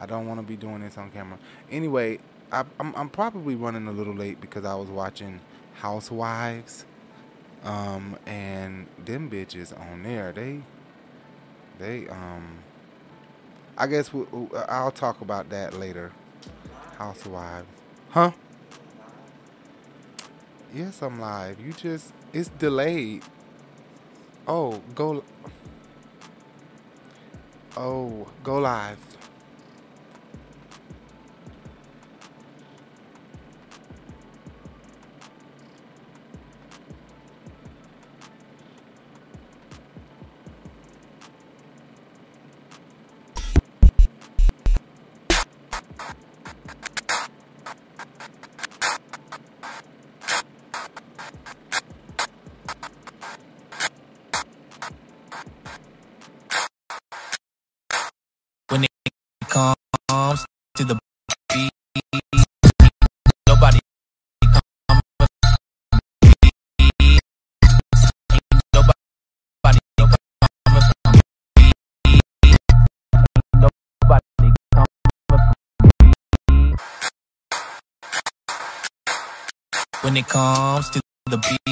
I 0.00 0.06
don't 0.06 0.26
want 0.28 0.40
to 0.40 0.46
be 0.46 0.56
doing 0.56 0.80
this 0.80 0.98
on 0.98 1.10
camera. 1.10 1.38
Anyway, 1.70 2.18
I, 2.52 2.64
I'm 2.80 2.94
I'm 2.96 3.08
probably 3.10 3.54
running 3.54 3.86
a 3.86 3.92
little 3.92 4.14
late 4.14 4.40
because 4.40 4.64
I 4.64 4.74
was 4.74 4.88
watching 4.88 5.40
Housewives, 5.74 6.84
um, 7.64 8.16
and 8.26 8.86
them 9.04 9.30
bitches 9.30 9.78
on 9.78 10.02
there. 10.02 10.32
They 10.32 10.62
they 11.78 12.08
um. 12.08 12.58
I 13.78 13.86
guess 13.86 14.12
we, 14.12 14.22
we- 14.24 14.48
I'll 14.68 14.90
talk 14.90 15.20
about 15.22 15.48
that 15.50 15.78
later. 15.78 16.12
Housewives, 16.98 17.66
huh? 18.10 18.32
Yes, 20.74 21.02
I'm 21.02 21.20
live. 21.20 21.60
You 21.60 21.72
just 21.72 22.12
it's 22.32 22.48
delayed. 22.50 23.24
Oh, 24.46 24.82
go. 24.94 25.24
Oh, 27.76 28.28
go 28.44 28.58
live. 28.58 28.98
When 80.10 80.16
it 80.16 80.26
comes 80.26 80.90
to 80.90 81.00
the 81.26 81.36
beat, 81.36 81.69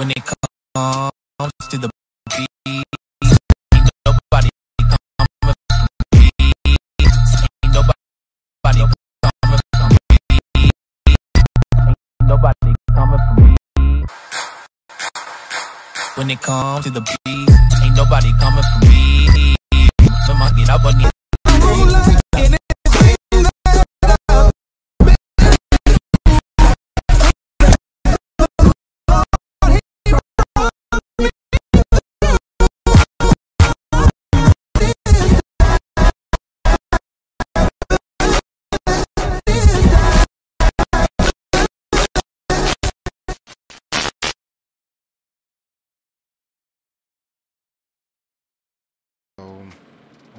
When 0.00 0.10
it 0.12 0.24
comes 0.24 1.12
to 1.68 1.76
the 1.76 1.90
beat, 2.30 2.48
ain't 3.74 3.90
nobody 4.06 4.48
coming 4.80 5.28
from 5.42 5.56
me. 6.14 6.30
Ain't 6.64 7.74
nobody 7.74 8.80
coming 9.20 9.60
from 9.76 9.92
me. 10.08 10.70
Ain't 11.84 11.96
nobody 12.22 12.74
coming 12.94 13.18
from 13.28 13.36
me. 13.44 14.06
When 16.14 16.30
it 16.30 16.40
comes 16.40 16.84
to 16.86 16.90
the 16.92 17.02
beat, 17.02 17.50
ain't 17.84 17.94
nobody 17.94 18.32
coming 18.40 18.64
from 18.72 18.88
me. 18.88 19.54
So 20.26 20.32
my 20.32 20.50
get 20.56 20.70
up 20.70 20.82
on 20.86 20.96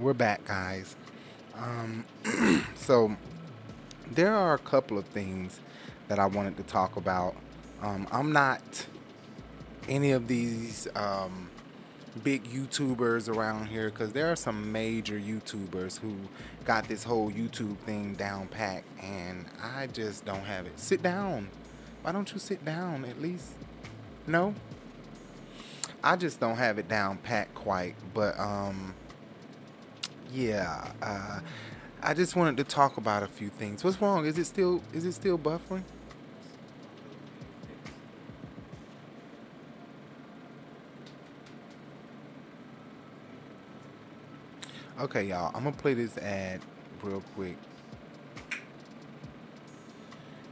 we're 0.02 0.14
back, 0.16 0.44
guys. 0.46 0.96
Um, 1.56 2.06
so 2.76 3.16
there 4.10 4.34
are 4.34 4.56
a 4.56 4.58
couple 4.58 4.98
of 4.98 5.06
things 5.06 5.60
that 6.08 6.18
I 6.18 6.26
wanted 6.26 6.58
to 6.58 6.64
talk 6.64 6.96
about. 6.96 7.36
Um, 7.84 8.08
I'm 8.12 8.34
not 8.34 8.88
any 9.88 10.12
of 10.12 10.28
these 10.28 10.88
um, 10.96 11.50
big 12.24 12.46
YouTubers 12.46 13.30
around 13.30 13.68
here 13.68 13.92
because 13.92 14.12
there 14.12 14.32
are 14.32 14.36
some 14.36 14.72
major 14.72 15.20
YouTubers 15.20 16.00
who 16.00 16.16
got 16.66 16.88
this 16.88 17.04
whole 17.04 17.32
YouTube 17.32 17.78
thing 17.80 18.16
down 18.16 18.48
pat, 18.48 18.84
and 19.00 19.46
I 19.62 19.86
just 19.86 20.26
don't 20.26 20.46
have 20.46 20.66
it. 20.66 20.80
Sit 20.80 21.04
down. 21.04 21.48
Why 22.02 22.12
don't 22.12 22.32
you 22.34 22.40
sit 22.40 22.66
down 22.66 23.06
at 23.06 23.22
least? 23.22 23.54
No. 24.26 24.56
I 26.04 26.16
just 26.16 26.40
don't 26.40 26.56
have 26.56 26.80
it 26.80 26.90
down 26.90 27.18
pat 27.18 27.54
quite, 27.54 27.94
but 28.16 28.40
um, 28.40 28.96
yeah. 30.32 30.92
Uh, 31.02 31.40
I 32.02 32.14
just 32.14 32.36
wanted 32.36 32.58
to 32.58 32.64
talk 32.64 32.98
about 32.98 33.24
a 33.24 33.28
few 33.28 33.50
things. 33.50 33.84
What's 33.84 34.02
wrong? 34.02 34.26
Is 34.26 34.38
it 34.38 34.46
still 34.46 34.82
is 34.94 35.06
it 35.06 35.14
still 35.14 35.38
buffering? 35.38 35.84
Okay, 45.00 45.24
y'all. 45.24 45.52
I'm 45.56 45.64
gonna 45.64 45.76
play 45.76 45.94
this 45.94 46.18
ad 46.18 46.62
real 47.02 47.22
quick. 47.36 47.58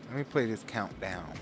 Let 0.09 0.17
me 0.17 0.23
play 0.23 0.45
this 0.47 0.63
countdown. 0.67 1.33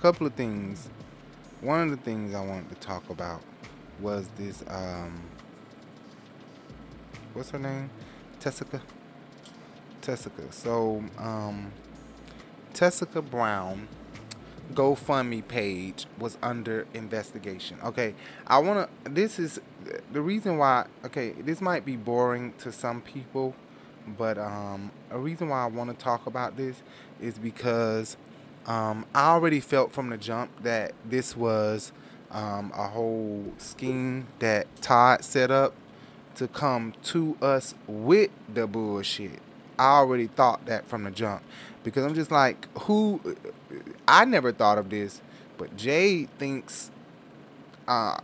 Couple 0.00 0.26
of 0.26 0.32
things. 0.32 0.88
One 1.60 1.82
of 1.82 1.90
the 1.90 1.98
things 1.98 2.34
I 2.34 2.40
wanted 2.40 2.70
to 2.70 2.74
talk 2.76 3.10
about 3.10 3.42
was 4.00 4.28
this. 4.38 4.64
Um, 4.66 5.20
what's 7.34 7.50
her 7.50 7.58
name? 7.58 7.90
Tessica. 8.38 8.80
Tessica. 10.00 10.50
So, 10.52 11.04
um, 11.18 11.72
Tessica 12.72 13.20
Brown 13.20 13.88
GoFundMe 14.72 15.46
page 15.46 16.06
was 16.18 16.38
under 16.42 16.86
investigation. 16.94 17.76
Okay, 17.84 18.14
I 18.46 18.58
want 18.58 18.88
to. 19.04 19.10
This 19.10 19.38
is 19.38 19.60
the 20.12 20.22
reason 20.22 20.56
why. 20.56 20.86
Okay, 21.04 21.32
this 21.32 21.60
might 21.60 21.84
be 21.84 21.96
boring 21.96 22.54
to 22.60 22.72
some 22.72 23.02
people, 23.02 23.54
but 24.16 24.38
um, 24.38 24.92
a 25.10 25.18
reason 25.18 25.50
why 25.50 25.62
I 25.62 25.66
want 25.66 25.90
to 25.90 26.02
talk 26.02 26.26
about 26.26 26.56
this 26.56 26.82
is 27.20 27.38
because 27.38 28.16
um, 28.66 29.06
I 29.14 29.28
already 29.28 29.60
felt 29.60 29.92
from 29.92 30.10
the 30.10 30.16
jump 30.16 30.50
that 30.62 30.92
this 31.04 31.36
was 31.36 31.92
um, 32.30 32.72
a 32.74 32.88
whole 32.88 33.52
scheme 33.58 34.26
that 34.38 34.66
Todd 34.82 35.24
set 35.24 35.50
up 35.50 35.74
to 36.36 36.48
come 36.48 36.94
to 37.04 37.36
us 37.42 37.74
with 37.86 38.30
the 38.52 38.66
bullshit. 38.66 39.40
I 39.78 39.98
already 39.98 40.26
thought 40.26 40.66
that 40.66 40.86
from 40.86 41.04
the 41.04 41.10
jump 41.10 41.42
because 41.82 42.04
I'm 42.04 42.14
just 42.14 42.30
like, 42.30 42.66
who? 42.80 43.36
I 44.06 44.24
never 44.24 44.52
thought 44.52 44.78
of 44.78 44.90
this, 44.90 45.20
but 45.58 45.76
Jay 45.76 46.26
thinks 46.38 46.90
uh, 47.88 48.18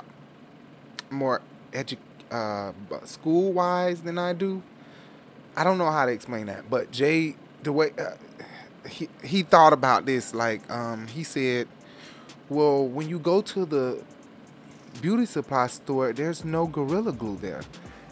more 1.11 1.41
edu- 1.73 1.97
uh, 2.31 2.73
school 3.05 3.53
wise 3.53 4.03
than 4.03 4.19
I 4.19 4.33
do. 4.33 4.63
I 5.57 5.65
don't 5.65 5.79
know 5.79 5.91
how 5.91 6.05
to 6.07 6.13
explain 6.13 6.47
that, 6.47 6.69
but 6.69 6.91
Jay, 6.91 7.37
the 7.63 7.73
way 7.73 7.93
uh, 7.99 8.13
he 8.89 9.09
he 9.23 9.43
thought 9.43 9.73
about 9.73 10.07
this, 10.07 10.35
like 10.35 10.69
um, 10.71 11.07
he 11.07 11.23
said, 11.25 11.69
well, 12.49 12.87
when 12.87 13.09
you 13.09 13.19
go 13.19 13.43
to 13.43 13.65
the 13.65 14.03
beauty 15.01 15.27
supply 15.27 15.67
store, 15.67 16.13
there's 16.13 16.45
no 16.45 16.67
gorilla 16.67 17.13
glue 17.13 17.37
there. 17.37 17.63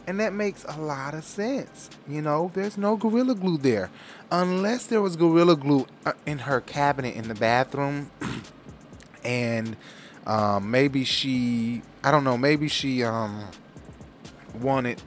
And 0.07 0.21
that 0.21 0.35
makes 0.35 0.65
a 0.65 0.79
lot 0.79 1.15
of 1.15 1.25
sense. 1.25 1.89
You 2.07 2.21
know, 2.21 2.51
there's 2.53 2.77
no 2.77 2.97
Gorilla 2.97 3.35
Glue 3.35 3.57
there. 3.57 3.91
Unless 4.31 4.87
there 4.87 5.01
was 5.01 5.17
Gorilla 5.17 5.57
Glue 5.57 5.87
uh, 6.05 6.13
in 6.27 6.41
her 6.41 6.61
cabinet 6.61 7.15
in 7.15 7.29
the 7.29 7.35
bathroom. 7.35 8.11
and 9.25 9.77
um, 10.27 10.71
maybe 10.71 11.05
she, 11.05 11.83
I 12.03 12.11
don't 12.11 12.25
know, 12.25 12.37
maybe 12.37 12.69
she 12.69 13.03
um, 13.03 13.47
wanted, 14.61 15.01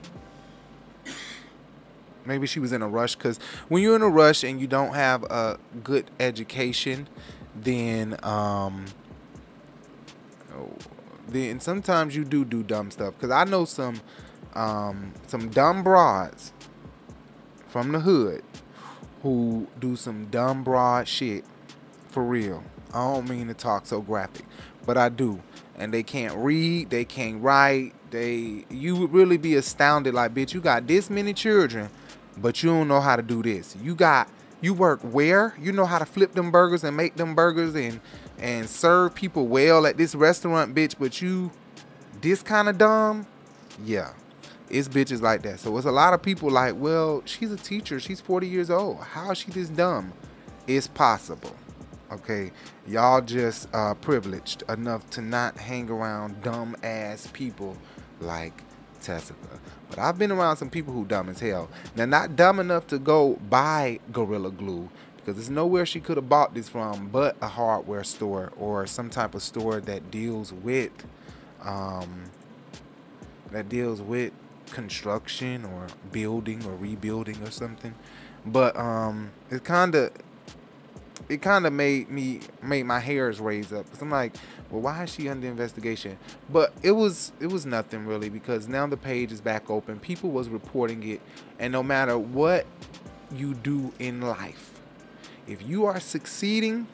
maybe 2.28 2.46
she 2.46 2.60
was 2.60 2.72
in 2.72 2.82
a 2.82 2.88
rush. 2.88 3.16
Because 3.16 3.38
when 3.68 3.82
you're 3.82 3.96
in 3.96 4.02
a 4.02 4.08
rush 4.08 4.44
and 4.44 4.60
you 4.60 4.66
don't 4.66 4.94
have 4.94 5.24
a 5.24 5.58
good 5.82 6.10
education, 6.20 7.08
then. 7.56 8.16
Um, 8.22 8.84
then 11.28 11.60
sometimes 11.60 12.16
you 12.16 12.24
do 12.24 12.44
do 12.44 12.62
dumb 12.62 12.90
stuff 12.90 13.14
because 13.14 13.30
I 13.30 13.44
know 13.44 13.64
some 13.64 14.00
um, 14.54 15.12
some 15.26 15.50
dumb 15.50 15.82
broads 15.82 16.52
from 17.66 17.92
the 17.92 18.00
hood 18.00 18.42
who 19.22 19.68
do 19.78 19.96
some 19.96 20.26
dumb 20.26 20.64
broad 20.64 21.06
shit 21.06 21.44
for 22.08 22.24
real. 22.24 22.64
I 22.94 23.04
don't 23.04 23.28
mean 23.28 23.48
to 23.48 23.54
talk 23.54 23.86
so 23.86 24.00
graphic, 24.00 24.46
but 24.86 24.96
I 24.96 25.10
do. 25.10 25.40
And 25.76 25.92
they 25.92 26.02
can't 26.02 26.34
read, 26.36 26.90
they 26.90 27.04
can't 27.04 27.42
write. 27.42 27.92
They 28.10 28.64
you 28.70 28.96
would 28.96 29.12
really 29.12 29.36
be 29.36 29.54
astounded 29.54 30.14
like, 30.14 30.34
bitch, 30.34 30.54
you 30.54 30.60
got 30.60 30.86
this 30.86 31.10
many 31.10 31.34
children, 31.34 31.90
but 32.40 32.62
you 32.62 32.70
don't 32.70 32.88
know 32.88 33.00
how 33.00 33.16
to 33.16 33.22
do 33.22 33.42
this. 33.42 33.76
You 33.82 33.94
got 33.94 34.28
you 34.60 34.74
work 34.74 35.00
where? 35.02 35.54
You 35.60 35.72
know 35.72 35.86
how 35.86 35.98
to 35.98 36.06
flip 36.06 36.32
them 36.32 36.50
burgers 36.50 36.82
and 36.82 36.96
make 36.96 37.16
them 37.16 37.34
burgers 37.34 37.74
and 37.74 38.00
and 38.38 38.68
serve 38.68 39.14
people 39.14 39.46
well 39.46 39.86
at 39.86 39.96
this 39.96 40.14
restaurant, 40.14 40.74
bitch, 40.74 40.94
but 40.98 41.20
you 41.20 41.50
this 42.20 42.42
kind 42.42 42.68
of 42.68 42.78
dumb? 42.78 43.26
Yeah 43.84 44.12
it's 44.70 44.88
bitches 44.88 45.22
like 45.22 45.42
that. 45.42 45.60
So 45.60 45.76
it's 45.76 45.86
a 45.86 45.92
lot 45.92 46.14
of 46.14 46.22
people 46.22 46.50
like, 46.50 46.74
well, 46.76 47.22
she's 47.24 47.52
a 47.52 47.56
teacher. 47.56 48.00
She's 48.00 48.20
40 48.20 48.46
years 48.46 48.70
old. 48.70 49.00
How 49.00 49.30
is 49.30 49.38
she 49.38 49.50
this 49.50 49.68
dumb? 49.68 50.12
It's 50.66 50.86
possible. 50.86 51.54
Okay, 52.10 52.52
y'all 52.86 53.20
just 53.20 53.68
uh, 53.74 53.92
privileged 53.94 54.62
enough 54.70 55.08
to 55.10 55.20
not 55.20 55.58
hang 55.58 55.90
around 55.90 56.42
dumb 56.42 56.74
ass 56.82 57.28
people 57.34 57.76
like 58.20 58.62
Tessica. 59.02 59.60
But 59.88 59.98
I've 59.98 60.18
been 60.18 60.32
around 60.32 60.56
some 60.56 60.70
people 60.70 60.92
who 60.92 61.04
dumb 61.04 61.28
as 61.28 61.40
hell. 61.40 61.68
Now, 61.96 62.04
not 62.04 62.36
dumb 62.36 62.60
enough 62.60 62.86
to 62.88 62.98
go 62.98 63.38
buy 63.48 64.00
Gorilla 64.12 64.50
Glue 64.50 64.88
because 65.16 65.36
there's 65.36 65.50
nowhere 65.50 65.84
she 65.84 66.00
could 66.00 66.16
have 66.16 66.28
bought 66.28 66.54
this 66.54 66.68
from 66.68 67.08
but 67.08 67.36
a 67.42 67.48
hardware 67.48 68.04
store 68.04 68.52
or 68.58 68.86
some 68.86 69.10
type 69.10 69.34
of 69.34 69.42
store 69.42 69.80
that 69.80 70.10
deals 70.10 70.52
with 70.52 70.92
um, 71.62 72.30
that 73.50 73.68
deals 73.68 74.00
with 74.00 74.32
construction 74.70 75.64
or 75.64 75.88
building 76.12 76.64
or 76.64 76.74
rebuilding 76.76 77.42
or 77.42 77.50
something. 77.50 77.94
But 78.46 78.76
um, 78.76 79.32
it 79.50 79.64
kind 79.64 79.94
of 79.94 80.12
it 81.28 81.42
kind 81.42 81.66
of 81.66 81.72
made 81.72 82.10
me 82.10 82.40
made 82.62 82.84
my 82.84 83.00
hairs 83.00 83.40
raise 83.40 83.72
up. 83.72 83.88
Cause 83.90 84.00
I'm 84.00 84.10
like, 84.10 84.34
well, 84.70 84.80
why 84.80 85.04
is 85.04 85.12
she 85.12 85.28
under 85.28 85.46
investigation? 85.46 86.18
But 86.50 86.72
it 86.82 86.92
was 86.92 87.32
it 87.40 87.48
was 87.48 87.66
nothing 87.66 88.06
really 88.06 88.28
because 88.28 88.68
now 88.68 88.86
the 88.86 88.96
page 88.96 89.32
is 89.32 89.40
back 89.40 89.70
open. 89.70 90.00
People 90.00 90.30
was 90.30 90.48
reporting 90.48 91.06
it, 91.06 91.20
and 91.58 91.72
no 91.72 91.82
matter 91.82 92.18
what 92.18 92.66
you 93.34 93.54
do 93.54 93.92
in 93.98 94.22
life, 94.22 94.80
if 95.46 95.66
you 95.66 95.84
are 95.84 96.00
succeeding, 96.00 96.86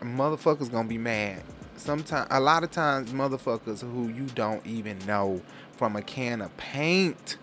motherfuckers 0.00 0.70
gonna 0.70 0.88
be 0.88 0.98
mad. 0.98 1.42
Sometimes, 1.76 2.26
a 2.30 2.40
lot 2.40 2.64
of 2.64 2.72
times, 2.72 3.12
motherfuckers 3.12 3.80
who 3.80 4.08
you 4.08 4.24
don't 4.34 4.66
even 4.66 4.98
know 5.06 5.40
from 5.76 5.94
a 5.94 6.02
can 6.02 6.40
of 6.42 6.56
paint 6.56 7.36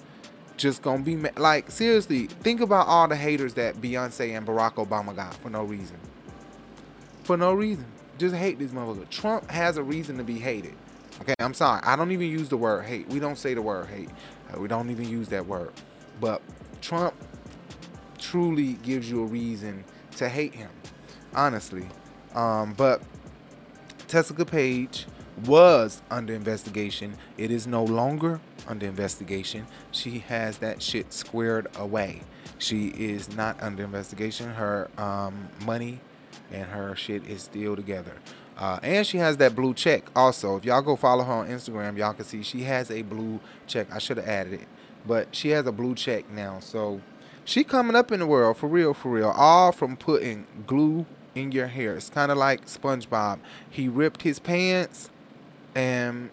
just 0.58 0.82
gonna 0.82 1.04
be 1.04 1.16
ma- 1.16 1.30
like 1.38 1.70
seriously 1.70 2.28
think 2.28 2.62
about 2.62 2.88
all 2.88 3.08
the 3.08 3.16
haters 3.16 3.54
that 3.56 3.76
beyonce 3.76 4.36
and 4.38 4.48
barack 4.48 4.76
obama 4.76 5.16
got 5.16 5.34
for 5.36 5.50
no 5.50 5.64
reason. 5.64 5.98
For 7.24 7.38
no 7.38 7.54
reason. 7.54 7.86
Just 8.18 8.36
hate 8.36 8.60
this 8.60 8.72
motherfucker. 8.72 9.10
Trump 9.10 9.50
has 9.50 9.78
a 9.78 9.84
reason 9.84 10.18
to 10.18 10.24
be 10.24 10.40
hated. 10.40 10.76
Okay 11.22 11.34
i'm 11.40 11.54
sorry. 11.54 11.82
I 11.84 11.96
don't 11.96 12.12
even 12.12 12.30
use 12.30 12.50
the 12.50 12.58
word 12.58 12.86
hate. 12.86 13.08
We 13.10 13.20
don't 13.20 13.38
say 13.38 13.54
the 13.54 13.62
word 13.62 13.88
hate. 13.88 14.10
Uh, 14.54 14.60
we 14.60 14.68
don't 14.68 14.90
even 14.90 15.10
use 15.10 15.28
that 15.30 15.46
word. 15.46 15.72
But 16.20 16.42
trump 16.82 17.16
truly 18.18 18.74
gives 18.74 19.10
you 19.10 19.24
a 19.24 19.26
reason 19.26 19.84
to 20.18 20.30
hate 20.30 20.56
him 20.56 20.70
honestly. 21.36 21.86
Um, 22.34 22.74
but 22.74 23.02
Tessica 24.08 24.46
Page 24.46 25.06
was 25.46 26.02
under 26.10 26.34
investigation. 26.34 27.18
It 27.38 27.52
is 27.52 27.68
no 27.68 27.84
longer 27.84 28.40
under 28.68 28.86
investigation. 28.86 29.68
She 29.92 30.20
has 30.20 30.60
that 30.60 30.82
shit 30.82 31.14
squared 31.14 31.68
away. 31.78 32.22
She 32.58 32.88
is 32.88 33.36
not 33.36 33.62
under 33.62 33.84
investigation. 33.84 34.50
Her 34.52 34.90
um, 34.98 35.50
money 35.66 36.00
and 36.52 36.66
her 36.66 36.96
shit 36.96 37.28
is 37.28 37.44
still 37.44 37.76
together. 37.76 38.14
Uh, 38.58 38.80
and 38.84 39.06
she 39.06 39.18
has 39.18 39.38
that 39.38 39.56
blue 39.56 39.74
check 39.74 40.04
also. 40.16 40.56
If 40.56 40.66
y'all 40.66 40.82
go 40.82 40.96
follow 40.96 41.24
her 41.24 41.34
on 41.34 41.48
Instagram, 41.50 41.98
y'all 41.98 42.14
can 42.14 42.26
see 42.26 42.42
she 42.42 42.64
has 42.64 42.90
a 42.90 43.02
blue 43.02 43.40
check. 43.68 43.88
I 43.92 43.98
should 43.98 44.18
have 44.18 44.28
added 44.28 44.54
it, 44.54 44.68
but 45.06 45.36
she 45.36 45.50
has 45.50 45.68
a 45.68 45.72
blue 45.72 45.94
check 45.94 46.30
now. 46.32 46.60
So 46.60 47.02
she 47.44 47.64
coming 47.64 47.96
up 47.96 48.12
in 48.12 48.20
the 48.20 48.28
world 48.28 48.58
for 48.58 48.68
real, 48.68 48.94
for 48.94 49.10
real. 49.10 49.30
All 49.30 49.72
from 49.72 49.98
putting 49.98 50.48
glue 50.66 51.06
in 51.34 51.52
your 51.52 51.68
hair. 51.68 51.96
It's 51.96 52.10
kind 52.10 52.32
of 52.32 52.38
like 52.38 52.66
SpongeBob. 52.66 53.40
He 53.70 53.90
ripped 53.90 54.22
his 54.22 54.40
pants 54.40 55.10
and 55.76 56.30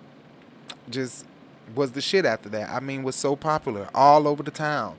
just 0.89 1.27
was 1.75 1.93
the 1.93 2.01
shit 2.01 2.25
after 2.25 2.49
that. 2.51 2.71
I 2.71 2.81
mean, 2.81 3.03
was 3.03 3.17
so 3.17 3.37
popular 3.37 3.89
all 3.95 4.27
over 4.29 4.43
the 4.43 4.51
town. 4.51 4.97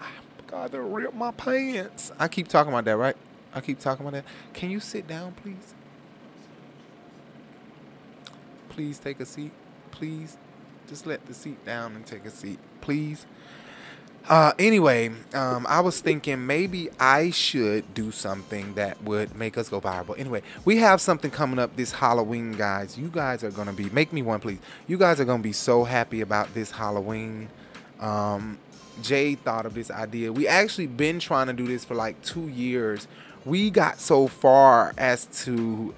I 0.00 0.06
gotta 0.46 0.80
rip 0.80 1.14
my 1.14 1.30
pants. 1.30 2.12
I 2.18 2.28
keep 2.28 2.48
talking 2.48 2.72
about 2.72 2.84
that, 2.84 2.96
right? 2.96 3.16
I 3.54 3.60
keep 3.60 3.78
talking 3.78 4.06
about 4.06 4.24
that. 4.24 4.24
Can 4.54 4.70
you 4.70 4.80
sit 4.80 5.06
down, 5.06 5.32
please? 5.32 5.74
Please 8.68 8.98
take 8.98 9.20
a 9.20 9.26
seat. 9.26 9.52
Please, 9.90 10.38
just 10.88 11.06
let 11.06 11.26
the 11.26 11.34
seat 11.34 11.64
down 11.64 11.94
and 11.94 12.06
take 12.06 12.24
a 12.24 12.30
seat, 12.30 12.58
please. 12.80 13.26
Uh, 14.28 14.52
anyway, 14.56 15.10
um, 15.34 15.66
I 15.68 15.80
was 15.80 16.00
thinking 16.00 16.46
maybe 16.46 16.88
I 17.00 17.30
should 17.30 17.92
do 17.92 18.12
something 18.12 18.74
that 18.74 19.02
would 19.02 19.34
make 19.34 19.58
us 19.58 19.68
go 19.68 19.80
viral. 19.80 20.16
Anyway, 20.16 20.42
we 20.64 20.76
have 20.76 21.00
something 21.00 21.30
coming 21.30 21.58
up 21.58 21.74
this 21.74 21.92
Halloween, 21.92 22.52
guys. 22.52 22.96
You 22.96 23.08
guys 23.08 23.42
are 23.42 23.50
gonna 23.50 23.72
be 23.72 23.90
make 23.90 24.12
me 24.12 24.22
one, 24.22 24.38
please. 24.38 24.58
You 24.86 24.96
guys 24.96 25.18
are 25.20 25.24
gonna 25.24 25.42
be 25.42 25.52
so 25.52 25.82
happy 25.84 26.20
about 26.20 26.54
this 26.54 26.70
Halloween. 26.70 27.48
Um, 27.98 28.58
Jay 29.02 29.34
thought 29.34 29.66
of 29.66 29.74
this 29.74 29.90
idea. 29.90 30.32
We 30.32 30.46
actually 30.46 30.86
been 30.86 31.18
trying 31.18 31.48
to 31.48 31.52
do 31.52 31.66
this 31.66 31.84
for 31.84 31.94
like 31.94 32.20
two 32.22 32.46
years. 32.46 33.08
We 33.44 33.70
got 33.70 33.98
so 33.98 34.28
far 34.28 34.92
as 34.96 35.26
to 35.44 35.94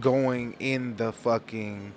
going 0.00 0.56
in 0.58 0.96
the 0.96 1.12
fucking. 1.12 1.92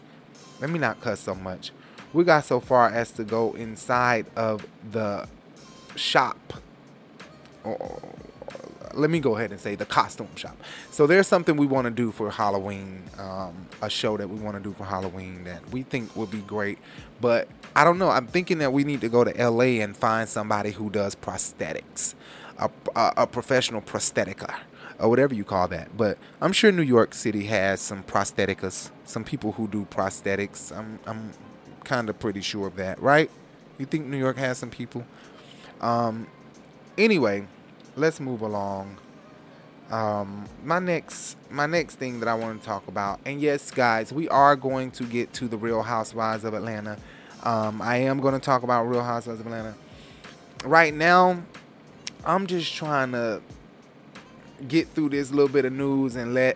Let 0.59 0.69
me 0.69 0.77
not 0.77 1.01
cuss 1.01 1.21
so 1.21 1.33
much 1.33 1.71
we 2.13 2.23
got 2.23 2.45
so 2.45 2.59
far 2.59 2.89
as 2.89 3.11
to 3.13 3.23
go 3.23 3.53
inside 3.53 4.25
of 4.35 4.65
the 4.91 5.27
shop. 5.95 6.53
Oh, 7.65 8.01
let 8.93 9.09
me 9.09 9.19
go 9.19 9.37
ahead 9.37 9.51
and 9.51 9.59
say 9.59 9.75
the 9.75 9.85
costume 9.85 10.35
shop. 10.35 10.57
So 10.89 11.07
there's 11.07 11.27
something 11.27 11.55
we 11.55 11.65
want 11.65 11.85
to 11.85 11.91
do 11.91 12.11
for 12.11 12.29
Halloween, 12.29 13.03
um, 13.17 13.67
a 13.81 13.89
show 13.89 14.17
that 14.17 14.29
we 14.29 14.37
want 14.39 14.57
to 14.57 14.63
do 14.63 14.73
for 14.73 14.83
Halloween 14.83 15.43
that 15.45 15.69
we 15.71 15.83
think 15.83 16.15
would 16.15 16.31
be 16.31 16.41
great. 16.41 16.77
But 17.21 17.47
I 17.75 17.83
don't 17.83 17.97
know. 17.97 18.09
I'm 18.09 18.27
thinking 18.27 18.57
that 18.59 18.73
we 18.73 18.83
need 18.83 19.01
to 19.01 19.09
go 19.09 19.23
to 19.23 19.49
LA 19.49 19.81
and 19.81 19.95
find 19.95 20.27
somebody 20.27 20.71
who 20.71 20.89
does 20.89 21.15
prosthetics, 21.15 22.15
a, 22.57 22.69
a, 22.95 23.13
a 23.17 23.27
professional 23.27 23.81
prosthetica 23.81 24.55
or 24.99 25.09
whatever 25.09 25.33
you 25.33 25.43
call 25.43 25.67
that. 25.69 25.95
But 25.97 26.17
I'm 26.41 26.53
sure 26.53 26.71
New 26.71 26.81
York 26.83 27.13
City 27.13 27.45
has 27.45 27.81
some 27.81 28.03
prostheticas, 28.03 28.91
some 29.05 29.23
people 29.23 29.53
who 29.53 29.67
do 29.67 29.85
prosthetics. 29.85 30.75
I'm 30.75 30.99
I'm 31.05 31.31
kind 31.83 32.09
of 32.09 32.19
pretty 32.19 32.41
sure 32.41 32.67
of 32.67 32.75
that, 32.75 33.01
right? 33.01 33.29
You 33.77 33.85
think 33.85 34.05
New 34.05 34.17
York 34.17 34.37
has 34.37 34.57
some 34.57 34.69
people? 34.69 35.05
Um, 35.79 36.27
anyway, 36.97 37.47
let's 37.95 38.19
move 38.19 38.41
along. 38.41 38.97
Um, 39.89 40.45
my 40.63 40.79
next 40.79 41.35
my 41.49 41.65
next 41.65 41.95
thing 41.95 42.21
that 42.21 42.29
I 42.29 42.33
want 42.33 42.61
to 42.61 42.65
talk 42.65 42.87
about, 42.87 43.19
and 43.25 43.41
yes, 43.41 43.71
guys, 43.71 44.13
we 44.13 44.29
are 44.29 44.55
going 44.55 44.91
to 44.91 45.03
get 45.03 45.33
to 45.33 45.47
the 45.47 45.57
Real 45.57 45.81
Housewives 45.81 46.45
of 46.45 46.53
Atlanta. 46.53 46.97
Um, 47.43 47.81
I 47.81 47.97
am 47.97 48.19
going 48.19 48.33
to 48.33 48.39
talk 48.39 48.63
about 48.63 48.85
Real 48.85 49.03
Housewives 49.03 49.41
of 49.41 49.47
Atlanta. 49.47 49.75
Right 50.63 50.93
now, 50.93 51.43
I'm 52.23 52.47
just 52.47 52.73
trying 52.73 53.11
to 53.11 53.41
get 54.67 54.87
through 54.89 55.09
this 55.09 55.31
little 55.31 55.49
bit 55.49 55.65
of 55.65 55.73
news 55.73 56.15
and 56.15 56.33
let 56.33 56.55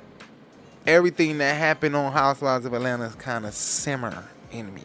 everything 0.87 1.39
that 1.39 1.57
happened 1.57 1.95
on 1.95 2.11
Housewives 2.13 2.65
of 2.65 2.73
Atlanta 2.73 3.09
kind 3.17 3.45
of 3.45 3.53
simmer 3.53 4.25
me 4.51 4.83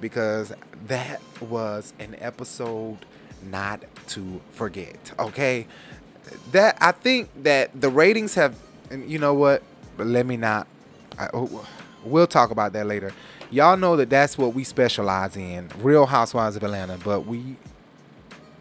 because 0.00 0.52
that 0.86 1.20
was 1.40 1.92
an 1.98 2.16
episode 2.18 2.98
not 3.50 3.82
to 4.08 4.40
forget. 4.52 5.12
Okay, 5.18 5.66
that 6.52 6.76
I 6.80 6.92
think 6.92 7.30
that 7.42 7.80
the 7.80 7.88
ratings 7.88 8.34
have, 8.34 8.54
and 8.90 9.08
you 9.10 9.18
know 9.18 9.34
what? 9.34 9.62
Let 9.98 10.26
me 10.26 10.36
not. 10.36 10.66
I, 11.18 11.28
oh, 11.34 11.66
we'll 12.04 12.26
talk 12.26 12.50
about 12.50 12.72
that 12.74 12.86
later. 12.86 13.12
Y'all 13.50 13.76
know 13.76 13.96
that 13.96 14.10
that's 14.10 14.36
what 14.36 14.54
we 14.54 14.62
specialize 14.62 15.36
in, 15.36 15.70
Real 15.78 16.06
Housewives 16.06 16.56
of 16.56 16.62
Atlanta. 16.62 16.98
But 17.02 17.26
we 17.26 17.56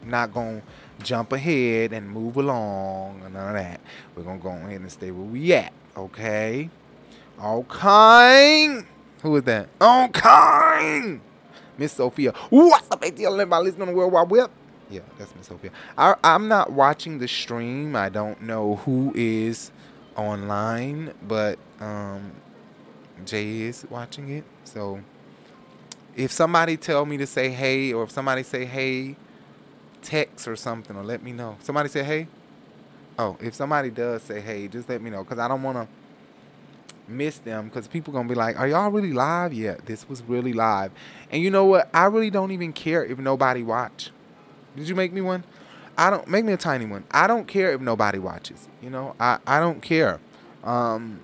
not 0.03 0.33
gonna 0.33 0.61
jump 1.03 1.31
ahead 1.31 1.93
and 1.93 2.09
move 2.09 2.37
along 2.37 3.21
and 3.23 3.33
none 3.33 3.49
of 3.49 3.61
that. 3.61 3.79
We're 4.15 4.23
gonna 4.23 4.39
go 4.39 4.49
ahead 4.49 4.81
and 4.81 4.91
stay 4.91 5.11
where 5.11 5.25
we 5.27 5.53
at, 5.53 5.73
okay? 5.95 6.69
Okay. 7.43 8.83
Who 9.23 9.35
is 9.35 9.43
that? 9.43 9.67
Okay. 9.81 11.19
Miss 11.77 11.93
Sophia. 11.93 12.33
What's 12.49 12.89
up, 12.91 13.01
ATL? 13.01 13.33
Everybody 13.33 13.65
listening 13.65 13.83
on 13.83 13.87
the 13.89 13.93
World 13.93 14.13
Wide 14.13 14.29
Web? 14.29 14.51
Yeah, 14.89 15.01
that's 15.17 15.35
Miss 15.35 15.47
Sophia. 15.47 15.71
I, 15.97 16.15
I'm 16.23 16.47
not 16.47 16.71
watching 16.71 17.19
the 17.19 17.27
stream. 17.27 17.95
I 17.95 18.09
don't 18.09 18.41
know 18.41 18.75
who 18.77 19.11
is 19.15 19.71
online, 20.15 21.13
but 21.27 21.57
um, 21.79 22.31
Jay 23.25 23.61
is 23.61 23.85
watching 23.89 24.29
it. 24.29 24.43
So 24.63 25.01
if 26.15 26.31
somebody 26.31 26.77
tell 26.77 27.05
me 27.05 27.17
to 27.17 27.27
say 27.27 27.49
hey, 27.49 27.93
or 27.93 28.03
if 28.03 28.11
somebody 28.11 28.43
say 28.43 28.65
hey, 28.65 29.15
text 30.01 30.47
or 30.47 30.55
something, 30.55 30.95
or 30.95 31.03
let 31.03 31.23
me 31.23 31.31
know. 31.31 31.57
Somebody 31.61 31.89
say 31.89 32.03
hey. 32.03 32.27
Oh, 33.19 33.35
if 33.41 33.55
somebody 33.55 33.89
does 33.89 34.21
say 34.21 34.41
hey, 34.41 34.67
just 34.67 34.87
let 34.89 35.01
me 35.01 35.09
know, 35.09 35.23
cause 35.23 35.39
I 35.39 35.47
don't 35.47 35.63
want 35.63 35.77
to 35.77 35.87
miss 37.07 37.37
them 37.39 37.65
because 37.65 37.87
people 37.87 38.13
gonna 38.13 38.29
be 38.29 38.35
like, 38.35 38.59
"Are 38.59 38.67
y'all 38.67 38.91
really 38.91 39.13
live?" 39.13 39.53
Yeah, 39.53 39.75
this 39.85 40.07
was 40.09 40.21
really 40.23 40.53
live. 40.53 40.91
And 41.31 41.41
you 41.41 41.49
know 41.49 41.65
what? 41.65 41.89
I 41.93 42.05
really 42.05 42.29
don't 42.29 42.51
even 42.51 42.73
care 42.73 43.03
if 43.03 43.17
nobody 43.17 43.63
watch. 43.63 44.11
Did 44.75 44.87
you 44.87 44.95
make 44.95 45.13
me 45.13 45.21
one? 45.21 45.43
I 45.97 46.09
don't 46.09 46.27
make 46.27 46.45
me 46.45 46.53
a 46.53 46.57
tiny 46.57 46.85
one. 46.85 47.05
I 47.11 47.25
don't 47.27 47.47
care 47.47 47.71
if 47.73 47.81
nobody 47.81 48.19
watches. 48.19 48.67
You 48.81 48.89
know, 48.89 49.15
I 49.19 49.39
I 49.47 49.59
don't 49.59 49.81
care. 49.81 50.19
Um, 50.63 51.21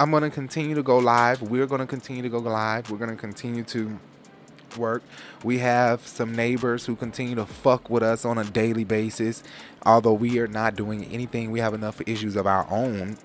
I'm 0.00 0.10
gonna 0.10 0.30
continue 0.30 0.74
to 0.74 0.82
go 0.82 0.98
live. 0.98 1.42
We're 1.42 1.66
gonna 1.66 1.86
continue 1.86 2.22
to 2.22 2.28
go 2.28 2.38
live. 2.38 2.90
We're 2.90 2.98
gonna 2.98 3.16
continue 3.16 3.62
to 3.64 3.98
work. 4.76 5.02
We 5.42 5.58
have 5.58 6.06
some 6.06 6.34
neighbors 6.34 6.86
who 6.86 6.96
continue 6.96 7.34
to 7.36 7.46
fuck 7.46 7.90
with 7.90 8.02
us 8.02 8.24
on 8.24 8.38
a 8.38 8.44
daily 8.44 8.84
basis. 8.84 9.42
Although 9.84 10.14
we 10.14 10.38
are 10.38 10.48
not 10.48 10.74
doing 10.74 11.04
anything, 11.04 11.50
we 11.50 11.60
have 11.60 11.74
enough 11.74 12.00
issues 12.06 12.36
of 12.36 12.46
our 12.46 12.66
own 12.70 13.18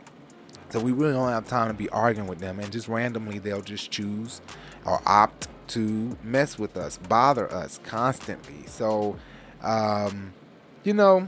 so 0.69 0.79
we 0.79 0.91
really 0.91 1.13
don't 1.13 1.29
have 1.29 1.47
time 1.47 1.67
to 1.67 1.73
be 1.73 1.89
arguing 1.89 2.27
with 2.27 2.39
them, 2.39 2.59
and 2.59 2.71
just 2.71 2.88
randomly 2.88 3.39
they'll 3.39 3.61
just 3.61 3.91
choose 3.91 4.41
or 4.85 5.01
opt 5.05 5.47
to 5.69 6.17
mess 6.23 6.57
with 6.57 6.77
us, 6.77 6.97
bother 6.97 7.51
us 7.51 7.79
constantly. 7.83 8.65
So, 8.65 9.17
um, 9.61 10.33
you 10.83 10.93
know, 10.93 11.27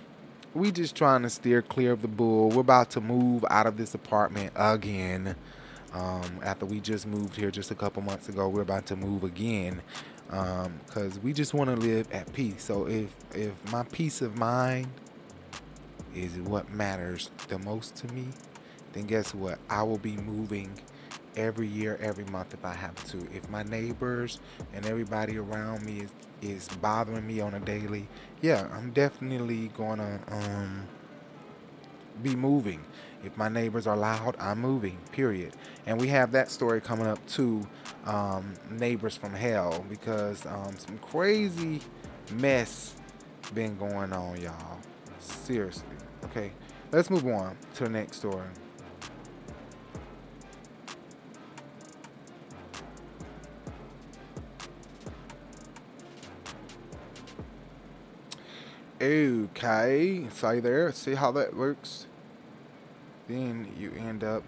we 0.53 0.71
just 0.71 0.95
trying 0.95 1.21
to 1.23 1.29
steer 1.29 1.61
clear 1.61 1.91
of 1.91 2.01
the 2.01 2.07
bull. 2.07 2.49
We're 2.49 2.61
about 2.61 2.89
to 2.91 3.01
move 3.01 3.45
out 3.49 3.67
of 3.67 3.77
this 3.77 3.93
apartment 3.93 4.53
again. 4.55 5.35
Um, 5.93 6.39
after 6.43 6.65
we 6.65 6.79
just 6.79 7.05
moved 7.05 7.35
here 7.35 7.51
just 7.51 7.69
a 7.69 7.75
couple 7.75 8.01
months 8.01 8.29
ago, 8.29 8.47
we're 8.47 8.61
about 8.61 8.85
to 8.87 8.95
move 8.95 9.23
again 9.23 9.81
because 10.27 11.17
um, 11.17 11.23
we 11.23 11.33
just 11.33 11.53
want 11.53 11.69
to 11.69 11.75
live 11.75 12.09
at 12.11 12.31
peace. 12.31 12.63
So 12.63 12.87
if 12.87 13.13
if 13.33 13.51
my 13.71 13.83
peace 13.83 14.21
of 14.21 14.37
mind 14.37 14.87
is 16.15 16.31
what 16.37 16.71
matters 16.71 17.29
the 17.49 17.59
most 17.59 17.95
to 17.97 18.07
me, 18.13 18.29
then 18.93 19.05
guess 19.05 19.33
what? 19.33 19.59
I 19.69 19.83
will 19.83 19.97
be 19.97 20.17
moving 20.17 20.71
every 21.35 21.67
year, 21.67 21.97
every 22.01 22.25
month 22.25 22.53
if 22.53 22.65
I 22.65 22.73
have 22.73 22.95
to. 23.11 23.17
If 23.33 23.49
my 23.49 23.63
neighbors 23.63 24.39
and 24.73 24.85
everybody 24.85 25.37
around 25.37 25.85
me 25.85 26.01
is, 26.01 26.11
is 26.41 26.67
bothering 26.81 27.25
me 27.25 27.39
on 27.39 27.53
a 27.53 27.59
daily, 27.59 28.07
yeah, 28.41 28.67
I'm 28.73 28.91
definitely 28.91 29.69
gonna 29.77 30.19
um, 30.29 30.87
be 32.21 32.35
moving. 32.35 32.81
If 33.23 33.37
my 33.37 33.49
neighbors 33.49 33.85
are 33.85 33.95
loud, 33.95 34.35
I'm 34.39 34.59
moving, 34.59 34.97
period. 35.11 35.53
And 35.85 35.99
we 36.01 36.07
have 36.07 36.31
that 36.31 36.49
story 36.49 36.81
coming 36.81 37.05
up 37.05 37.23
too, 37.27 37.67
um, 38.05 38.53
Neighbors 38.69 39.15
from 39.15 39.33
Hell, 39.33 39.85
because 39.89 40.45
um, 40.47 40.75
some 40.77 40.97
crazy 40.97 41.81
mess 42.31 42.95
been 43.53 43.77
going 43.77 44.11
on, 44.11 44.41
y'all. 44.41 44.79
Seriously. 45.19 45.83
Okay, 46.25 46.51
let's 46.91 47.09
move 47.09 47.27
on 47.27 47.55
to 47.75 47.83
the 47.83 47.89
next 47.89 48.17
story. 48.17 48.47
Okay, 59.01 60.27
say 60.29 60.59
there, 60.59 60.91
see 60.91 61.15
how 61.15 61.31
that 61.31 61.55
works. 61.55 62.05
Then 63.27 63.73
you 63.75 63.91
end 63.97 64.23
up 64.23 64.43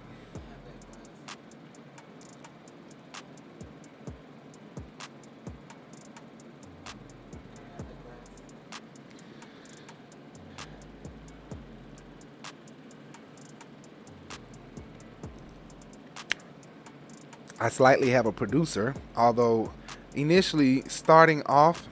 I 17.59 17.69
slightly 17.69 18.09
have 18.09 18.25
a 18.25 18.31
producer, 18.33 18.93
although 19.15 19.71
initially 20.13 20.83
starting 20.89 21.41
off 21.45 21.87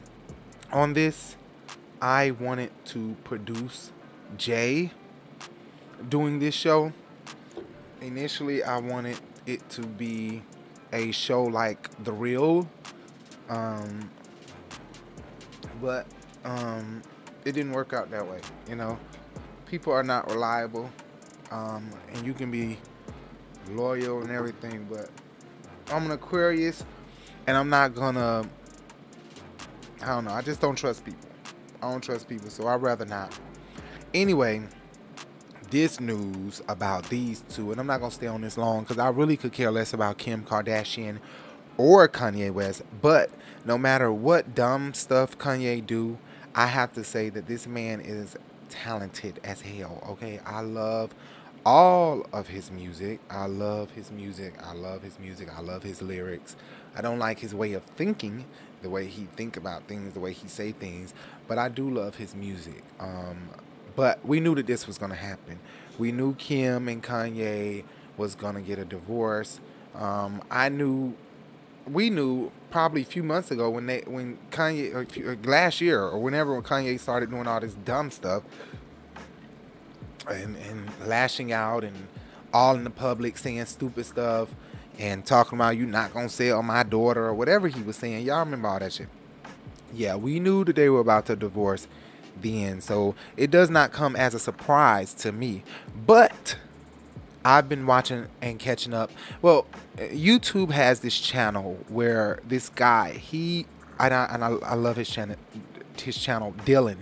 on 0.69 0.93
this 0.93 1.37
I 2.01 2.31
wanted 2.31 2.71
to 2.85 3.15
produce 3.23 3.91
Jay 4.35 4.91
doing 6.09 6.39
this 6.39 6.55
show. 6.55 6.91
Initially, 8.01 8.63
I 8.63 8.79
wanted 8.79 9.19
it 9.45 9.69
to 9.71 9.83
be 9.83 10.41
a 10.91 11.11
show 11.11 11.43
like 11.43 11.89
The 12.03 12.11
Real, 12.11 12.67
um, 13.49 14.09
but 15.79 16.07
um, 16.43 17.03
it 17.45 17.51
didn't 17.51 17.71
work 17.71 17.93
out 17.93 18.09
that 18.09 18.27
way. 18.27 18.41
You 18.67 18.77
know, 18.77 18.97
people 19.67 19.93
are 19.93 20.03
not 20.03 20.27
reliable, 20.31 20.89
um, 21.51 21.87
and 22.11 22.25
you 22.25 22.33
can 22.33 22.49
be 22.49 22.79
loyal 23.69 24.23
and 24.23 24.31
everything, 24.31 24.87
but 24.89 25.07
I'm 25.91 26.05
an 26.05 26.11
Aquarius, 26.11 26.83
and 27.45 27.55
I'm 27.55 27.69
not 27.69 27.93
gonna. 27.93 28.49
I 30.01 30.07
don't 30.07 30.25
know. 30.25 30.31
I 30.31 30.41
just 30.41 30.59
don't 30.59 30.75
trust 30.75 31.05
people. 31.05 31.30
I 31.81 31.89
don't 31.89 32.01
trust 32.01 32.27
people, 32.27 32.49
so 32.49 32.67
I'd 32.67 32.81
rather 32.81 33.05
not. 33.05 33.37
Anyway, 34.13 34.61
this 35.71 35.99
news 35.99 36.61
about 36.67 37.09
these 37.09 37.43
two, 37.49 37.71
and 37.71 37.79
I'm 37.79 37.87
not 37.87 38.01
gonna 38.01 38.11
stay 38.11 38.27
on 38.27 38.41
this 38.41 38.57
long 38.57 38.81
because 38.81 38.99
I 38.99 39.09
really 39.09 39.37
could 39.37 39.53
care 39.53 39.71
less 39.71 39.93
about 39.93 40.17
Kim 40.17 40.43
Kardashian 40.43 41.19
or 41.77 42.07
Kanye 42.07 42.51
West. 42.51 42.83
But 43.01 43.31
no 43.65 43.77
matter 43.77 44.11
what 44.11 44.53
dumb 44.53 44.93
stuff 44.93 45.37
Kanye 45.37 45.85
do, 45.85 46.17
I 46.53 46.67
have 46.67 46.93
to 46.93 47.03
say 47.03 47.29
that 47.29 47.47
this 47.47 47.65
man 47.65 48.01
is 48.01 48.35
talented 48.69 49.39
as 49.43 49.61
hell. 49.61 50.03
Okay, 50.09 50.39
I 50.45 50.61
love 50.61 51.15
all 51.65 52.25
of 52.33 52.47
his 52.47 52.69
music. 52.71 53.19
I 53.29 53.45
love 53.45 53.91
his 53.91 54.11
music. 54.11 54.53
I 54.63 54.73
love 54.73 55.03
his 55.03 55.19
music. 55.19 55.49
I 55.55 55.61
love 55.61 55.83
his 55.83 56.01
lyrics. 56.01 56.55
I 56.95 57.01
don't 57.01 57.19
like 57.19 57.39
his 57.39 57.55
way 57.55 57.73
of 57.73 57.83
thinking 57.83 58.45
the 58.81 58.89
way 58.89 59.07
he 59.07 59.27
think 59.35 59.57
about 59.57 59.83
things, 59.87 60.13
the 60.13 60.19
way 60.19 60.33
he 60.33 60.47
say 60.47 60.71
things. 60.71 61.13
But 61.47 61.57
I 61.57 61.69
do 61.69 61.89
love 61.89 62.15
his 62.15 62.35
music. 62.35 62.83
Um, 62.99 63.49
but 63.95 64.25
we 64.25 64.39
knew 64.39 64.55
that 64.55 64.67
this 64.67 64.87
was 64.87 64.97
gonna 64.97 65.15
happen. 65.15 65.59
We 65.97 66.11
knew 66.11 66.33
Kim 66.35 66.87
and 66.87 67.03
Kanye 67.03 67.83
was 68.17 68.35
gonna 68.35 68.61
get 68.61 68.79
a 68.79 68.85
divorce. 68.85 69.59
Um, 69.95 70.41
I 70.49 70.69
knew, 70.69 71.13
we 71.85 72.09
knew 72.09 72.51
probably 72.69 73.01
a 73.01 73.05
few 73.05 73.23
months 73.23 73.51
ago 73.51 73.69
when 73.69 73.85
they 73.87 74.03
when 74.07 74.37
Kanye 74.51 75.11
few, 75.11 75.37
last 75.43 75.81
year 75.81 76.01
or 76.01 76.19
whenever 76.19 76.53
when 76.53 76.63
Kanye 76.63 76.99
started 76.99 77.29
doing 77.29 77.47
all 77.47 77.59
this 77.59 77.73
dumb 77.73 78.11
stuff 78.11 78.43
and 80.29 80.55
and 80.55 80.89
lashing 81.05 81.51
out 81.51 81.83
and 81.83 82.07
all 82.53 82.75
in 82.75 82.83
the 82.83 82.89
public 82.89 83.37
saying 83.37 83.65
stupid 83.65 84.05
stuff 84.05 84.49
and 85.01 85.25
talking 85.25 85.57
about 85.57 85.75
you 85.75 85.87
not 85.87 86.13
gonna 86.13 86.29
sell 86.29 86.61
my 86.61 86.83
daughter 86.83 87.25
or 87.25 87.33
whatever 87.33 87.67
he 87.67 87.81
was 87.81 87.95
saying. 87.95 88.23
Y'all 88.23 88.39
remember 88.39 88.67
all 88.67 88.79
that 88.79 88.93
shit? 88.93 89.09
Yeah, 89.93 90.15
we 90.15 90.39
knew 90.39 90.63
that 90.63 90.75
they 90.75 90.89
were 90.89 90.99
about 90.99 91.25
to 91.25 91.35
divorce 91.35 91.87
then, 92.39 92.81
so 92.81 93.15
it 93.35 93.49
does 93.49 93.69
not 93.69 93.91
come 93.91 94.15
as 94.15 94.35
a 94.35 94.39
surprise 94.39 95.13
to 95.15 95.31
me. 95.31 95.63
But 96.05 96.55
I've 97.43 97.67
been 97.67 97.87
watching 97.87 98.27
and 98.43 98.59
catching 98.59 98.93
up. 98.93 99.11
Well, 99.41 99.65
YouTube 99.97 100.69
has 100.69 100.99
this 100.99 101.19
channel 101.19 101.79
where 101.89 102.39
this 102.47 102.69
guy, 102.69 103.13
he 103.13 103.65
and 103.99 104.13
I, 104.13 104.25
and 104.31 104.43
I, 104.43 104.49
I 104.63 104.75
love 104.75 104.97
his 104.97 105.09
channel, 105.09 105.35
his 105.97 106.15
channel, 106.15 106.53
Dylan. 106.63 106.97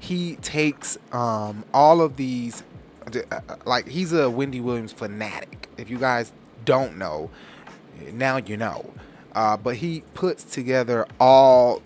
He 0.00 0.36
takes 0.36 0.96
um, 1.12 1.64
all 1.74 2.00
of 2.00 2.16
these, 2.16 2.64
uh, 3.06 3.40
like 3.66 3.88
he's 3.88 4.14
a 4.14 4.30
Wendy 4.30 4.60
Williams 4.60 4.92
fanatic. 4.92 5.68
If 5.76 5.90
you 5.90 5.98
guys 5.98 6.32
don't 6.64 6.96
know, 6.96 7.30
now 8.12 8.36
you 8.36 8.56
know. 8.56 8.92
Uh, 9.34 9.56
but 9.56 9.76
he 9.76 10.02
puts 10.14 10.44
together 10.44 11.06
all 11.18 11.82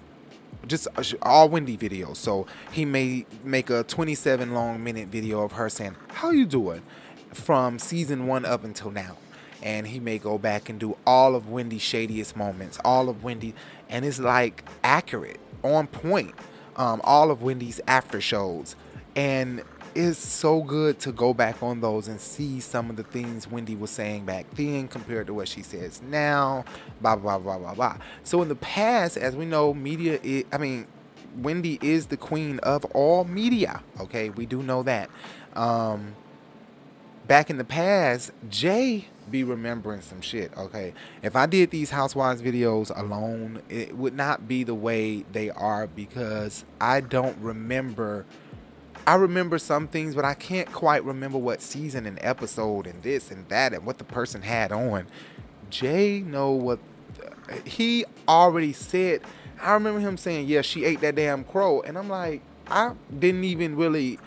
just 0.66 0.88
all 1.23 1.49
Wendy 1.49 1.76
videos. 1.76 2.16
So 2.16 2.47
he 2.73 2.85
may 2.85 3.25
make 3.45 3.71
a 3.71 3.85
27 3.85 4.52
long 4.52 4.83
minute 4.83 5.09
video 5.09 5.42
of 5.42 5.52
her 5.52 5.68
saying, 5.68 5.97
"How 6.09 6.30
you 6.30 6.47
doing?" 6.47 6.83
from 7.33 7.78
season 7.78 8.26
1 8.26 8.45
up 8.45 8.64
until 8.64 8.90
now. 8.90 9.16
And 9.62 9.87
he 9.87 10.00
may 10.00 10.18
go 10.18 10.38
back 10.38 10.68
and 10.68 10.78
do 10.78 10.97
all 11.06 11.35
of 11.35 11.49
Wendy's 11.49 11.83
shadiest 11.83 12.37
moments, 12.37 12.78
all 12.85 13.09
of 13.09 13.25
Wendy, 13.25 13.54
and 13.88 14.04
it's 14.04 14.18
like 14.18 14.64
accurate, 14.83 15.40
on 15.62 15.87
point. 15.87 16.35
Um, 16.76 17.00
all 17.04 17.31
of 17.31 17.42
Wendy's 17.42 17.81
after 17.88 18.20
shows, 18.20 18.77
and 19.14 19.62
it's 19.96 20.18
so 20.18 20.62
good 20.62 20.98
to 21.00 21.12
go 21.12 21.32
back 21.32 21.62
on 21.62 21.80
those 21.80 22.06
and 22.06 22.20
see 22.20 22.61
some 22.61 22.90
of 22.90 22.96
the 22.96 23.02
things 23.02 23.50
Wendy 23.50 23.74
was 23.74 23.90
saying 23.90 24.26
back 24.26 24.46
then 24.54 24.88
compared 24.88 25.26
to 25.28 25.35
what 25.35 25.48
she 25.48 25.62
says 25.62 26.02
now. 26.02 26.64
Blah 27.00 27.16
blah 27.16 27.38
blah 27.38 27.59
blah 27.59 27.74
blah. 27.74 27.96
So 28.22 28.42
in 28.42 28.48
the 28.48 28.56
past, 28.56 29.16
as 29.16 29.35
we 29.35 29.46
know, 29.46 29.72
media. 29.72 30.20
Is, 30.22 30.44
I 30.52 30.59
mean, 30.59 30.87
Wendy 31.37 31.78
is 31.82 32.06
the 32.06 32.16
queen 32.16 32.59
of 32.61 32.85
all 32.87 33.24
media. 33.24 33.82
Okay, 34.00 34.30
we 34.30 34.46
do 34.46 34.62
know 34.62 34.82
that. 34.82 35.11
Um, 35.54 36.14
back 37.26 37.48
in 37.48 37.56
the 37.56 37.64
past, 37.64 38.32
Jay 38.48 39.09
be 39.30 39.42
remembering 39.42 40.02
some 40.02 40.20
shit. 40.20 40.56
Okay, 40.56 40.92
if 41.22 41.35
I 41.37 41.46
did 41.46 41.70
these 41.70 41.90
Housewives 41.90 42.42
videos 42.42 42.96
alone, 42.96 43.62
it 43.68 43.96
would 43.96 44.14
not 44.14 44.46
be 44.46 44.62
the 44.62 44.74
way 44.74 45.24
they 45.32 45.50
are 45.50 45.87
because 45.87 46.64
I 46.80 47.00
don't 47.00 47.37
remember 47.38 48.26
I 49.07 49.14
remember 49.14 49.59
some 49.59 49.87
things, 49.87 50.16
but 50.16 50.25
I 50.25 50.35
can't 50.35 50.73
quite 50.73 51.05
remember 51.05 51.38
what 51.38 51.62
season 51.62 52.07
and 52.07 52.19
episode 52.21 52.88
and 52.88 53.03
this 53.03 53.31
and 53.31 53.49
that 53.49 53.73
and 53.73 53.87
what 53.87 53.99
the 53.99 54.05
person 54.05 54.42
had 54.42 54.73
on. 54.73 55.07
Jay 55.71 56.21
know 56.21 56.51
what 56.51 56.81
he 57.64 58.05
already 58.27 58.73
said. 58.73 59.21
I 59.62 59.75
remember 59.75 60.01
him 60.01 60.16
saying, 60.16 60.49
"Yeah, 60.49 60.62
she 60.62 60.85
ate 60.85 61.01
that 61.03 61.14
damn 61.14 61.45
crow," 61.45 61.81
and 61.83 61.97
I'm 61.97 62.09
like, 62.09 62.42
I 62.69 62.92
didn't 63.16 63.45
even 63.45 63.77
really 63.77 64.19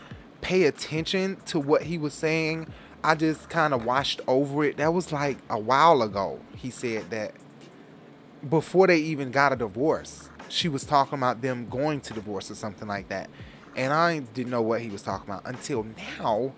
pay 0.41 0.63
attention 0.63 1.37
to 1.47 1.59
what 1.59 1.83
he 1.83 1.97
was 1.97 2.13
saying. 2.13 2.67
I 3.03 3.15
just 3.15 3.49
kind 3.49 3.73
of 3.73 3.85
watched 3.85 4.21
over 4.27 4.63
it. 4.63 4.77
That 4.77 4.93
was 4.93 5.11
like 5.11 5.37
a 5.49 5.59
while 5.59 6.01
ago. 6.01 6.39
He 6.55 6.69
said 6.69 7.09
that 7.09 7.33
before 8.49 8.87
they 8.87 8.97
even 8.97 9.31
got 9.31 9.51
a 9.51 9.57
divorce, 9.57 10.29
she 10.47 10.69
was 10.69 10.85
talking 10.85 11.19
about 11.19 11.41
them 11.41 11.67
going 11.67 11.99
to 12.01 12.13
divorce 12.13 12.49
or 12.49 12.55
something 12.55 12.87
like 12.87 13.09
that 13.09 13.29
and 13.79 13.93
I 13.93 14.19
didn't 14.19 14.51
know 14.51 14.61
what 14.61 14.81
he 14.81 14.89
was 14.89 15.01
talking 15.01 15.29
about 15.29 15.43
until 15.45 15.85
now. 16.19 16.51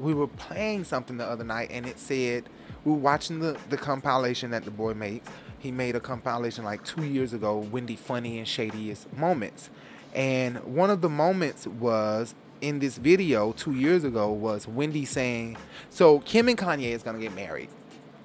We 0.00 0.14
were 0.14 0.26
playing 0.26 0.82
something 0.82 1.16
the 1.16 1.24
other 1.24 1.44
night, 1.44 1.70
and 1.70 1.86
it 1.86 1.98
said 1.98 2.48
we 2.84 2.90
were 2.90 2.98
watching 2.98 3.38
the 3.38 3.56
the 3.70 3.76
compilation 3.76 4.50
that 4.50 4.64
the 4.64 4.72
boy 4.72 4.92
makes. 4.92 5.28
He 5.60 5.70
made 5.70 5.94
a 5.94 6.00
compilation 6.00 6.64
like 6.64 6.84
two 6.84 7.04
years 7.04 7.32
ago, 7.32 7.58
Wendy 7.58 7.94
funny 7.94 8.38
and 8.38 8.46
shadiest 8.46 9.10
moments, 9.16 9.70
and 10.12 10.58
one 10.64 10.90
of 10.90 11.02
the 11.02 11.08
moments 11.08 11.68
was 11.68 12.34
in 12.60 12.80
this 12.80 12.98
video 12.98 13.52
two 13.52 13.72
years 13.72 14.02
ago 14.02 14.32
was 14.32 14.66
Wendy 14.66 15.04
saying, 15.04 15.56
"So 15.88 16.18
Kim 16.20 16.48
and 16.48 16.58
Kanye 16.58 16.90
is 16.90 17.04
gonna 17.04 17.20
get 17.20 17.34
married, 17.34 17.68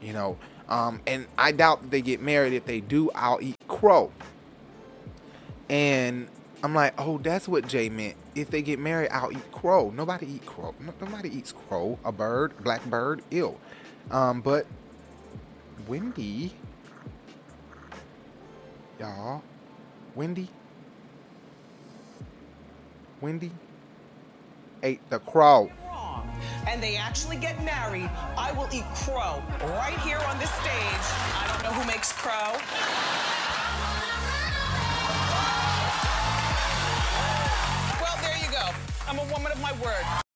you 0.02 0.14
know." 0.14 0.38
Um, 0.68 1.02
and 1.06 1.28
I 1.38 1.52
doubt 1.52 1.92
they 1.92 2.02
get 2.02 2.22
married. 2.22 2.54
If 2.54 2.66
they 2.66 2.80
do, 2.80 3.12
I'll 3.14 3.40
eat 3.40 3.56
crow. 3.68 4.12
And 5.70 6.28
I'm 6.64 6.76
like, 6.76 6.94
oh, 7.00 7.18
that's 7.18 7.48
what 7.48 7.68
Jay 7.68 7.90
meant. 7.90 8.16
If 8.36 8.52
they 8.52 8.62
get 8.62 8.78
married, 8.78 9.10
I'll 9.12 9.32
eat 9.32 9.52
crow. 9.52 9.90
Nobody 9.90 10.28
eat 10.28 10.46
crow. 10.46 10.76
No, 10.80 10.94
nobody 11.02 11.36
eats 11.36 11.52
crow. 11.52 11.98
A 12.06 12.12
bird, 12.12 12.54
black 12.64 12.86
bird, 12.86 13.24
ill. 13.32 13.60
Um, 14.12 14.42
but 14.42 14.68
Wendy, 15.88 16.54
y'all, 19.00 19.42
Wendy, 20.14 20.50
Wendy 23.22 23.52
ate 24.84 25.02
the 25.10 25.20
crow. 25.20 25.72
And 26.68 26.82
they 26.82 26.96
actually 26.96 27.38
get 27.38 27.64
married. 27.64 28.10
I 28.38 28.52
will 28.52 28.68
eat 28.72 28.86
crow 28.96 29.42
right 29.62 29.98
here 30.00 30.20
on 30.28 30.38
this 30.38 30.52
stage. 30.52 31.06
I 31.36 31.46
don't 31.52 31.64
know 31.64 31.80
who 31.80 31.88
makes 31.88 32.12
crow. 32.12 33.51
I'm 39.12 39.20
a 39.20 39.24
woman 39.24 39.52
of 39.52 39.60
my 39.60 39.74
word. 39.84 40.31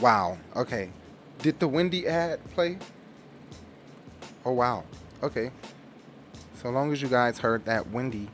Wow. 0.00 0.38
Okay. 0.54 0.90
Did 1.38 1.58
the 1.58 1.66
Wendy 1.66 2.06
ad 2.06 2.38
play? 2.52 2.78
Oh 4.44 4.52
wow. 4.52 4.84
Okay. 5.22 5.50
So 6.62 6.70
long 6.70 6.92
as 6.92 7.02
you 7.02 7.08
guys 7.08 7.38
heard 7.38 7.64
that 7.64 7.90
Wendy 7.90 8.28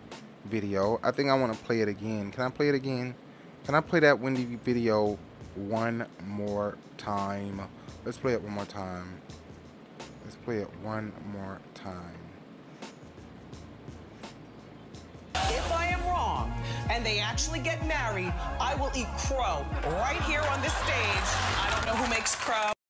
video, 0.44 1.00
I 1.02 1.10
think 1.10 1.30
I 1.30 1.34
want 1.34 1.56
to 1.56 1.64
play 1.64 1.80
it 1.80 1.88
again. 1.88 2.30
Can 2.30 2.42
I 2.42 2.50
play 2.50 2.68
it 2.68 2.74
again? 2.74 3.14
Can 3.64 3.74
I 3.74 3.80
play 3.80 4.00
that 4.00 4.20
Wendy 4.20 4.58
video 4.62 5.18
one 5.54 6.06
more 6.26 6.76
time? 6.98 7.62
Let's 8.04 8.18
play 8.18 8.34
it 8.34 8.42
one 8.42 8.52
more 8.52 8.66
time. 8.66 9.20
Let's 10.24 10.36
play 10.36 10.58
it 10.58 10.68
one 10.82 11.12
more 11.32 11.60
time. 11.74 12.23
And 16.94 17.04
they 17.04 17.18
actually 17.18 17.58
get 17.58 17.84
married, 17.86 18.32
I 18.60 18.76
will 18.76 18.90
eat 18.94 19.08
crow 19.18 19.66
right 19.84 20.22
here 20.22 20.42
on 20.42 20.62
this 20.62 20.72
stage. 20.74 21.28
I 21.58 21.68
don't 21.74 21.86
know 21.86 22.00
who 22.00 22.08
makes 22.08 22.36
crow. 22.36 22.83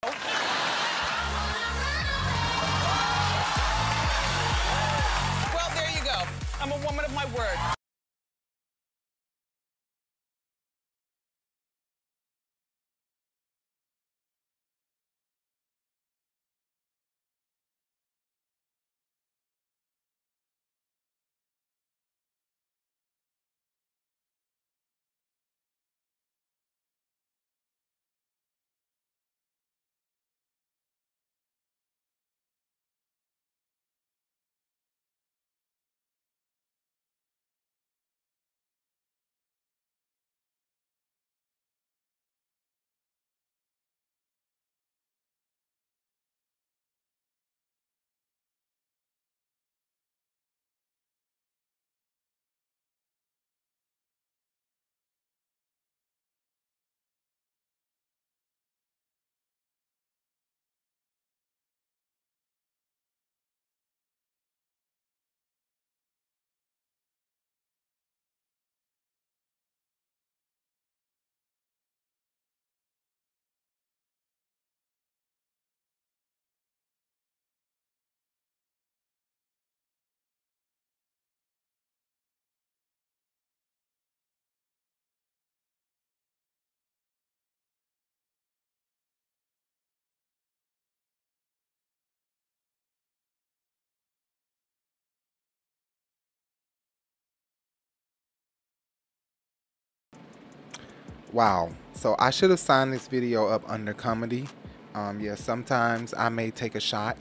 Wow. 101.34 101.72
So 101.94 102.14
I 102.20 102.30
should 102.30 102.50
have 102.50 102.60
signed 102.60 102.92
this 102.92 103.08
video 103.08 103.48
up 103.48 103.68
under 103.68 103.92
comedy. 103.92 104.46
Um, 104.94 105.18
yeah, 105.18 105.34
sometimes 105.34 106.14
I 106.16 106.28
may 106.28 106.52
take 106.52 106.76
a 106.76 106.80
shot 106.80 107.16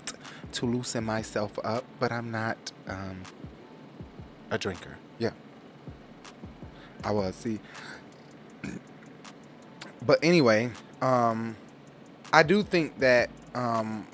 to 0.52 0.68
loosen 0.68 1.04
myself 1.04 1.58
up, 1.64 1.84
but 2.00 2.12
I'm 2.12 2.30
not 2.30 2.72
um, 2.88 3.24
a 4.52 4.60
drinker. 4.60 5.00
Yeah. 5.18 5.32
I 7.04 7.10
was. 7.10 7.34
See. 7.34 7.60
but 10.06 10.20
anyway, 10.22 10.70
um, 11.02 11.56
I 12.32 12.44
do 12.44 12.62
think 12.62 13.00
that 13.00 13.32
um, 13.56 14.06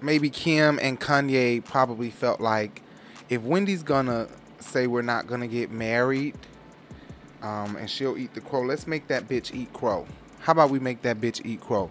maybe 0.00 0.30
Kim 0.30 0.78
and 0.80 0.98
Kanye 0.98 1.62
probably 1.62 2.08
felt 2.08 2.40
like 2.40 2.80
if 3.28 3.42
Wendy's 3.42 3.82
gonna 3.82 4.28
say 4.60 4.86
we're 4.86 5.02
not 5.02 5.26
gonna 5.26 5.46
get 5.46 5.70
married 5.70 6.34
um, 7.44 7.76
and 7.76 7.88
she'll 7.90 8.16
eat 8.16 8.32
the 8.32 8.40
crow. 8.40 8.62
Let's 8.62 8.86
make 8.86 9.06
that 9.08 9.28
bitch 9.28 9.54
eat 9.54 9.72
crow. 9.74 10.06
How 10.40 10.52
about 10.52 10.70
we 10.70 10.78
make 10.78 11.02
that 11.02 11.20
bitch 11.20 11.44
eat 11.44 11.60
crow? 11.60 11.90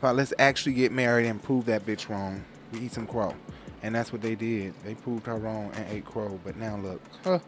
But 0.00 0.14
let's 0.14 0.32
actually 0.38 0.74
get 0.74 0.92
married 0.92 1.26
and 1.26 1.42
prove 1.42 1.66
that 1.66 1.84
bitch 1.84 2.08
wrong. 2.08 2.44
We 2.72 2.80
eat 2.80 2.92
some 2.92 3.08
crow. 3.08 3.34
And 3.82 3.94
that's 3.94 4.12
what 4.12 4.22
they 4.22 4.36
did. 4.36 4.74
They 4.84 4.94
proved 4.94 5.26
her 5.26 5.36
wrong 5.36 5.72
and 5.74 5.86
ate 5.90 6.04
crow. 6.04 6.38
But 6.44 6.56
now 6.56 6.76
look, 6.76 7.02
huh, 7.24 7.40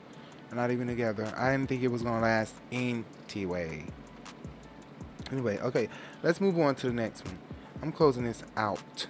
they're 0.49 0.57
not 0.57 0.73
even 0.73 0.89
together. 0.89 1.33
I 1.37 1.53
didn't 1.53 1.69
think 1.69 1.85
it 1.85 1.89
was 1.89 2.03
gonna 2.03 2.21
last 2.21 2.55
anyway. 2.73 3.85
Anyway, 5.31 5.59
okay, 5.61 5.89
let's 6.25 6.41
move 6.41 6.59
on 6.59 6.75
to 6.77 6.89
the 6.89 6.93
next 6.93 7.25
one. 7.25 7.39
I'm 7.83 7.93
closing 7.93 8.25
this 8.25 8.43
out. 8.57 9.07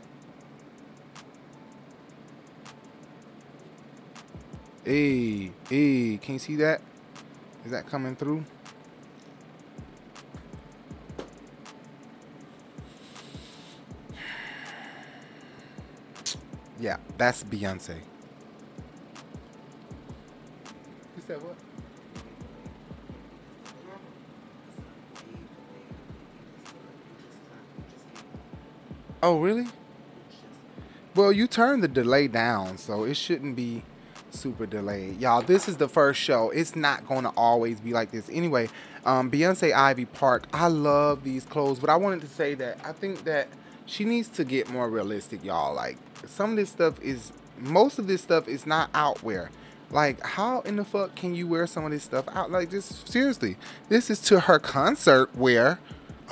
Hey, 4.85 5.51
hey, 5.71 6.19
can 6.23 6.35
you 6.35 6.39
see 6.39 6.57
that? 6.57 6.83
Is 7.65 7.71
that 7.71 7.87
coming 7.87 8.15
through? 8.15 8.45
Yeah, 16.79 16.99
that's 17.17 17.43
Beyonce. 17.43 17.97
You 21.17 21.23
said 21.27 21.43
what? 21.43 21.57
Oh, 29.23 29.41
really? 29.41 29.67
Well, 31.15 31.33
you 31.33 31.47
turned 31.47 31.83
the 31.83 31.89
delay 31.89 32.29
down, 32.29 32.77
so 32.77 33.05
it 33.05 33.15
shouldn't 33.15 33.57
be 33.57 33.83
super 34.39 34.67
delayed. 34.67 35.21
Y'all, 35.21 35.43
this 35.43 35.69
is 35.69 35.77
the 35.77 35.89
first 35.89 36.21
show. 36.21 36.51
It's 36.51 36.77
not 36.77 37.07
going 37.07 37.25
to 37.25 37.33
always 37.37 37.81
be 37.81 37.93
like 37.93 38.11
this. 38.11 38.29
Anyway, 38.31 38.69
um, 39.05 39.31
Beyonce 39.31 39.73
Ivy 39.73 40.05
Park, 40.05 40.47
I 40.53 40.69
love 40.69 41.25
these 41.25 41.45
clothes, 41.45 41.79
but 41.79 41.91
I 41.91 41.97
wanted 41.97 42.21
to 42.23 42.29
say 42.29 42.55
that 42.55 42.79
I 42.85 42.93
think 42.93 43.25
that 43.25 43.49
she 43.87 44.05
needs 44.05 44.29
to 44.29 44.45
get 44.45 44.71
more 44.71 44.89
realistic, 44.89 45.45
y'all. 45.45 45.75
Like, 45.75 45.97
some 46.27 46.51
of 46.51 46.57
this 46.57 46.71
stuff 46.71 47.01
is, 47.03 47.33
most 47.59 47.99
of 47.99 48.07
this 48.07 48.23
stuff 48.23 48.49
is 48.49 48.67
not 48.67 48.91
outwear. 48.95 49.51
Like, 49.91 50.21
how 50.25 50.61
in 50.63 50.77
the 50.77 50.85
fuck 50.85 51.15
can 51.15 51.35
you 51.35 51.47
wear 51.47 51.67
some 51.67 51.85
of 51.85 51.91
this 51.91 52.03
stuff 52.03 52.25
out? 52.33 52.51
Like, 52.51 52.71
just 52.71 53.09
seriously, 53.09 53.57
this 53.89 54.11
is 54.11 54.21
to 54.23 54.41
her 54.41 54.59
concert 54.59 55.35
wear. 55.37 55.79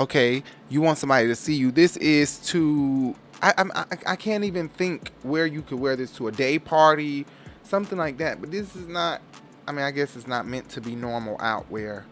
Okay, 0.01 0.43
you 0.71 0.81
want 0.81 0.99
somebody 0.99 1.29
to 1.29 1.37
see 1.37 1.55
you. 1.55 1.71
This 1.71 1.99
is 1.99 2.39
to 2.47 3.15
I, 3.43 3.53
I 3.59 3.85
I 4.07 4.17
can't 4.17 4.45
even 4.45 4.69
think 4.69 5.11
where 5.23 5.47
you 5.47 5.63
could 5.63 5.79
wear 5.79 5.97
this 5.97 6.13
to 6.13 6.29
a 6.29 6.33
day 6.33 6.59
party, 6.59 7.27
something 7.73 7.97
like 7.97 8.19
that. 8.19 8.39
But 8.39 8.51
this 8.51 8.77
is 8.77 8.87
not. 8.87 9.23
I 9.67 9.73
mean, 9.73 9.85
I 9.85 9.91
guess 9.91 10.15
it's 10.15 10.27
not 10.27 10.47
meant 10.47 10.69
to 10.71 10.81
be 10.81 10.95
normal 10.95 11.37
outwear, 11.41 12.05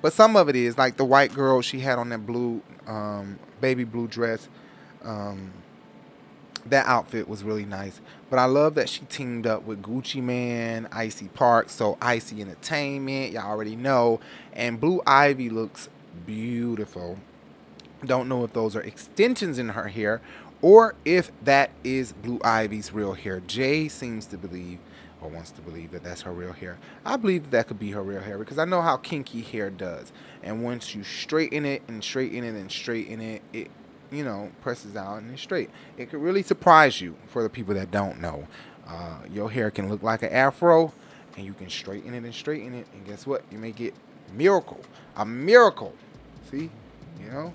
but 0.00 0.12
some 0.12 0.36
of 0.36 0.48
it 0.48 0.56
is. 0.56 0.78
Like 0.78 0.96
the 0.96 1.04
white 1.04 1.34
girl 1.34 1.60
she 1.60 1.80
had 1.80 1.98
on 1.98 2.08
that 2.10 2.24
blue, 2.24 2.62
um, 2.86 3.38
baby 3.60 3.84
blue 3.84 4.06
dress. 4.06 4.48
Um, 5.02 5.52
that 6.66 6.86
outfit 6.86 7.28
was 7.28 7.42
really 7.42 7.64
nice. 7.64 8.00
But 8.30 8.38
I 8.38 8.44
love 8.44 8.74
that 8.74 8.88
she 8.88 9.00
teamed 9.06 9.46
up 9.46 9.64
with 9.64 9.82
Gucci 9.82 10.22
Mane, 10.22 10.86
Icy 10.92 11.28
Park, 11.28 11.70
so 11.70 11.96
Icy 12.00 12.42
Entertainment, 12.42 13.32
y'all 13.32 13.50
already 13.50 13.74
know. 13.74 14.20
And 14.52 14.78
Blue 14.78 15.00
Ivy 15.06 15.48
looks 15.48 15.88
beautiful. 16.26 17.18
Don't 18.04 18.28
know 18.28 18.44
if 18.44 18.52
those 18.52 18.76
are 18.76 18.82
extensions 18.82 19.58
in 19.58 19.70
her 19.70 19.88
hair 19.88 20.20
or 20.60 20.94
if 21.04 21.32
that 21.42 21.70
is 21.82 22.12
Blue 22.12 22.40
Ivy's 22.44 22.92
real 22.92 23.14
hair. 23.14 23.40
Jay 23.40 23.88
seems 23.88 24.26
to 24.26 24.36
believe 24.36 24.78
or 25.20 25.28
wants 25.28 25.50
to 25.52 25.60
believe 25.60 25.90
that 25.90 26.04
that's 26.04 26.22
her 26.22 26.32
real 26.32 26.52
hair. 26.52 26.78
I 27.04 27.16
believe 27.16 27.44
that, 27.44 27.50
that 27.50 27.68
could 27.68 27.78
be 27.78 27.90
her 27.92 28.02
real 28.02 28.20
hair 28.20 28.38
because 28.38 28.58
I 28.58 28.64
know 28.64 28.82
how 28.82 28.96
kinky 28.96 29.42
hair 29.42 29.70
does. 29.70 30.12
And 30.42 30.62
once 30.62 30.94
you 30.94 31.02
straighten 31.02 31.64
it 31.64 31.82
and 31.88 32.02
straighten 32.02 32.44
it 32.44 32.54
and 32.54 32.70
straighten 32.70 33.20
it, 33.20 33.42
it 33.52 33.70
you 34.10 34.24
know, 34.24 34.50
presses 34.62 34.96
out 34.96 35.20
and 35.20 35.32
it's 35.32 35.42
straight. 35.42 35.70
It 35.96 36.10
could 36.10 36.20
really 36.20 36.42
surprise 36.42 37.00
you 37.00 37.16
for 37.26 37.42
the 37.42 37.50
people 37.50 37.74
that 37.74 37.90
don't 37.90 38.20
know. 38.20 38.46
Uh, 38.86 39.18
your 39.30 39.50
hair 39.50 39.70
can 39.70 39.88
look 39.88 40.02
like 40.02 40.22
an 40.22 40.32
afro 40.32 40.92
and 41.36 41.44
you 41.44 41.52
can 41.52 41.68
straighten 41.68 42.14
it 42.14 42.24
and 42.24 42.34
straighten 42.34 42.74
it. 42.74 42.86
And 42.92 43.06
guess 43.06 43.26
what? 43.26 43.44
You 43.50 43.58
may 43.58 43.72
get 43.72 43.94
miracle. 44.32 44.80
A 45.16 45.26
miracle. 45.26 45.94
See? 46.50 46.70
You 47.20 47.30
know? 47.30 47.54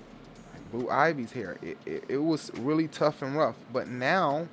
Like 0.52 0.70
Blue 0.70 0.90
Ivy's 0.90 1.32
hair. 1.32 1.56
It, 1.62 1.76
it, 1.84 2.04
it 2.08 2.18
was 2.18 2.52
really 2.58 2.88
tough 2.88 3.22
and 3.22 3.36
rough. 3.36 3.56
But 3.72 3.88
now 3.88 4.48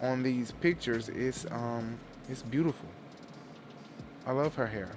on 0.00 0.22
these 0.22 0.52
pictures, 0.52 1.08
it's, 1.08 1.44
um, 1.50 1.98
It's 2.32 2.40
beautiful. 2.40 2.88
I 4.26 4.32
love 4.32 4.54
her 4.54 4.66
hair. 4.66 4.92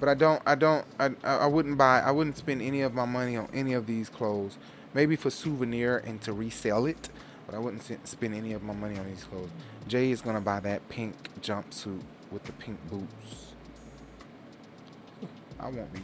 But 0.00 0.08
I 0.08 0.14
don't 0.14 0.42
I 0.46 0.54
don't 0.54 0.86
I 0.98 1.10
I 1.22 1.46
wouldn't 1.46 1.76
buy 1.76 2.00
I 2.00 2.10
wouldn't 2.10 2.38
spend 2.38 2.62
any 2.62 2.80
of 2.80 2.94
my 2.94 3.04
money 3.04 3.36
on 3.36 3.50
any 3.52 3.74
of 3.74 3.86
these 3.86 4.08
clothes. 4.08 4.56
Maybe 4.94 5.14
for 5.14 5.28
souvenir 5.28 5.98
and 5.98 6.22
to 6.22 6.32
resell 6.32 6.86
it, 6.86 7.10
but 7.44 7.54
I 7.54 7.58
wouldn't 7.58 7.82
spend 8.08 8.34
any 8.34 8.54
of 8.54 8.62
my 8.62 8.72
money 8.72 8.98
on 8.98 9.06
these 9.08 9.24
clothes. 9.24 9.50
Jay 9.86 10.10
is 10.10 10.22
going 10.22 10.34
to 10.34 10.40
buy 10.40 10.58
that 10.60 10.88
pink 10.88 11.14
jumpsuit 11.42 12.00
with 12.30 12.44
the 12.44 12.52
pink 12.52 12.78
boots. 12.88 13.52
I 15.60 15.68
won't 15.68 15.92
be. 15.92 16.00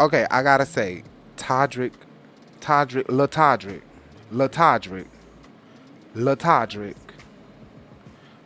Okay, 0.00 0.26
I 0.28 0.42
gotta 0.42 0.66
say, 0.66 1.04
Todrick, 1.36 1.92
Todrick, 2.64 3.04
Latodrick, 3.08 3.82
Latodrick, 4.32 5.06
Latodrick, 6.16 6.96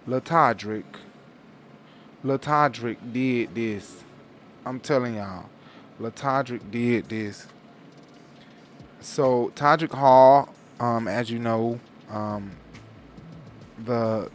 Latodrick, 0.08 0.84
Latodrick 2.24 3.12
did 3.12 3.54
this. 3.54 4.02
I'm 4.66 4.80
telling 4.80 5.14
y'all, 5.14 5.48
Latodrick 6.00 6.68
did 6.68 7.08
this. 7.08 7.46
So 9.00 9.52
Todrick 9.54 9.92
Hall, 9.92 10.52
um, 10.80 11.06
as 11.06 11.30
you 11.30 11.38
know, 11.38 11.78
um, 12.10 12.50
the 13.84 14.32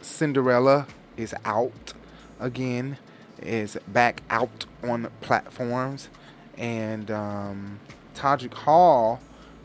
Cinderella 0.00 0.88
is 1.16 1.32
out 1.44 1.92
again, 2.40 2.98
is 3.40 3.78
back 3.86 4.24
out 4.28 4.66
on 4.82 5.08
platforms, 5.20 6.08
and 6.58 7.12
um, 7.12 7.78
Todrick 8.22 8.54
Hall 8.54 9.18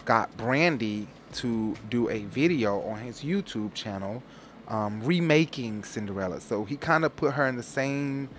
got 0.05 0.35
Brandy 0.35 1.07
to 1.33 1.75
do 1.91 2.09
a 2.09 2.23
video 2.23 2.81
on 2.81 3.01
his 3.01 3.21
YouTube 3.21 3.75
channel 3.75 4.23
um, 4.67 4.99
remaking 5.03 5.83
Cinderella. 5.83 6.41
So 6.41 6.65
he 6.65 6.75
kind 6.75 7.05
of 7.05 7.15
put 7.15 7.35
her 7.35 7.45
in 7.45 7.55
the 7.55 7.61
same 7.61 8.29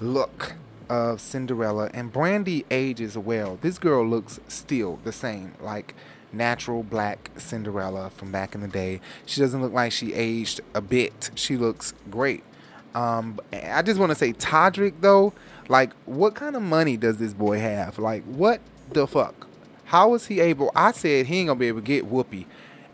look 0.00 0.54
of 0.88 1.20
Cinderella, 1.20 1.90
and 1.92 2.10
Brandy 2.10 2.64
ages 2.70 3.18
well. 3.18 3.58
This 3.60 3.78
girl 3.78 4.06
looks 4.06 4.40
still 4.48 4.98
the 5.04 5.12
same, 5.12 5.52
like 5.60 5.94
natural 6.32 6.82
black 6.82 7.30
Cinderella 7.36 8.08
from 8.08 8.32
back 8.32 8.54
in 8.54 8.62
the 8.62 8.68
day. 8.68 9.02
She 9.26 9.42
doesn't 9.42 9.60
look 9.60 9.74
like 9.74 9.92
she 9.92 10.14
aged 10.14 10.62
a 10.74 10.80
bit. 10.80 11.30
She 11.34 11.58
looks 11.58 11.92
great. 12.08 12.44
Um, 12.94 13.40
I 13.52 13.82
just 13.82 14.00
want 14.00 14.10
to 14.10 14.16
say, 14.16 14.32
Todrick 14.32 14.94
though, 15.00 15.34
like, 15.68 15.92
what 16.06 16.34
kind 16.34 16.56
of 16.56 16.62
money 16.62 16.96
does 16.96 17.18
this 17.18 17.34
boy 17.34 17.58
have? 17.58 17.98
Like, 17.98 18.24
what 18.24 18.62
the 18.92 19.06
fuck? 19.06 19.45
How 19.86 20.14
is 20.14 20.26
he 20.26 20.40
able? 20.40 20.70
I 20.74 20.92
said 20.92 21.26
he 21.26 21.38
ain't 21.38 21.48
gonna 21.48 21.60
be 21.60 21.68
able 21.68 21.80
to 21.80 21.86
get 21.86 22.10
Whoopi. 22.10 22.46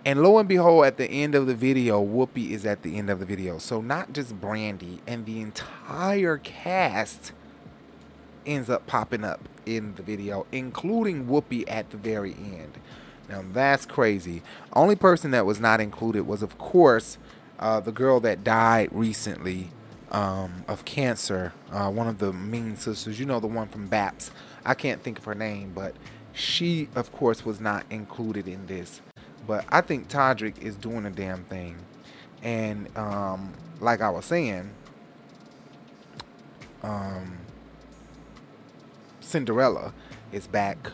And 0.05 0.23
lo 0.23 0.39
and 0.39 0.49
behold, 0.49 0.85
at 0.85 0.97
the 0.97 1.09
end 1.09 1.35
of 1.35 1.47
the 1.47 1.55
video, 1.55 2.05
Whoopi 2.05 2.51
is 2.51 2.67
at 2.67 2.83
the 2.83 2.99
end 2.99 3.09
of 3.09 3.21
the 3.21 3.27
video. 3.27 3.59
So 3.59 3.81
not 3.81 4.13
just 4.13 4.41
Brandy 4.41 5.01
and 5.07 5.25
the 5.25 5.41
entire 5.41 6.39
cast 6.39 7.33
ends 8.45 8.69
up 8.69 8.87
popping 8.87 9.25
up 9.25 9.49
in 9.65 9.95
the 9.95 10.03
video, 10.03 10.47
including 10.53 11.27
Whoopi 11.27 11.65
at 11.69 11.91
the 11.91 11.97
very 11.97 12.35
end. 12.35 12.79
Now 13.29 13.45
that's 13.53 13.87
crazy. 13.87 14.43
Only 14.73 14.97
person 14.97 15.31
that 15.31 15.47
was 15.47 15.61
not 15.61 15.81
included 15.81 16.27
was, 16.27 16.43
of 16.43 16.59
course, 16.59 17.17
uh, 17.59 17.81
the 17.81 17.93
girl 17.93 18.21
that 18.21 18.45
died 18.45 18.89
recently 18.93 19.71
um, 20.11 20.65
of 20.69 20.85
cancer. 20.85 21.53
Uh, 21.71 21.91
one 21.91 22.09
of 22.09 22.19
the 22.19 22.33
mean 22.33 22.77
sisters. 22.77 23.19
You 23.19 23.27
know 23.27 23.41
the 23.41 23.47
one 23.47 23.69
from 23.69 23.89
Baps. 23.89 24.31
I 24.65 24.75
can't 24.75 25.03
think 25.03 25.19
of 25.19 25.25
her 25.25 25.35
name, 25.35 25.73
but 25.75 25.95
she, 26.33 26.89
of 26.95 27.13
course, 27.13 27.45
was 27.45 27.61
not 27.61 27.85
included 27.91 28.49
in 28.49 28.67
this. 28.67 29.01
But 29.47 29.65
I 29.69 29.81
think 29.81 30.09
Todrick 30.09 30.61
is 30.63 30.77
doing 30.77 31.05
a 31.05 31.11
damn 31.11 31.45
thing. 31.45 31.77
And 32.43 32.97
um, 32.97 33.53
like 33.81 34.01
I 34.01 34.11
was 34.11 34.25
saying, 34.25 34.71
um, 36.83 37.39
Cinderella 39.21 39.93
is 40.33 40.47
back 40.47 40.91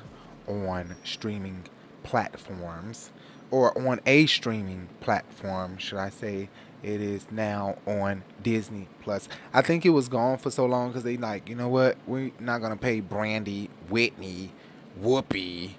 on 0.47 0.97
streaming 1.05 1.65
platforms 2.03 3.11
or 3.51 3.77
on 3.79 4.01
a 4.07 4.27
streaming 4.27 4.89
platform, 5.01 5.79
should 5.79 5.99
I 5.99 6.11
say. 6.11 6.49
It 6.81 7.01
is 7.01 7.27
now 7.33 7.77
on 7.87 8.23
Disney 8.41 8.87
Plus. 9.03 9.29
I 9.53 9.63
think 9.63 9.85
it 9.85 9.91
was 9.91 10.09
gone 10.09 10.39
for 10.39 10.51
so 10.51 10.65
long 10.65 10.89
because 10.89 11.03
they 11.03 11.17
like, 11.17 11.49
you 11.49 11.57
know 11.57 11.69
what? 11.69 11.97
We're 12.07 12.31
not 12.39 12.61
gonna 12.61 12.77
pay 12.77 13.01
Brandy, 13.01 13.69
Whitney, 13.89 14.53
Whoopi, 15.03 15.73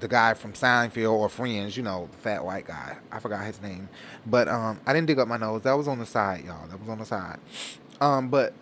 the 0.00 0.08
guy 0.08 0.34
from 0.34 0.52
Seinfeld 0.52 1.12
or 1.12 1.28
Friends, 1.28 1.76
you 1.76 1.82
know, 1.82 2.08
the 2.10 2.18
fat 2.18 2.44
white 2.44 2.66
guy. 2.66 2.96
I 3.10 3.20
forgot 3.20 3.44
his 3.44 3.62
name, 3.62 3.88
but 4.26 4.48
um, 4.48 4.80
I 4.86 4.92
didn't 4.92 5.06
dig 5.06 5.18
up 5.18 5.28
my 5.28 5.36
nose. 5.36 5.62
That 5.62 5.74
was 5.74 5.88
on 5.88 5.98
the 5.98 6.06
side, 6.06 6.44
y'all. 6.44 6.66
That 6.68 6.80
was 6.80 6.88
on 6.88 6.98
the 6.98 7.04
side. 7.06 7.38
Um, 8.00 8.28
but 8.28 8.52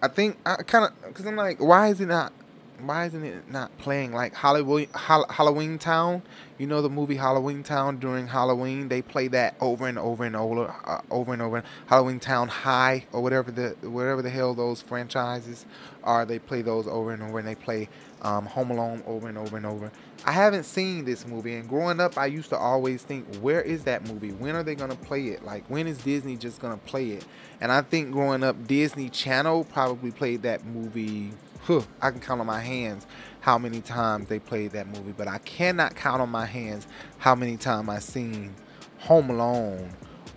I 0.00 0.08
think 0.08 0.38
I 0.46 0.56
kind 0.56 0.86
of 0.86 1.08
because 1.08 1.26
I'm 1.26 1.36
like, 1.36 1.60
why 1.60 1.88
is 1.88 2.00
it 2.00 2.06
not? 2.06 2.32
Why 2.80 3.06
isn't 3.06 3.24
it 3.24 3.50
not 3.50 3.76
playing 3.78 4.12
like 4.12 4.34
Hollywood 4.34 4.88
Halloween 4.94 5.78
Town? 5.78 6.22
You 6.58 6.68
know 6.68 6.80
the 6.80 6.88
movie 6.88 7.16
Halloween 7.16 7.64
Town 7.64 7.98
during 7.98 8.28
Halloween. 8.28 8.88
They 8.88 9.02
play 9.02 9.26
that 9.28 9.56
over 9.60 9.88
and 9.88 9.98
over 9.98 10.24
and 10.24 10.36
over, 10.36 10.72
uh, 10.84 11.00
over 11.10 11.32
and 11.32 11.42
over. 11.42 11.64
Halloween 11.86 12.20
Town 12.20 12.46
High 12.46 13.06
or 13.12 13.20
whatever 13.20 13.50
the 13.50 13.76
whatever 13.88 14.22
the 14.22 14.30
hell 14.30 14.54
those 14.54 14.80
franchises 14.80 15.66
are. 16.04 16.24
They 16.24 16.38
play 16.38 16.62
those 16.62 16.86
over 16.86 17.10
and 17.10 17.20
over, 17.20 17.40
and 17.40 17.48
they 17.48 17.56
play 17.56 17.88
um, 18.22 18.46
Home 18.46 18.70
Alone 18.70 19.02
over 19.06 19.28
and 19.28 19.38
over 19.38 19.56
and 19.56 19.66
over. 19.66 19.90
I 20.24 20.32
haven't 20.32 20.64
seen 20.64 21.04
this 21.04 21.26
movie, 21.26 21.54
and 21.54 21.68
growing 21.68 22.00
up, 22.00 22.18
I 22.18 22.26
used 22.26 22.50
to 22.50 22.56
always 22.56 23.02
think, 23.02 23.36
where 23.36 23.62
is 23.62 23.84
that 23.84 24.06
movie? 24.06 24.32
When 24.32 24.56
are 24.56 24.62
they 24.62 24.74
gonna 24.74 24.96
play 24.96 25.28
it? 25.28 25.44
Like, 25.44 25.64
when 25.68 25.86
is 25.86 25.98
Disney 25.98 26.36
just 26.36 26.60
gonna 26.60 26.76
play 26.76 27.10
it? 27.10 27.24
And 27.60 27.70
I 27.70 27.82
think 27.82 28.12
growing 28.12 28.42
up, 28.42 28.66
Disney 28.66 29.08
Channel 29.08 29.64
probably 29.64 30.10
played 30.10 30.42
that 30.42 30.64
movie. 30.64 31.32
Huh, 31.62 31.82
I 32.00 32.10
can 32.10 32.20
count 32.20 32.40
on 32.40 32.46
my 32.46 32.60
hands 32.60 33.06
how 33.40 33.58
many 33.58 33.80
times 33.80 34.28
they 34.28 34.38
played 34.38 34.72
that 34.72 34.86
movie, 34.86 35.12
but 35.16 35.28
I 35.28 35.38
cannot 35.38 35.94
count 35.94 36.20
on 36.20 36.30
my 36.30 36.46
hands 36.46 36.86
how 37.18 37.34
many 37.34 37.56
times 37.56 37.88
I've 37.88 38.02
seen 38.02 38.54
Home 39.00 39.30
Alone 39.30 39.90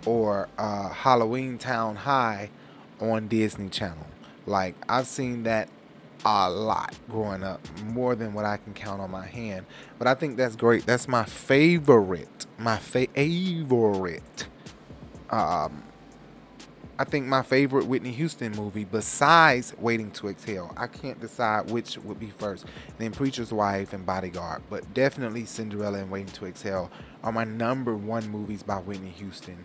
or 0.06 0.48
uh, 0.58 0.90
Halloween 0.90 1.58
Town 1.58 1.96
High 1.96 2.50
on 3.00 3.28
Disney 3.28 3.68
Channel. 3.68 4.06
Like, 4.46 4.74
I've 4.88 5.06
seen 5.06 5.44
that 5.44 5.68
a 6.24 6.50
lot 6.50 6.94
growing 7.08 7.42
up, 7.42 7.60
more 7.84 8.14
than 8.14 8.34
what 8.34 8.44
I 8.44 8.56
can 8.56 8.74
count 8.74 9.00
on 9.00 9.10
my 9.10 9.26
hand. 9.26 9.66
But 9.98 10.06
I 10.06 10.14
think 10.14 10.36
that's 10.36 10.56
great. 10.56 10.86
That's 10.86 11.08
my 11.08 11.24
favorite. 11.24 12.46
My 12.58 12.76
favorite. 12.76 14.46
Um, 15.30 15.82
I 16.98 17.04
think 17.04 17.26
my 17.26 17.42
favorite 17.42 17.86
Whitney 17.86 18.12
Houston 18.12 18.52
movie, 18.52 18.84
besides 18.84 19.74
Waiting 19.78 20.10
to 20.12 20.28
Exhale, 20.28 20.72
I 20.76 20.86
can't 20.86 21.20
decide 21.20 21.70
which 21.70 21.98
would 21.98 22.20
be 22.20 22.30
first. 22.30 22.66
Then 22.98 23.12
Preacher's 23.12 23.52
Wife 23.52 23.92
and 23.92 24.06
Bodyguard, 24.06 24.62
but 24.70 24.94
definitely 24.94 25.46
Cinderella 25.46 25.98
and 25.98 26.10
Waiting 26.10 26.32
to 26.34 26.46
Exhale 26.46 26.90
are 27.24 27.32
my 27.32 27.44
number 27.44 27.96
one 27.96 28.28
movies 28.28 28.62
by 28.62 28.76
Whitney 28.76 29.08
Houston. 29.08 29.58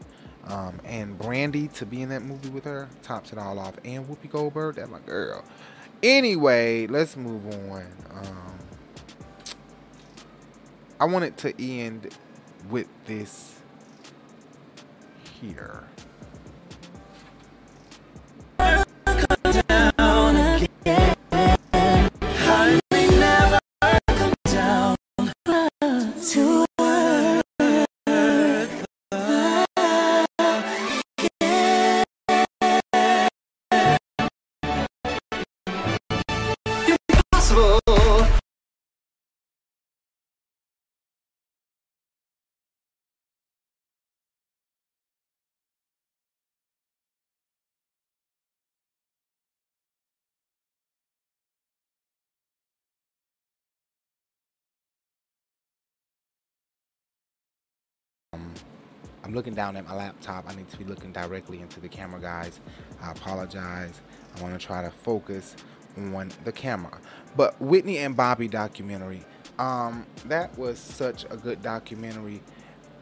Um, 0.46 0.80
and 0.86 1.18
Brandy 1.20 1.68
to 1.70 1.86
be 1.86 2.02
in 2.02 2.10
that 2.10 2.22
movie 2.22 2.50
with 2.50 2.64
her 2.64 2.88
tops 3.04 3.34
it 3.34 3.38
all 3.38 3.60
off. 3.60 3.76
And 3.84 4.08
Whoopi 4.08 4.30
Goldberg, 4.32 4.76
that's 4.76 4.90
my 4.90 5.00
girl. 5.00 5.44
Anyway, 6.04 6.86
let's 6.88 7.18
move 7.18 7.46
on. 7.48 7.86
Um, 8.12 8.60
I 11.00 11.06
wanted 11.06 11.38
to 11.38 11.64
end 11.64 12.16
with 12.70 12.88
this 13.06 13.56
here. 15.42 15.84
I'm 59.28 59.34
looking 59.34 59.54
down 59.54 59.76
at 59.76 59.86
my 59.86 59.94
laptop. 59.94 60.46
I 60.48 60.56
need 60.56 60.70
to 60.70 60.78
be 60.78 60.86
looking 60.86 61.12
directly 61.12 61.60
into 61.60 61.82
the 61.82 61.90
camera, 61.90 62.22
guys. 62.22 62.62
I 63.02 63.12
apologize. 63.12 64.00
I 64.38 64.42
want 64.42 64.58
to 64.58 64.66
try 64.66 64.82
to 64.82 64.90
focus 64.90 65.58
on 65.98 66.32
the 66.46 66.54
camera. 66.54 66.98
But 67.36 67.62
Whitney 67.62 67.98
and 67.98 68.16
Bobby 68.16 68.48
documentary, 68.48 69.26
Um, 69.60 70.06
that 70.26 70.58
was 70.58 70.80
such 70.80 71.26
a 71.30 71.36
good 71.36 71.62
documentary. 71.62 72.42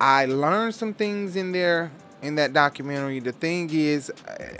I 0.02 0.26
learned 0.26 0.74
some 0.74 0.94
things 0.94 1.36
in 1.36 1.52
there 1.52 1.92
in 2.22 2.36
that 2.36 2.54
documentary. 2.54 3.20
The 3.20 3.34
thing 3.34 3.70
is, 3.72 4.12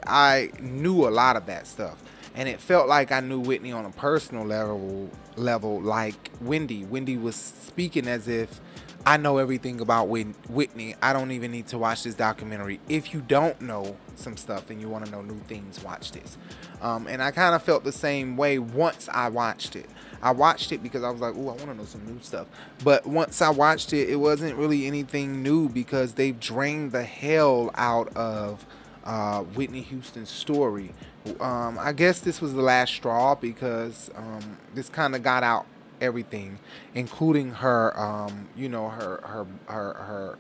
I 0.06 0.52
knew 0.60 1.08
a 1.08 1.10
lot 1.10 1.36
of 1.36 1.46
that 1.48 1.66
stuff, 1.66 2.04
and 2.36 2.48
it 2.48 2.60
felt 2.60 2.88
like 2.88 3.12
I 3.12 3.22
knew 3.22 3.40
Whitney 3.40 3.72
on 3.72 3.86
a 3.86 3.92
personal 3.92 4.46
level. 4.46 5.10
Level 5.38 5.82
like 5.82 6.32
Wendy. 6.42 6.86
Wendy 6.86 7.18
was 7.18 7.36
speaking 7.36 8.08
as 8.08 8.28
if 8.28 8.62
I 9.08 9.18
know 9.18 9.38
everything 9.38 9.82
about 9.82 10.08
Whitney. 10.10 10.96
I 11.00 11.14
don't 11.14 11.30
even 11.30 11.52
need 11.52 11.68
to 11.68 11.78
watch 11.78 12.04
this 12.04 12.16
documentary. 12.16 12.80
If 12.90 13.14
you 13.14 13.22
don't 13.22 13.62
know 13.62 13.98
some 14.16 14.36
stuff 14.36 14.72
and 14.72 14.82
you 14.82 14.90
want 14.90 15.06
to 15.06 15.12
know 15.12 15.22
new 15.22 15.40
things, 15.42 15.84
watch 15.84 16.12
this. 16.12 16.38
Um, 16.82 17.06
and 17.06 17.22
I 17.22 17.30
kind 17.30 17.54
of 17.54 17.62
felt 17.62 17.84
the 17.84 17.92
same 17.92 18.36
way 18.36 18.58
once 18.58 19.08
I 19.12 19.30
watched 19.30 19.76
it. 19.76 19.88
I 20.24 20.32
watched 20.32 20.72
it 20.72 20.82
because 20.82 21.04
I 21.04 21.12
was 21.12 21.22
like, 21.22 21.36
oh, 21.36 21.42
I 21.42 21.52
want 21.52 21.66
to 21.66 21.76
know 21.76 21.86
some 21.86 22.04
new 22.06 22.20
stuff. 22.20 22.48
But 22.84 23.06
once 23.06 23.44
I 23.44 23.50
watched 23.50 23.94
it, 23.94 24.10
it 24.10 24.16
wasn't 24.16 24.56
really 24.56 24.88
anything 24.88 25.44
new 25.44 25.70
because 25.70 26.14
they've 26.14 26.40
drained 26.40 26.92
the 26.92 27.04
hell 27.04 27.70
out 27.76 28.16
of 28.16 28.66
uh, 29.04 29.44
Whitney 29.44 29.82
Houston's 29.82 30.32
story. 30.32 30.96
Um, 31.40 31.78
I 31.80 31.94
guess 31.94 32.20
this 32.20 32.42
was 32.42 32.54
the 32.54 32.62
last 32.64 32.94
straw 32.94 33.36
because 33.36 34.10
um, 34.16 34.58
this 34.74 34.90
kind 34.90 35.16
of 35.16 35.22
got 35.22 35.44
out 35.44 35.68
everything, 36.06 36.60
including 36.94 37.52
her, 37.52 37.98
um, 38.00 38.48
you 38.56 38.70
know, 38.70 38.90
her 38.90 39.20
her 39.24 39.46
her 39.66 39.94
her 39.94 40.38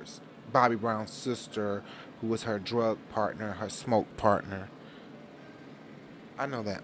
Bobby 0.52 0.76
Brown's 0.76 1.12
sister, 1.12 1.84
who 2.22 2.28
was 2.28 2.44
her 2.44 2.60
drug 2.60 2.98
partner, 3.10 3.54
her 3.54 3.70
smoke 3.70 4.16
partner. 4.16 4.70
I 6.38 6.46
know 6.46 6.64
that. 6.64 6.84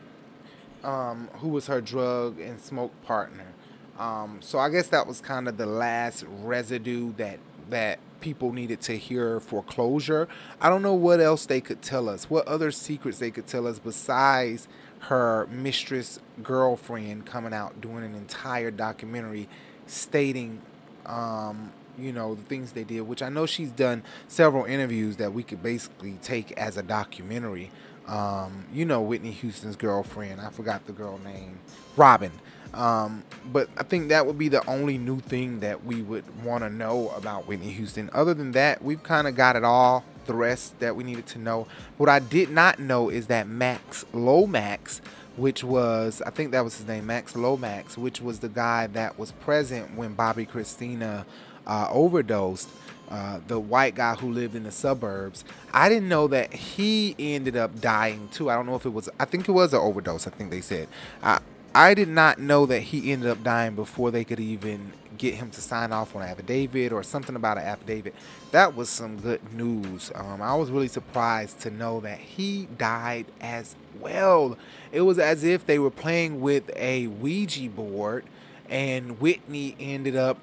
Um, 0.83 1.29
who 1.35 1.49
was 1.49 1.67
her 1.67 1.79
drug 1.79 2.39
and 2.39 2.59
smoke 2.59 2.91
partner. 3.03 3.53
Um, 3.99 4.39
so 4.41 4.57
I 4.57 4.69
guess 4.69 4.87
that 4.87 5.05
was 5.05 5.21
kind 5.21 5.47
of 5.47 5.57
the 5.57 5.67
last 5.67 6.25
residue 6.27 7.13
that 7.17 7.39
that 7.69 7.99
people 8.19 8.51
needed 8.51 8.81
to 8.81 8.97
hear 8.97 9.39
for 9.39 9.63
closure. 9.63 10.27
I 10.59 10.69
don't 10.69 10.81
know 10.81 10.93
what 10.93 11.19
else 11.19 11.45
they 11.45 11.61
could 11.61 11.81
tell 11.81 12.09
us, 12.09 12.29
what 12.29 12.47
other 12.47 12.71
secrets 12.71 13.19
they 13.19 13.31
could 13.31 13.47
tell 13.47 13.67
us 13.67 13.79
besides 13.79 14.67
her 15.01 15.47
mistress 15.51 16.19
girlfriend 16.43 17.25
coming 17.25 17.53
out 17.53 17.81
doing 17.81 18.03
an 18.03 18.15
entire 18.15 18.71
documentary 18.71 19.47
stating 19.87 20.61
um, 21.05 21.71
you 21.97 22.11
know 22.13 22.35
the 22.35 22.43
things 22.43 22.71
they 22.71 22.83
did 22.83 23.01
which 23.01 23.21
i 23.21 23.29
know 23.29 23.45
she's 23.45 23.71
done 23.71 24.03
several 24.27 24.65
interviews 24.65 25.17
that 25.17 25.33
we 25.33 25.43
could 25.43 25.61
basically 25.61 26.17
take 26.21 26.51
as 26.53 26.77
a 26.77 26.83
documentary. 26.83 27.71
Um, 28.07 28.65
you 28.73 28.83
know 28.83 29.01
whitney 29.01 29.31
houston's 29.31 29.75
girlfriend. 29.75 30.41
I 30.41 30.49
forgot 30.49 30.85
the 30.85 30.91
girl 30.91 31.19
name. 31.19 31.59
Robin. 31.95 32.31
Um, 32.73 33.23
but 33.51 33.69
i 33.77 33.83
think 33.83 34.09
that 34.09 34.25
would 34.25 34.37
be 34.37 34.47
the 34.47 34.65
only 34.65 34.97
new 34.97 35.19
thing 35.19 35.59
that 35.59 35.83
we 35.83 36.01
would 36.01 36.23
want 36.43 36.63
to 36.63 36.69
know 36.69 37.09
about 37.09 37.47
whitney 37.47 37.71
houston. 37.71 38.09
Other 38.13 38.33
than 38.33 38.53
that 38.53 38.83
we've 38.83 39.03
kind 39.03 39.27
of 39.27 39.35
got 39.35 39.55
it 39.55 39.63
all 39.63 40.03
the 40.25 40.33
rest 40.33 40.79
that 40.79 40.95
we 40.95 41.03
needed 41.03 41.25
to 41.27 41.39
know. 41.39 41.67
What 41.97 42.09
I 42.09 42.19
did 42.19 42.49
not 42.49 42.79
know 42.79 43.09
is 43.09 43.27
that 43.27 43.47
Max 43.47 44.05
Lomax, 44.13 45.01
which 45.35 45.63
was, 45.63 46.21
I 46.25 46.29
think 46.29 46.51
that 46.51 46.63
was 46.63 46.77
his 46.77 46.87
name, 46.87 47.05
Max 47.07 47.35
Lomax, 47.35 47.97
which 47.97 48.21
was 48.21 48.39
the 48.39 48.49
guy 48.49 48.87
that 48.87 49.17
was 49.17 49.31
present 49.31 49.95
when 49.95 50.15
Bobbi 50.15 50.47
Kristina 50.47 51.25
uh, 51.67 51.87
overdosed. 51.91 52.69
Uh, 53.09 53.41
the 53.47 53.59
white 53.59 53.93
guy 53.93 54.15
who 54.15 54.31
lived 54.31 54.55
in 54.55 54.63
the 54.63 54.71
suburbs. 54.71 55.43
I 55.73 55.89
didn't 55.89 56.07
know 56.07 56.29
that 56.29 56.53
he 56.53 57.13
ended 57.19 57.57
up 57.57 57.81
dying 57.81 58.29
too. 58.31 58.49
I 58.49 58.55
don't 58.55 58.65
know 58.65 58.75
if 58.75 58.85
it 58.85 58.93
was. 58.93 59.09
I 59.19 59.25
think 59.25 59.49
it 59.49 59.51
was 59.51 59.73
an 59.73 59.81
overdose. 59.81 60.27
I 60.27 60.29
think 60.29 60.49
they 60.49 60.61
said. 60.61 60.87
I 61.21 61.41
I 61.73 61.93
did 61.93 62.09
not 62.09 62.39
know 62.39 62.65
that 62.65 62.81
he 62.81 63.11
ended 63.11 63.29
up 63.29 63.43
dying 63.43 63.75
before 63.75 64.11
they 64.11 64.23
could 64.23 64.39
even 64.39 64.93
get 65.21 65.35
him 65.35 65.51
to 65.51 65.61
sign 65.61 65.91
off 65.91 66.15
on 66.15 66.23
an 66.23 66.29
affidavit 66.29 66.91
or 66.91 67.03
something 67.03 67.35
about 67.35 67.57
an 67.57 67.63
affidavit. 67.63 68.15
That 68.49 68.75
was 68.75 68.89
some 68.89 69.17
good 69.17 69.53
news. 69.53 70.11
Um, 70.15 70.41
I 70.41 70.55
was 70.55 70.71
really 70.71 70.87
surprised 70.87 71.59
to 71.59 71.69
know 71.69 71.99
that 71.99 72.17
he 72.17 72.67
died 72.79 73.27
as 73.39 73.75
well. 73.99 74.57
It 74.91 75.01
was 75.01 75.19
as 75.19 75.43
if 75.43 75.67
they 75.67 75.77
were 75.77 75.91
playing 75.91 76.41
with 76.41 76.71
a 76.75 77.05
Ouija 77.05 77.69
board 77.69 78.25
and 78.67 79.21
Whitney 79.21 79.75
ended 79.79 80.15
up 80.15 80.39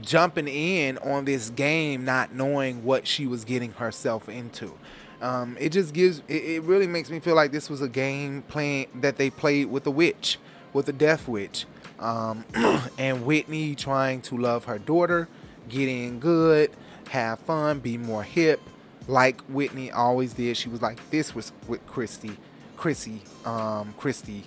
jumping 0.00 0.46
in 0.46 0.98
on 0.98 1.24
this 1.24 1.50
game 1.50 2.04
not 2.04 2.32
knowing 2.32 2.84
what 2.84 3.08
she 3.08 3.26
was 3.26 3.44
getting 3.44 3.72
herself 3.72 4.28
into. 4.28 4.74
Um, 5.20 5.56
it 5.58 5.70
just 5.70 5.92
gives 5.92 6.22
it, 6.28 6.44
it, 6.44 6.62
really 6.62 6.86
makes 6.86 7.10
me 7.10 7.18
feel 7.18 7.34
like 7.34 7.50
this 7.50 7.70
was 7.70 7.80
a 7.80 7.88
game 7.88 8.42
playing 8.42 8.88
that 8.96 9.16
they 9.16 9.30
played 9.30 9.66
with 9.66 9.86
a 9.86 9.90
witch, 9.90 10.38
with 10.72 10.88
a 10.88 10.92
death 10.92 11.26
witch. 11.26 11.66
Um, 12.04 12.44
and 12.98 13.24
Whitney 13.24 13.74
trying 13.74 14.20
to 14.22 14.36
love 14.36 14.66
her 14.66 14.78
daughter, 14.78 15.28
get 15.68 15.88
in 15.88 16.20
good, 16.20 16.70
have 17.08 17.38
fun, 17.40 17.80
be 17.80 17.96
more 17.96 18.22
hip, 18.22 18.60
like 19.08 19.40
Whitney 19.42 19.90
always 19.90 20.34
did. 20.34 20.56
She 20.56 20.68
was 20.68 20.82
like 20.82 21.10
this 21.10 21.34
was 21.34 21.52
with 21.66 21.84
Christy, 21.86 22.36
Chrissy, 22.76 23.22
um, 23.44 23.94
Christy. 23.96 24.44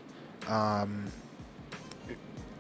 Um, 0.48 1.06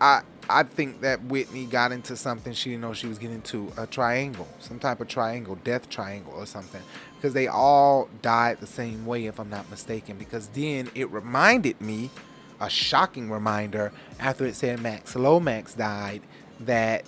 I 0.01 0.21
I 0.49 0.63
think 0.63 1.01
that 1.01 1.23
Whitney 1.25 1.65
got 1.65 1.91
into 1.91 2.15
something 2.15 2.53
she 2.53 2.71
didn't 2.71 2.81
know 2.81 2.93
she 2.93 3.07
was 3.07 3.17
getting 3.17 3.35
into 3.35 3.71
a 3.77 3.85
triangle, 3.85 4.47
some 4.59 4.79
type 4.79 5.01
of 5.01 5.07
triangle, 5.07 5.55
death 5.63 5.89
triangle 5.89 6.33
or 6.35 6.45
something, 6.45 6.81
because 7.15 7.33
they 7.33 7.47
all 7.47 8.09
died 8.21 8.59
the 8.59 8.67
same 8.67 9.05
way, 9.05 9.25
if 9.25 9.39
I'm 9.39 9.49
not 9.49 9.69
mistaken. 9.69 10.17
Because 10.17 10.47
then 10.49 10.89
it 10.95 11.11
reminded 11.11 11.81
me, 11.81 12.09
a 12.59 12.69
shocking 12.69 13.29
reminder, 13.29 13.91
after 14.19 14.45
it 14.45 14.55
said 14.55 14.81
Max 14.81 15.15
Lomax 15.15 15.73
died, 15.73 16.21
that 16.59 17.05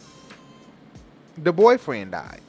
the 1.37 1.53
boyfriend 1.53 2.11
died. 2.11 2.41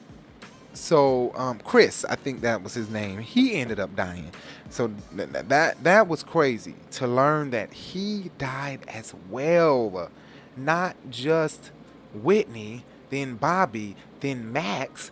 So 0.72 1.32
um, 1.34 1.60
Chris, 1.64 2.04
I 2.04 2.14
think 2.14 2.42
that 2.42 2.62
was 2.62 2.74
his 2.74 2.88
name. 2.88 3.18
He 3.20 3.54
ended 3.54 3.80
up 3.80 3.96
dying. 3.96 4.30
So 4.68 4.92
th- 5.16 5.28
that 5.30 5.82
that 5.82 6.08
was 6.08 6.22
crazy 6.22 6.76
to 6.92 7.06
learn 7.06 7.50
that 7.50 7.72
he 7.72 8.30
died 8.38 8.80
as 8.86 9.14
well 9.28 10.10
not 10.56 10.96
just 11.10 11.70
Whitney, 12.14 12.84
then 13.10 13.34
Bobby, 13.34 13.96
then 14.20 14.52
Max. 14.52 15.10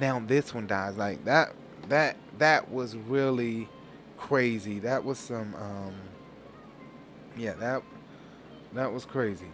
Now 0.00 0.20
this 0.24 0.54
one 0.54 0.66
dies. 0.66 0.96
Like 0.96 1.24
that 1.24 1.52
that 1.88 2.16
that 2.38 2.70
was 2.70 2.96
really 2.96 3.68
crazy. 4.16 4.78
That 4.78 5.04
was 5.04 5.18
some 5.18 5.54
um 5.54 5.94
yeah, 7.36 7.54
that 7.54 7.82
that 8.72 8.92
was 8.92 9.04
crazy. 9.04 9.48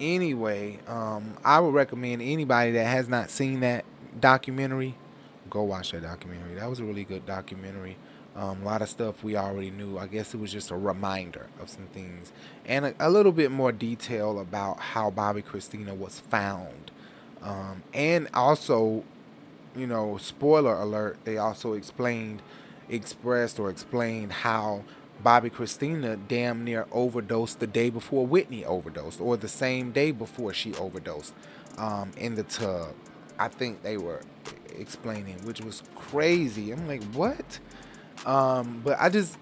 Anyway, 0.00 0.78
um 0.86 1.36
I 1.44 1.60
would 1.60 1.74
recommend 1.74 2.22
anybody 2.22 2.72
that 2.72 2.86
has 2.86 3.08
not 3.08 3.30
seen 3.30 3.60
that 3.60 3.84
documentary, 4.20 4.94
go 5.50 5.62
watch 5.62 5.92
that 5.92 6.02
documentary. 6.02 6.54
That 6.54 6.68
was 6.68 6.80
a 6.80 6.84
really 6.84 7.04
good 7.04 7.26
documentary. 7.26 7.96
Um, 8.36 8.62
a 8.62 8.64
lot 8.66 8.82
of 8.82 8.88
stuff 8.88 9.24
we 9.24 9.36
already 9.36 9.70
knew. 9.70 9.98
I 9.98 10.06
guess 10.06 10.32
it 10.32 10.38
was 10.38 10.52
just 10.52 10.70
a 10.70 10.76
reminder 10.76 11.48
of 11.60 11.68
some 11.68 11.86
things 11.86 12.32
and 12.66 12.86
a, 12.86 12.94
a 13.00 13.10
little 13.10 13.32
bit 13.32 13.50
more 13.50 13.72
detail 13.72 14.38
about 14.38 14.78
how 14.78 15.10
Bobbi 15.10 15.42
Kristina 15.44 15.96
was 15.96 16.20
found. 16.20 16.92
Um, 17.42 17.82
and 17.92 18.28
also, 18.34 19.02
you 19.76 19.86
know, 19.86 20.18
spoiler 20.18 20.74
alert, 20.74 21.18
they 21.24 21.36
also 21.38 21.72
explained, 21.72 22.42
expressed, 22.88 23.58
or 23.58 23.70
explained 23.70 24.32
how 24.32 24.84
Bobbi 25.24 25.50
Kristina 25.50 26.18
damn 26.28 26.64
near 26.64 26.86
overdosed 26.92 27.58
the 27.58 27.66
day 27.66 27.90
before 27.90 28.26
Whitney 28.26 28.64
overdosed, 28.64 29.20
or 29.20 29.36
the 29.36 29.48
same 29.48 29.90
day 29.90 30.12
before 30.12 30.52
she 30.52 30.74
overdosed 30.74 31.34
um, 31.76 32.12
in 32.16 32.36
the 32.36 32.44
tub. 32.44 32.94
I 33.38 33.48
think 33.48 33.82
they 33.82 33.96
were 33.96 34.20
explaining, 34.76 35.44
which 35.44 35.60
was 35.60 35.82
crazy. 35.94 36.70
I'm 36.72 36.86
like, 36.86 37.02
what? 37.12 37.58
Um, 38.26 38.80
but 38.84 38.96
I 39.00 39.08
just, 39.08 39.38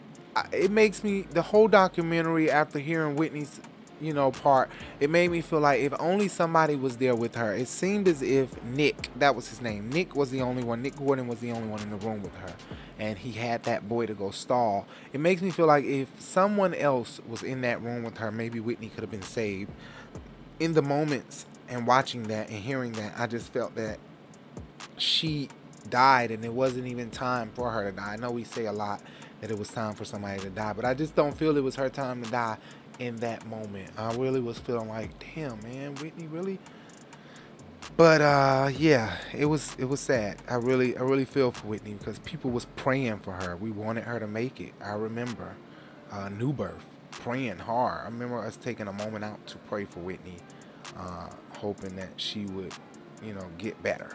it 0.52 0.70
makes 0.70 1.02
me 1.04 1.22
the 1.22 1.42
whole 1.42 1.68
documentary 1.68 2.50
after 2.50 2.78
hearing 2.78 3.16
Whitney's, 3.16 3.60
you 4.00 4.12
know, 4.12 4.30
part. 4.30 4.70
It 5.00 5.08
made 5.08 5.30
me 5.30 5.40
feel 5.40 5.60
like 5.60 5.80
if 5.80 5.94
only 5.98 6.28
somebody 6.28 6.76
was 6.76 6.98
there 6.98 7.14
with 7.14 7.34
her. 7.36 7.54
It 7.54 7.68
seemed 7.68 8.08
as 8.08 8.20
if 8.22 8.62
Nick, 8.64 9.08
that 9.18 9.34
was 9.34 9.48
his 9.48 9.60
name, 9.62 9.90
Nick 9.90 10.14
was 10.14 10.30
the 10.30 10.42
only 10.42 10.62
one. 10.62 10.82
Nick 10.82 10.96
Gordon 10.96 11.26
was 11.26 11.40
the 11.40 11.52
only 11.52 11.68
one 11.68 11.80
in 11.80 11.90
the 11.90 11.96
room 11.96 12.22
with 12.22 12.34
her, 12.36 12.54
and 12.98 13.18
he 13.18 13.32
had 13.32 13.64
that 13.64 13.88
boy 13.88 14.06
to 14.06 14.14
go 14.14 14.30
stall. 14.30 14.86
It 15.12 15.20
makes 15.20 15.42
me 15.42 15.50
feel 15.50 15.66
like 15.66 15.84
if 15.84 16.08
someone 16.20 16.74
else 16.74 17.20
was 17.28 17.42
in 17.42 17.60
that 17.62 17.82
room 17.82 18.02
with 18.02 18.18
her, 18.18 18.30
maybe 18.30 18.60
Whitney 18.60 18.88
could 18.88 19.02
have 19.02 19.10
been 19.10 19.22
saved. 19.22 19.70
In 20.58 20.72
the 20.72 20.82
moments 20.82 21.46
and 21.68 21.86
watching 21.86 22.24
that 22.24 22.48
and 22.48 22.58
hearing 22.58 22.92
that, 22.92 23.14
I 23.18 23.26
just 23.26 23.52
felt 23.52 23.74
that 23.74 23.98
she 24.96 25.48
died 25.90 26.30
and 26.30 26.44
it 26.44 26.52
wasn't 26.52 26.86
even 26.86 27.10
time 27.10 27.50
for 27.54 27.70
her 27.70 27.90
to 27.90 27.96
die. 27.96 28.14
I 28.14 28.16
know 28.16 28.30
we 28.30 28.44
say 28.44 28.66
a 28.66 28.72
lot 28.72 29.02
that 29.40 29.50
it 29.50 29.58
was 29.58 29.68
time 29.68 29.94
for 29.94 30.04
somebody 30.04 30.40
to 30.40 30.50
die, 30.50 30.72
but 30.72 30.84
I 30.84 30.94
just 30.94 31.14
don't 31.14 31.36
feel 31.36 31.56
it 31.56 31.62
was 31.62 31.76
her 31.76 31.90
time 31.90 32.22
to 32.22 32.30
die 32.30 32.56
in 32.98 33.16
that 33.16 33.46
moment. 33.46 33.90
I 33.98 34.14
really 34.14 34.40
was 34.40 34.58
feeling 34.58 34.88
like, 34.88 35.10
damn, 35.34 35.60
man, 35.62 35.94
Whitney 35.96 36.26
really. 36.26 36.58
But 37.96 38.20
uh, 38.20 38.70
yeah, 38.76 39.16
it 39.36 39.46
was 39.46 39.74
it 39.78 39.86
was 39.86 40.00
sad. 40.00 40.38
I 40.48 40.56
really 40.56 40.96
I 40.96 41.02
really 41.02 41.24
feel 41.24 41.50
for 41.52 41.66
Whitney 41.68 41.94
because 41.94 42.18
people 42.20 42.50
was 42.50 42.66
praying 42.76 43.20
for 43.20 43.32
her. 43.32 43.56
We 43.56 43.70
wanted 43.70 44.04
her 44.04 44.20
to 44.20 44.26
make 44.26 44.60
it. 44.60 44.74
I 44.82 44.92
remember 44.92 45.56
uh, 46.12 46.28
New 46.28 46.52
Birth. 46.52 46.84
praying 47.10 47.58
hard. 47.58 48.02
I 48.02 48.04
remember 48.06 48.38
us 48.40 48.56
taking 48.56 48.88
a 48.88 48.92
moment 48.92 49.24
out 49.24 49.46
to 49.48 49.58
pray 49.58 49.84
for 49.84 50.00
Whitney, 50.00 50.36
uh, 50.96 51.28
hoping 51.58 51.96
that 51.96 52.10
she 52.16 52.46
would, 52.46 52.72
you 53.24 53.34
know, 53.34 53.46
get 53.58 53.82
better. 53.82 54.10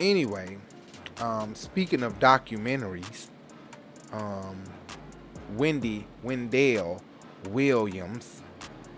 Anyway, 0.00 0.58
um, 1.20 1.54
speaking 1.54 2.02
of 2.02 2.18
documentaries, 2.18 3.28
um, 4.12 4.62
Wendy 5.56 6.06
Wendell 6.22 7.02
Williams, 7.48 8.39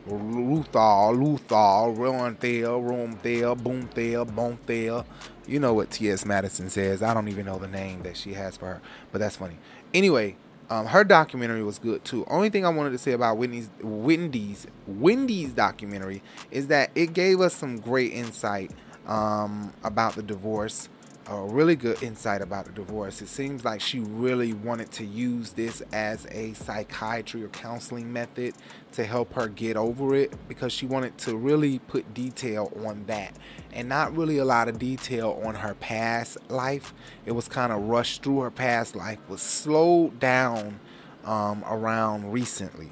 Luthal, 0.08 1.14
Luthal, 1.16 1.96
Ronthal, 1.96 2.82
Romthal, 2.82 3.56
Boomthal, 3.56 4.26
Boomthal. 4.26 5.04
You 5.46 5.60
know 5.60 5.74
what 5.74 5.90
T.S. 5.90 6.24
Madison 6.24 6.70
says. 6.70 7.02
I 7.02 7.14
don't 7.14 7.28
even 7.28 7.46
know 7.46 7.58
the 7.58 7.68
name 7.68 8.02
that 8.02 8.16
she 8.16 8.34
has 8.34 8.56
for 8.56 8.66
her, 8.66 8.82
but 9.10 9.18
that's 9.18 9.36
funny. 9.36 9.58
Anyway, 9.94 10.36
um, 10.70 10.86
her 10.86 11.04
documentary 11.04 11.62
was 11.62 11.78
good 11.78 12.04
too. 12.04 12.24
Only 12.28 12.48
thing 12.48 12.64
I 12.64 12.70
wanted 12.70 12.90
to 12.90 12.98
say 12.98 13.12
about 13.12 13.36
Whitney's 13.36 13.68
Wendy's 13.82 14.66
Wendy's 14.86 15.52
documentary 15.52 16.22
is 16.50 16.68
that 16.68 16.90
it 16.94 17.12
gave 17.12 17.40
us 17.40 17.54
some 17.54 17.78
great 17.78 18.12
insight 18.12 18.70
um, 19.06 19.72
about 19.84 20.14
the 20.14 20.22
divorce 20.22 20.88
a 21.26 21.40
really 21.40 21.76
good 21.76 22.02
insight 22.02 22.42
about 22.42 22.64
the 22.64 22.72
divorce. 22.72 23.22
It 23.22 23.28
seems 23.28 23.64
like 23.64 23.80
she 23.80 24.00
really 24.00 24.52
wanted 24.52 24.90
to 24.92 25.04
use 25.04 25.52
this 25.52 25.82
as 25.92 26.26
a 26.30 26.52
psychiatry 26.54 27.44
or 27.44 27.48
counseling 27.48 28.12
method 28.12 28.54
to 28.92 29.04
help 29.04 29.32
her 29.34 29.48
get 29.48 29.76
over 29.76 30.14
it 30.14 30.32
because 30.48 30.72
she 30.72 30.86
wanted 30.86 31.16
to 31.18 31.36
really 31.36 31.78
put 31.78 32.12
detail 32.12 32.72
on 32.84 33.04
that 33.06 33.36
and 33.72 33.88
not 33.88 34.16
really 34.16 34.38
a 34.38 34.44
lot 34.44 34.68
of 34.68 34.78
detail 34.78 35.40
on 35.44 35.54
her 35.56 35.74
past 35.74 36.38
life. 36.50 36.92
It 37.24 37.32
was 37.32 37.48
kind 37.48 37.72
of 37.72 37.82
rushed 37.82 38.22
through 38.22 38.40
her 38.40 38.50
past 38.50 38.96
life, 38.96 39.18
was 39.28 39.42
slowed 39.42 40.18
down 40.18 40.80
um, 41.24 41.64
around 41.68 42.32
recently 42.32 42.90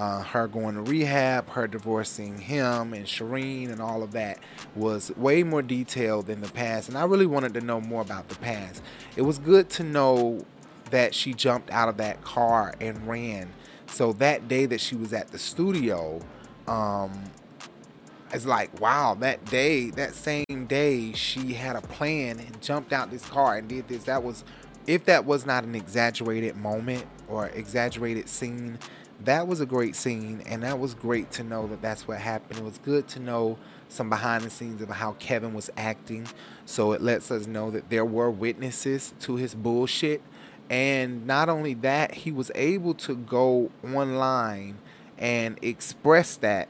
uh, 0.00 0.22
her 0.22 0.48
going 0.48 0.74
to 0.74 0.80
rehab, 0.80 1.50
her 1.50 1.68
divorcing 1.68 2.38
him 2.38 2.94
and 2.94 3.04
Shireen 3.04 3.70
and 3.70 3.82
all 3.82 4.02
of 4.02 4.12
that 4.12 4.38
was 4.74 5.14
way 5.14 5.42
more 5.42 5.60
detailed 5.60 6.24
than 6.24 6.40
the 6.40 6.48
past. 6.48 6.88
And 6.88 6.96
I 6.96 7.04
really 7.04 7.26
wanted 7.26 7.52
to 7.52 7.60
know 7.60 7.82
more 7.82 8.00
about 8.00 8.30
the 8.30 8.36
past. 8.36 8.82
It 9.14 9.22
was 9.22 9.38
good 9.38 9.68
to 9.70 9.82
know 9.82 10.46
that 10.88 11.14
she 11.14 11.34
jumped 11.34 11.70
out 11.70 11.90
of 11.90 11.98
that 11.98 12.22
car 12.22 12.74
and 12.80 13.06
ran. 13.06 13.50
So 13.88 14.14
that 14.14 14.48
day 14.48 14.64
that 14.64 14.80
she 14.80 14.96
was 14.96 15.12
at 15.12 15.32
the 15.32 15.38
studio, 15.38 16.22
um, 16.66 17.24
it's 18.32 18.46
like, 18.46 18.80
wow, 18.80 19.14
that 19.20 19.44
day, 19.44 19.90
that 19.90 20.14
same 20.14 20.64
day, 20.66 21.12
she 21.12 21.52
had 21.52 21.76
a 21.76 21.82
plan 21.82 22.38
and 22.38 22.62
jumped 22.62 22.94
out 22.94 23.10
this 23.10 23.26
car 23.26 23.58
and 23.58 23.68
did 23.68 23.88
this. 23.88 24.04
That 24.04 24.22
was, 24.22 24.44
if 24.86 25.04
that 25.04 25.26
was 25.26 25.44
not 25.44 25.64
an 25.64 25.74
exaggerated 25.74 26.56
moment 26.56 27.04
or 27.28 27.48
exaggerated 27.48 28.30
scene, 28.30 28.78
that 29.24 29.46
was 29.46 29.60
a 29.60 29.66
great 29.66 29.94
scene, 29.96 30.42
and 30.46 30.62
that 30.62 30.78
was 30.78 30.94
great 30.94 31.30
to 31.32 31.44
know 31.44 31.66
that 31.68 31.82
that's 31.82 32.08
what 32.08 32.18
happened. 32.18 32.58
It 32.58 32.64
was 32.64 32.78
good 32.78 33.08
to 33.08 33.20
know 33.20 33.58
some 33.88 34.08
behind 34.08 34.44
the 34.44 34.50
scenes 34.50 34.80
of 34.80 34.88
how 34.88 35.12
Kevin 35.18 35.52
was 35.52 35.70
acting. 35.76 36.26
So 36.64 36.92
it 36.92 37.02
lets 37.02 37.30
us 37.30 37.46
know 37.46 37.70
that 37.70 37.90
there 37.90 38.04
were 38.04 38.30
witnesses 38.30 39.12
to 39.20 39.36
his 39.36 39.54
bullshit. 39.54 40.22
And 40.70 41.26
not 41.26 41.48
only 41.48 41.74
that, 41.74 42.14
he 42.14 42.30
was 42.30 42.50
able 42.54 42.94
to 42.94 43.16
go 43.16 43.70
online 43.84 44.78
and 45.18 45.58
express 45.60 46.36
that 46.36 46.68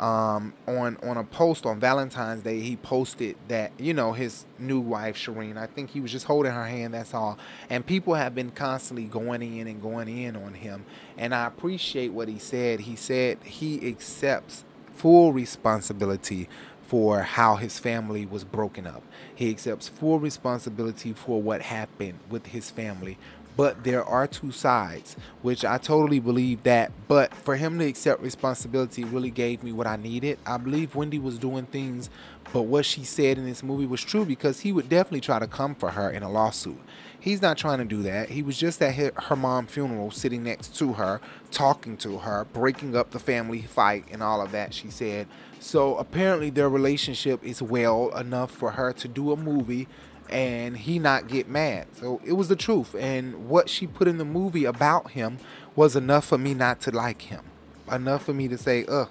um, 0.00 0.54
on 0.66 0.96
on 1.02 1.18
a 1.18 1.24
post 1.24 1.66
on 1.66 1.78
Valentine's 1.78 2.42
Day, 2.42 2.60
he 2.60 2.76
posted 2.76 3.36
that 3.48 3.72
you 3.78 3.92
know 3.92 4.12
his 4.12 4.46
new 4.58 4.80
wife 4.80 5.16
Shireen. 5.16 5.58
I 5.58 5.66
think 5.66 5.90
he 5.90 6.00
was 6.00 6.10
just 6.10 6.26
holding 6.26 6.52
her 6.52 6.66
hand. 6.66 6.94
That's 6.94 7.12
all. 7.12 7.38
And 7.68 7.84
people 7.84 8.14
have 8.14 8.34
been 8.34 8.50
constantly 8.50 9.04
going 9.04 9.42
in 9.42 9.68
and 9.68 9.80
going 9.80 10.08
in 10.08 10.36
on 10.36 10.54
him. 10.54 10.86
And 11.18 11.34
I 11.34 11.46
appreciate 11.46 12.12
what 12.12 12.28
he 12.28 12.38
said. 12.38 12.80
He 12.80 12.96
said 12.96 13.38
he 13.44 13.86
accepts 13.86 14.64
full 14.94 15.34
responsibility 15.34 16.48
for 16.82 17.22
how 17.22 17.56
his 17.56 17.78
family 17.78 18.26
was 18.26 18.42
broken 18.42 18.86
up. 18.86 19.02
He 19.32 19.50
accepts 19.50 19.88
full 19.88 20.18
responsibility 20.18 21.12
for 21.12 21.40
what 21.40 21.62
happened 21.62 22.18
with 22.28 22.46
his 22.46 22.70
family 22.70 23.16
but 23.56 23.84
there 23.84 24.04
are 24.04 24.26
two 24.26 24.52
sides, 24.52 25.16
which 25.42 25.64
I 25.64 25.78
totally 25.78 26.20
believe 26.20 26.62
that. 26.62 26.92
But 27.08 27.34
for 27.34 27.56
him 27.56 27.78
to 27.78 27.86
accept 27.86 28.22
responsibility 28.22 29.04
really 29.04 29.30
gave 29.30 29.62
me 29.62 29.72
what 29.72 29.86
I 29.86 29.96
needed. 29.96 30.38
I 30.46 30.56
believe 30.56 30.94
Wendy 30.94 31.18
was 31.18 31.38
doing 31.38 31.66
things, 31.66 32.10
but 32.52 32.62
what 32.62 32.84
she 32.84 33.04
said 33.04 33.38
in 33.38 33.46
this 33.46 33.62
movie 33.62 33.86
was 33.86 34.02
true 34.02 34.24
because 34.24 34.60
he 34.60 34.72
would 34.72 34.88
definitely 34.88 35.20
try 35.20 35.38
to 35.38 35.46
come 35.46 35.74
for 35.74 35.90
her 35.90 36.10
in 36.10 36.22
a 36.22 36.30
lawsuit. 36.30 36.80
He's 37.20 37.42
not 37.42 37.58
trying 37.58 37.78
to 37.78 37.84
do 37.84 38.02
that. 38.04 38.30
He 38.30 38.42
was 38.42 38.56
just 38.56 38.80
at 38.80 38.94
her 38.94 39.36
mom 39.36 39.66
funeral, 39.66 40.10
sitting 40.10 40.42
next 40.42 40.74
to 40.78 40.94
her, 40.94 41.20
talking 41.50 41.98
to 41.98 42.18
her, 42.18 42.46
breaking 42.46 42.96
up 42.96 43.10
the 43.10 43.18
family 43.18 43.60
fight 43.60 44.06
and 44.10 44.22
all 44.22 44.40
of 44.40 44.52
that, 44.52 44.72
she 44.72 44.88
said. 44.88 45.28
So 45.58 45.96
apparently 45.96 46.48
their 46.48 46.70
relationship 46.70 47.44
is 47.44 47.60
well 47.60 48.08
enough 48.16 48.50
for 48.50 48.70
her 48.72 48.94
to 48.94 49.06
do 49.06 49.32
a 49.32 49.36
movie 49.36 49.86
and 50.30 50.76
he 50.76 50.98
not 50.98 51.28
get 51.28 51.48
mad. 51.48 51.88
So 51.96 52.20
it 52.24 52.32
was 52.32 52.48
the 52.48 52.56
truth. 52.56 52.94
And 52.94 53.48
what 53.48 53.68
she 53.68 53.86
put 53.86 54.08
in 54.08 54.18
the 54.18 54.24
movie 54.24 54.64
about 54.64 55.10
him 55.10 55.38
was 55.76 55.96
enough 55.96 56.26
for 56.26 56.38
me 56.38 56.54
not 56.54 56.80
to 56.82 56.90
like 56.90 57.22
him. 57.22 57.42
Enough 57.90 58.24
for 58.24 58.32
me 58.32 58.48
to 58.48 58.56
say, 58.56 58.84
ugh, 58.86 59.08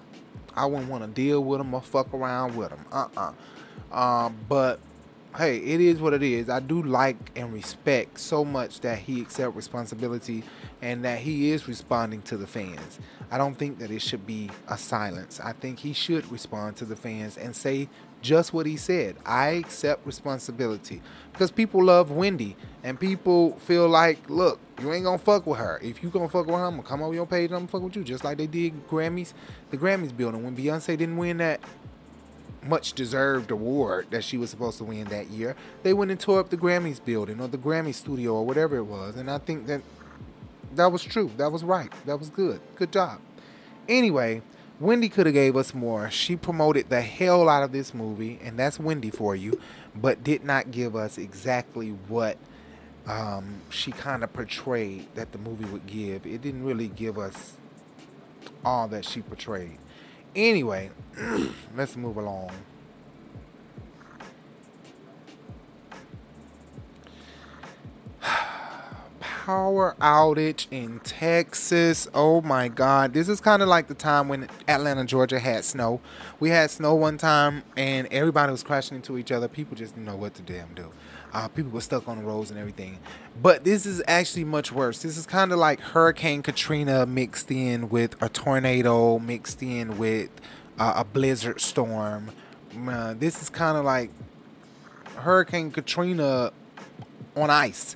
I 0.55 0.65
wouldn't 0.65 0.89
want 0.89 1.03
to 1.03 1.09
deal 1.09 1.43
with 1.43 1.59
him 1.59 1.73
or 1.73 1.81
fuck 1.81 2.13
around 2.13 2.55
with 2.55 2.71
him. 2.71 2.85
Uh-uh. 2.91 3.33
Um, 3.91 4.37
but 4.47 4.79
hey, 5.37 5.57
it 5.57 5.81
is 5.81 5.99
what 5.99 6.13
it 6.13 6.23
is. 6.23 6.49
I 6.49 6.59
do 6.59 6.81
like 6.81 7.31
and 7.35 7.53
respect 7.53 8.19
so 8.19 8.43
much 8.43 8.79
that 8.81 8.99
he 8.99 9.21
accept 9.21 9.55
responsibility 9.55 10.43
and 10.81 11.03
that 11.05 11.19
he 11.19 11.51
is 11.51 11.67
responding 11.67 12.21
to 12.23 12.37
the 12.37 12.47
fans. 12.47 12.99
I 13.29 13.37
don't 13.37 13.55
think 13.55 13.79
that 13.79 13.91
it 13.91 14.01
should 14.01 14.25
be 14.25 14.49
a 14.67 14.77
silence. 14.77 15.39
I 15.39 15.53
think 15.53 15.79
he 15.79 15.93
should 15.93 16.31
respond 16.31 16.77
to 16.77 16.85
the 16.85 16.95
fans 16.95 17.37
and 17.37 17.55
say 17.55 17.89
just 18.21 18.53
what 18.53 18.65
he 18.65 18.77
said. 18.77 19.15
I 19.25 19.49
accept 19.49 20.05
responsibility 20.05 21.01
because 21.31 21.51
people 21.51 21.83
love 21.83 22.11
Wendy 22.11 22.55
and 22.83 22.99
people 22.99 23.57
feel 23.59 23.87
like, 23.87 24.29
look, 24.29 24.59
you 24.81 24.91
ain't 24.91 25.05
gonna 25.05 25.17
fuck 25.17 25.45
with 25.45 25.59
her. 25.59 25.79
If 25.81 26.03
you 26.03 26.09
gonna 26.09 26.29
fuck 26.29 26.45
with 26.45 26.55
her, 26.55 26.65
I'm 26.65 26.77
gonna 26.77 26.83
come 26.83 27.01
over 27.01 27.13
your 27.13 27.25
page 27.25 27.51
and 27.51 27.55
I'm 27.55 27.61
gonna 27.61 27.71
fuck 27.71 27.81
with 27.81 27.95
you, 27.95 28.03
just 28.03 28.23
like 28.23 28.37
they 28.37 28.47
did 28.47 28.87
Grammys, 28.87 29.33
the 29.71 29.77
Grammys 29.77 30.15
building 30.15 30.43
when 30.43 30.55
Beyonce 30.55 30.97
didn't 30.97 31.17
win 31.17 31.37
that 31.37 31.61
much 32.63 32.93
deserved 32.93 33.51
award 33.51 34.07
that 34.11 34.23
she 34.23 34.37
was 34.37 34.49
supposed 34.49 34.77
to 34.79 34.83
win 34.83 35.05
that 35.05 35.29
year. 35.29 35.55
They 35.83 35.93
went 35.93 36.11
and 36.11 36.19
tore 36.19 36.39
up 36.39 36.49
the 36.49 36.57
Grammys 36.57 37.03
building 37.03 37.39
or 37.39 37.47
the 37.47 37.57
Grammy 37.57 37.93
studio 37.93 38.35
or 38.35 38.45
whatever 38.45 38.77
it 38.77 38.83
was, 38.83 39.15
and 39.15 39.31
I 39.31 39.37
think 39.37 39.67
that 39.67 39.81
that 40.75 40.91
was 40.91 41.03
true. 41.03 41.31
That 41.37 41.51
was 41.51 41.63
right. 41.63 41.91
That 42.05 42.19
was 42.19 42.29
good. 42.29 42.59
Good 42.75 42.91
job. 42.91 43.19
Anyway, 43.87 44.41
Wendy 44.79 45.09
could 45.09 45.25
have 45.25 45.33
gave 45.33 45.57
us 45.57 45.73
more. 45.73 46.09
She 46.09 46.37
promoted 46.37 46.89
the 46.89 47.01
hell 47.01 47.49
out 47.49 47.63
of 47.63 47.73
this 47.73 47.93
movie, 47.93 48.39
and 48.41 48.57
that's 48.57 48.79
Wendy 48.79 49.09
for 49.09 49.35
you, 49.35 49.59
but 49.93 50.23
did 50.23 50.45
not 50.45 50.71
give 50.71 50.95
us 50.95 51.17
exactly 51.17 51.89
what 52.07 52.37
um, 53.05 53.61
she 53.69 53.91
kind 53.91 54.23
of 54.23 54.31
portrayed 54.31 55.07
that 55.15 55.33
the 55.33 55.37
movie 55.37 55.65
would 55.65 55.85
give. 55.85 56.25
It 56.25 56.41
didn't 56.41 56.63
really 56.63 56.87
give 56.87 57.17
us 57.17 57.57
all 58.63 58.87
that 58.87 59.03
she 59.03 59.21
portrayed. 59.21 59.77
Anyway, 60.33 60.91
let's 61.75 61.97
move 61.97 62.15
along. 62.15 62.51
Power 69.49 69.95
outage 69.99 70.67
in 70.69 70.99
Texas. 70.99 72.07
Oh 72.13 72.39
my 72.39 72.67
God. 72.67 73.13
This 73.13 73.27
is 73.27 73.41
kind 73.41 73.63
of 73.63 73.67
like 73.67 73.87
the 73.87 73.95
time 73.95 74.27
when 74.27 74.47
Atlanta, 74.67 75.05
Georgia 75.05 75.39
had 75.39 75.65
snow. 75.65 76.01
We 76.39 76.51
had 76.51 76.69
snow 76.69 76.93
one 76.93 77.17
time 77.17 77.63
and 77.75 78.07
everybody 78.11 78.51
was 78.51 78.61
crashing 78.61 78.97
into 78.97 79.17
each 79.17 79.31
other. 79.31 79.47
People 79.47 79.75
just 79.75 79.95
didn't 79.95 80.05
know 80.05 80.15
what 80.15 80.35
to 80.35 80.43
damn 80.43 80.75
do. 80.75 80.91
Uh, 81.33 81.47
people 81.47 81.71
were 81.71 81.81
stuck 81.81 82.07
on 82.07 82.19
the 82.19 82.23
roads 82.23 82.51
and 82.51 82.59
everything. 82.59 82.99
But 83.41 83.63
this 83.63 83.87
is 83.87 84.03
actually 84.07 84.43
much 84.43 84.71
worse. 84.71 85.01
This 85.01 85.17
is 85.17 85.25
kind 85.25 85.51
of 85.51 85.57
like 85.57 85.79
Hurricane 85.79 86.43
Katrina 86.43 87.07
mixed 87.07 87.49
in 87.49 87.89
with 87.89 88.21
a 88.21 88.29
tornado, 88.29 89.17
mixed 89.17 89.63
in 89.63 89.97
with 89.97 90.29
uh, 90.77 90.93
a 90.97 91.03
blizzard 91.03 91.59
storm. 91.59 92.33
Uh, 92.87 93.15
this 93.17 93.41
is 93.41 93.49
kind 93.49 93.79
of 93.79 93.83
like 93.83 94.11
Hurricane 95.15 95.71
Katrina 95.71 96.51
on 97.35 97.49
ice. 97.49 97.95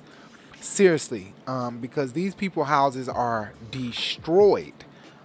Seriously, 0.64 1.34
um, 1.46 1.78
because 1.78 2.14
these 2.14 2.34
people 2.34 2.64
houses 2.64 3.06
are 3.06 3.52
destroyed, 3.70 4.72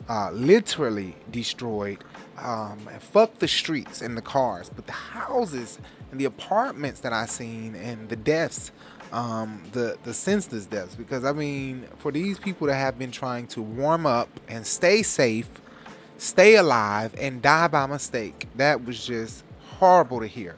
uh, 0.09 0.31
literally 0.31 1.15
destroyed. 1.31 2.03
Um, 2.37 2.89
fuck 2.99 3.39
the 3.39 3.47
streets 3.47 4.01
and 4.01 4.17
the 4.17 4.21
cars, 4.21 4.69
but 4.69 4.85
the 4.85 4.91
houses 4.91 5.79
and 6.11 6.19
the 6.19 6.25
apartments 6.25 6.99
that 6.99 7.13
I 7.13 7.25
seen 7.25 7.73
and 7.75 8.09
the 8.09 8.17
deaths, 8.17 8.73
um, 9.13 9.63
the 9.71 9.97
the 10.03 10.13
senseless 10.13 10.65
deaths. 10.65 10.95
Because 10.95 11.23
I 11.23 11.31
mean, 11.31 11.87
for 11.99 12.11
these 12.11 12.37
people 12.37 12.67
that 12.67 12.75
have 12.75 12.99
been 12.99 13.11
trying 13.11 13.47
to 13.47 13.61
warm 13.61 14.05
up 14.05 14.41
and 14.49 14.67
stay 14.67 15.03
safe, 15.03 15.49
stay 16.17 16.57
alive, 16.57 17.15
and 17.17 17.41
die 17.41 17.69
by 17.69 17.85
mistake, 17.85 18.49
that 18.57 18.83
was 18.83 19.05
just 19.05 19.45
horrible 19.79 20.19
to 20.19 20.27
hear 20.27 20.57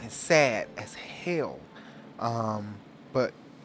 and 0.00 0.10
sad 0.10 0.68
as 0.78 0.94
hell. 0.94 1.60
Um, 2.18 2.76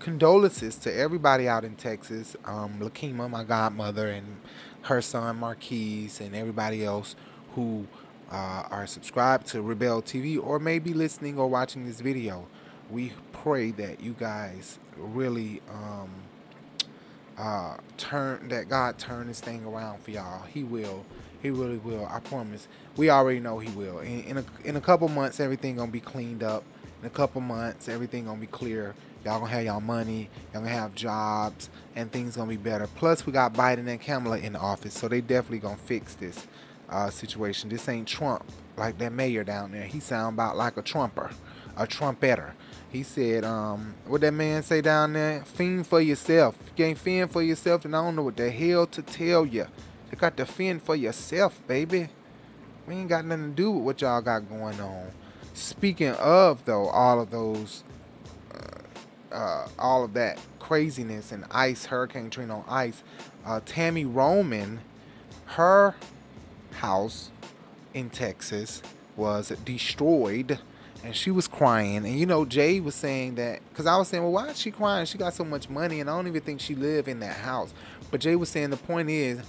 condolences 0.08 0.78
to 0.78 0.96
everybody 0.96 1.50
out 1.50 1.66
in 1.66 1.76
Texas. 1.76 2.38
Um, 2.46 2.80
Lakima, 2.80 3.30
my 3.30 3.44
godmother, 3.44 4.08
and 4.08 4.38
her 4.84 5.02
son 5.02 5.36
Marquise 5.36 6.22
and 6.22 6.34
everybody 6.34 6.86
else 6.86 7.18
who 7.56 7.86
uh, 8.32 8.64
are 8.72 8.88
subscribed 8.88 9.48
to 9.48 9.58
RiBelTV 9.58 10.42
or 10.42 10.60
maybe 10.60 10.94
listening 10.94 11.38
or 11.38 11.50
watching 11.50 11.86
this 11.86 12.00
video. 12.00 12.48
We 12.90 13.12
pray 13.34 13.72
that 13.72 14.00
you 14.00 14.16
guys 14.18 14.80
really 14.96 15.62
um, 15.70 16.10
uh, 17.38 17.76
turn 17.98 18.48
that 18.48 18.70
God 18.70 18.98
turn 18.98 19.28
this 19.28 19.42
thing 19.42 19.66
around 19.66 20.04
for 20.04 20.12
y'all. 20.12 20.44
He 20.44 20.64
will. 20.64 21.06
He 21.42 21.50
really 21.50 21.80
will. 21.80 22.08
I 22.10 22.22
promise. 22.22 22.70
We 22.96 23.10
already 23.10 23.42
know 23.42 23.60
he 23.60 23.70
will. 23.72 24.00
In, 24.00 24.24
in 24.24 24.38
a 24.38 24.46
in 24.64 24.78
a 24.78 24.82
couple 24.82 25.10
months, 25.10 25.42
everything 25.42 25.76
gonna 25.76 25.92
be 25.92 26.00
cleaned 26.00 26.44
up. 26.44 26.64
In 27.02 27.08
a 27.08 27.12
couple 27.12 27.42
months, 27.42 27.90
everything 27.90 28.24
gonna 28.24 28.40
be 28.40 28.48
clear. 28.48 28.96
Y'all 29.28 29.40
gonna 29.40 29.52
have 29.52 29.66
y'all 29.66 29.82
money. 29.82 30.30
Y'all 30.54 30.62
gonna 30.62 30.74
have 30.74 30.96
jobs, 30.96 31.70
and 31.98 32.10
things 32.10 32.38
gonna 32.38 32.48
be 32.48 32.56
better. 32.56 32.88
Plus, 32.96 33.26
we 33.26 33.34
got 33.34 33.54
Biden 33.54 33.86
and 33.86 34.00
Kamala 34.00 34.38
in 34.38 34.56
office, 34.56 34.94
so 34.94 35.10
they 35.10 35.20
definitely 35.20 35.60
gonna 35.60 35.76
fix 35.76 36.14
this 36.14 36.48
uh, 36.90 37.10
situation. 37.10 37.70
This 37.70 37.90
ain't 37.90 38.08
Trump 38.08 38.46
like 38.78 38.98
that 39.00 39.12
mayor 39.12 39.44
down 39.44 39.74
there. 39.74 39.84
He 39.84 40.00
sound 40.00 40.36
about 40.36 40.56
like 40.56 40.78
a 40.78 40.82
trumper, 40.82 41.30
a 41.76 41.86
trumpeter. 41.86 42.56
He 42.90 43.04
said, 43.04 43.44
um, 43.44 43.96
what 44.06 44.22
that 44.22 44.34
man 44.34 44.64
say 44.64 44.80
down 44.80 45.12
there? 45.12 45.44
Fend 45.44 45.86
for 45.86 46.00
yourself. 46.00 46.56
You 46.78 46.86
ain't 46.86 46.98
fend 46.98 47.30
for 47.30 47.44
yourself, 47.44 47.84
and 47.84 47.94
I 47.98 48.02
don't 48.02 48.16
know 48.16 48.24
what 48.24 48.38
the 48.38 48.50
hell 48.50 48.88
to 48.88 49.02
tell 49.02 49.46
you. 49.46 49.68
You 50.10 50.18
got 50.18 50.38
to 50.38 50.46
fend 50.46 50.84
for 50.84 50.96
yourself, 50.96 51.60
baby. 51.68 52.08
We 52.88 52.96
ain't 52.96 53.10
got 53.10 53.26
nothing 53.26 53.50
to 53.50 53.56
do 53.58 53.72
with 53.72 53.84
what 53.84 54.00
y'all 54.02 54.22
got 54.22 54.48
going 54.48 54.80
on. 54.80 55.12
Speaking 55.54 56.12
of, 56.12 56.64
though, 56.64 56.88
all 56.88 57.20
of 57.20 57.30
those, 57.30 57.84
uh, 59.32 59.68
all 59.78 60.04
of 60.04 60.14
that 60.14 60.40
craziness 60.60 61.32
and 61.32 61.46
ice, 61.52 61.86
Hurricane 61.86 62.26
Katrina 62.26 62.60
on 62.60 62.66
ice, 62.68 63.04
uh, 63.46 63.60
Tami 63.62 64.06
Roman, 64.12 64.80
her 65.46 65.96
house 66.74 67.32
in 67.94 68.10
Texas 68.10 68.82
was 69.16 69.50
destroyed 69.66 70.60
and 71.04 71.16
she 71.16 71.32
was 71.32 71.48
crying. 71.48 71.98
And 71.98 72.20
you 72.20 72.26
know, 72.26 72.46
Jay 72.46 72.80
was 72.80 72.96
saying 72.96 73.36
that 73.36 73.62
because 73.70 73.86
I 73.86 73.98
was 73.98 74.08
saying, 74.08 74.24
well, 74.24 74.32
why 74.32 74.50
is 74.50 74.60
she 74.60 74.72
crying? 74.72 75.06
She 75.06 75.18
got 75.18 75.34
so 75.34 75.46
much 75.46 75.70
money, 75.70 76.00
and 76.00 76.10
I 76.10 76.16
don't 76.16 76.28
even 76.28 76.42
think 76.42 76.60
she 76.60 76.76
lived 76.76 77.08
in 77.08 77.20
that 77.22 77.38
house. 77.38 77.74
But 78.12 78.22
Jay 78.22 78.36
was 78.36 78.50
saying 78.50 78.70
the 78.72 78.78
point 78.78 79.10
is, 79.10 79.40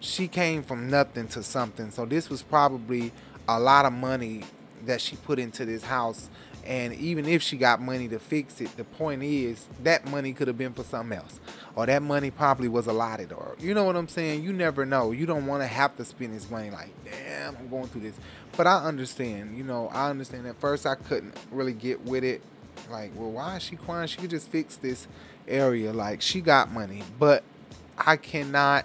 she 0.00 0.26
came 0.26 0.62
from 0.62 0.90
nothing 0.90 1.28
to 1.28 1.42
something. 1.42 1.90
So 1.90 2.04
this 2.04 2.28
was 2.28 2.42
probably 2.42 3.12
a 3.48 3.58
lot 3.60 3.84
of 3.84 3.92
money 3.92 4.44
that 4.86 5.00
she 5.00 5.16
put 5.16 5.38
into 5.38 5.64
this 5.64 5.84
house. 5.84 6.28
And 6.64 6.94
even 6.94 7.26
if 7.26 7.42
she 7.42 7.56
got 7.56 7.80
money 7.80 8.06
to 8.08 8.18
fix 8.18 8.60
it, 8.60 8.76
the 8.76 8.84
point 8.84 9.22
is 9.22 9.66
that 9.82 10.06
money 10.08 10.32
could 10.32 10.46
have 10.46 10.56
been 10.56 10.72
for 10.72 10.84
something 10.84 11.18
else. 11.18 11.40
Or 11.74 11.86
that 11.86 12.02
money 12.02 12.30
probably 12.30 12.68
was 12.68 12.86
allotted. 12.86 13.32
Or 13.32 13.56
you 13.58 13.74
know 13.74 13.84
what 13.84 13.96
I'm 13.96 14.08
saying? 14.08 14.44
You 14.44 14.52
never 14.52 14.86
know. 14.86 15.10
You 15.10 15.26
don't 15.26 15.46
want 15.46 15.62
to 15.62 15.66
have 15.66 15.96
to 15.96 16.04
spend 16.04 16.34
this 16.34 16.48
money 16.50 16.70
like, 16.70 16.90
damn, 17.04 17.56
I'm 17.56 17.68
going 17.68 17.88
through 17.88 18.02
this. 18.02 18.16
But 18.56 18.66
I 18.66 18.84
understand, 18.84 19.56
you 19.56 19.64
know, 19.64 19.88
I 19.88 20.10
understand. 20.10 20.46
At 20.46 20.60
first 20.60 20.86
I 20.86 20.94
couldn't 20.94 21.36
really 21.50 21.72
get 21.72 22.02
with 22.02 22.22
it. 22.22 22.42
Like, 22.90 23.10
well, 23.16 23.30
why 23.30 23.56
is 23.56 23.62
she 23.62 23.76
crying? 23.76 24.06
She 24.06 24.18
could 24.18 24.30
just 24.30 24.48
fix 24.48 24.76
this 24.76 25.08
area. 25.48 25.92
Like, 25.92 26.22
she 26.22 26.40
got 26.40 26.70
money. 26.70 27.02
But 27.18 27.42
I 27.98 28.16
cannot 28.16 28.84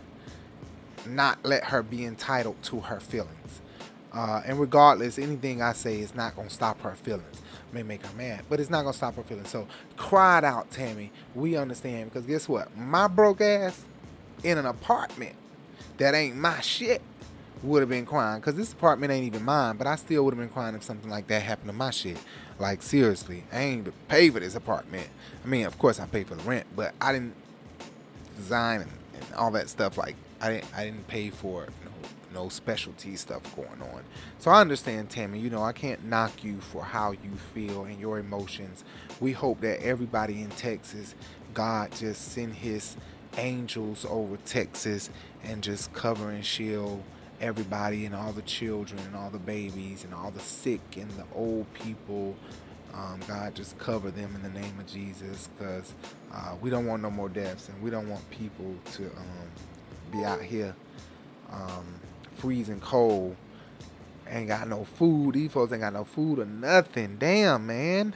not 1.05 1.39
let 1.45 1.65
her 1.65 1.84
be 1.84 2.05
entitled 2.05 2.61
to 2.63 2.82
her 2.82 2.99
feelings. 2.99 3.61
Uh, 4.13 4.41
and 4.45 4.59
regardless, 4.59 5.19
anything 5.19 5.61
I 5.61 5.73
say 5.73 5.99
is 5.99 6.15
not 6.15 6.36
gonna 6.36 6.49
stop 6.49 6.82
her 6.82 6.95
feelings. 6.95 7.41
May 7.74 7.84
make 7.84 8.05
her 8.05 8.15
mad, 8.15 8.43
but 8.49 8.59
it's 8.59 8.70
not 8.70 8.84
gonna 8.84 8.93
stop 8.93 9.15
her 9.15 9.24
feelings. 9.24 9.49
So 9.49 9.68
it 9.97 10.13
out, 10.13 10.72
Tami. 10.72 11.09
We 11.36 11.57
understand 11.57 12.11
because 12.11 12.26
guess 12.26 12.47
what? 12.47 12.76
My 12.78 13.07
broke 13.07 13.41
ass 13.41 13.84
in 14.43 14.57
an 14.57 14.65
apartment 14.65 15.36
that 15.97 16.13
ain't 16.13 16.38
my 16.38 16.61
shit 16.61 17.01
would 17.63 17.82
have 17.82 17.89
been 17.89 18.05
crying 18.05 18.39
because 18.39 18.55
this 18.55 18.72
apartment 18.72 19.11
ain't 19.11 19.26
even 19.26 19.43
mine. 19.43 19.78
But 19.78 19.88
I 19.88 19.95
still 19.95 20.24
would 20.26 20.34
have 20.34 20.39
been 20.39 20.49
crying 20.49 20.76
if 20.76 20.84
something 20.84 21.09
like 21.09 21.28
that 21.28 21.41
happened 21.41 21.70
to 21.70 21.74
my 21.74 21.91
shit. 21.91 22.18
Like 22.59 22.82
seriously, 22.82 23.43
I 23.51 23.59
ain't 23.59 23.80
even 23.82 23.93
pay 24.07 24.30
for 24.30 24.39
this 24.39 24.55
apartment. 24.55 25.07
I 25.43 25.47
mean, 25.47 25.65
of 25.65 25.78
course 25.78 25.99
I 25.99 26.05
paid 26.05 26.28
for 26.28 26.36
the 26.36 26.43
rent, 26.43 26.68
but 26.76 26.93
I 27.01 27.11
didn't 27.11 27.36
design 28.38 28.82
and, 28.82 28.91
and 29.15 29.34
all 29.34 29.51
that 29.51 29.70
stuff. 29.70 29.97
Like 29.97 30.15
I 30.41 30.51
didn't 30.51 30.68
I 30.76 30.86
didn't 30.86 31.07
pay 31.07 31.30
for 31.30 31.65
it. 31.65 31.70
No, 32.34 32.49
specialty 32.49 33.15
stuff 33.15 33.55
going 33.55 33.82
on. 33.82 34.03
So 34.39 34.51
I 34.51 34.61
understand, 34.61 35.09
Tami. 35.09 35.41
You 35.41 35.49
know, 35.49 35.63
I 35.63 35.71
can't 35.71 36.05
knock 36.05 36.43
you 36.43 36.59
for 36.59 36.84
how 36.84 37.11
you 37.11 37.32
feel 37.53 37.86
and 37.86 37.99
your 37.99 38.19
emotions. 38.19 38.84
We 39.19 39.32
hope 39.32 39.61
that 39.61 39.82
everybody 39.82 40.41
in 40.41 40.49
Texas, 40.49 41.15
God 41.53 41.91
just 41.93 42.34
send 42.34 42.55
His 42.55 42.97
angels 43.38 44.05
over 44.09 44.38
Texas 44.45 45.09
and 45.43 45.63
just 45.63 45.93
cover 45.93 46.30
and 46.30 46.45
shield 46.45 47.03
everybody 47.39 48.05
and 48.05 48.15
all 48.15 48.32
the 48.32 48.41
children 48.43 48.99
and 49.05 49.15
all 49.15 49.30
the 49.30 49.39
babies 49.39 50.03
and 50.03 50.13
all 50.13 50.32
the 50.32 50.39
sick 50.39 50.82
and 50.97 51.09
the 51.11 51.25
old 51.36 51.71
people. 51.73 52.36
Um, 52.93 53.19
God, 53.28 53.53
just 53.53 53.78
cover 53.78 54.09
them 54.09 54.34
in 54.36 54.41
the 54.41 54.59
name 54.59 54.80
of 54.80 54.88
Jesus 54.88 55.49
because 55.57 55.93
uh, 56.34 56.55
we 56.59 56.69
don't 56.69 56.88
want 56.88 57.03
no 57.03 57.11
more 57.11 57.30
deaths 57.30 57.69
and 57.69 57.82
we 57.82 57.91
don't 57.91 58.09
want 58.09 58.28
people 58.32 58.73
to 58.93 59.05
um, 59.05 60.11
be 60.11 60.23
out 60.23 60.41
here 60.41 60.75
um, 61.51 61.86
freezing 62.38 62.79
cold. 62.79 63.35
Ain't 64.29 64.47
got 64.47 64.67
no 64.67 64.83
food. 64.83 65.35
These 65.35 65.51
folks 65.51 65.71
ain't 65.71 65.81
got 65.81 65.93
no 65.93 66.03
food 66.03 66.39
or 66.39 66.45
nothing. 66.45 67.17
Damn, 67.17 67.67
man. 67.67 68.13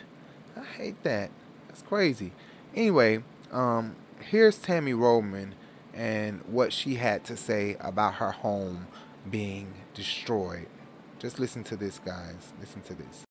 I 0.58 0.64
hate 0.64 1.04
that. 1.04 1.32
That's 1.68 1.82
crazy. 1.82 2.34
Anyway, 2.76 3.24
um, 3.52 3.96
here's 4.20 4.60
Tami 4.60 4.98
Roman 4.98 5.56
and 5.94 6.42
what 6.46 6.74
she 6.74 6.96
had 6.96 7.24
to 7.26 7.38
say 7.38 7.78
about 7.80 8.16
her 8.16 8.32
home 8.32 8.88
being 9.30 9.74
destroyed. 9.94 10.68
Just 11.20 11.40
listen 11.40 11.64
to 11.66 11.76
this, 11.76 12.00
guys. 12.00 12.54
Listen 12.60 12.82
to 12.82 12.94
this. 12.94 13.24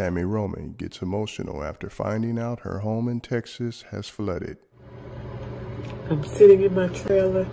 Tami 0.00 0.26
Roman 0.26 0.72
gets 0.78 1.02
emotional 1.02 1.62
after 1.62 1.90
finding 1.90 2.38
out 2.38 2.60
her 2.60 2.78
home 2.78 3.06
in 3.06 3.20
Texas 3.20 3.82
has 3.90 4.08
flooded. 4.08 4.56
I'm 6.08 6.24
sitting 6.24 6.62
in 6.62 6.74
my 6.74 6.88
trailer, 6.88 7.46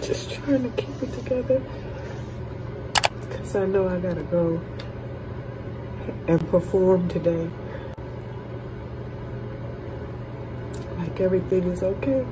just 0.00 0.30
trying 0.30 0.62
to 0.62 0.70
keep 0.80 1.02
it 1.02 1.12
together 1.12 1.60
because 3.22 3.56
I 3.56 3.66
know 3.66 3.88
I 3.88 3.98
gotta 3.98 4.22
go 4.22 4.62
and 6.28 6.48
perform 6.50 7.08
today. 7.08 7.50
Like 10.98 11.20
everything 11.20 11.64
is 11.64 11.82
okay. 11.82 12.24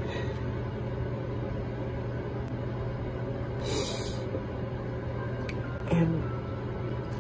And 5.91 6.23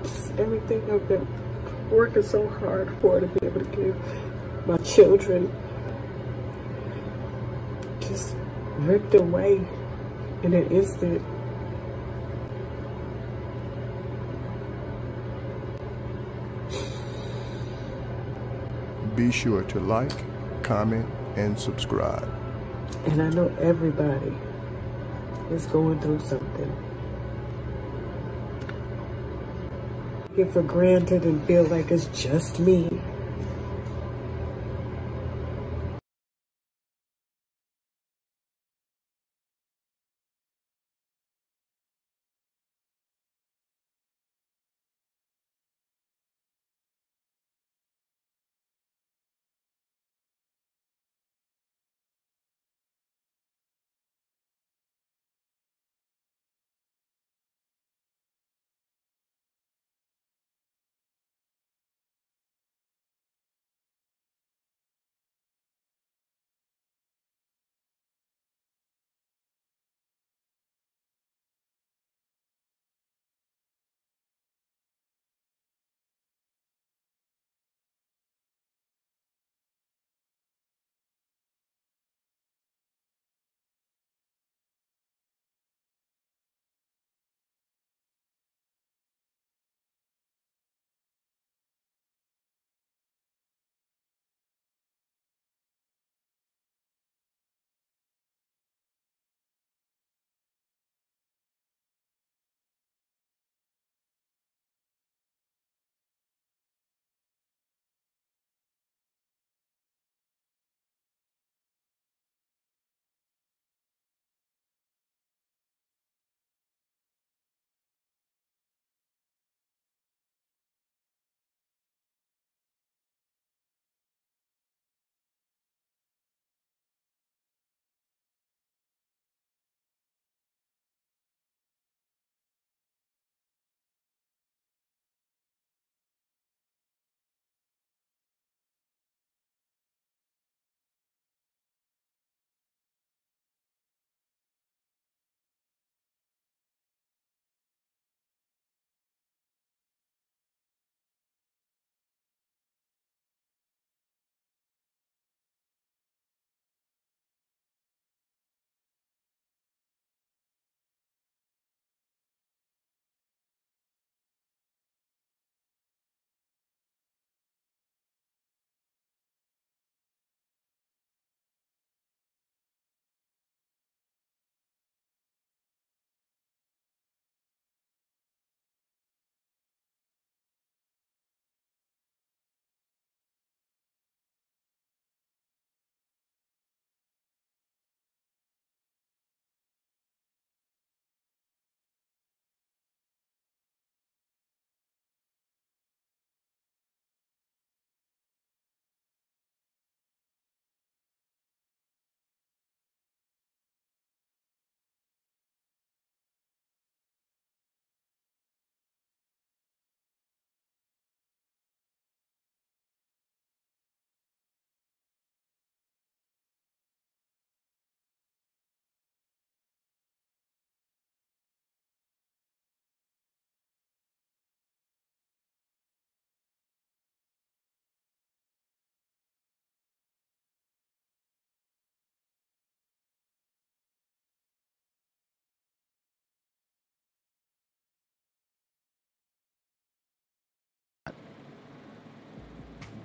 just 0.04 0.27
everything 0.38 0.90
I've 0.90 1.06
been 1.08 1.26
working 1.90 2.22
so 2.22 2.46
hard 2.46 2.94
for 3.00 3.20
to 3.20 3.26
be 3.26 3.46
able 3.46 3.60
to 3.60 3.76
give 3.76 4.66
my 4.66 4.76
children 4.78 5.52
just 8.00 8.36
ripped 8.78 9.14
away 9.14 9.66
in 10.42 10.54
an 10.54 10.70
instant. 10.70 11.22
Be 19.16 19.32
sure 19.32 19.62
to 19.64 19.80
like, 19.80 20.12
comment, 20.62 21.08
and 21.36 21.58
subscribe. 21.58 22.28
And 23.06 23.20
I 23.20 23.30
know 23.30 23.48
everybody 23.60 24.32
is 25.50 25.66
going 25.66 26.00
through 26.00 26.20
something. 26.20 26.87
It 30.38 30.52
for 30.52 30.62
granted 30.62 31.24
and 31.24 31.42
feel 31.44 31.64
like 31.64 31.90
it's 31.90 32.06
just 32.08 32.60
me. 32.60 32.88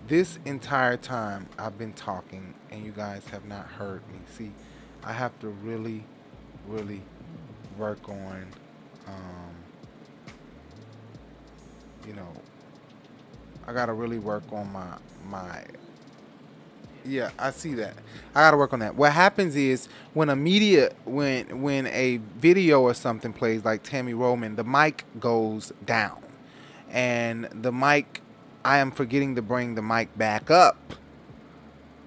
This 0.07 0.37
entire 0.43 0.97
time 0.97 1.47
I've 1.57 1.77
been 1.77 1.93
talking 1.93 2.53
and 2.69 2.85
you 2.85 2.91
guys 2.91 3.25
have 3.27 3.45
not 3.45 3.65
heard 3.65 4.01
me. 4.11 4.19
See, 4.35 4.51
I 5.01 5.13
have 5.13 5.39
to 5.39 5.47
really, 5.47 6.03
really 6.67 7.01
work 7.77 8.09
on, 8.09 8.45
um, 9.07 9.55
you 12.05 12.13
know, 12.13 12.27
I 13.65 13.71
gotta 13.71 13.93
really 13.93 14.19
work 14.19 14.43
on 14.51 14.73
my 14.73 14.97
my. 15.29 15.63
Yeah, 17.05 17.31
I 17.39 17.51
see 17.51 17.73
that. 17.75 17.93
I 18.35 18.41
gotta 18.41 18.57
work 18.57 18.73
on 18.73 18.79
that. 18.79 18.95
What 18.95 19.13
happens 19.13 19.55
is 19.55 19.87
when 20.13 20.29
a 20.29 20.35
media 20.35 20.91
when 21.05 21.61
when 21.61 21.87
a 21.87 22.17
video 22.37 22.81
or 22.81 22.93
something 22.93 23.31
plays 23.31 23.63
like 23.63 23.83
Tami 23.83 24.17
Roman, 24.17 24.57
the 24.57 24.65
mic 24.65 25.05
goes 25.21 25.71
down, 25.85 26.21
and 26.89 27.45
the 27.53 27.71
mic. 27.71 28.19
I 28.65 28.77
am 28.77 28.91
forgetting 28.91 29.35
to 29.35 29.41
bring 29.41 29.75
the 29.75 29.81
mic 29.81 30.17
back 30.17 30.49
up 30.49 30.93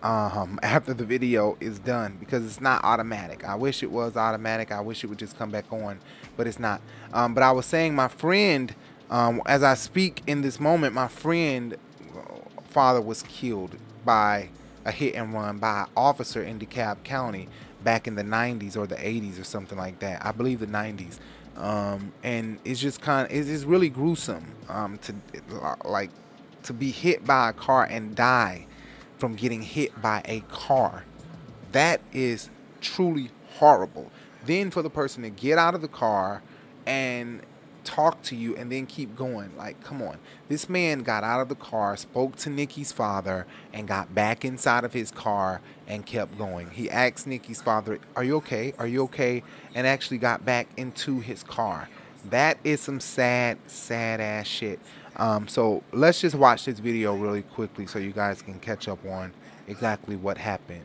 um, 0.02 0.59
after 0.62 0.94
the 0.94 1.04
video 1.04 1.57
is 1.61 1.78
done 1.78 2.16
because 2.18 2.44
it's 2.44 2.61
not 2.61 2.82
automatic. 2.84 3.44
I 3.44 3.54
wish 3.54 3.82
it 3.82 3.90
was 3.90 4.16
automatic. 4.16 4.72
I 4.72 4.80
wish 4.80 5.04
it 5.04 5.09
would 5.09 5.18
just 5.18 5.36
come 5.36 5.50
back 5.50 5.70
on, 5.70 5.98
but 6.36 6.46
it's 6.46 6.59
not. 6.59 6.80
Um, 7.12 7.34
but 7.34 7.42
I 7.42 7.52
was 7.52 7.66
saying, 7.66 7.94
my 7.94 8.09
friend, 8.09 8.74
um, 9.11 9.42
as 9.46 9.62
I 9.62 9.74
speak 9.74 10.22
in 10.26 10.42
this 10.42 10.59
moment, 10.59 10.94
my 10.94 11.09
friend 11.09 11.76
father 12.68 13.00
was 13.00 13.22
killed 13.22 13.76
by 14.04 14.48
a 14.84 14.92
hit 14.92 15.14
and 15.14 15.34
run 15.34 15.59
by 15.59 15.82
an 15.82 15.86
officer 15.96 16.42
in 16.42 16.59
DeKalb 16.59 17.02
County 17.04 17.48
back 17.82 18.07
in 18.07 18.14
the 18.14 18.22
90s 18.22 18.76
or 18.76 18.86
the 18.86 18.96
80s 18.96 19.40
or 19.40 19.44
something 19.44 19.76
like 19.76 19.98
that. 19.98 20.24
I 20.24 20.32
believe 20.32 20.61
the 20.61 20.66
90s. 20.66 21.18
Um, 21.57 22.12
and 22.22 22.59
it's 22.64 22.80
just 22.80 23.00
kind 23.00 23.30
of 23.30 23.34
it's 23.34 23.64
really 23.64 23.88
gruesome 23.88 24.52
um, 24.68 24.98
to 24.98 25.14
like 25.84 26.11
to 26.67 26.73
be 26.73 26.91
hit 26.91 27.25
by 27.25 27.51
a 27.51 27.53
car 27.53 27.85
and 27.85 28.14
die 28.14 28.67
from 29.19 29.35
getting 29.35 29.62
hit 29.62 30.01
by 30.01 30.23
a 30.25 30.41
car. 30.41 31.05
That 31.73 32.01
is 32.12 32.51
truly 32.81 33.31
horrible. 33.55 34.11
Then 34.45 34.71
for 34.71 34.83
the 34.83 34.91
person 34.91 35.23
to 35.23 35.31
get 35.31 35.59
out 35.59 35.75
of 35.75 35.81
the 35.81 35.89
car 35.89 36.43
and 36.87 37.43
talk 37.87 38.21
to 38.23 38.37
you 38.37 38.55
and 38.57 38.71
then 38.71 38.85
keep 38.85 39.17
going. 39.17 39.57
Like, 39.57 39.83
come 39.83 40.03
on. 40.03 40.19
This 40.49 40.69
man 40.69 41.03
got 41.03 41.25
out 41.25 41.41
of 41.41 41.49
the 41.49 41.55
car, 41.55 41.97
spoke 41.97 42.37
to 42.37 42.51
Nicki's 42.51 42.93
father, 42.93 43.47
and 43.73 43.89
got 43.89 44.14
back 44.14 44.45
inside 44.45 44.85
of 44.85 44.93
his 44.93 45.11
car 45.11 45.61
and 45.87 46.05
kept 46.05 46.37
going. 46.37 46.71
He 46.71 46.91
asked 46.91 47.27
Nicki's 47.27 47.62
father, 47.62 47.99
Are 48.14 48.25
you 48.25 48.37
okay? 48.37 48.75
Are 48.79 48.87
you 48.87 49.05
okay? 49.05 49.43
And 49.75 49.87
actually 49.87 50.19
got 50.19 50.45
back 50.45 50.69
into 50.77 51.21
his 51.21 51.43
car. 51.43 51.89
That 52.29 52.59
is 52.64 52.81
some 52.81 52.99
sad, 52.99 53.59
sad 53.69 54.21
ass 54.21 54.47
shit. 54.47 54.81
Um, 55.17 55.49
so 55.49 55.83
let's 55.93 56.21
just 56.21 56.35
watch 56.35 56.67
this 56.67 56.79
video 56.79 57.14
really 57.14 57.43
quickly 57.43 57.87
so 57.87 57.99
you 57.99 58.12
guys 58.12 58.43
can 58.43 58.59
catch 58.61 58.87
up 58.89 59.05
on 59.07 59.33
exactly 59.67 60.17
what 60.17 60.37
happened. 60.37 60.85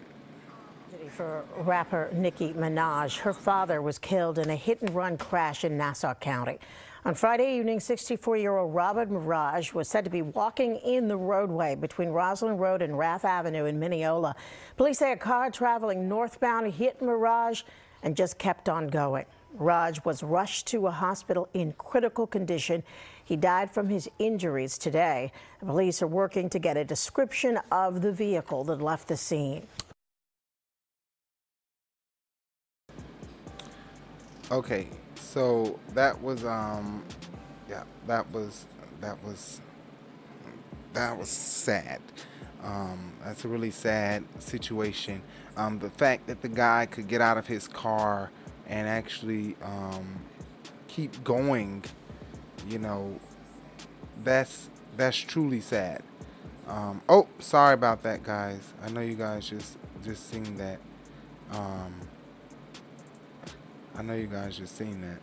For 1.10 1.44
rapper 1.58 2.10
Nicki 2.14 2.54
Minaj, 2.54 3.18
her 3.20 3.34
father 3.34 3.82
was 3.82 4.00
killed 4.00 4.40
in 4.40 4.50
a 4.50 4.56
hit 4.56 4.82
and 4.82 4.90
run 4.96 5.18
crash 5.18 5.66
in 5.66 5.78
Nassau 5.78 6.14
County. 6.14 6.58
On 7.04 7.14
Friday 7.16 7.58
evening, 7.58 7.82
64 7.82 8.38
year 8.38 8.56
old 8.58 8.74
Robert 8.74 9.10
Maraj 9.10 9.74
was 9.74 9.90
said 9.90 10.06
to 10.06 10.10
be 10.10 10.22
walking 10.22 10.78
in 10.78 11.10
the 11.10 11.18
roadway 11.18 11.76
between 11.76 12.10
Roslyn 12.10 12.58
Road 12.58 12.82
and 12.82 12.98
Raff 12.98 13.26
Avenue 13.26 13.66
in 13.66 13.78
Mineola. 13.78 14.36
Police 14.78 15.00
say 15.00 15.12
a 15.12 15.18
car 15.18 15.52
traveling 15.52 16.08
northbound 16.08 16.74
hit 16.74 17.02
Maraj 17.02 17.64
and 18.04 18.16
just 18.16 18.38
kept 18.38 18.70
on 18.70 18.88
going. 18.88 19.26
Raj 19.56 20.04
was 20.06 20.24
rushed 20.24 20.68
to 20.68 20.88
a 20.88 20.92
hospital 20.92 21.50
in 21.54 21.74
critical 21.74 22.26
condition. 22.26 22.84
He 23.32 23.38
died 23.38 23.72
from 23.72 23.88
his 23.88 24.10
injuries 24.20 24.78
today. 24.78 25.32
The 25.62 25.66
police 25.66 26.02
are 26.02 26.08
working 26.08 26.50
to 26.50 26.60
get 26.60 26.76
a 26.76 26.84
description 26.84 27.60
of 27.72 28.02
the 28.02 28.12
vehicle 28.12 28.66
that 28.66 28.82
left 28.82 29.08
the 29.08 29.16
scene. 29.16 29.68
Okay, 34.52 34.90
so 35.16 35.80
that 35.94 36.22
was 36.22 36.44
um 36.44 37.06
yeah, 37.70 37.84
that 38.06 38.30
was 38.34 38.66
that 39.00 39.24
was 39.24 39.62
that 40.92 41.18
was 41.18 41.30
sad. 41.30 42.02
Um, 42.62 43.14
that's 43.24 43.46
a 43.46 43.48
really 43.48 43.72
sad 43.72 44.26
situation. 44.40 45.22
Um, 45.56 45.80
the 45.80 45.90
fact 45.90 46.28
that 46.28 46.42
the 46.42 46.50
guy 46.50 46.86
could 46.86 47.08
get 47.08 47.22
out 47.22 47.38
of 47.38 47.48
his 47.48 47.70
car 47.70 48.30
and 48.68 48.90
actually 48.90 49.56
um, 49.64 50.20
keep 50.90 51.24
going, 51.24 51.86
you 52.68 52.80
know, 52.80 53.20
that's 54.24 54.70
that's 54.97 55.18
truly 55.18 55.62
sad. 55.62 56.03
Um, 56.68 57.01
oh, 57.09 57.28
sorry 57.39 57.74
about 57.74 58.03
that, 58.03 58.24
guys. 58.24 58.74
I 58.84 58.89
know 58.89 59.01
you 59.01 59.16
guys 59.16 59.49
just 59.49 59.78
just 60.03 60.30
seen 60.30 60.57
that. 60.57 60.80
Um, 61.51 61.93
I 63.95 64.01
know 64.01 64.14
you 64.14 64.28
guys 64.28 64.57
just 64.57 64.78
seen 64.78 65.01
that. 65.01 65.20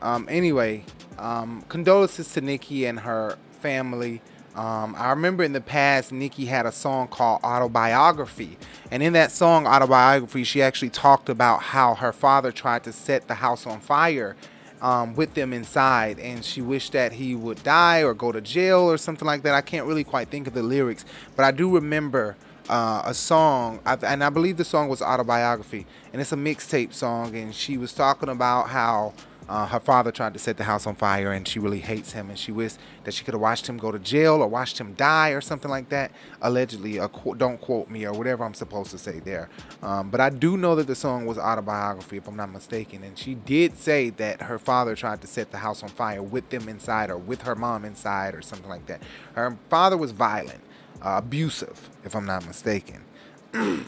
Um, 0.00 0.26
anyway, 0.28 0.84
um, 1.18 1.64
condolences 1.68 2.32
to 2.34 2.40
Nicki 2.40 2.86
and 2.86 3.00
her 3.00 3.38
family. 3.60 4.20
Um, 4.54 4.94
I 4.98 5.10
remember 5.10 5.44
in 5.44 5.52
the 5.52 5.60
past, 5.60 6.12
Nicki 6.12 6.46
had 6.46 6.66
a 6.66 6.72
song 6.72 7.08
called 7.08 7.42
Autobiography. 7.42 8.58
And 8.90 9.02
in 9.02 9.12
that 9.14 9.30
song, 9.32 9.66
Autobiography, 9.66 10.44
she 10.44 10.60
actually 10.60 10.90
talked 10.90 11.28
about 11.28 11.62
how 11.62 11.94
her 11.94 12.12
father 12.12 12.52
tried 12.52 12.84
to 12.84 12.92
set 12.92 13.28
the 13.28 13.34
house 13.34 13.66
on 13.66 13.80
fire 13.80 14.36
um, 14.82 15.14
with 15.14 15.32
them 15.32 15.54
inside. 15.54 16.18
And 16.18 16.44
she 16.44 16.60
wished 16.60 16.92
that 16.92 17.12
he 17.12 17.34
would 17.34 17.62
die 17.62 18.02
or 18.02 18.12
go 18.12 18.32
to 18.32 18.42
jail 18.42 18.80
or 18.80 18.98
something 18.98 19.26
like 19.26 19.42
that. 19.44 19.54
I 19.54 19.62
can't 19.62 19.86
really 19.86 20.04
quite 20.04 20.28
think 20.28 20.46
of 20.46 20.52
the 20.52 20.62
lyrics, 20.62 21.06
but 21.36 21.44
I 21.44 21.50
do 21.50 21.74
remember. 21.74 22.36
Uh, 22.68 23.02
a 23.04 23.12
song, 23.12 23.80
and 23.84 24.22
I 24.22 24.30
believe 24.30 24.56
the 24.56 24.64
song 24.64 24.88
was 24.88 25.02
autobiography, 25.02 25.84
and 26.12 26.22
it's 26.22 26.30
a 26.30 26.36
mixtape 26.36 26.94
song. 26.94 27.34
And 27.34 27.52
she 27.52 27.76
was 27.76 27.92
talking 27.92 28.28
about 28.28 28.68
how 28.68 29.14
uh, 29.48 29.66
her 29.66 29.80
father 29.80 30.12
tried 30.12 30.32
to 30.32 30.38
set 30.38 30.56
the 30.56 30.64
house 30.64 30.86
on 30.86 30.94
fire, 30.94 31.32
and 31.32 31.46
she 31.46 31.58
really 31.58 31.80
hates 31.80 32.12
him, 32.12 32.30
and 32.30 32.38
she 32.38 32.52
wished 32.52 32.78
that 33.04 33.12
she 33.12 33.24
could 33.24 33.34
have 33.34 33.40
watched 33.40 33.66
him 33.66 33.76
go 33.76 33.90
to 33.90 33.98
jail 33.98 34.34
or 34.34 34.48
watched 34.48 34.78
him 34.78 34.94
die 34.94 35.30
or 35.30 35.40
something 35.40 35.70
like 35.70 35.88
that. 35.88 36.12
Allegedly, 36.40 36.98
qu- 37.12 37.34
don't 37.34 37.60
quote 37.60 37.90
me 37.90 38.06
or 38.06 38.12
whatever 38.12 38.44
I'm 38.44 38.54
supposed 38.54 38.90
to 38.92 38.98
say 38.98 39.20
there. 39.20 39.48
Um, 39.82 40.10
but 40.10 40.20
I 40.20 40.30
do 40.30 40.56
know 40.56 40.74
that 40.76 40.86
the 40.86 40.94
song 40.94 41.26
was 41.26 41.38
autobiography, 41.38 42.16
if 42.16 42.28
I'm 42.28 42.36
not 42.36 42.50
mistaken, 42.52 43.02
and 43.02 43.18
she 43.18 43.34
did 43.34 43.76
say 43.78 44.10
that 44.10 44.42
her 44.42 44.58
father 44.58 44.94
tried 44.94 45.20
to 45.22 45.26
set 45.26 45.50
the 45.50 45.58
house 45.58 45.82
on 45.82 45.88
fire 45.88 46.22
with 46.22 46.48
them 46.50 46.68
inside 46.68 47.10
or 47.10 47.16
with 47.18 47.42
her 47.42 47.54
mom 47.54 47.84
inside 47.84 48.34
or 48.34 48.42
something 48.42 48.68
like 48.68 48.86
that. 48.86 49.02
Her 49.34 49.58
father 49.68 49.96
was 49.96 50.12
violent, 50.12 50.60
uh, 51.02 51.20
abusive, 51.22 51.90
if 52.04 52.14
I'm 52.14 52.26
not 52.26 52.46
mistaken. 52.46 53.04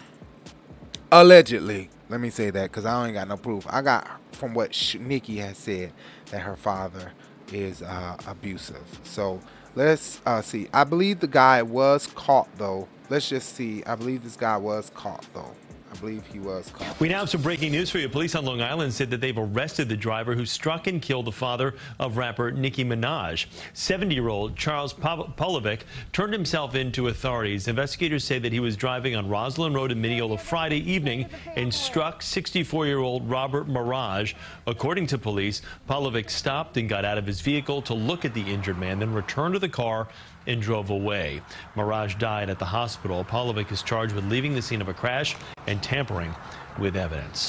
Allegedly, 1.13 1.91
let 2.09 2.21
me 2.21 2.31
say 2.31 2.51
that 2.51 2.71
because 2.71 2.85
I 2.85 3.07
ain't 3.07 3.15
got 3.15 3.29
no 3.29 3.37
proof. 3.37 3.67
I 3.71 3.83
got 3.83 4.21
from 4.35 4.55
what 4.55 4.75
Sh- 4.75 4.97
Nicki 5.01 5.39
has 5.39 5.59
said 5.59 5.93
that 6.31 6.41
her 6.41 6.57
father 6.57 7.13
is 7.53 7.83
uh, 7.83 8.17
abusive. 8.27 9.01
So 9.05 9.41
let's 9.75 10.21
uh, 10.27 10.43
see. 10.43 10.69
I 10.73 10.85
believe 10.85 11.21
the 11.21 11.29
guy 11.29 11.63
was 11.63 12.07
caught 12.09 12.49
though. 12.59 12.89
Let's 13.11 13.29
just 13.29 13.55
see. 13.55 13.85
I 13.85 13.95
believe 13.97 14.25
this 14.25 14.37
guy 14.37 14.57
was 14.57 14.91
caught 14.95 15.27
though. 15.35 15.53
I 15.95 15.97
believe 16.01 16.27
he 16.27 16.41
was 16.41 16.71
caught. 16.71 16.99
We 16.99 17.09
now 17.09 17.21
have 17.21 17.31
some 17.31 17.43
breaking 17.43 17.71
news 17.71 17.89
for 17.89 17.99
you. 17.99 18.09
Police 18.09 18.35
on 18.35 18.45
Long 18.45 18.61
Island 18.61 18.93
said 18.93 19.11
that 19.11 19.21
they've 19.21 19.39
arrested 19.39 19.89
the 19.89 19.97
driver 19.97 20.35
who 20.35 20.45
struck 20.45 20.89
and 20.89 21.01
killed 21.01 21.27
the 21.27 21.33
father 21.33 21.75
of 22.01 22.17
rapper 22.17 22.51
Nicki 22.51 22.85
Minaj. 22.85 23.47
70-year-old 23.75 24.57
Charles 24.57 24.93
Polevich 24.93 25.83
turned 26.13 26.33
himself 26.33 26.75
in 26.75 26.91
to 26.93 27.07
authorities. 27.09 27.69
Investigators 27.69 28.25
say 28.25 28.41
that 28.41 28.53
he 28.53 28.59
was 28.59 28.77
driving 28.77 29.15
on 29.15 29.29
Roslyn 29.29 29.73
Road 29.73 29.93
in 29.93 30.01
Mineola 30.01 30.37
Friday 30.37 30.79
evening 30.91 31.27
and 31.55 31.73
struck 31.73 32.23
64-year-old 32.23 33.31
Robert 33.31 33.69
Maraj. 33.69 34.35
According 34.67 35.07
to 35.09 35.19
police, 35.19 35.63
Polevich 35.89 36.31
stopped 36.31 36.77
and 36.77 36.89
got 36.89 37.05
out 37.05 37.19
of 37.19 37.27
his 37.27 37.41
vehicle 37.41 37.81
to 37.83 37.95
look 37.95 38.25
at 38.25 38.35
the 38.35 38.43
injured 38.43 38.79
man, 38.79 38.99
then 38.99 39.13
returned 39.13 39.55
to 39.55 39.61
the 39.61 39.69
car 39.69 40.09
and 40.47 40.61
drove 40.61 40.91
away. 40.91 41.41
Maraj 41.77 42.19
died 42.19 42.51
at 42.51 42.59
the 42.59 42.65
hospital. 42.65 43.25
Polevich 43.25 43.73
is 43.73 43.83
charged 43.83 44.15
with 44.15 44.25
leaving 44.27 44.55
the 44.55 44.63
scene 44.63 44.81
of 44.81 44.89
a 44.89 44.95
crash 44.95 45.37
and 45.67 45.83
tampering 45.83 46.35
with 46.79 46.97
evidence. 46.97 47.49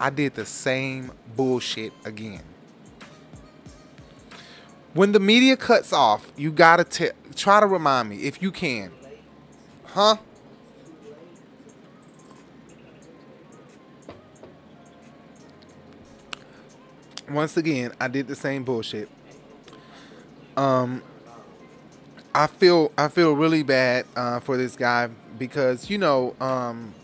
I 0.00 0.10
did 0.10 0.34
the 0.34 0.46
same 0.46 1.12
bullshit 1.36 1.92
again. 2.04 2.42
When 4.94 5.12
the 5.12 5.20
media 5.20 5.56
cuts 5.56 5.92
off, 5.92 6.30
you 6.36 6.50
gotta 6.50 6.84
t- 6.84 7.10
try 7.34 7.60
to 7.60 7.66
remind 7.66 8.08
me 8.08 8.16
if 8.22 8.42
you 8.42 8.50
can. 8.50 8.90
Huh? 9.84 10.16
Once 17.30 17.56
again, 17.56 17.92
I 18.00 18.08
did 18.08 18.26
the 18.26 18.36
same 18.36 18.64
bullshit. 18.64 19.08
Um, 20.56 21.02
I 22.34 22.46
feel 22.46 22.92
I 22.96 23.08
feel 23.08 23.34
really 23.34 23.62
bad 23.62 24.06
uh, 24.16 24.40
for 24.40 24.56
this 24.56 24.76
guy 24.76 25.08
because 25.38 25.90
you 25.90 25.98
know 25.98 26.34
um, 26.40 26.94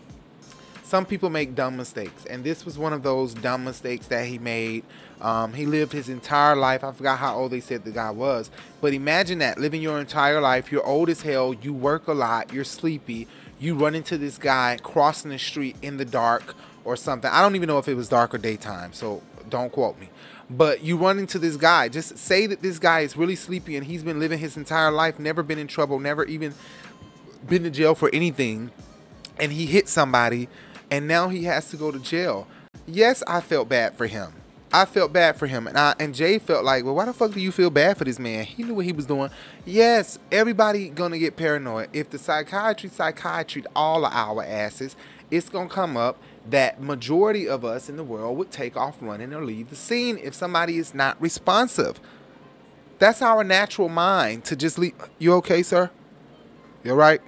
some 0.94 1.04
people 1.04 1.28
make 1.28 1.56
dumb 1.56 1.76
mistakes, 1.76 2.24
and 2.26 2.44
this 2.44 2.64
was 2.64 2.78
one 2.78 2.92
of 2.92 3.02
those 3.02 3.34
dumb 3.34 3.64
mistakes 3.64 4.06
that 4.06 4.28
he 4.28 4.38
made. 4.38 4.84
Um, 5.20 5.52
he 5.52 5.66
lived 5.66 5.90
his 5.90 6.08
entire 6.08 6.54
life. 6.54 6.84
I 6.84 6.92
forgot 6.92 7.18
how 7.18 7.34
old 7.34 7.50
they 7.50 7.58
said 7.58 7.84
the 7.84 7.90
guy 7.90 8.12
was, 8.12 8.48
but 8.80 8.94
imagine 8.94 9.40
that 9.40 9.58
living 9.58 9.82
your 9.82 9.98
entire 9.98 10.40
life. 10.40 10.70
You're 10.70 10.86
old 10.86 11.08
as 11.08 11.22
hell. 11.22 11.52
You 11.52 11.72
work 11.72 12.06
a 12.06 12.12
lot. 12.12 12.52
You're 12.52 12.62
sleepy. 12.62 13.26
You 13.58 13.74
run 13.74 13.96
into 13.96 14.16
this 14.16 14.38
guy 14.38 14.78
crossing 14.84 15.32
the 15.32 15.38
street 15.40 15.74
in 15.82 15.96
the 15.96 16.04
dark 16.04 16.54
or 16.84 16.94
something. 16.94 17.28
I 17.28 17.42
don't 17.42 17.56
even 17.56 17.66
know 17.66 17.78
if 17.78 17.88
it 17.88 17.94
was 17.94 18.08
dark 18.08 18.32
or 18.32 18.38
daytime, 18.38 18.92
so 18.92 19.20
don't 19.50 19.72
quote 19.72 19.98
me. 19.98 20.10
But 20.48 20.84
you 20.84 20.96
run 20.96 21.18
into 21.18 21.40
this 21.40 21.56
guy. 21.56 21.88
Just 21.88 22.18
say 22.18 22.46
that 22.46 22.62
this 22.62 22.78
guy 22.78 23.00
is 23.00 23.16
really 23.16 23.34
sleepy 23.34 23.74
and 23.74 23.84
he's 23.84 24.04
been 24.04 24.20
living 24.20 24.38
his 24.38 24.56
entire 24.56 24.92
life, 24.92 25.18
never 25.18 25.42
been 25.42 25.58
in 25.58 25.66
trouble, 25.66 25.98
never 25.98 26.24
even 26.24 26.54
been 27.48 27.64
to 27.64 27.70
jail 27.70 27.96
for 27.96 28.10
anything, 28.12 28.70
and 29.40 29.50
he 29.50 29.66
hit 29.66 29.88
somebody, 29.88 30.48
and 30.90 31.06
now 31.08 31.28
he 31.28 31.44
has 31.44 31.70
to 31.70 31.76
go 31.76 31.90
to 31.90 31.98
jail. 31.98 32.46
Yes, 32.86 33.22
I 33.26 33.40
felt 33.40 33.68
bad 33.68 33.96
for 33.96 34.06
him. 34.06 34.32
I 34.72 34.86
felt 34.86 35.12
bad 35.12 35.36
for 35.36 35.46
him, 35.46 35.68
and 35.68 35.78
I 35.78 35.94
and 36.00 36.12
Jay 36.12 36.40
felt 36.40 36.64
like, 36.64 36.84
well, 36.84 36.96
why 36.96 37.04
the 37.04 37.12
fuck 37.12 37.30
do 37.30 37.40
you 37.40 37.52
feel 37.52 37.70
bad 37.70 37.96
for 37.96 38.02
this 38.02 38.18
man? 38.18 38.44
He 38.44 38.64
knew 38.64 38.74
what 38.74 38.84
he 38.84 38.90
was 38.92 39.06
doing. 39.06 39.30
Yes, 39.64 40.18
everybody 40.32 40.88
gonna 40.88 41.18
get 41.18 41.36
paranoid. 41.36 41.90
If 41.92 42.10
the 42.10 42.18
psychiatry 42.18 42.90
psychiatry 42.90 43.64
all 43.76 44.04
of 44.04 44.12
our 44.12 44.42
asses, 44.42 44.96
it's 45.30 45.48
gonna 45.48 45.68
come 45.68 45.96
up 45.96 46.20
that 46.50 46.82
majority 46.82 47.48
of 47.48 47.64
us 47.64 47.88
in 47.88 47.96
the 47.96 48.02
world 48.02 48.36
would 48.36 48.50
take 48.50 48.76
off 48.76 48.96
running 49.00 49.32
or 49.32 49.44
leave 49.44 49.70
the 49.70 49.76
scene 49.76 50.18
if 50.18 50.34
somebody 50.34 50.76
is 50.76 50.92
not 50.92 51.22
responsive. 51.22 52.00
That's 52.98 53.22
our 53.22 53.44
natural 53.44 53.88
mind 53.88 54.44
to 54.46 54.56
just 54.56 54.76
leave. 54.76 54.94
You 55.20 55.34
okay, 55.34 55.62
sir? 55.62 55.90
You 56.82 56.90
all 56.90 56.96
right? 56.96 57.20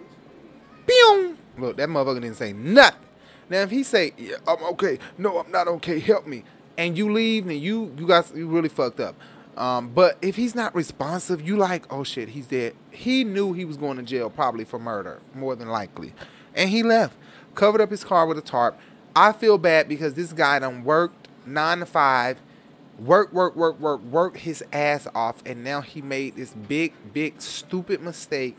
Pew! 0.87 1.39
Look, 1.59 1.77
that 1.77 1.89
motherfucker 1.89 2.23
didn't 2.23 2.37
say 2.37 2.53
nothing. 2.53 3.06
Now, 3.49 3.61
if 3.61 3.71
he 3.71 3.83
say, 3.83 4.13
yeah, 4.17 4.37
I'm 4.47 4.63
okay, 4.73 4.99
no, 5.19 5.39
I'm 5.39 5.51
not 5.51 5.69
okay, 5.69 6.01
help 6.01 6.27
me, 6.27 6.43
and 6.77 6.97
you 6.99 7.13
leave, 7.13 7.47
and 7.47 7.61
you 7.61 7.95
you 7.97 8.07
guys 8.07 8.33
you 8.35 8.49
really 8.49 8.69
fucked 8.69 9.01
up. 9.01 9.15
Um, 9.57 9.89
but 9.89 10.19
if 10.21 10.37
he's 10.37 10.55
not 10.55 10.75
responsive, 10.75 11.47
you 11.47 11.57
like, 11.57 11.91
oh 11.91 12.05
shit, 12.05 12.31
he's 12.31 12.47
dead. 12.47 12.75
He 12.91 13.25
knew 13.25 13.53
he 13.53 13.65
was 13.65 13.77
going 13.77 13.97
to 13.97 14.03
jail 14.03 14.29
probably 14.29 14.65
for 14.65 14.79
murder, 14.79 15.21
more 15.35 15.57
than 15.57 15.69
likely, 15.69 16.13
and 16.55 16.71
he 16.71 16.83
left, 16.83 17.17
covered 17.55 17.81
up 17.81 17.91
his 17.91 18.05
car 18.05 18.27
with 18.27 18.39
a 18.39 18.43
tarp. 18.43 18.79
I 19.15 19.33
feel 19.33 19.57
bad 19.59 19.89
because 19.89 20.15
this 20.15 20.33
guy 20.33 20.59
done 20.59 20.85
worked 20.85 21.29
nine 21.47 21.79
to 21.79 21.87
five, 21.87 22.39
work, 22.99 23.33
work, 23.33 23.57
work, 23.57 23.79
work, 23.81 24.03
work 24.03 24.37
his 24.39 24.63
ass 24.73 25.07
off, 25.15 25.43
and 25.47 25.63
now 25.65 25.81
he 25.81 26.03
made 26.03 26.37
this 26.37 26.53
big, 26.53 26.93
big, 27.13 27.41
stupid 27.41 28.03
mistake, 28.03 28.59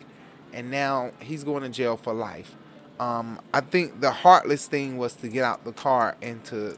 and 0.54 0.72
now 0.72 1.12
he's 1.20 1.44
going 1.44 1.64
to 1.64 1.70
jail 1.70 1.98
for 1.98 2.14
life. 2.14 2.56
Um, 3.00 3.40
I 3.54 3.62
think 3.62 4.02
the 4.02 4.12
heartless 4.12 4.68
thing 4.68 4.98
was 4.98 5.14
to 5.16 5.28
get 5.28 5.44
out 5.44 5.64
the 5.64 5.72
car 5.72 6.16
and 6.22 6.44
to 6.46 6.78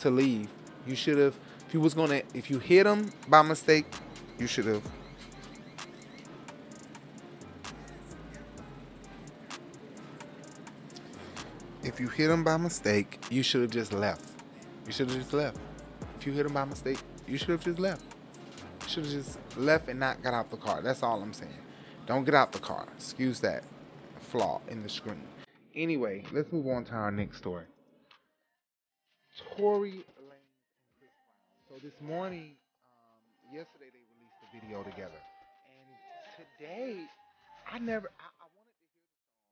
to 0.00 0.10
leave. 0.10 0.48
You 0.86 0.96
should 0.96 1.18
have. 1.18 1.36
If 1.66 1.74
you 1.74 1.80
was 1.80 1.94
gonna, 1.94 2.22
if 2.34 2.50
you 2.50 2.58
hit 2.58 2.86
him 2.86 3.12
by 3.28 3.42
mistake, 3.42 3.86
you 4.38 4.46
should 4.46 4.66
have. 4.66 4.82
If 11.84 12.00
you 12.00 12.08
hit 12.08 12.30
him 12.30 12.42
by 12.42 12.56
mistake, 12.56 13.18
you 13.30 13.42
should 13.42 13.60
have 13.60 13.70
just 13.70 13.92
left. 13.92 14.24
You 14.86 14.92
should 14.92 15.08
have 15.08 15.18
just 15.18 15.32
left. 15.32 15.58
If 16.18 16.26
you 16.26 16.32
hit 16.32 16.46
him 16.46 16.54
by 16.54 16.64
mistake, 16.64 16.98
you 17.28 17.38
should 17.38 17.50
have 17.50 17.64
just 17.64 17.78
left. 17.78 18.02
You 18.82 18.88
should 18.88 19.04
have 19.04 19.12
just 19.12 19.38
left 19.56 19.88
and 19.88 20.00
not 20.00 20.22
got 20.22 20.34
out 20.34 20.50
the 20.50 20.56
car. 20.56 20.82
That's 20.82 21.02
all 21.02 21.22
I'm 21.22 21.32
saying. 21.32 21.52
Don't 22.06 22.24
get 22.24 22.34
out 22.34 22.52
the 22.52 22.58
car. 22.58 22.86
Excuse 22.96 23.40
that 23.40 23.64
flaw 24.18 24.60
in 24.68 24.82
the 24.82 24.88
screen. 24.88 25.22
Anyway, 25.74 26.22
let's 26.32 26.52
move 26.52 26.68
on 26.68 26.84
to 26.84 26.92
our 26.92 27.10
next 27.10 27.38
story. 27.38 27.64
Tory 29.56 29.90
Lanez 29.90 30.54
and 30.70 30.86
Chris 31.02 31.10
Brown. 31.10 31.66
So 31.66 31.74
this 31.82 31.98
morning, 32.00 32.54
um, 32.54 33.18
yesterday 33.50 33.90
they 33.90 34.06
released 34.14 34.38
the 34.38 34.50
video 34.54 34.86
together, 34.86 35.18
and 35.66 35.90
today 36.38 37.02
I 37.66 37.80
never 37.82 38.06
I, 38.22 38.26
I 38.38 38.46
wanted 38.54 38.70
to 38.70 38.86
hear 38.86 39.02
the 39.02 39.18
song 39.26 39.50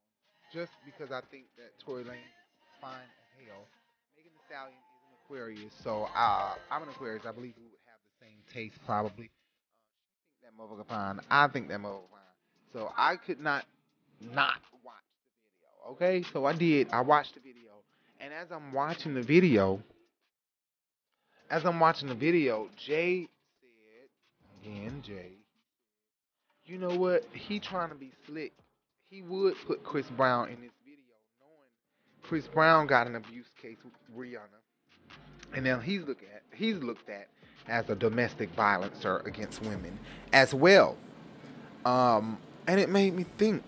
just 0.54 0.72
because 0.86 1.10
I 1.10 1.26
think 1.26 1.50
that 1.58 1.74
Tory 1.82 2.04
Lanez 2.06 2.22
is 2.22 2.70
fine 2.78 3.02
as 3.02 3.26
hell. 3.42 3.66
Megan 4.14 4.30
Thee 4.30 4.46
Stallion 4.46 4.78
is 4.78 5.02
an 5.02 5.18
Aquarius, 5.26 5.74
so 5.82 6.06
uh, 6.14 6.54
I'm 6.70 6.86
an 6.86 6.90
Aquarius. 6.94 7.26
I 7.26 7.32
believe 7.34 7.58
we 7.58 7.66
would 7.66 7.82
have 7.90 7.98
the 7.98 8.14
same 8.22 8.38
taste 8.54 8.78
probably. 8.86 9.26
Uh, 9.26 9.42
she 10.14 10.38
think 10.38 10.46
that 10.46 10.54
motherfucker 10.54 10.86
fine. 10.86 11.18
I 11.26 11.50
think 11.50 11.66
that 11.66 11.82
motherfucker 11.82 12.14
fine. 12.14 12.70
So 12.72 12.94
I 12.96 13.16
could 13.18 13.40
not 13.40 13.66
not. 14.22 14.62
Okay, 15.90 16.24
so 16.32 16.46
I 16.46 16.52
did. 16.52 16.88
I 16.92 17.00
watched 17.00 17.34
the 17.34 17.40
video, 17.40 17.72
and 18.20 18.32
as 18.32 18.50
I'm 18.50 18.72
watching 18.72 19.14
the 19.14 19.22
video, 19.22 19.82
as 21.50 21.64
I'm 21.64 21.80
watching 21.80 22.08
the 22.08 22.14
video, 22.14 22.68
Jay 22.76 23.28
said 23.60 24.72
again, 24.72 25.02
Jay. 25.04 25.32
You 26.64 26.78
know 26.78 26.96
what? 26.96 27.24
He 27.32 27.58
trying 27.58 27.88
to 27.88 27.94
be 27.94 28.12
slick. 28.26 28.52
He 29.10 29.22
would 29.22 29.54
put 29.66 29.82
Chris 29.82 30.06
Brown 30.16 30.48
in 30.48 30.60
this 30.60 30.70
video, 30.84 31.16
knowing 31.40 32.22
Chris 32.22 32.46
Brown 32.46 32.86
got 32.86 33.06
an 33.06 33.16
abuse 33.16 33.50
case 33.60 33.76
with 33.84 33.92
Rihanna, 34.16 35.18
and 35.54 35.64
now 35.64 35.80
he's 35.80 36.02
looked 36.02 36.22
at 36.22 36.42
he's 36.54 36.76
looked 36.76 37.10
at 37.10 37.28
as 37.68 37.90
a 37.90 37.94
domestic 37.94 38.54
violencer 38.56 39.26
against 39.26 39.60
women 39.62 39.98
as 40.32 40.54
well. 40.54 40.96
Um, 41.84 42.38
and 42.68 42.78
it 42.78 42.88
made 42.88 43.14
me 43.14 43.26
think. 43.36 43.64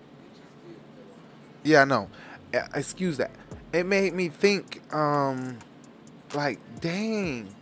Yeah. 1.65 2.07
Uh, 2.55 2.61
Excuse 2.75 3.17
that. 3.17 3.33
It 3.73 3.87
made 3.87 4.15
me 4.15 4.29
think. 4.29 4.83
Um, 4.95 5.59
like, 6.35 6.61
dang. 6.81 7.55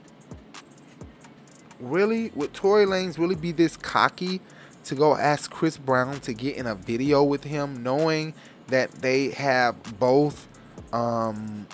Really, 1.80 2.30
would 2.34 2.53
Tory 2.53 2.84
Lanez 2.84 3.18
really 3.18 3.34
be 3.34 3.53
this 3.53 3.76
cocky 3.76 4.40
to 4.84 4.94
go 4.94 5.16
ask 5.16 5.50
Chris 5.50 5.78
Brown 5.78 6.20
to 6.20 6.34
get 6.34 6.57
in 6.57 6.66
a 6.66 6.74
video 6.74 7.22
with 7.22 7.44
him, 7.44 7.82
knowing 7.82 8.34
that 8.68 8.90
they 8.90 9.30
have 9.30 9.98
both 9.98 10.48
um, 10.92 11.66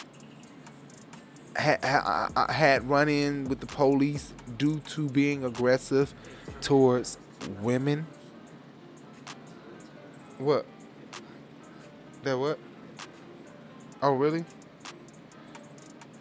ha- 1.57 2.31
uh, 2.37 2.53
had 2.53 2.89
run 2.89 3.09
in 3.09 3.49
with 3.49 3.61
the 3.61 3.67
police 3.67 4.33
due 4.57 4.81
to 4.81 5.09
being 5.09 5.45
aggressive 5.45 6.15
towards 6.61 7.19
women? 7.61 8.07
What? 10.39 10.67
That 12.23 12.39
what? 12.39 12.59
Oh, 14.03 14.13
really? 14.13 14.45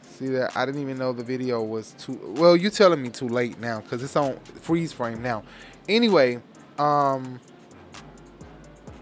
See 0.03 0.27
that? 0.27 0.55
I 0.57 0.65
didn't 0.65 0.81
even 0.81 0.97
know 0.97 1.13
the 1.13 1.23
video 1.23 1.61
was 1.61 1.93
too. 1.99 2.19
Well, 2.37 2.55
you 2.55 2.69
telling 2.69 3.01
me 3.01 3.09
too 3.09 3.27
late 3.27 3.59
now 3.59 3.81
because 3.81 4.01
it's 4.03 4.15
on 4.15 4.39
freeze 4.61 4.91
frame 4.91 5.21
now. 5.21 5.43
Anyway, 5.87 6.41
um, 6.79 7.39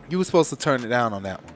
you 0.10 0.18
were 0.18 0.24
supposed 0.24 0.50
to 0.50 0.56
turn 0.56 0.84
it 0.84 0.88
down 0.88 1.14
on 1.14 1.24
that 1.24 1.44
one. 1.44 1.54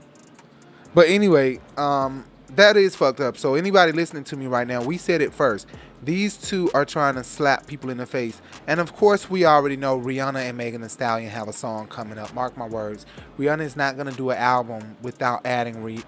But 0.93 1.09
anyway, 1.09 1.59
um, 1.77 2.25
that 2.51 2.77
is 2.77 2.95
fucked 2.95 3.19
up. 3.19 3.37
So 3.37 3.55
anybody 3.55 3.91
listening 3.91 4.23
to 4.25 4.35
me 4.35 4.47
right 4.47 4.67
now, 4.67 4.81
we 4.81 4.97
said 4.97 5.21
it 5.21 5.33
first. 5.33 5.67
These 6.03 6.37
two 6.37 6.71
are 6.73 6.85
trying 6.85 7.15
to 7.15 7.23
slap 7.23 7.67
people 7.67 7.89
in 7.89 7.97
the 7.97 8.05
face, 8.05 8.41
and 8.67 8.79
of 8.79 8.95
course, 8.95 9.29
we 9.29 9.45
already 9.45 9.75
know 9.75 9.99
Rihanna 9.99 10.47
and 10.47 10.57
Megan 10.57 10.81
Thee 10.81 10.87
Stallion 10.87 11.29
have 11.29 11.47
a 11.47 11.53
song 11.53 11.87
coming 11.87 12.17
up. 12.17 12.33
Mark 12.33 12.55
my 12.55 12.67
words, 12.67 13.05
Rihanna 13.37 13.61
is 13.61 13.75
not 13.75 13.97
gonna 13.97 14.11
do 14.11 14.29
an 14.29 14.37
album 14.37 14.95
without 15.01 15.45
adding 15.45 15.83
Re- 15.83 16.03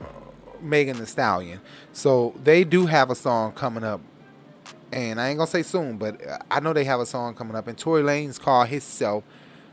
uh, 0.00 0.04
Megan 0.60 0.98
Thee 0.98 1.06
Stallion. 1.06 1.60
So 1.92 2.34
they 2.42 2.62
do 2.62 2.86
have 2.86 3.10
a 3.10 3.16
song 3.16 3.52
coming 3.52 3.82
up, 3.82 4.00
and 4.92 5.20
I 5.20 5.28
ain't 5.28 5.38
gonna 5.38 5.50
say 5.50 5.62
soon, 5.62 5.96
but 5.98 6.24
uh, 6.24 6.38
I 6.50 6.60
know 6.60 6.72
they 6.72 6.84
have 6.84 7.00
a 7.00 7.06
song 7.06 7.34
coming 7.34 7.56
up. 7.56 7.66
And 7.66 7.76
Tory 7.76 8.02
Lanez 8.02 8.38
called 8.38 8.68
himself 8.68 9.24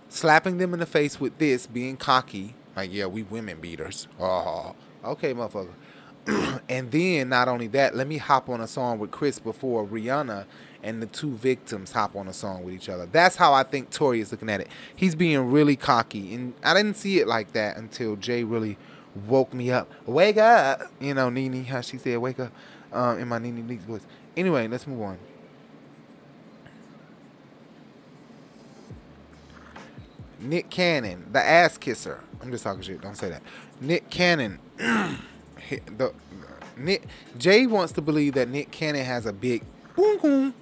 slapping 0.10 0.58
them 0.58 0.74
in 0.74 0.80
the 0.80 0.86
face 0.86 1.20
with 1.20 1.38
this, 1.38 1.68
being 1.68 1.98
cocky, 1.98 2.56
like 2.76 2.92
yeah, 2.92 3.06
we 3.06 3.24
women 3.24 3.60
beaters. 3.60 4.08
Oh, 4.20 4.76
okay, 5.04 5.34
motherfucker. 5.34 5.74
and 6.70 6.92
then 6.92 7.30
not 7.30 7.48
only 7.48 7.68
that, 7.68 7.96
let 7.96 8.08
me 8.08 8.18
hop 8.18 8.50
on 8.50 8.60
a 8.60 8.68
song 8.68 9.00
with 9.00 9.12
Chris 9.12 9.40
before 9.40 9.86
Rihanna 9.86 10.46
and 10.84 11.02
the 11.02 11.06
two 11.06 11.32
victims 11.32 11.92
hop 11.92 12.16
on 12.16 12.28
a 12.28 12.34
song 12.34 12.64
with 12.64 12.74
each 12.74 12.90
other. 12.90 13.06
That's 13.06 13.36
how 13.36 13.54
I 13.54 13.64
think 13.64 13.90
Tory 13.90 14.20
is 14.20 14.32
looking 14.32 14.50
at 14.50 14.62
it. 14.62 14.68
He's 14.96 15.16
being 15.16 15.52
really 15.52 15.76
cocky, 15.76 16.34
and 16.34 16.54
I 16.64 16.74
didn't 16.74 16.96
see 16.96 17.20
it 17.20 17.28
like 17.28 17.54
that 17.54 17.78
until 17.78 18.16
Jay 18.16 18.44
really 18.44 18.78
woke 19.28 19.54
me 19.54 19.72
up. 19.72 19.90
Wake 20.06 20.38
up, 20.38 20.82
you 21.00 21.14
know, 21.14 21.30
Nene, 21.30 21.64
how 21.66 21.82
she 21.82 21.98
said, 21.98 22.18
"Wake 22.20 22.40
up," 22.40 22.52
um, 22.92 23.20
in 23.20 23.28
my 23.28 23.40
Nene 23.40 23.68
Leakes 23.68 23.82
voice. 23.82 24.06
Anyway, 24.36 24.68
let's 24.68 24.86
move 24.86 25.02
on. 25.02 25.18
Nick 30.40 30.70
Cannon, 30.70 31.26
the 31.32 31.44
ass 31.44 31.78
kisser. 31.78 32.22
I'm 32.42 32.52
just 32.52 32.64
talking 32.64 32.84
shit. 32.84 33.02
Don't 33.02 33.18
say 33.18 33.30
that. 33.30 33.42
Nick 33.82 34.10
Cannon. 34.10 34.60
the, 35.70 36.14
Nick 36.78 37.04
Jay 37.38 37.68
wants 37.68 37.94
to 37.94 38.02
believe 38.02 38.34
that 38.34 38.50
Nick 38.50 38.72
Cannon 38.72 39.06
has 39.06 39.26
a 39.26 39.34
big 39.34 39.64
boom 39.96 40.20
boom. 40.20 40.54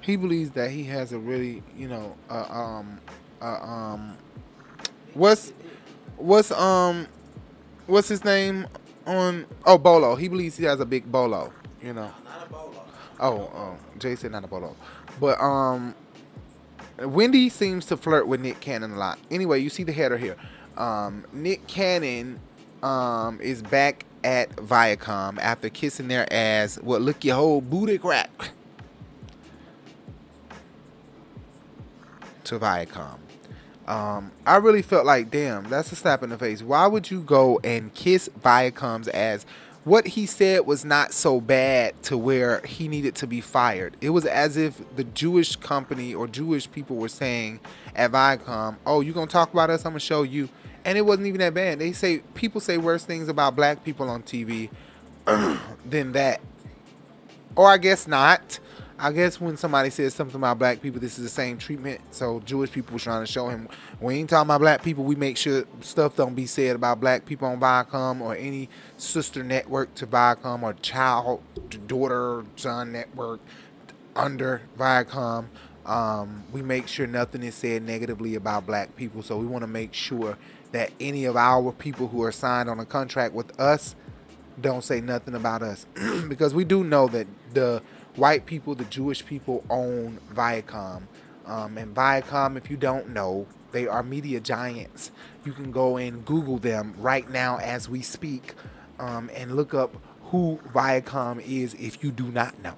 He 0.00 0.16
believes 0.16 0.50
that 0.50 0.70
he 0.70 0.84
has 0.84 1.12
a 1.12 1.18
really, 1.18 1.62
you 1.76 1.88
know, 1.88 2.16
uh, 2.30 2.46
um, 2.48 3.00
uh, 3.42 3.58
um, 3.60 4.16
what's 5.14 5.52
what's 6.16 6.50
um, 6.52 7.06
what's 7.86 8.08
his 8.08 8.24
name 8.24 8.66
on? 9.06 9.46
Oh, 9.64 9.78
Bolo. 9.78 10.14
He 10.14 10.28
believes 10.28 10.56
he 10.56 10.64
has 10.64 10.80
a 10.80 10.86
big 10.86 11.10
bolo. 11.10 11.52
You 11.82 11.92
know. 11.92 12.12
Not 12.24 12.46
a 12.46 12.50
bolo. 12.50 12.84
Oh, 13.18 13.50
oh, 13.54 13.76
Jay 13.98 14.14
said 14.14 14.32
not 14.32 14.44
a 14.44 14.46
bolo, 14.46 14.76
but 15.18 15.40
um, 15.40 15.94
Wendy 16.98 17.48
seems 17.48 17.86
to 17.86 17.96
flirt 17.96 18.26
with 18.28 18.40
Nick 18.40 18.60
Cannon 18.60 18.92
a 18.92 18.96
lot. 18.96 19.18
Anyway, 19.30 19.60
you 19.60 19.70
see 19.70 19.84
the 19.84 19.92
header 19.92 20.18
here. 20.18 20.36
Um, 20.76 21.24
Nick 21.32 21.66
Cannon 21.66 22.38
um, 22.82 23.40
is 23.40 23.62
back 23.62 24.04
at 24.24 24.54
Viacom 24.56 25.38
after 25.38 25.68
kissing 25.68 26.08
their 26.08 26.30
ass. 26.32 26.76
What 26.76 27.02
look 27.02 27.24
your 27.24 27.36
whole 27.36 27.60
booty 27.60 27.98
crack 27.98 28.50
to 32.46 32.58
Viacom. 32.58 33.18
Um, 33.86 34.32
I 34.44 34.56
really 34.56 34.82
felt 34.82 35.06
like, 35.06 35.30
damn, 35.30 35.68
that's 35.68 35.92
a 35.92 35.96
slap 35.96 36.22
in 36.22 36.30
the 36.30 36.38
face. 36.38 36.62
Why 36.62 36.86
would 36.86 37.10
you 37.10 37.20
go 37.20 37.60
and 37.62 37.94
kiss 37.94 38.28
Viacom's 38.42 39.08
ass? 39.08 39.46
What 39.84 40.08
he 40.08 40.26
said 40.26 40.66
was 40.66 40.84
not 40.84 41.12
so 41.12 41.40
bad 41.40 42.02
to 42.04 42.18
where 42.18 42.60
he 42.66 42.88
needed 42.88 43.14
to 43.16 43.28
be 43.28 43.40
fired. 43.40 43.96
It 44.00 44.10
was 44.10 44.24
as 44.26 44.56
if 44.56 44.82
the 44.96 45.04
Jewish 45.04 45.54
company 45.54 46.12
or 46.12 46.26
Jewish 46.26 46.68
people 46.68 46.96
were 46.96 47.08
saying 47.08 47.60
at 47.94 48.10
Viacom, 48.10 48.76
"Oh, 48.84 49.00
you 49.00 49.12
gonna 49.12 49.28
talk 49.28 49.52
about 49.52 49.70
us? 49.70 49.84
I'm 49.84 49.92
gonna 49.92 50.00
show 50.00 50.24
you." 50.24 50.48
And 50.86 50.96
it 50.96 51.02
wasn't 51.02 51.26
even 51.26 51.40
that 51.40 51.52
bad. 51.52 51.80
They 51.80 51.92
say 51.92 52.20
people 52.34 52.60
say 52.60 52.78
worse 52.78 53.04
things 53.04 53.28
about 53.28 53.56
black 53.56 53.84
people 53.84 54.08
on 54.08 54.22
TV 54.22 54.70
than 55.84 56.12
that, 56.12 56.40
or 57.56 57.68
I 57.68 57.76
guess 57.76 58.06
not. 58.06 58.60
I 58.98 59.12
guess 59.12 59.38
when 59.38 59.58
somebody 59.58 59.90
says 59.90 60.14
something 60.14 60.36
about 60.36 60.58
black 60.58 60.80
people, 60.80 61.00
this 61.00 61.18
is 61.18 61.24
the 61.24 61.30
same 61.30 61.58
treatment. 61.58 62.00
So 62.12 62.40
Jewish 62.40 62.72
people 62.72 62.94
were 62.94 62.98
trying 62.98 63.26
to 63.26 63.30
show 63.30 63.48
him 63.48 63.68
we 64.00 64.14
ain't 64.14 64.30
talking 64.30 64.46
about 64.46 64.60
black 64.60 64.82
people. 64.82 65.04
We 65.04 65.16
make 65.16 65.36
sure 65.36 65.64
stuff 65.80 66.16
don't 66.16 66.34
be 66.34 66.46
said 66.46 66.76
about 66.76 67.00
black 67.00 67.26
people 67.26 67.48
on 67.48 67.60
Viacom 67.60 68.22
or 68.22 68.36
any 68.36 68.70
sister 68.96 69.42
network 69.42 69.94
to 69.96 70.06
Viacom 70.06 70.62
or 70.62 70.72
child, 70.74 71.42
daughter, 71.86 72.44
son 72.54 72.92
network 72.92 73.40
under 74.14 74.62
Viacom. 74.78 75.46
Um, 75.84 76.44
we 76.52 76.62
make 76.62 76.88
sure 76.88 77.06
nothing 77.06 77.42
is 77.42 77.54
said 77.54 77.82
negatively 77.82 78.34
about 78.34 78.66
black 78.66 78.96
people. 78.96 79.22
So 79.22 79.36
we 79.36 79.46
want 79.46 79.62
to 79.62 79.68
make 79.68 79.92
sure 79.92 80.38
that 80.72 80.90
any 81.00 81.24
of 81.24 81.36
our 81.36 81.72
people 81.72 82.08
who 82.08 82.22
are 82.22 82.32
signed 82.32 82.68
on 82.68 82.80
a 82.80 82.84
contract 82.84 83.34
with 83.34 83.58
us 83.60 83.94
don't 84.60 84.84
say 84.84 85.00
nothing 85.00 85.34
about 85.34 85.62
us 85.62 85.86
because 86.28 86.54
we 86.54 86.64
do 86.64 86.82
know 86.82 87.06
that 87.08 87.26
the 87.52 87.82
white 88.16 88.46
people, 88.46 88.74
the 88.74 88.84
Jewish 88.84 89.24
people 89.24 89.64
own 89.68 90.18
Viacom. 90.34 91.02
Um, 91.44 91.78
and 91.78 91.94
Viacom, 91.94 92.56
if 92.56 92.70
you 92.70 92.76
don't 92.76 93.10
know, 93.10 93.46
they 93.72 93.86
are 93.86 94.02
media 94.02 94.40
giants. 94.40 95.10
You 95.44 95.52
can 95.52 95.70
go 95.70 95.96
and 95.96 96.24
Google 96.24 96.58
them 96.58 96.94
right 96.98 97.28
now 97.28 97.58
as 97.58 97.88
we 97.88 98.00
speak 98.02 98.54
um, 98.98 99.30
and 99.34 99.54
look 99.54 99.74
up 99.74 99.96
who 100.24 100.58
Viacom 100.74 101.40
is 101.46 101.74
if 101.74 102.02
you 102.02 102.10
do 102.10 102.24
not 102.24 102.60
know. 102.62 102.74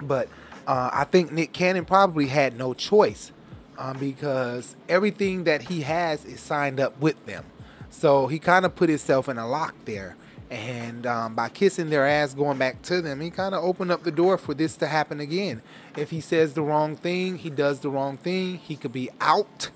But 0.00 0.28
uh, 0.66 0.90
I 0.92 1.04
think 1.04 1.32
Nick 1.32 1.52
Cannon 1.52 1.84
probably 1.84 2.26
had 2.26 2.56
no 2.56 2.74
choice 2.74 3.32
um, 3.78 3.98
because 3.98 4.76
everything 4.88 5.44
that 5.44 5.62
he 5.62 5.82
has 5.82 6.24
is 6.24 6.40
signed 6.40 6.80
up 6.80 6.98
with 7.00 7.24
them. 7.26 7.44
So 7.90 8.26
he 8.26 8.38
kind 8.38 8.64
of 8.64 8.74
put 8.74 8.88
himself 8.88 9.28
in 9.28 9.38
a 9.38 9.46
lock 9.46 9.74
there. 9.84 10.16
And 10.48 11.06
um, 11.06 11.34
by 11.34 11.48
kissing 11.48 11.90
their 11.90 12.06
ass 12.06 12.32
going 12.34 12.58
back 12.58 12.82
to 12.82 13.02
them, 13.02 13.20
he 13.20 13.30
kind 13.30 13.54
of 13.54 13.64
opened 13.64 13.90
up 13.90 14.04
the 14.04 14.12
door 14.12 14.38
for 14.38 14.54
this 14.54 14.76
to 14.76 14.86
happen 14.86 15.18
again. 15.18 15.60
If 15.96 16.10
he 16.10 16.20
says 16.20 16.54
the 16.54 16.62
wrong 16.62 16.94
thing, 16.94 17.38
he 17.38 17.50
does 17.50 17.80
the 17.80 17.90
wrong 17.90 18.16
thing, 18.16 18.58
he 18.58 18.76
could 18.76 18.92
be 18.92 19.10
out 19.20 19.70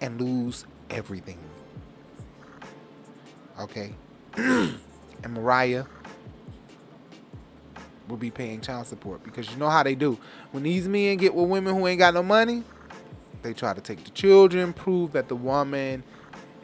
and 0.00 0.20
lose 0.20 0.64
everything. 0.88 1.38
Okay? 3.60 3.92
and 4.36 4.78
Mariah 5.28 5.84
will 8.08 8.16
be 8.16 8.30
paying 8.30 8.60
child 8.60 8.86
support 8.86 9.22
because 9.24 9.50
you 9.50 9.56
know 9.56 9.68
how 9.68 9.82
they 9.82 9.94
do. 9.94 10.18
When 10.56 10.62
these 10.62 10.88
men 10.88 11.18
get 11.18 11.34
with 11.34 11.50
women 11.50 11.74
who 11.74 11.86
ain't 11.86 11.98
got 11.98 12.14
no 12.14 12.22
money, 12.22 12.62
they 13.42 13.52
try 13.52 13.74
to 13.74 13.80
take 13.82 14.02
the 14.04 14.10
children, 14.12 14.72
prove 14.72 15.12
that 15.12 15.28
the 15.28 15.36
woman 15.36 16.02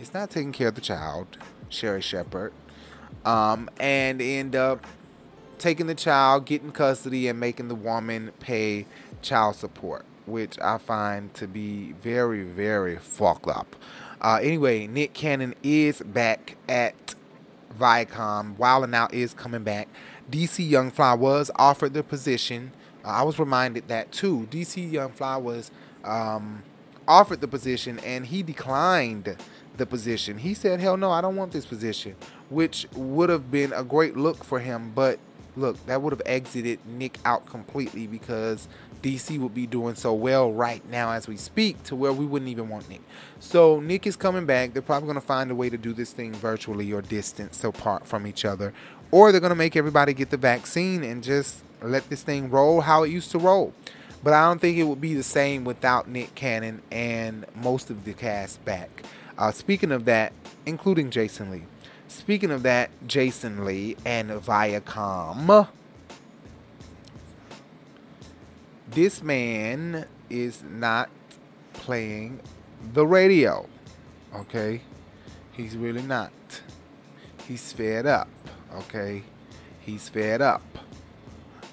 is 0.00 0.14
not 0.14 0.30
taking 0.30 0.50
care 0.50 0.68
of 0.68 0.76
the 0.76 0.80
child, 0.80 1.36
Sherri 1.68 2.00
Shepherd, 2.00 2.54
um, 3.26 3.68
and 3.78 4.22
end 4.22 4.56
up 4.56 4.86
taking 5.58 5.88
the 5.88 5.94
child, 5.94 6.46
getting 6.46 6.72
custody, 6.72 7.28
and 7.28 7.38
making 7.38 7.68
the 7.68 7.74
woman 7.74 8.32
pay 8.40 8.86
child 9.20 9.56
support, 9.56 10.06
which 10.24 10.58
I 10.58 10.78
find 10.78 11.34
to 11.34 11.46
be 11.46 11.92
very, 12.00 12.44
very 12.44 12.96
fucked 12.96 13.46
up. 13.46 13.76
Uh, 14.22 14.38
anyway, 14.40 14.86
Nick 14.86 15.12
Cannon 15.12 15.54
is 15.62 16.00
back 16.00 16.56
at 16.66 17.14
Viacom. 17.78 18.56
Wild 18.56 18.84
'N 18.84 18.94
Out 18.94 19.12
is 19.12 19.34
coming 19.34 19.64
back. 19.64 19.88
DC 20.30 20.64
Young 20.64 20.90
Fly 20.90 21.12
was 21.12 21.50
offered 21.56 21.92
the 21.92 22.02
position. 22.02 22.72
I 23.04 23.22
was 23.22 23.38
reminded 23.38 23.88
that 23.88 24.12
too. 24.12 24.48
DC 24.50 24.90
Young 24.90 25.10
Fly 25.10 25.36
was 25.36 25.70
um, 26.04 26.62
offered 27.08 27.40
the 27.40 27.48
position 27.48 27.98
and 28.00 28.26
he 28.26 28.42
declined 28.42 29.36
the 29.76 29.86
position. 29.86 30.38
He 30.38 30.54
said, 30.54 30.80
"Hell 30.80 30.96
no, 30.96 31.10
I 31.10 31.20
don't 31.20 31.36
want 31.36 31.52
this 31.52 31.66
position," 31.66 32.14
which 32.50 32.86
would 32.94 33.30
have 33.30 33.50
been 33.50 33.72
a 33.72 33.84
great 33.84 34.16
look 34.16 34.44
for 34.44 34.60
him. 34.60 34.92
But 34.94 35.18
look, 35.56 35.84
that 35.86 36.02
would 36.02 36.12
have 36.12 36.22
exited 36.26 36.80
Nick 36.86 37.18
out 37.24 37.46
completely 37.46 38.06
because 38.06 38.68
DC 39.02 39.38
would 39.38 39.54
be 39.54 39.66
doing 39.66 39.94
so 39.94 40.12
well 40.14 40.52
right 40.52 40.88
now 40.88 41.10
as 41.12 41.26
we 41.26 41.36
speak 41.36 41.82
to 41.84 41.96
where 41.96 42.12
we 42.12 42.24
wouldn't 42.24 42.50
even 42.50 42.68
want 42.68 42.88
Nick. 42.88 43.02
So 43.40 43.80
Nick 43.80 44.06
is 44.06 44.16
coming 44.16 44.46
back. 44.46 44.72
They're 44.72 44.82
probably 44.82 45.06
going 45.06 45.20
to 45.20 45.26
find 45.26 45.50
a 45.50 45.54
way 45.54 45.68
to 45.68 45.76
do 45.76 45.92
this 45.92 46.12
thing 46.12 46.32
virtually 46.32 46.92
or 46.92 47.02
distance 47.02 47.64
apart 47.64 48.06
from 48.06 48.26
each 48.26 48.44
other 48.44 48.72
or 49.12 49.30
they're 49.30 49.40
going 49.40 49.50
to 49.50 49.56
make 49.56 49.76
everybody 49.76 50.12
get 50.12 50.30
the 50.30 50.36
vaccine 50.36 51.04
and 51.04 51.22
just 51.22 51.62
let 51.80 52.08
this 52.10 52.22
thing 52.22 52.50
roll 52.50 52.80
how 52.80 53.04
it 53.04 53.10
used 53.10 53.30
to 53.30 53.38
roll. 53.38 53.72
But 54.24 54.32
I 54.32 54.48
don't 54.48 54.60
think 54.60 54.78
it 54.78 54.84
would 54.84 55.00
be 55.00 55.14
the 55.14 55.22
same 55.22 55.64
without 55.64 56.08
Nick 56.08 56.34
Cannon 56.34 56.82
and 56.90 57.44
most 57.54 57.90
of 57.90 58.04
the 58.04 58.12
cast 58.14 58.64
back. 58.64 59.04
Uh, 59.36 59.52
speaking 59.52 59.92
of 59.92 60.04
that, 60.06 60.32
including 60.64 61.10
Jason 61.10 61.50
Lee. 61.50 61.64
Speaking 62.08 62.50
of 62.50 62.62
that, 62.62 62.90
Jason 63.06 63.64
Lee 63.64 63.96
and 64.04 64.30
Viacom. 64.30 65.68
This 68.88 69.22
man 69.22 70.06
is 70.30 70.62
not 70.62 71.08
playing 71.72 72.40
the 72.92 73.06
radio. 73.06 73.66
Okay? 74.34 74.82
He's 75.52 75.76
really 75.76 76.02
not. 76.02 76.32
He's 77.48 77.72
fed 77.72 78.06
up. 78.06 78.28
Okay, 78.74 79.22
he's 79.80 80.08
fed 80.08 80.40
up. 80.40 80.62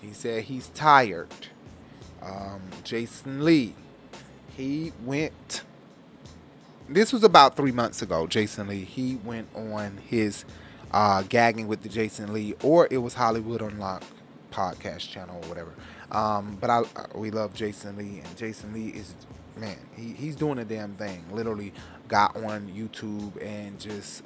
He 0.02 0.14
said 0.14 0.44
he's 0.44 0.68
tired. 0.70 1.30
Um, 2.22 2.62
Jason 2.84 3.44
Lee, 3.46 3.76
he 4.56 4.92
went. 5.04 5.64
This 6.88 7.14
was 7.14 7.24
about 7.24 7.56
three 7.56 7.72
months 7.72 8.02
ago. 8.02 8.28
Jason 8.28 8.68
Lee, 8.68 8.84
he 8.84 9.16
went 9.24 9.48
on 9.56 9.98
his 10.08 10.44
uh, 10.92 11.24
gagging 11.24 11.68
with 11.68 11.84
the 11.84 11.90
Jason 11.90 12.34
Lee, 12.34 12.56
or 12.64 12.88
it 12.90 12.98
was 12.98 13.14
Hollywood 13.14 13.62
Unlocked 13.62 14.06
podcast 14.52 15.10
channel 15.10 15.40
or 15.44 15.50
whatever. 15.50 15.74
Um, 16.12 16.58
but 16.60 16.70
I, 16.70 16.82
we 17.14 17.30
love 17.30 17.54
Jason 17.54 17.98
Lee, 17.98 18.22
and 18.26 18.38
Jason 18.38 18.74
Lee 18.74 18.90
is 18.90 19.14
man, 19.60 19.78
he, 19.96 20.14
he's 20.14 20.36
doing 20.36 20.60
a 20.60 20.66
damn 20.66 20.96
thing. 20.96 21.24
Literally 21.32 21.74
got 22.08 22.36
on 22.38 22.70
YouTube 22.70 23.44
and 23.46 23.80
just 23.80 24.24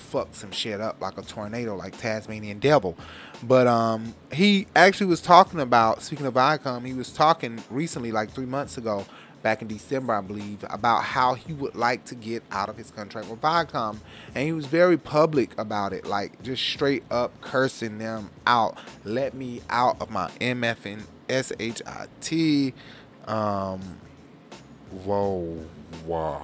fuck 0.00 0.34
some 0.34 0.50
shit 0.50 0.80
up 0.80 1.00
like 1.00 1.18
a 1.18 1.22
tornado, 1.22 1.76
like 1.76 1.96
Tasmanian 1.98 2.58
Devil. 2.58 2.96
But 3.42 3.66
um, 3.66 4.14
he 4.32 4.66
actually 4.74 5.06
was 5.06 5.20
talking 5.20 5.60
about, 5.60 6.02
speaking 6.02 6.26
of 6.26 6.34
Viacom, 6.34 6.86
he 6.86 6.92
was 6.92 7.12
talking 7.12 7.62
recently, 7.70 8.12
like 8.12 8.30
three 8.30 8.46
months 8.46 8.76
ago, 8.76 9.06
back 9.42 9.62
in 9.62 9.68
December, 9.68 10.14
I 10.14 10.20
believe, 10.20 10.64
about 10.68 11.02
how 11.02 11.34
he 11.34 11.52
would 11.52 11.74
like 11.74 12.04
to 12.06 12.14
get 12.14 12.42
out 12.50 12.68
of 12.68 12.76
his 12.76 12.90
contract 12.90 13.28
with 13.28 13.40
Viacom. 13.40 13.98
And 14.34 14.44
he 14.44 14.52
was 14.52 14.66
very 14.66 14.98
public 14.98 15.58
about 15.58 15.92
it, 15.92 16.06
like 16.06 16.42
just 16.42 16.62
straight 16.62 17.04
up 17.10 17.40
cursing 17.40 17.98
them 17.98 18.30
out. 18.46 18.78
Let 19.04 19.34
me 19.34 19.62
out 19.70 20.00
of 20.00 20.10
my 20.10 20.28
MF 20.40 20.86
and 20.86 21.06
SHIT. 21.28 22.74
Um, 23.26 23.80
whoa, 25.04 25.64
whoa. 26.04 26.42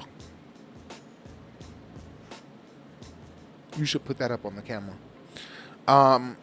You 3.76 3.84
should 3.84 4.04
put 4.04 4.18
that 4.18 4.30
up 4.30 4.44
on 4.44 4.56
the 4.56 4.62
camera. 4.62 4.94
Um, 5.86 6.36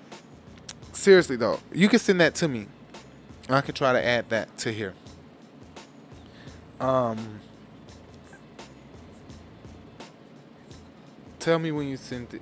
seriously 0.92 1.36
though, 1.36 1.60
you 1.74 1.90
can 1.90 2.00
send 2.00 2.22
that 2.22 2.36
to 2.36 2.48
me. 2.48 2.68
I 3.50 3.62
can 3.62 3.74
try 3.74 3.92
to 3.94 4.04
add 4.04 4.30
that 4.30 4.58
to 4.60 4.72
here. 4.72 4.94
Um, 6.80 7.40
tell 11.40 11.60
me 11.60 11.72
when 11.72 11.88
you 11.88 11.98
sent 11.98 12.34
it. 12.34 12.42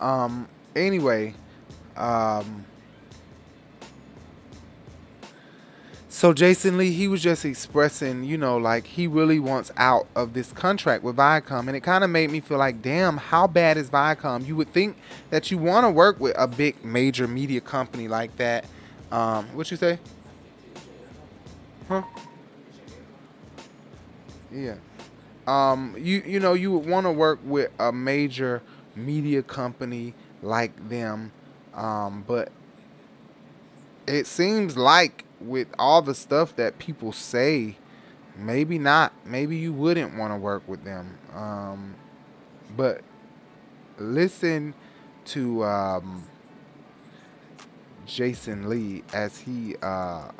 Um, 0.00 0.48
anyway, 0.74 1.34
um, 1.96 2.64
so 6.22 6.32
Jason 6.32 6.78
Lee, 6.78 6.92
he 6.92 7.08
was 7.08 7.20
just 7.20 7.44
expressing, 7.44 8.22
you 8.22 8.38
know, 8.38 8.56
like 8.56 8.86
he 8.86 9.08
really 9.08 9.40
wants 9.40 9.72
out 9.76 10.06
of 10.14 10.34
this 10.34 10.52
contract 10.52 11.02
with 11.02 11.16
Viacom, 11.16 11.66
and 11.66 11.74
it 11.74 11.80
kind 11.80 12.04
of 12.04 12.10
made 12.10 12.30
me 12.30 12.38
feel 12.38 12.58
like, 12.58 12.80
damn, 12.80 13.16
how 13.16 13.48
bad 13.48 13.76
is 13.76 13.90
Viacom? 13.90 14.46
You 14.46 14.54
would 14.54 14.72
think 14.72 14.96
that 15.30 15.50
you 15.50 15.58
want 15.58 15.84
to 15.84 15.90
work 15.90 16.20
with 16.20 16.32
a 16.38 16.46
big 16.46 16.84
major 16.84 17.26
media 17.26 17.60
company 17.60 18.06
like 18.06 18.36
that. 18.36 18.66
Um, 19.10 19.46
what 19.56 19.68
you 19.72 19.76
say? 19.76 19.98
Huh? 21.88 22.04
Yeah. 24.52 24.76
Um, 25.48 25.96
you 25.98 26.22
you 26.24 26.38
know 26.38 26.54
you 26.54 26.70
would 26.70 26.88
want 26.88 27.04
to 27.04 27.10
work 27.10 27.40
with 27.42 27.68
a 27.80 27.90
major 27.90 28.62
media 28.94 29.42
company 29.42 30.14
like 30.40 30.88
them, 30.88 31.32
um, 31.74 32.22
but 32.28 32.52
it 34.06 34.28
seems 34.28 34.76
like 34.76 35.24
with 35.46 35.68
all 35.78 36.02
the 36.02 36.14
stuff 36.14 36.56
that 36.56 36.78
people 36.78 37.12
say, 37.12 37.76
maybe 38.36 38.78
not. 38.78 39.12
Maybe 39.24 39.56
you 39.56 39.72
wouldn't 39.72 40.16
want 40.16 40.32
to 40.32 40.36
work 40.36 40.66
with 40.66 40.84
them. 40.84 41.18
Um, 41.34 41.94
but 42.76 43.02
listen 43.98 44.74
to 45.26 45.64
um, 45.64 46.24
Jason 48.06 48.68
Lee 48.68 49.04
as 49.12 49.38
he. 49.38 49.76
Uh, 49.82 50.30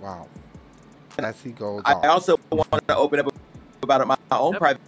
wow. 0.00 0.28
As 1.18 1.40
he 1.40 1.52
goes 1.52 1.82
I 1.84 1.94
off. 1.94 2.04
also 2.04 2.36
want 2.50 2.88
to 2.88 2.96
open 2.96 3.20
up 3.20 3.32
about 3.82 4.06
my 4.06 4.16
own 4.32 4.54
private 4.54 4.80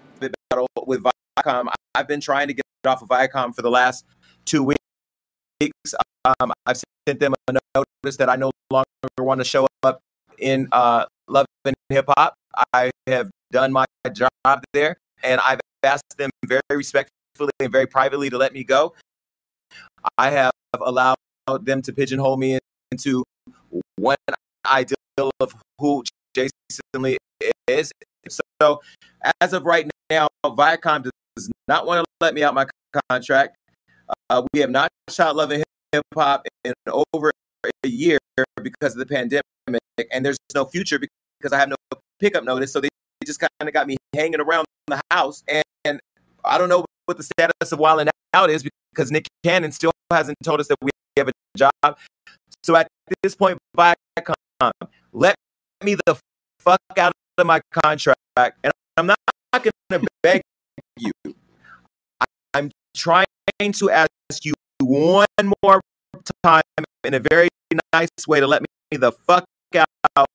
battle 0.51 0.69
with 0.85 1.03
Viacom. 1.03 1.73
I've 1.95 2.09
been 2.09 2.21
trying 2.21 2.49
to 2.49 2.55
get 2.55 2.65
off 2.85 3.03
of 3.03 3.09
Viacom 3.09 3.55
for 3.55 3.63
the 3.63 3.71
last 3.71 4.05
two 4.45 4.65
weeks. 4.65 5.95
Um, 6.27 6.53
I've 6.67 6.83
sent 7.07 7.21
them 7.21 7.35
a 7.49 7.53
notice 7.75 8.17
that 8.17 8.29
I 8.29 8.37
no 8.37 8.51
longer 8.71 8.87
want 9.19 9.41
to 9.41 9.45
show 9.45 9.67
up 9.85 10.01
in 10.39 10.69
uh, 10.73 11.05
Love 11.29 11.47
and 11.65 11.77
Hip 11.89 12.07
Hop. 12.17 12.35
I 12.73 12.91
have 13.07 13.31
done 13.53 13.73
my 13.73 13.85
job 14.13 14.65
there, 14.73 14.97
and 15.23 15.41
I've 15.41 15.61
asked 15.85 16.19
them 16.19 16.31
very 16.45 16.63
respectfully 16.71 17.53
and 17.61 17.71
very 17.71 17.87
privately 17.87 18.29
to 18.31 18.39
let 18.39 18.53
me 18.53 18.65
go. 18.65 18.95
I 20.19 20.31
have 20.31 20.53
allowed 20.81 21.17
them 21.63 21.83
to 21.83 21.93
pigeonhole 21.93 22.37
me 22.37 22.59
into 22.91 23.23
one 23.97 24.17
ideal 24.67 24.97
of 25.39 25.55
who 25.79 26.03
Jason 26.35 26.51
Lee 26.97 27.19
is. 27.69 27.93
So, 28.29 28.81
as 29.41 29.53
of 29.53 29.65
right 29.65 29.89
now, 30.11 30.27
Viacom 30.45 31.09
does 31.37 31.51
not 31.69 31.87
want 31.87 32.05
to 32.05 32.05
let 32.21 32.35
me 32.35 32.43
out 32.43 32.55
my 32.55 32.67
contract. 33.11 33.57
Uh, 34.31 34.43
we 34.53 34.61
have 34.61 34.71
not 34.71 34.91
shot 35.09 35.37
Love 35.37 35.53
and 35.53 35.66
Hip 35.93 36.05
Hop 36.15 36.47
in 36.65 36.75
over 36.87 37.33
a 37.85 37.89
year 37.89 38.19
because 38.63 38.93
of 38.93 38.99
the 38.99 39.07
pandemic, 39.07 39.43
and 40.13 40.25
there's 40.25 40.39
no 40.55 40.65
future 40.65 40.99
because 40.99 41.53
I 41.53 41.59
have 41.59 41.69
no 41.69 41.77
pickup 42.21 42.45
notice. 42.45 42.73
So 42.73 42.81
they 42.81 42.89
just 43.25 43.41
kind 43.41 43.51
of 43.61 43.73
got 43.73 43.87
me 43.87 43.97
hanging 44.15 44.41
around 44.41 44.67
the 44.87 45.01
house, 45.11 45.43
and, 45.49 45.65
and 45.85 46.01
I 46.45 46.59
don't 46.59 46.69
know 46.69 46.85
what 47.07 47.17
the 47.17 47.23
status 47.23 47.73
of 47.73 47.79
Wild 47.79 48.01
'N 48.01 48.11
Out 48.35 48.51
is 48.51 48.65
because 48.93 49.11
Nick 49.11 49.29
Cannon 49.45 49.73
still 49.73 49.93
hasn't 50.11 50.37
told 50.45 50.61
us 50.61 50.69
that 50.69 50.77
we 50.83 50.91
have 51.17 51.29
a 51.29 51.33
job. 51.57 51.99
So 52.63 52.77
at 52.77 52.89
this 53.23 53.35
point, 53.35 53.59
Viacom, 53.77 54.71
let 55.13 55.35
me 55.83 55.97
the 56.07 56.19
fuck 56.61 56.81
out 56.99 57.13
of 57.39 57.47
my 57.47 57.61
contract, 57.73 58.59
and 58.65 58.73
I'm 58.97 59.07
not 59.07 59.19
going 59.53 59.71
to 59.91 60.07
beg 60.23 60.43
you. 60.99 61.13
I'm 62.55 62.71
trying 62.97 63.27
to 63.61 63.91
ask 63.91 64.45
you 64.45 64.55
one 64.87 65.27
more 65.63 65.81
time 66.43 66.63
in 67.05 67.15
a 67.15 67.21
very 67.21 67.49
nice 67.93 68.09
way 68.27 68.41
to 68.41 68.47
let 68.47 68.63
me 68.63 68.67
the 68.97 69.13
fuck 69.13 69.45
out. 69.75 70.27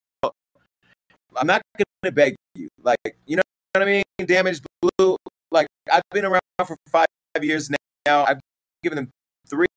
I'm 1.36 1.47
not 1.47 1.62
to 2.04 2.12
beg 2.12 2.36
you. 2.56 2.68
Like, 2.84 3.16
you 3.26 3.38
know 3.38 3.43
what 3.74 3.82
I 3.82 3.86
mean? 3.86 4.04
Damaged 4.26 4.66
Blue. 4.82 5.16
Like, 5.52 5.68
I've 5.91 6.02
been 6.12 6.26
around 6.26 6.41
for 6.66 6.76
five 6.89 7.08
years 7.41 7.70
now. 8.06 8.26
I've 8.26 8.39
given 8.84 8.97
them 8.97 9.10
three 9.49 9.68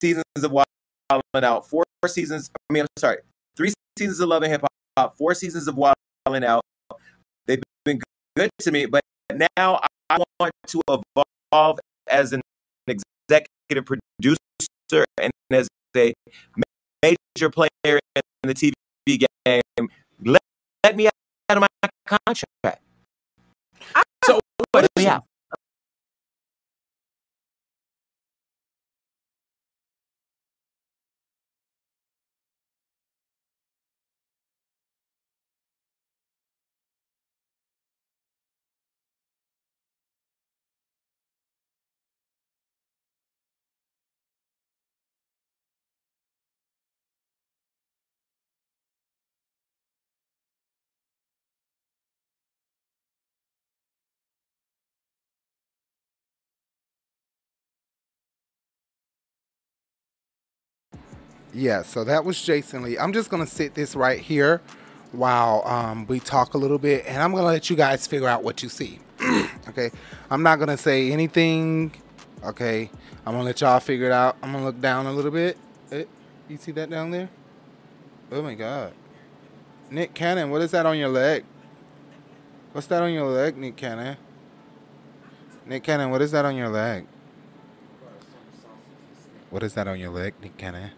seasons 0.00 0.24
of 0.36 0.52
Wild 0.52 0.66
Out, 1.34 1.68
four 1.68 1.84
seasons. 2.06 2.50
I 2.70 2.72
mean, 2.72 2.82
I'm 2.82 2.88
sorry, 2.98 3.18
three 3.56 3.72
seasons 3.98 4.20
of 4.20 4.28
Love 4.28 4.42
and 4.42 4.52
Hip 4.52 4.64
Hop, 4.98 5.16
four 5.16 5.34
seasons 5.34 5.68
of 5.68 5.76
Wild 5.76 5.96
Out. 6.26 6.62
They've 7.46 7.62
been 7.84 8.00
good 8.36 8.50
to 8.60 8.70
me, 8.70 8.86
but 8.86 9.02
now 9.56 9.80
I 10.10 10.18
want 10.38 10.52
to 10.68 10.80
evolve 10.88 11.80
as 12.08 12.32
an 12.32 12.42
executive 13.32 13.86
producer 13.86 15.04
and 15.20 15.32
as 15.50 15.68
a 15.96 16.12
major 17.02 17.50
player 17.50 17.68
in 18.14 18.22
the 18.44 18.54
TV 18.54 18.72
game. 19.46 19.88
Let, 20.24 20.42
let 20.84 20.96
me 20.96 21.06
out 21.06 21.56
of 21.56 21.60
my 21.60 21.88
contract. 22.06 22.82
So, 24.24 24.40
let 24.74 24.88
me 24.96 25.06
Yeah, 61.54 61.82
so 61.82 62.02
that 62.04 62.24
was 62.24 62.40
Jason 62.40 62.82
Lee. 62.82 62.98
I'm 62.98 63.12
just 63.12 63.28
gonna 63.28 63.46
sit 63.46 63.74
this 63.74 63.94
right 63.94 64.18
here 64.18 64.62
while 65.12 65.62
um, 65.66 66.06
we 66.06 66.18
talk 66.18 66.54
a 66.54 66.58
little 66.58 66.78
bit, 66.78 67.04
and 67.06 67.22
I'm 67.22 67.32
gonna 67.32 67.46
let 67.46 67.68
you 67.68 67.76
guys 67.76 68.06
figure 68.06 68.28
out 68.28 68.42
what 68.42 68.62
you 68.62 68.70
see. 68.70 69.00
okay, 69.68 69.90
I'm 70.30 70.42
not 70.42 70.58
gonna 70.58 70.78
say 70.78 71.12
anything. 71.12 71.92
Okay, 72.42 72.90
I'm 73.26 73.34
gonna 73.34 73.44
let 73.44 73.60
y'all 73.60 73.80
figure 73.80 74.06
it 74.06 74.12
out. 74.12 74.36
I'm 74.42 74.52
gonna 74.52 74.64
look 74.64 74.80
down 74.80 75.06
a 75.06 75.12
little 75.12 75.30
bit. 75.30 75.58
Eh, 75.90 76.04
you 76.48 76.56
see 76.56 76.72
that 76.72 76.88
down 76.88 77.10
there? 77.10 77.28
Oh 78.30 78.40
my 78.40 78.54
God, 78.54 78.94
Nick 79.90 80.14
Cannon, 80.14 80.50
what 80.50 80.62
is 80.62 80.70
that 80.70 80.86
on 80.86 80.96
your 80.96 81.10
leg? 81.10 81.44
What's 82.72 82.86
that 82.86 83.02
on 83.02 83.12
your 83.12 83.28
leg, 83.28 83.58
Nick 83.58 83.76
Cannon? 83.76 84.16
Nick 85.66 85.84
Cannon, 85.84 86.10
what 86.10 86.22
is 86.22 86.30
that 86.30 86.46
on 86.46 86.56
your 86.56 86.70
leg? 86.70 87.06
What 89.50 89.62
is 89.62 89.74
that 89.74 89.86
on 89.86 90.00
your 90.00 90.10
leg, 90.10 90.32
Nick 90.40 90.56
Cannon? 90.56 90.92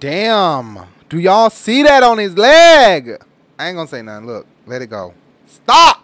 Damn. 0.00 0.86
Do 1.10 1.18
y'all 1.18 1.50
see 1.50 1.82
that 1.82 2.02
on 2.02 2.16
his 2.16 2.34
leg? 2.36 3.22
I 3.58 3.68
ain't 3.68 3.76
gonna 3.76 3.86
say 3.86 4.00
nothing. 4.00 4.26
Look, 4.26 4.46
let 4.66 4.80
it 4.80 4.86
go. 4.86 5.12
Stop. 5.46 5.99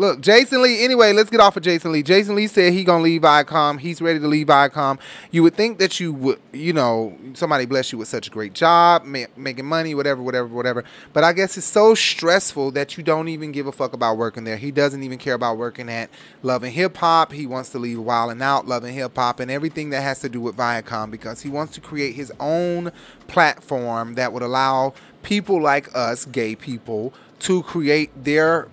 Look, 0.00 0.22
Jason 0.22 0.62
Lee. 0.62 0.82
Anyway, 0.82 1.12
let's 1.12 1.28
get 1.28 1.40
off 1.40 1.58
of 1.58 1.62
Jason 1.62 1.92
Lee. 1.92 2.02
Jason 2.02 2.34
Lee 2.34 2.46
said 2.46 2.72
he 2.72 2.84
gonna 2.84 3.02
leave 3.02 3.20
Viacom. 3.20 3.78
He's 3.78 4.00
ready 4.00 4.18
to 4.18 4.26
leave 4.26 4.46
Viacom. 4.46 4.98
You 5.30 5.42
would 5.42 5.54
think 5.54 5.76
that 5.76 6.00
you 6.00 6.10
would, 6.14 6.40
you 6.54 6.72
know, 6.72 7.18
somebody 7.34 7.66
bless 7.66 7.92
you 7.92 7.98
with 7.98 8.08
such 8.08 8.26
a 8.26 8.30
great 8.30 8.54
job, 8.54 9.04
ma- 9.04 9.26
making 9.36 9.66
money, 9.66 9.94
whatever, 9.94 10.22
whatever, 10.22 10.48
whatever. 10.48 10.84
But 11.12 11.24
I 11.24 11.34
guess 11.34 11.58
it's 11.58 11.66
so 11.66 11.94
stressful 11.94 12.70
that 12.70 12.96
you 12.96 13.04
don't 13.04 13.28
even 13.28 13.52
give 13.52 13.66
a 13.66 13.72
fuck 13.72 13.92
about 13.92 14.16
working 14.16 14.44
there. 14.44 14.56
He 14.56 14.70
doesn't 14.70 15.02
even 15.02 15.18
care 15.18 15.34
about 15.34 15.58
working 15.58 15.90
at 15.90 16.08
Love 16.42 16.62
and 16.62 16.72
Hip 16.72 16.96
Hop. 16.96 17.32
He 17.32 17.44
wants 17.44 17.68
to 17.68 17.78
leave 17.78 18.00
Wild 18.00 18.30
'N 18.30 18.40
Out, 18.40 18.66
Love 18.66 18.84
and 18.84 18.94
Hip 18.94 19.14
Hop, 19.16 19.38
and 19.38 19.50
everything 19.50 19.90
that 19.90 20.00
has 20.00 20.20
to 20.20 20.30
do 20.30 20.40
with 20.40 20.56
Viacom 20.56 21.10
because 21.10 21.42
he 21.42 21.50
wants 21.50 21.74
to 21.74 21.80
create 21.82 22.14
his 22.14 22.32
own 22.40 22.90
platform 23.28 24.14
that 24.14 24.32
would 24.32 24.42
allow 24.42 24.94
people 25.22 25.60
like 25.60 25.94
us, 25.94 26.24
gay 26.24 26.54
people, 26.54 27.12
to 27.40 27.62
create 27.62 28.10
their 28.24 28.66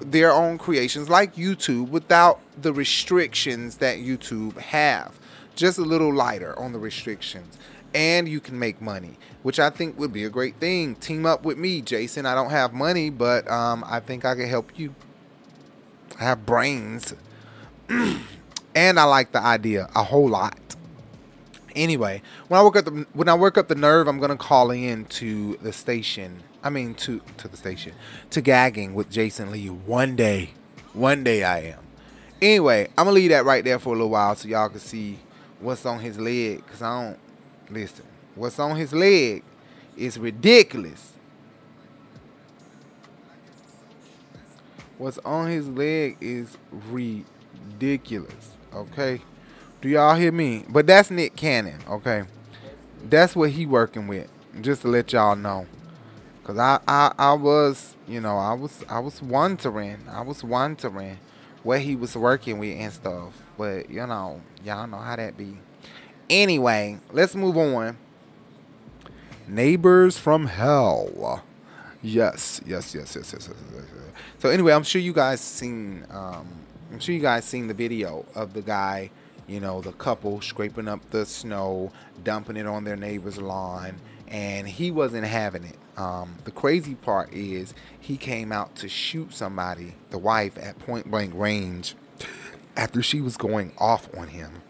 their 0.00 0.32
own 0.32 0.58
creations 0.58 1.08
like 1.08 1.34
YouTube 1.36 1.88
without 1.90 2.40
the 2.60 2.72
restrictions 2.72 3.76
that 3.78 3.98
YouTube 3.98 4.56
have. 4.58 5.18
Just 5.56 5.78
a 5.78 5.82
little 5.82 6.12
lighter 6.14 6.58
on 6.58 6.72
the 6.72 6.78
restrictions. 6.78 7.56
and 7.94 8.28
you 8.28 8.38
can 8.40 8.58
make 8.58 8.82
money, 8.82 9.16
which 9.42 9.58
I 9.58 9.70
think 9.70 9.98
would 9.98 10.12
be 10.12 10.24
a 10.24 10.28
great 10.30 10.56
thing. 10.56 10.94
Team 10.96 11.24
up 11.24 11.42
with 11.44 11.56
me, 11.58 11.80
Jason. 11.80 12.26
I 12.26 12.34
don't 12.34 12.50
have 12.50 12.72
money, 12.74 13.08
but 13.10 13.50
um, 13.50 13.82
I 13.86 14.00
think 14.00 14.24
I 14.26 14.34
can 14.34 14.46
help 14.48 14.78
you. 14.78 14.94
I 16.20 16.24
have 16.24 16.44
brains, 16.44 17.14
and 17.88 18.98
I 19.00 19.04
like 19.04 19.32
the 19.32 19.40
idea 19.42 19.88
a 19.94 20.02
whole 20.04 20.28
lot. 20.28 20.58
Anyway, 21.74 22.22
when 22.48 22.60
I 22.60 22.62
work 22.62 22.76
up 22.76 22.84
the 22.86 23.06
when 23.12 23.28
I 23.28 23.34
work 23.34 23.56
up 23.56 23.68
the 23.68 23.74
nerve, 23.74 24.08
I'm 24.08 24.18
gonna 24.18 24.36
call 24.36 24.70
in 24.70 25.04
to 25.06 25.56
the 25.62 25.72
station. 25.72 26.42
I 26.68 26.70
mean 26.70 26.92
to 26.96 27.22
to 27.38 27.48
the 27.48 27.56
station 27.56 27.94
to 28.28 28.42
gagging 28.42 28.92
with 28.92 29.08
Jason 29.08 29.50
Lee 29.50 29.70
one 29.70 30.16
day. 30.16 30.50
One 30.92 31.24
day 31.24 31.42
I 31.42 31.60
am. 31.60 31.78
Anyway, 32.42 32.88
I'm 32.88 33.06
gonna 33.06 33.12
leave 33.12 33.30
that 33.30 33.46
right 33.46 33.64
there 33.64 33.78
for 33.78 33.88
a 33.88 33.92
little 33.92 34.10
while 34.10 34.36
so 34.36 34.48
y'all 34.48 34.68
can 34.68 34.78
see 34.78 35.18
what's 35.60 35.86
on 35.86 36.00
his 36.00 36.18
leg. 36.18 36.66
Cause 36.66 36.82
I 36.82 37.02
don't 37.02 37.18
listen. 37.70 38.04
What's 38.34 38.58
on 38.58 38.76
his 38.76 38.92
leg 38.92 39.44
is 39.96 40.18
ridiculous. 40.18 41.14
What's 44.98 45.16
on 45.24 45.48
his 45.48 45.66
leg 45.68 46.18
is 46.20 46.58
ridiculous. 46.90 48.50
Okay. 48.74 49.22
Do 49.80 49.88
y'all 49.88 50.16
hear 50.16 50.32
me? 50.32 50.66
But 50.68 50.86
that's 50.86 51.10
Nick 51.10 51.34
Cannon, 51.34 51.80
okay? 51.88 52.24
That's 53.08 53.34
what 53.34 53.52
he 53.52 53.64
working 53.64 54.06
with. 54.06 54.28
Just 54.60 54.82
to 54.82 54.88
let 54.88 55.14
y'all 55.14 55.34
know. 55.34 55.66
Cause 56.48 56.56
I, 56.56 56.80
I 56.88 57.12
I 57.18 57.32
was, 57.34 57.94
you 58.06 58.22
know, 58.22 58.38
I 58.38 58.54
was 58.54 58.82
I 58.88 59.00
was 59.00 59.20
wondering. 59.20 59.98
I 60.10 60.22
was 60.22 60.42
wondering 60.42 61.18
what 61.62 61.82
he 61.82 61.94
was 61.94 62.16
working 62.16 62.58
with 62.58 62.74
and 62.74 62.90
stuff. 62.90 63.34
But 63.58 63.90
you 63.90 64.06
know, 64.06 64.40
y'all 64.64 64.86
know 64.86 64.96
how 64.96 65.14
that 65.16 65.36
be. 65.36 65.58
Anyway, 66.30 67.00
let's 67.12 67.34
move 67.34 67.58
on. 67.58 67.98
Neighbors 69.46 70.16
from 70.16 70.46
Hell. 70.46 71.44
Yes, 72.00 72.62
yes, 72.64 72.94
yes, 72.94 73.14
yes, 73.14 73.30
yes, 73.34 73.50
yes, 73.50 73.50
yes. 73.74 73.84
So 74.38 74.48
anyway, 74.48 74.72
I'm 74.72 74.84
sure 74.84 75.02
you 75.02 75.12
guys 75.12 75.42
seen. 75.42 76.06
Um, 76.08 76.48
I'm 76.90 76.98
sure 76.98 77.14
you 77.14 77.20
guys 77.20 77.44
seen 77.44 77.66
the 77.66 77.74
video 77.74 78.24
of 78.34 78.54
the 78.54 78.62
guy, 78.62 79.10
you 79.46 79.60
know, 79.60 79.82
the 79.82 79.92
couple 79.92 80.40
scraping 80.40 80.88
up 80.88 81.10
the 81.10 81.26
snow, 81.26 81.92
dumping 82.24 82.56
it 82.56 82.66
on 82.66 82.84
their 82.84 82.96
neighbor's 82.96 83.36
lawn, 83.36 83.96
and 84.28 84.66
he 84.66 84.90
wasn't 84.90 85.26
having 85.26 85.64
it. 85.64 85.76
Um, 85.98 86.36
the 86.44 86.50
crazy 86.50 86.94
part 86.94 87.32
is 87.34 87.74
he 87.98 88.16
came 88.16 88.52
out 88.52 88.74
to 88.76 88.88
shoot 88.88 89.34
somebody, 89.34 89.94
the 90.10 90.18
wife, 90.18 90.56
at 90.56 90.78
point 90.78 91.10
blank 91.10 91.34
range, 91.34 91.94
after 92.76 93.02
she 93.02 93.20
was 93.20 93.36
going 93.36 93.72
off 93.78 94.08
on 94.16 94.28
him 94.28 94.62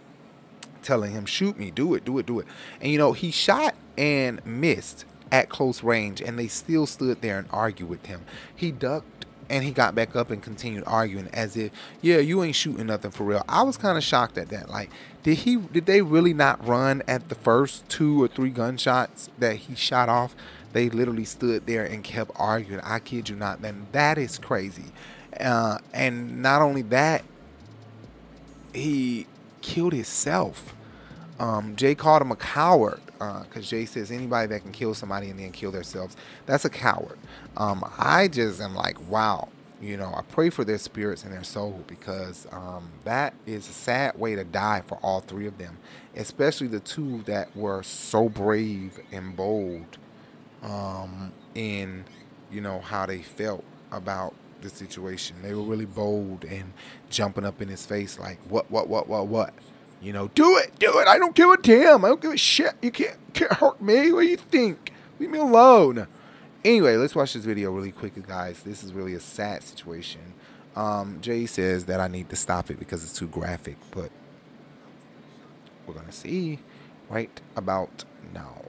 telling 0.88 1.12
him, 1.12 1.26
shoot 1.26 1.58
me, 1.58 1.70
do 1.70 1.92
it, 1.92 2.02
do 2.02 2.16
it, 2.18 2.24
do 2.24 2.40
it. 2.40 2.46
And 2.80 2.90
you 2.90 2.96
know, 2.96 3.12
he 3.12 3.30
shot 3.30 3.74
and 3.98 4.44
missed 4.46 5.04
at 5.30 5.50
close 5.50 5.82
range, 5.82 6.22
and 6.22 6.38
they 6.38 6.48
still 6.48 6.86
stood 6.86 7.20
there 7.20 7.38
and 7.38 7.46
argued 7.50 7.90
with 7.90 8.06
him. 8.06 8.22
He 8.56 8.72
ducked 8.72 9.26
and 9.50 9.64
he 9.64 9.70
got 9.70 9.94
back 9.94 10.16
up 10.16 10.30
and 10.30 10.42
continued 10.42 10.84
arguing 10.86 11.28
as 11.32 11.56
if, 11.56 11.72
yeah, 12.00 12.18
you 12.18 12.42
ain't 12.42 12.56
shooting 12.56 12.86
nothing 12.86 13.10
for 13.10 13.24
real. 13.24 13.44
I 13.48 13.62
was 13.62 13.76
kind 13.76 13.96
of 13.96 14.04
shocked 14.04 14.38
at 14.38 14.48
that. 14.48 14.68
Like, 14.70 14.90
did 15.22 15.38
he 15.38 15.56
did 15.56 15.86
they 15.86 16.00
really 16.00 16.34
not 16.34 16.66
run 16.66 17.02
at 17.06 17.28
the 17.28 17.34
first 17.34 17.86
two 17.88 18.22
or 18.22 18.28
three 18.28 18.50
gunshots 18.50 19.28
that 19.38 19.56
he 19.56 19.74
shot 19.74 20.08
off? 20.08 20.34
They 20.78 20.90
literally 20.90 21.24
stood 21.24 21.66
there 21.66 21.84
and 21.84 22.04
kept 22.04 22.30
arguing. 22.36 22.80
I 22.84 23.00
kid 23.00 23.28
you 23.28 23.34
not. 23.34 23.62
Then 23.62 23.88
that 23.90 24.16
is 24.16 24.38
crazy. 24.38 24.84
Uh, 25.40 25.78
and 25.92 26.40
not 26.40 26.62
only 26.62 26.82
that, 26.82 27.24
he 28.72 29.26
killed 29.60 29.92
himself. 29.92 30.76
Um, 31.40 31.74
Jay 31.74 31.96
called 31.96 32.22
him 32.22 32.30
a 32.30 32.36
coward 32.36 33.00
because 33.14 33.48
uh, 33.56 33.60
Jay 33.60 33.86
says 33.86 34.12
anybody 34.12 34.46
that 34.46 34.60
can 34.60 34.70
kill 34.70 34.94
somebody 34.94 35.30
and 35.30 35.40
then 35.40 35.50
kill 35.50 35.72
themselves, 35.72 36.16
that's 36.46 36.64
a 36.64 36.70
coward. 36.70 37.18
Um, 37.56 37.84
I 37.98 38.28
just 38.28 38.60
am 38.60 38.76
like, 38.76 39.00
wow, 39.10 39.48
you 39.82 39.96
know, 39.96 40.14
I 40.14 40.22
pray 40.30 40.48
for 40.48 40.64
their 40.64 40.78
spirits 40.78 41.24
and 41.24 41.32
their 41.32 41.42
soul 41.42 41.82
because 41.88 42.46
um, 42.52 42.88
that 43.02 43.34
is 43.46 43.68
a 43.68 43.72
sad 43.72 44.16
way 44.16 44.36
to 44.36 44.44
die 44.44 44.84
for 44.86 44.96
all 45.02 45.22
three 45.22 45.48
of 45.48 45.58
them, 45.58 45.78
especially 46.14 46.68
the 46.68 46.78
two 46.78 47.22
that 47.22 47.56
were 47.56 47.82
so 47.82 48.28
brave 48.28 49.00
and 49.10 49.34
bold 49.36 49.98
um, 50.62 51.32
in, 51.54 52.04
you 52.50 52.60
know, 52.60 52.80
how 52.80 53.06
they 53.06 53.22
felt 53.22 53.64
about 53.90 54.34
the 54.60 54.68
situation. 54.68 55.36
They 55.42 55.54
were 55.54 55.62
really 55.62 55.86
bold 55.86 56.44
and 56.44 56.72
jumping 57.10 57.44
up 57.44 57.62
in 57.62 57.68
his 57.68 57.86
face 57.86 58.18
like, 58.18 58.38
what, 58.48 58.70
what, 58.70 58.88
what, 58.88 59.08
what, 59.08 59.26
what? 59.26 59.54
You 60.00 60.12
know, 60.12 60.28
do 60.28 60.56
it, 60.58 60.78
do 60.78 60.98
it. 60.98 61.08
I 61.08 61.18
don't 61.18 61.34
give 61.34 61.50
a 61.50 61.56
damn. 61.56 62.04
I 62.04 62.08
don't 62.08 62.20
give 62.20 62.32
a 62.32 62.36
shit. 62.36 62.74
You 62.82 62.90
can't, 62.90 63.16
can't 63.34 63.52
hurt 63.52 63.80
me. 63.82 64.12
What 64.12 64.22
do 64.22 64.28
you 64.28 64.36
think? 64.36 64.92
Leave 65.18 65.30
me 65.30 65.38
alone. 65.38 66.06
Anyway, 66.64 66.96
let's 66.96 67.14
watch 67.14 67.34
this 67.34 67.44
video 67.44 67.72
really 67.72 67.92
quickly, 67.92 68.22
guys. 68.26 68.62
This 68.62 68.84
is 68.84 68.92
really 68.92 69.14
a 69.14 69.20
sad 69.20 69.62
situation. 69.62 70.34
Um, 70.76 71.18
Jay 71.20 71.46
says 71.46 71.86
that 71.86 71.98
I 71.98 72.06
need 72.06 72.30
to 72.30 72.36
stop 72.36 72.70
it 72.70 72.78
because 72.78 73.02
it's 73.02 73.12
too 73.12 73.26
graphic, 73.26 73.76
but 73.90 74.10
we're 75.86 75.94
gonna 75.94 76.12
see 76.12 76.60
right 77.08 77.40
about 77.56 78.04
now. 78.32 78.62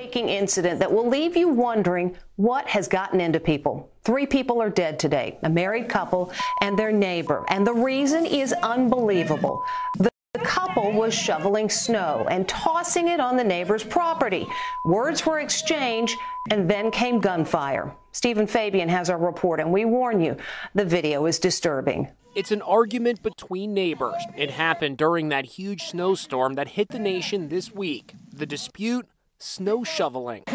Shaking 0.00 0.30
incident 0.30 0.80
that 0.80 0.90
will 0.90 1.08
leave 1.08 1.36
you 1.36 1.48
wondering 1.48 2.16
what 2.36 2.66
has 2.66 2.88
gotten 2.88 3.20
into 3.20 3.38
people. 3.38 3.90
Three 4.02 4.26
people 4.26 4.62
are 4.62 4.70
dead 4.70 4.98
today 4.98 5.38
a 5.42 5.50
married 5.50 5.88
couple 5.88 6.32
and 6.62 6.78
their 6.78 6.92
neighbor. 6.92 7.44
And 7.48 7.66
the 7.66 7.74
reason 7.74 8.24
is 8.24 8.54
unbelievable. 8.62 9.62
The 9.98 10.10
the 10.32 10.38
couple 10.38 10.92
was 10.92 11.12
shoveling 11.12 11.68
snow 11.68 12.24
and 12.30 12.48
tossing 12.48 13.08
it 13.08 13.18
on 13.18 13.36
the 13.36 13.42
neighbor's 13.42 13.82
property. 13.82 14.46
Words 14.84 15.26
were 15.26 15.40
exchanged, 15.40 16.16
and 16.52 16.70
then 16.70 16.92
came 16.92 17.18
gunfire. 17.18 17.92
Stephen 18.12 18.46
Fabian 18.46 18.88
has 18.88 19.10
our 19.10 19.18
report, 19.18 19.58
and 19.58 19.72
we 19.72 19.84
warn 19.84 20.20
you 20.20 20.36
the 20.72 20.84
video 20.84 21.26
is 21.26 21.40
disturbing. 21.40 22.08
It's 22.36 22.52
an 22.52 22.62
argument 22.62 23.24
between 23.24 23.74
neighbors. 23.74 24.22
It 24.36 24.52
happened 24.52 24.98
during 24.98 25.30
that 25.30 25.46
huge 25.46 25.82
snowstorm 25.82 26.54
that 26.54 26.68
hit 26.68 26.90
the 26.90 27.00
nation 27.00 27.48
this 27.48 27.74
week. 27.74 28.14
The 28.32 28.46
dispute 28.46 29.08
snow 29.40 29.84
shoveling. 29.84 30.44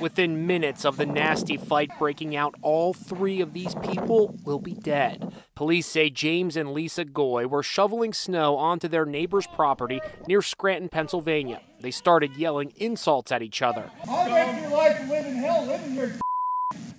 Within 0.00 0.46
minutes 0.46 0.84
of 0.84 0.96
the 0.96 1.06
nasty 1.06 1.56
fight 1.56 1.90
breaking 1.98 2.36
out, 2.36 2.54
all 2.62 2.92
three 2.92 3.40
of 3.40 3.52
these 3.52 3.74
people 3.76 4.36
will 4.44 4.58
be 4.58 4.72
dead. 4.72 5.32
Police 5.54 5.86
say 5.86 6.10
James 6.10 6.56
and 6.56 6.72
Lisa 6.72 7.04
Goy 7.04 7.46
were 7.46 7.62
shoveling 7.62 8.12
snow 8.12 8.56
onto 8.56 8.88
their 8.88 9.04
neighbor's 9.04 9.46
property 9.46 10.00
near 10.26 10.42
Scranton, 10.42 10.88
Pennsylvania. 10.88 11.60
They 11.80 11.90
started 11.90 12.36
yelling 12.36 12.72
insults 12.76 13.32
at 13.32 13.42
each 13.42 13.62
other. 13.62 13.90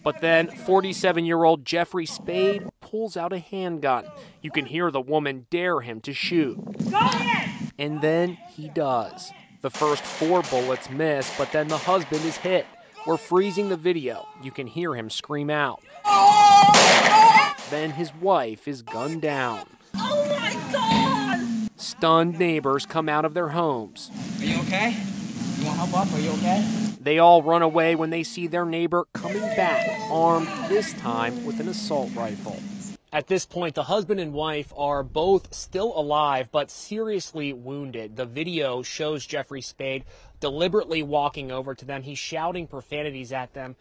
But 0.03 0.19
then 0.19 0.49
47 0.49 1.25
year 1.25 1.45
old 1.45 1.65
Jeffrey 1.65 2.05
Spaide 2.05 2.69
pulls 2.81 3.15
out 3.15 3.31
a 3.31 3.39
handgun. 3.39 4.05
You 4.41 4.51
can 4.51 4.65
hear 4.65 4.91
the 4.91 4.99
woman 4.99 5.47
dare 5.49 5.79
him 5.79 6.01
to 6.01 6.13
shoot. 6.13 6.57
And 7.79 8.01
then 8.01 8.37
he 8.49 8.69
does. 8.69 9.31
The 9.61 9.69
first 9.69 10.03
four 10.03 10.43
bullets 10.43 10.89
miss, 10.89 11.35
but 11.37 11.51
then 11.51 11.67
the 11.67 11.77
husband 11.77 12.23
is 12.25 12.37
hit. 12.37 12.65
We're 13.07 13.17
freezing 13.17 13.69
the 13.69 13.77
video. 13.77 14.27
You 14.41 14.51
can 14.51 14.67
hear 14.67 14.93
him 14.93 15.09
scream 15.09 15.49
out. 15.49 15.81
Then 17.69 17.91
his 17.91 18.13
wife 18.15 18.67
is 18.67 18.81
gunned 18.81 19.21
down. 19.21 19.65
Oh 19.95 20.27
my 20.29 20.53
god! 20.71 21.69
Stunned 21.75 22.37
neighbors 22.37 22.85
come 22.85 23.09
out 23.09 23.25
of 23.25 23.33
their 23.33 23.49
homes. 23.49 24.11
Are 24.39 24.45
you 24.45 24.59
okay? 24.59 24.95
You 25.57 25.65
want 25.65 25.77
help 25.79 25.93
up? 25.95 26.13
Are 26.13 26.19
you 26.19 26.31
okay? 26.31 26.63
They 27.01 27.19
all 27.19 27.41
run 27.41 27.61
away 27.61 27.95
when 27.95 28.09
they 28.09 28.23
see 28.23 28.47
their 28.47 28.65
neighbor 28.65 29.05
coming 29.13 29.41
back, 29.41 29.89
armed 30.11 30.47
this 30.69 30.93
time 30.93 31.45
with 31.45 31.59
an 31.59 31.67
assault 31.67 32.11
rifle. 32.15 32.57
At 33.13 33.27
this 33.27 33.45
point, 33.45 33.75
the 33.75 33.83
husband 33.83 34.19
and 34.19 34.33
wife 34.33 34.73
are 34.75 35.03
both 35.03 35.53
still 35.53 35.95
alive 35.95 36.49
but 36.51 36.71
seriously 36.71 37.53
wounded. 37.53 38.15
The 38.15 38.25
video 38.25 38.81
shows 38.81 39.27
Jeffrey 39.27 39.61
Spaide 39.61 40.03
deliberately 40.39 41.03
walking 41.03 41.51
over 41.51 41.75
to 41.75 41.85
them. 41.85 42.01
He's 42.01 42.17
shouting 42.17 42.65
profanities 42.65 43.31
at 43.31 43.53
them 43.53 43.75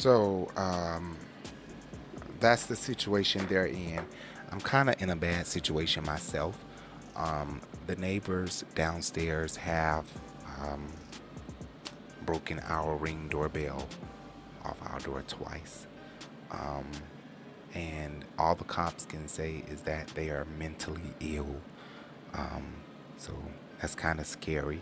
So, 0.00 0.48
um, 0.56 1.14
that's 2.40 2.64
the 2.64 2.74
situation 2.74 3.46
they're 3.50 3.66
in. 3.66 4.00
I'm 4.50 4.58
kind 4.58 4.88
of 4.88 4.94
in 5.02 5.10
a 5.10 5.14
bad 5.14 5.46
situation 5.46 6.06
myself. 6.06 6.64
Um, 7.16 7.60
the 7.86 7.96
neighbors 7.96 8.64
downstairs 8.74 9.56
have 9.56 10.06
um, 10.58 10.86
broken 12.24 12.60
our 12.60 12.96
ring 12.96 13.28
doorbell 13.28 13.86
off 14.64 14.78
our 14.90 15.00
door 15.00 15.22
twice. 15.28 15.86
Um, 16.50 16.86
and 17.74 18.24
all 18.38 18.54
the 18.54 18.64
cops 18.64 19.04
can 19.04 19.28
say 19.28 19.64
is 19.70 19.82
that 19.82 20.08
they 20.14 20.30
are 20.30 20.46
mentally 20.58 21.12
ill. 21.20 21.60
Um, 22.32 22.72
so 23.18 23.34
that's 23.82 23.94
kind 23.94 24.18
of 24.18 24.26
scary 24.26 24.80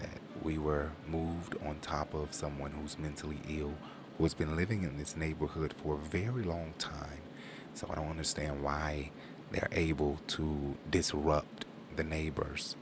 that 0.00 0.18
we 0.42 0.58
were 0.58 0.90
moved 1.06 1.54
on 1.64 1.78
top 1.82 2.14
of 2.14 2.34
someone 2.34 2.72
who's 2.72 2.98
mentally 2.98 3.38
ill 3.48 3.72
who 4.16 4.24
has 4.24 4.34
been 4.34 4.56
living 4.56 4.82
in 4.82 4.96
this 4.96 5.16
neighborhood 5.16 5.74
for 5.82 5.94
a 5.94 5.98
very 5.98 6.42
long 6.42 6.74
time. 6.78 7.22
So 7.74 7.88
I 7.90 7.94
don't 7.94 8.08
understand 8.08 8.62
why 8.62 9.10
they're 9.50 9.68
able 9.72 10.18
to 10.28 10.76
disrupt 10.90 11.64
the 11.94 12.04
neighbors 12.04 12.76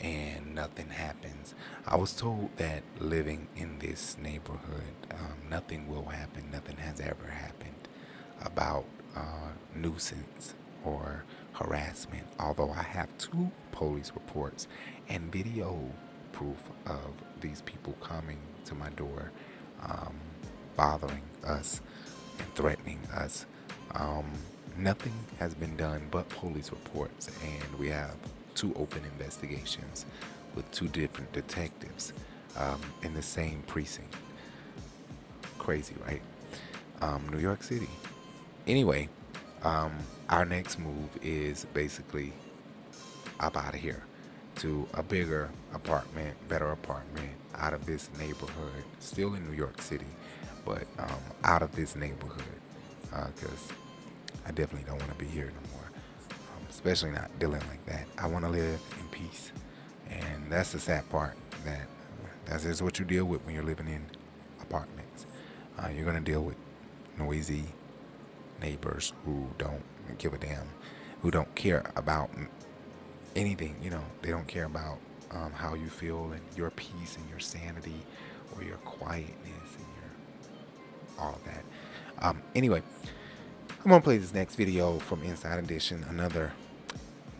and 0.00 0.54
nothing 0.54 0.88
happens. 0.88 1.54
I 1.86 1.96
was 1.96 2.12
told 2.12 2.50
that 2.56 2.82
living 2.98 3.48
in 3.56 3.78
this 3.78 4.16
neighborhood, 4.18 4.94
um, 5.12 5.48
nothing 5.48 5.88
will 5.88 6.06
happen, 6.06 6.50
nothing 6.52 6.76
has 6.76 7.00
ever 7.00 7.28
happened 7.28 7.88
about 8.42 8.84
uh, 9.16 9.52
nuisance 9.74 10.54
or 10.84 11.24
harassment, 11.52 12.26
although 12.38 12.70
I 12.70 12.82
have 12.82 13.08
two 13.18 13.50
police 13.72 14.12
reports 14.14 14.66
and 15.08 15.32
video 15.32 15.78
proof 16.32 16.58
of 16.86 17.12
these 17.40 17.62
people 17.62 17.94
coming 18.00 18.38
to 18.64 18.74
my 18.74 18.90
door, 18.90 19.30
um, 19.82 20.16
bothering 20.76 21.22
us 21.46 21.80
and 22.38 22.54
threatening 22.54 23.00
us. 23.14 23.46
Um, 23.92 24.26
nothing 24.76 25.14
has 25.38 25.54
been 25.54 25.76
done 25.76 26.08
but 26.10 26.28
police 26.28 26.70
reports, 26.70 27.28
and 27.42 27.78
we 27.78 27.88
have 27.88 28.14
two 28.54 28.74
open 28.74 29.02
investigations 29.04 30.06
with 30.54 30.70
two 30.70 30.88
different 30.88 31.32
detectives 31.32 32.12
um, 32.56 32.80
in 33.02 33.14
the 33.14 33.22
same 33.22 33.62
precinct. 33.66 34.14
Crazy, 35.58 35.94
right? 36.06 36.22
Um, 37.00 37.28
New 37.30 37.38
York 37.38 37.62
City. 37.62 37.88
Anyway, 38.66 39.08
um, 39.62 39.92
our 40.28 40.44
next 40.44 40.78
move 40.78 41.08
is 41.22 41.66
basically 41.74 42.32
up 43.40 43.56
out 43.56 43.74
of 43.74 43.80
here 43.80 44.04
to 44.56 44.86
a 44.94 45.02
bigger 45.02 45.50
apartment, 45.72 46.36
better 46.48 46.70
apartment 46.70 47.30
out 47.56 47.72
of 47.72 47.86
this 47.86 48.08
neighborhood, 48.18 48.84
still 49.00 49.34
in 49.34 49.48
New 49.48 49.56
York 49.56 49.82
City, 49.82 50.06
but 50.64 50.84
um, 50.98 51.20
out 51.44 51.62
of 51.62 51.74
this 51.74 51.96
neighborhood 51.96 52.42
because 53.34 53.70
uh, 53.70 54.46
I 54.46 54.50
definitely 54.50 54.86
don't 54.88 54.98
want 54.98 55.10
to 55.10 55.24
be 55.24 55.26
here 55.26 55.46
no 55.46 55.70
more, 55.72 55.90
um, 56.30 56.66
especially 56.68 57.10
not 57.10 57.30
dealing 57.38 57.62
like 57.68 57.84
that. 57.86 58.06
I 58.18 58.26
want 58.26 58.44
to 58.44 58.50
live 58.50 58.80
in 59.00 59.08
peace, 59.08 59.52
and 60.10 60.50
that's 60.50 60.72
the 60.72 60.80
sad 60.80 61.08
part. 61.10 61.36
That 61.64 61.86
that's 62.46 62.82
what 62.82 62.98
you 62.98 63.04
deal 63.04 63.24
with 63.24 63.44
when 63.44 63.54
you're 63.54 63.64
living 63.64 63.88
in 63.88 64.06
apartments. 64.60 65.26
Uh, 65.78 65.88
you're 65.88 66.04
gonna 66.04 66.20
deal 66.20 66.42
with 66.42 66.56
noisy 67.18 67.64
neighbors 68.60 69.12
who 69.24 69.48
don't 69.58 69.82
give 70.18 70.34
a 70.34 70.38
damn, 70.38 70.68
who 71.22 71.30
don't 71.30 71.54
care 71.54 71.90
about 71.96 72.30
anything. 73.36 73.76
You 73.82 73.90
know, 73.90 74.04
they 74.22 74.30
don't 74.30 74.46
care 74.48 74.64
about 74.64 74.98
um, 75.30 75.52
how 75.52 75.74
you 75.74 75.88
feel 75.88 76.32
and 76.32 76.42
your 76.56 76.70
peace 76.70 77.16
and 77.16 77.28
your 77.28 77.40
sanity 77.40 78.02
or 78.56 78.62
your 78.62 78.76
quietness 78.78 79.76
all 81.24 81.40
that. 81.44 81.64
Um, 82.24 82.42
anyway, 82.54 82.82
I'm 83.84 83.90
gonna 83.90 84.00
play 84.00 84.18
this 84.18 84.32
next 84.32 84.54
video 84.56 84.98
from 84.98 85.22
Inside 85.22 85.58
Edition, 85.58 86.04
another 86.08 86.52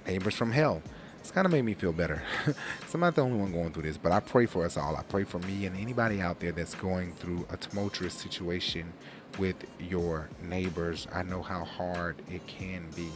Neighbors 0.07 0.35
from 0.35 0.53
Hell. 0.53 0.83
It's 1.21 1.31
kind 1.31 1.47
of 1.47 1.53
made 1.53 1.63
me 1.63 1.73
feel 1.73 1.93
better. 1.93 2.23
so 2.45 2.55
I'm 2.95 3.01
not 3.01 3.15
the 3.15 3.23
only 3.23 3.39
one 3.39 3.51
going 3.51 3.73
through 3.73 3.85
this, 3.85 3.97
but 3.97 4.13
I 4.13 4.21
pray 4.21 4.45
for 4.45 4.67
us 4.67 4.77
all. 4.77 4.95
I 4.95 5.03
pray 5.03 5.25
for 5.25 5.39
me 5.39 5.65
and 5.65 5.75
anybody 5.75 6.21
out 6.21 6.41
there 6.41 6.53
that's 6.53 6.75
going 6.75 7.13
through 7.13 7.47
a 7.49 7.57
tumultuous 7.57 8.13
situation 8.13 8.93
with 9.39 9.57
your 9.81 10.29
neighbors. 10.43 11.07
I 11.13 11.23
know 11.23 11.41
how 11.41 11.65
hard 11.65 12.17
it 12.31 12.47
can 12.47 12.91
be. 12.95 13.09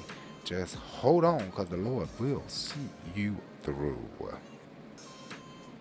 Just 0.44 0.76
hold 0.76 1.24
on, 1.24 1.46
because 1.46 1.68
the 1.68 1.76
Lord 1.76 2.08
will 2.18 2.42
see 2.46 2.88
you 3.14 3.36
through. 3.62 3.98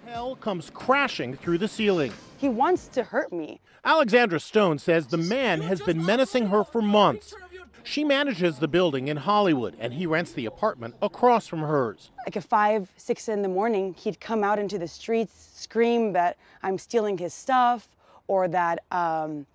Hell 0.08 0.38
comes 0.38 0.70
crashing 0.70 1.36
through 1.36 1.58
the 1.58 1.68
ceiling. 1.68 2.14
He 2.38 2.48
wants 2.48 2.88
to 2.90 3.04
hurt 3.04 3.34
me. 3.34 3.60
Alexandra 3.84 4.40
Stone 4.40 4.80
says 4.80 5.08
the 5.08 5.18
man 5.18 5.60
has 5.60 5.82
been 5.82 6.06
menacing 6.06 6.48
her 6.48 6.64
for 6.64 6.82
months. 6.82 7.36
She 7.84 8.06
manages 8.06 8.60
the 8.60 8.70
building 8.70 9.10
in 9.10 9.18
Hollywood, 9.18 9.76
and 9.78 9.94
he 9.94 10.06
rents 10.06 10.32
the 10.32 10.46
apartment 10.46 10.96
across 11.02 11.48
from 11.48 11.60
hers. 11.60 12.12
Like 12.26 12.38
at 12.38 12.46
five, 12.46 12.90
six 12.96 13.28
in 13.28 13.42
the 13.42 13.50
morning, 13.50 13.96
he'd 13.96 14.22
come 14.22 14.46
out 14.46 14.60
into 14.60 14.78
the 14.78 14.88
streets, 14.88 15.52
scream 15.54 16.14
that 16.14 16.38
I'm 16.64 16.78
stealing 16.78 17.18
his 17.18 17.34
stuff 17.34 17.90
or 18.28 18.48
that 18.48 18.86
um, 18.92 19.46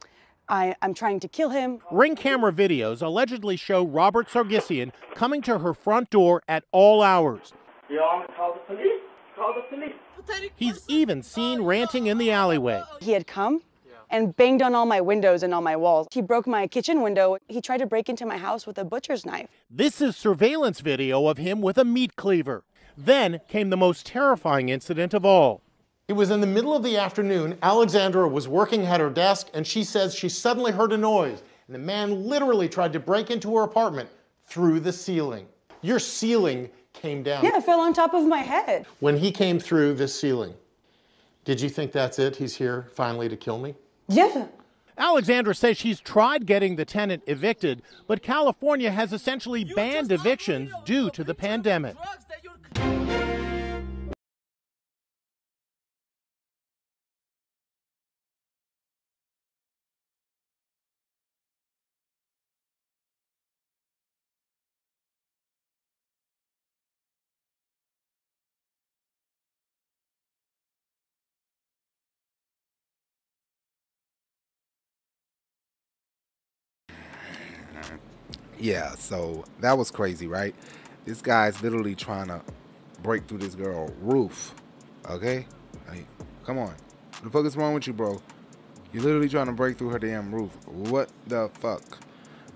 I, 0.51 0.77
am 0.83 0.93
trying 0.93 1.21
to 1.21 1.29
kill 1.29 1.49
him. 1.49 1.79
Ring 1.91 2.15
camera 2.15 2.53
videos 2.53 3.01
allegedly 3.01 3.57
show 3.57 3.87
Robert 3.87 4.29
Sargisian 4.29 4.93
coming 5.15 5.41
to 5.43 5.61
her 5.61 5.73
front 5.73 6.11
door 6.11 6.43
at 6.47 6.65
all 6.73 7.03
hours. 7.03 7.55
You 7.89 8.01
want 8.01 8.21
me 8.21 8.27
to 8.27 8.33
call 8.35 8.53
the 8.53 8.61
police? 8.61 9.01
Call 9.35 9.55
the 9.55 9.75
police. 9.75 9.95
He's 10.55 10.85
even 10.89 11.23
seen 11.23 11.61
oh, 11.61 11.65
ranting 11.65 12.07
in 12.07 12.19
the 12.19 12.31
alleyway. 12.31 12.83
He 13.01 13.13
had 13.13 13.27
come 13.27 13.63
and 14.11 14.37
banged 14.37 14.63
on 14.63 14.75
all 14.75 14.87
my 14.87 15.01
windows 15.01 15.43
and 15.43 15.55
all 15.55 15.63
my 15.63 15.75
walls. 15.75 16.07
He 16.13 16.21
broke 16.21 16.47
my 16.47 16.67
kitchen 16.67 17.01
window. 17.01 17.39
He 17.49 17.61
tried 17.61 17.79
to 17.79 17.87
break 17.87 18.09
into 18.09 18.27
my 18.27 18.37
house 18.37 18.67
with 18.67 18.79
a 18.79 18.85
butcher's 18.85 19.25
knife. 19.25 19.49
This 19.71 20.01
is 20.01 20.17
surveillance 20.17 20.81
video 20.81 21.27
of 21.27 21.39
him 21.39 21.63
with 21.63 21.79
a 21.79 21.85
meat 21.85 22.15
cleaver. 22.17 22.65
Then 22.97 23.41
came 23.49 23.71
the 23.71 23.77
most 23.77 24.07
terrifying 24.07 24.69
incident 24.69 25.15
of 25.15 25.25
all. 25.25 25.63
It 26.09 26.13
was 26.13 26.31
in 26.31 26.43
the 26.43 26.47
middle 26.47 26.77
of 26.77 26.83
the 26.83 26.99
afternoon. 26.99 27.57
Alexandra 27.63 28.29
was 28.29 28.47
working 28.47 28.85
at 28.85 29.01
her 29.01 29.09
desk 29.09 29.49
and 29.55 29.67
she 29.67 29.83
says 29.83 30.15
she 30.15 30.29
suddenly 30.29 30.73
heard 30.73 30.93
a 30.93 30.99
noise. 30.99 31.43
And 31.67 31.75
the 31.75 31.79
man 31.79 32.29
literally 32.29 32.69
tried 32.69 32.93
to 32.93 33.01
break 33.01 33.31
into 33.31 33.57
her 33.57 33.63
apartment 33.63 34.11
through 34.45 34.81
the 34.81 34.93
ceiling. 34.93 35.47
Your 35.81 35.99
ceiling 35.99 36.69
came 37.03 37.25
down. 37.25 37.45
Yeah, 37.45 37.57
it 37.57 37.65
fell 37.65 37.81
on 37.81 37.93
top 37.93 38.15
of 38.15 38.25
my 38.27 38.39
head. 38.39 38.87
When 39.01 39.17
he 39.17 39.33
came 39.33 39.59
through 39.59 39.95
this 39.95 40.19
ceiling, 40.19 40.55
did 41.45 41.61
you 41.61 41.69
think 41.69 41.91
that's 41.91 42.21
it? 42.21 42.37
He's 42.37 42.55
here 42.55 42.87
finally 42.95 43.29
to 43.29 43.37
kill 43.37 43.59
me? 43.59 43.75
Yeah. 44.09 44.47
Alexandra 44.97 45.55
says 45.55 45.77
she's 45.77 45.99
tried 45.99 46.47
getting 46.47 46.77
the 46.77 46.85
tenant 46.85 47.25
evicted, 47.27 47.83
but 48.07 48.23
California 48.23 48.93
has 48.93 49.13
essentially 49.13 49.65
banned 49.65 50.13
evictions 50.13 50.71
due 50.85 51.11
to 51.11 51.25
the 51.25 51.35
pandemic. 51.35 51.97
Yeah, 78.63 78.95
so 78.95 79.45
that 79.59 79.77
was 79.77 79.91
crazy, 79.91 80.29
right? 80.29 80.55
This 81.05 81.21
guy's 81.21 81.61
literally 81.65 81.97
trying 81.97 82.29
to 82.29 82.43
break 83.03 83.27
through 83.27 83.39
this 83.39 83.57
girl 83.57 83.93
roof. 84.01 84.55
Okay? 85.11 85.47
Like, 85.89 86.07
come 86.45 86.59
on. 86.59 86.69
What 86.69 87.25
the 87.25 87.31
fuck 87.31 87.45
is 87.45 87.57
wrong 87.57 87.75
with 87.75 87.89
you, 87.89 87.93
bro? 87.93 88.23
You're 88.93 89.03
literally 89.03 89.29
trying 89.29 89.47
to 89.47 89.53
break 89.53 89.79
through 89.79 89.89
her 89.89 89.99
damn 89.99 90.33
roof. 90.33 90.53
What 90.69 91.11
the 91.27 91.51
fuck? 91.55 91.83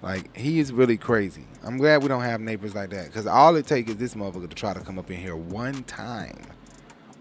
Like, 0.00 0.36
he 0.36 0.60
is 0.60 0.72
really 0.72 0.96
crazy. 0.96 1.44
I'm 1.64 1.76
glad 1.76 2.04
we 2.04 2.08
don't 2.08 2.22
have 2.22 2.40
neighbors 2.40 2.76
like 2.76 2.90
that. 2.90 3.06
Because 3.06 3.26
all 3.26 3.56
it 3.56 3.66
takes 3.66 3.90
is 3.90 3.96
this 3.96 4.14
motherfucker 4.14 4.48
to 4.48 4.54
try 4.54 4.74
to 4.74 4.80
come 4.80 5.00
up 5.00 5.10
in 5.10 5.16
here 5.16 5.34
one 5.34 5.82
time. 5.82 6.40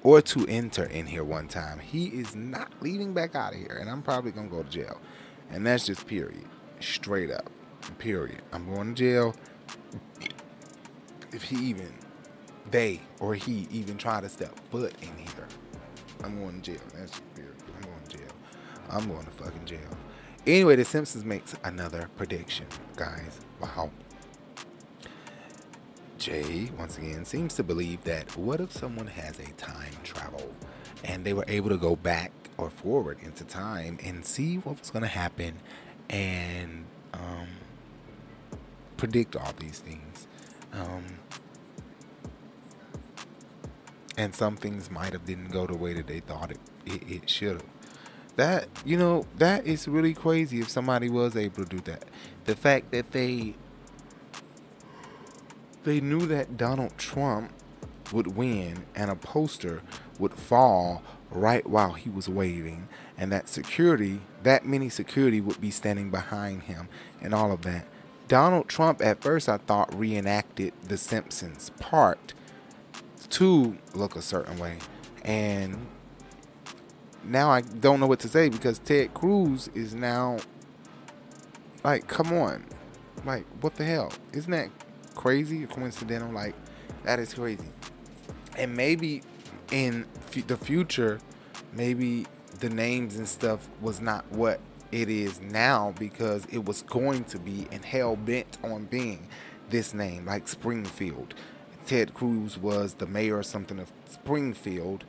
Or 0.03 0.21
to 0.21 0.45
enter 0.45 0.83
in 0.83 1.07
here 1.07 1.23
one 1.23 1.47
time. 1.47 1.79
He 1.79 2.05
is 2.09 2.35
not 2.35 2.71
leaving 2.81 3.15
back 3.15 3.33
out 3.33 3.53
of 3.53 3.59
here. 3.59 3.79
And 3.81 3.89
I'm 3.89 4.03
probably 4.03 4.31
going 4.31 4.47
to 4.47 4.55
go 4.55 4.61
to 4.61 4.69
jail. 4.69 5.01
And 5.49 5.65
that's 5.65 5.87
just 5.87 6.05
period. 6.05 6.45
Straight 6.79 7.31
up. 7.31 7.49
Period. 7.97 8.41
I'm 8.51 8.73
going 8.73 8.93
to 8.93 8.99
jail 8.99 9.35
if 11.31 11.43
he 11.43 11.57
even, 11.57 11.93
they 12.71 13.01
or 13.19 13.35
he 13.35 13.67
even 13.71 13.97
try 13.97 14.21
to 14.21 14.29
step 14.29 14.57
foot 14.71 14.93
in 15.01 15.15
here. 15.17 15.47
I'm 16.23 16.39
going 16.39 16.61
to 16.61 16.71
jail. 16.71 16.81
That's 16.93 17.19
period. 17.35 17.55
I'm 17.75 17.81
going 17.81 18.03
to 18.07 18.17
jail. 18.17 18.27
I'm 18.89 19.07
going 19.07 19.25
to 19.25 19.31
fucking 19.31 19.65
jail. 19.65 19.79
Anyway, 20.47 20.75
The 20.75 20.85
Simpsons 20.85 21.25
makes 21.25 21.55
another 21.63 22.09
prediction, 22.15 22.67
guys. 22.95 23.39
Wow. 23.59 23.91
Jay, 26.17 26.71
once 26.77 26.97
again, 26.97 27.25
seems 27.25 27.55
to 27.55 27.63
believe 27.63 28.03
that 28.05 28.37
what 28.37 28.61
if 28.61 28.71
someone 28.71 29.07
has 29.07 29.37
a 29.39 29.51
time 29.53 29.91
travel 30.03 30.53
and 31.03 31.25
they 31.25 31.33
were 31.33 31.45
able 31.47 31.69
to 31.69 31.77
go 31.77 31.95
back 31.95 32.31
or 32.57 32.69
forward 32.69 33.17
into 33.21 33.43
time 33.43 33.99
and 34.03 34.25
see 34.25 34.55
what 34.57 34.79
was 34.79 34.89
going 34.89 35.03
to 35.03 35.09
happen 35.09 35.55
and 36.09 36.85
um, 37.13 37.47
predict 38.97 39.35
all 39.35 39.53
these 39.59 39.79
things. 39.79 40.27
Um, 40.73 41.19
and 44.17 44.33
some 44.33 44.55
things 44.55 44.89
might 44.89 45.13
have 45.13 45.25
didn't 45.25 45.49
go 45.49 45.65
the 45.67 45.75
way 45.75 45.93
that 45.93 46.07
they 46.07 46.19
thought 46.19 46.51
it, 46.51 46.59
it, 46.85 47.09
it 47.09 47.29
should 47.29 47.53
have. 47.53 47.65
That 48.35 48.67
you 48.83 48.97
know 48.97 49.25
that 49.37 49.65
is 49.65 49.87
really 49.87 50.13
crazy 50.13 50.59
if 50.59 50.69
somebody 50.69 51.09
was 51.09 51.37
able 51.37 51.63
to 51.63 51.69
do 51.69 51.79
that. 51.81 52.03
The 52.45 52.55
fact 52.55 52.91
that 52.91 53.11
they 53.11 53.55
they 55.83 56.01
knew 56.01 56.25
that 56.27 56.57
Donald 56.57 56.97
Trump 56.97 57.51
would 58.11 58.35
win 58.35 58.85
and 58.95 59.09
a 59.09 59.15
poster 59.15 59.81
would 60.19 60.33
fall 60.33 61.01
right 61.31 61.67
while 61.67 61.93
he 61.93 62.09
was 62.09 62.29
waving 62.29 62.87
and 63.17 63.31
that 63.31 63.49
security 63.49 64.21
that 64.43 64.65
many 64.65 64.89
security 64.89 65.41
would 65.41 65.59
be 65.59 65.71
standing 65.71 66.09
behind 66.09 66.63
him 66.63 66.87
and 67.21 67.33
all 67.33 67.51
of 67.51 67.63
that 67.63 67.85
donald 68.27 68.67
trump 68.67 69.01
at 69.03 69.21
first 69.21 69.47
i 69.47 69.57
thought 69.57 69.93
reenacted 69.93 70.73
the 70.87 70.97
simpsons 70.97 71.69
part 71.79 72.33
to 73.29 73.77
look 73.93 74.15
a 74.15 74.21
certain 74.21 74.57
way. 74.57 74.77
And 75.23 75.87
now 77.23 77.49
i 77.49 77.61
don't 77.61 77.99
know 77.99 78.07
what 78.07 78.19
to 78.19 78.29
say 78.29 78.49
because 78.49 78.79
ted 78.79 79.13
cruz 79.13 79.67
is 79.73 79.93
now 79.93 80.37
like 81.83 82.07
come 82.07 82.33
on. 82.33 82.65
Like 83.25 83.45
what 83.61 83.75
the 83.75 83.83
hell? 83.83 84.11
Isn't 84.33 84.51
that 84.51 84.69
crazy? 85.15 85.63
Or 85.63 85.67
coincidental 85.67 86.31
like 86.31 86.55
that 87.03 87.19
is 87.19 87.33
crazy. 87.33 87.69
And 88.57 88.75
maybe 88.75 89.21
in 89.71 90.05
f- 90.27 90.47
the 90.47 90.57
future, 90.57 91.19
maybe 91.73 92.25
the 92.59 92.69
names 92.69 93.17
and 93.17 93.27
stuff 93.27 93.67
was 93.81 93.99
not 93.99 94.31
what 94.31 94.59
it 94.91 95.09
is 95.09 95.41
now 95.41 95.93
because 95.97 96.45
it 96.51 96.65
was 96.65 96.81
going 96.83 97.23
to 97.25 97.39
be 97.39 97.67
and 97.71 97.83
hell 97.83 98.15
bent 98.15 98.57
on 98.63 98.85
being 98.85 99.27
this 99.69 99.93
name, 99.93 100.25
like 100.25 100.47
Springfield. 100.47 101.33
Ted 101.85 102.13
Cruz 102.13 102.57
was 102.57 102.95
the 102.95 103.05
mayor 103.05 103.37
or 103.37 103.43
something 103.43 103.79
of 103.79 103.91
Springfield 104.09 105.03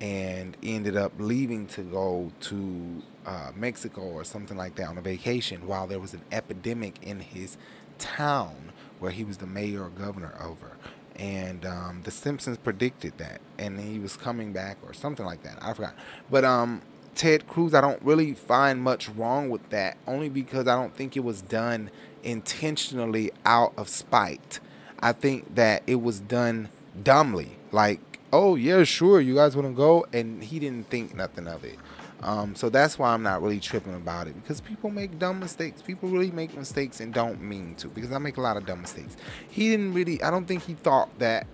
and 0.00 0.56
ended 0.62 0.96
up 0.96 1.12
leaving 1.18 1.66
to 1.66 1.82
go 1.82 2.32
to 2.40 3.02
uh, 3.26 3.50
Mexico 3.54 4.00
or 4.00 4.24
something 4.24 4.56
like 4.56 4.76
that 4.76 4.88
on 4.88 4.96
a 4.96 5.02
vacation 5.02 5.66
while 5.66 5.86
there 5.86 5.98
was 5.98 6.14
an 6.14 6.22
epidemic 6.32 7.02
in 7.02 7.20
his 7.20 7.58
town 7.98 8.72
where 8.98 9.10
he 9.10 9.24
was 9.24 9.38
the 9.38 9.46
mayor 9.46 9.84
or 9.84 9.88
governor 9.90 10.34
over 10.42 10.76
and 11.20 11.66
um, 11.66 12.00
the 12.04 12.10
Simpsons 12.10 12.56
predicted 12.56 13.18
that, 13.18 13.42
and 13.58 13.78
he 13.78 13.98
was 13.98 14.16
coming 14.16 14.54
back 14.54 14.78
or 14.82 14.94
something 14.94 15.26
like 15.26 15.42
that. 15.42 15.58
I 15.60 15.74
forgot, 15.74 15.94
but 16.30 16.44
um, 16.46 16.80
Ted 17.20 17.46
Cruz, 17.46 17.74
I 17.74 17.82
don't 17.82 18.00
really 18.00 18.32
find 18.32 18.80
much 18.80 19.10
wrong 19.10 19.50
with 19.50 19.68
that, 19.68 19.98
only 20.06 20.30
because 20.30 20.66
I 20.66 20.74
don't 20.74 20.96
think 20.96 21.18
it 21.18 21.20
was 21.20 21.42
done 21.42 21.90
intentionally 22.22 23.30
out 23.44 23.74
of 23.76 23.90
spite. 23.90 24.58
I 25.00 25.12
think 25.12 25.54
that 25.54 25.82
it 25.86 25.96
was 25.96 26.18
done 26.18 26.70
dumbly, 27.04 27.58
like, 27.72 28.00
oh 28.32 28.54
yeah, 28.54 28.84
sure, 28.84 29.20
you 29.20 29.34
guys 29.34 29.54
want 29.54 29.68
to 29.68 29.74
go, 29.74 30.06
and 30.14 30.42
he 30.42 30.58
didn't 30.58 30.88
think 30.88 31.14
nothing 31.14 31.46
of 31.46 31.62
it. 31.62 31.76
Um, 32.22 32.54
so 32.54 32.70
that's 32.70 32.98
why 32.98 33.12
I'm 33.12 33.22
not 33.22 33.42
really 33.42 33.60
tripping 33.60 33.94
about 33.94 34.26
it 34.26 34.42
because 34.42 34.62
people 34.62 34.88
make 34.88 35.18
dumb 35.18 35.40
mistakes. 35.40 35.82
People 35.82 36.08
really 36.08 36.30
make 36.30 36.56
mistakes 36.56 37.00
and 37.00 37.12
don't 37.12 37.42
mean 37.42 37.74
to 37.76 37.88
because 37.88 38.12
I 38.12 38.18
make 38.18 38.38
a 38.38 38.40
lot 38.40 38.56
of 38.56 38.64
dumb 38.64 38.80
mistakes. 38.80 39.18
He 39.50 39.68
didn't 39.68 39.92
really, 39.92 40.22
I 40.22 40.30
don't 40.30 40.46
think 40.46 40.62
he 40.62 40.72
thought 40.72 41.10
that 41.18 41.46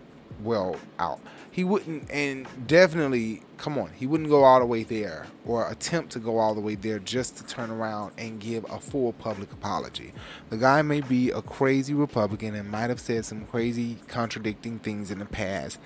well 0.45 0.77
out. 1.01 1.19
He 1.57 1.65
wouldn't, 1.65 2.11
and 2.11 2.47
definitely, 2.67 3.41
come 3.57 3.79
on, 3.79 3.89
he 3.95 4.07
wouldn't 4.07 4.29
go 4.29 4.45
all 4.45 4.61
the 4.61 4.67
way 4.67 4.83
there 4.83 5.27
or 5.47 5.67
attempt 5.71 6.13
to 6.13 6.19
go 6.19 6.37
all 6.37 6.55
the 6.55 6.61
way 6.61 6.75
there 6.75 6.99
just 6.99 7.39
to 7.39 7.47
turn 7.47 7.71
around 7.71 8.13
and 8.19 8.39
give 8.39 8.67
a 8.71 8.79
full 8.79 9.15
public 9.15 9.51
apology. 9.51 10.13
The 10.51 10.59
guy 10.59 10.83
may 10.83 11.01
be 11.01 11.31
a 11.31 11.41
crazy 11.41 11.95
Republican 11.95 12.55
and 12.55 12.71
might 12.71 12.91
have 12.91 13.01
said 13.01 13.25
some 13.25 13.47
crazy 13.47 13.97
contradicting 14.07 14.81
things 14.81 15.11
in 15.11 15.19
the 15.19 15.25
past, 15.25 15.79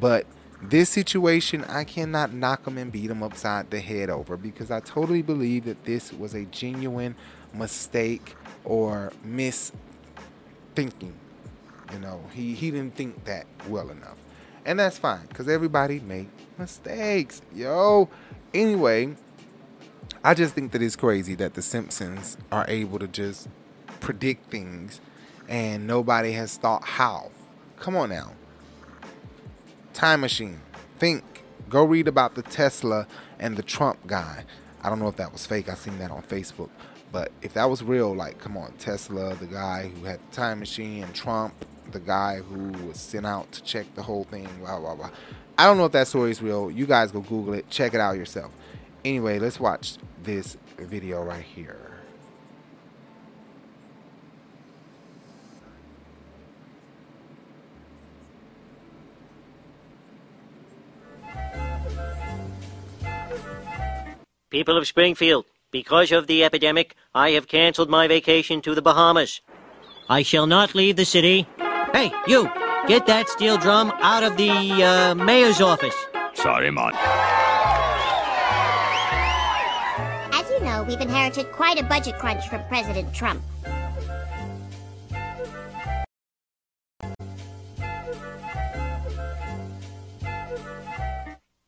but 0.00 0.24
this 0.62 0.88
situation, 0.88 1.62
I 1.64 1.84
cannot 1.84 2.32
knock 2.32 2.66
him 2.66 2.78
and 2.78 2.90
beat 2.90 3.10
him 3.10 3.22
upside 3.22 3.70
the 3.70 3.80
head 3.80 4.08
over 4.08 4.38
because 4.38 4.70
I 4.70 4.80
totally 4.80 5.20
believe 5.20 5.66
that 5.66 5.84
this 5.84 6.10
was 6.10 6.32
a 6.32 6.46
genuine 6.46 7.16
mistake 7.52 8.34
or 8.64 9.12
misthinking. 9.26 9.72
You 11.92 11.98
know, 11.98 12.24
he, 12.32 12.54
he 12.54 12.70
didn't 12.70 12.94
think 12.96 13.26
that 13.26 13.44
well 13.68 13.90
enough. 13.90 14.16
And 14.68 14.78
that's 14.78 14.98
fine 14.98 15.24
because 15.28 15.48
everybody 15.48 15.98
make 15.98 16.28
mistakes. 16.58 17.40
Yo. 17.54 18.10
Anyway, 18.52 19.16
I 20.22 20.34
just 20.34 20.54
think 20.54 20.72
that 20.72 20.82
it's 20.82 20.94
crazy 20.94 21.34
that 21.36 21.54
the 21.54 21.62
Simpsons 21.62 22.36
are 22.52 22.66
able 22.68 22.98
to 22.98 23.08
just 23.08 23.48
predict 24.00 24.50
things 24.50 25.00
and 25.48 25.86
nobody 25.86 26.32
has 26.32 26.58
thought 26.58 26.84
how. 26.84 27.30
Come 27.78 27.96
on 27.96 28.10
now. 28.10 28.32
Time 29.94 30.20
machine. 30.20 30.60
Think. 30.98 31.24
Go 31.70 31.82
read 31.82 32.06
about 32.06 32.34
the 32.34 32.42
Tesla 32.42 33.06
and 33.38 33.56
the 33.56 33.62
Trump 33.62 34.06
guy. 34.06 34.44
I 34.82 34.90
don't 34.90 34.98
know 34.98 35.08
if 35.08 35.16
that 35.16 35.32
was 35.32 35.46
fake. 35.46 35.70
I 35.70 35.76
seen 35.76 35.98
that 35.98 36.10
on 36.10 36.20
Facebook. 36.24 36.68
But 37.10 37.32
if 37.40 37.54
that 37.54 37.70
was 37.70 37.82
real, 37.82 38.14
like, 38.14 38.38
come 38.38 38.58
on, 38.58 38.72
Tesla, 38.72 39.34
the 39.34 39.46
guy 39.46 39.88
who 39.88 40.04
had 40.04 40.20
the 40.20 40.36
time 40.36 40.58
machine, 40.58 41.04
and 41.04 41.14
Trump, 41.14 41.54
the 41.92 42.00
guy 42.00 42.36
who 42.36 42.70
was 42.86 42.98
sent 42.98 43.26
out 43.26 43.50
to 43.52 43.62
check 43.62 43.86
the 43.94 44.02
whole 44.02 44.24
thing, 44.24 44.48
blah, 44.60 44.78
blah, 44.78 44.94
blah. 44.94 45.10
I 45.56 45.66
don't 45.66 45.76
know 45.76 45.86
if 45.86 45.92
that 45.92 46.08
story 46.08 46.30
is 46.30 46.40
real. 46.40 46.70
You 46.70 46.86
guys 46.86 47.10
go 47.10 47.20
Google 47.20 47.54
it, 47.54 47.68
check 47.70 47.94
it 47.94 48.00
out 48.00 48.16
yourself. 48.16 48.52
Anyway, 49.04 49.38
let's 49.38 49.58
watch 49.58 49.96
this 50.22 50.56
video 50.78 51.22
right 51.22 51.44
here. 51.44 51.88
People 64.50 64.78
of 64.78 64.86
Springfield, 64.86 65.44
because 65.70 66.10
of 66.10 66.26
the 66.26 66.42
epidemic, 66.42 66.96
I 67.14 67.30
have 67.30 67.48
canceled 67.48 67.90
my 67.90 68.08
vacation 68.08 68.62
to 68.62 68.74
the 68.74 68.80
Bahamas. 68.80 69.42
I 70.08 70.22
shall 70.22 70.46
not 70.46 70.74
leave 70.74 70.96
the 70.96 71.04
city. 71.04 71.46
Hey, 71.92 72.12
you! 72.26 72.50
Get 72.86 73.06
that 73.06 73.28
steel 73.28 73.58
drum 73.58 73.92
out 74.00 74.22
of 74.22 74.36
the 74.36 74.50
uh, 74.50 75.14
mayor's 75.14 75.60
office. 75.60 75.94
Sorry, 76.34 76.70
man. 76.70 76.92
As 80.32 80.48
you 80.50 80.60
know, 80.60 80.84
we've 80.88 81.00
inherited 81.00 81.50
quite 81.52 81.78
a 81.78 81.82
budget 81.82 82.18
crunch 82.18 82.48
from 82.48 82.62
President 82.68 83.12
Trump. 83.12 83.42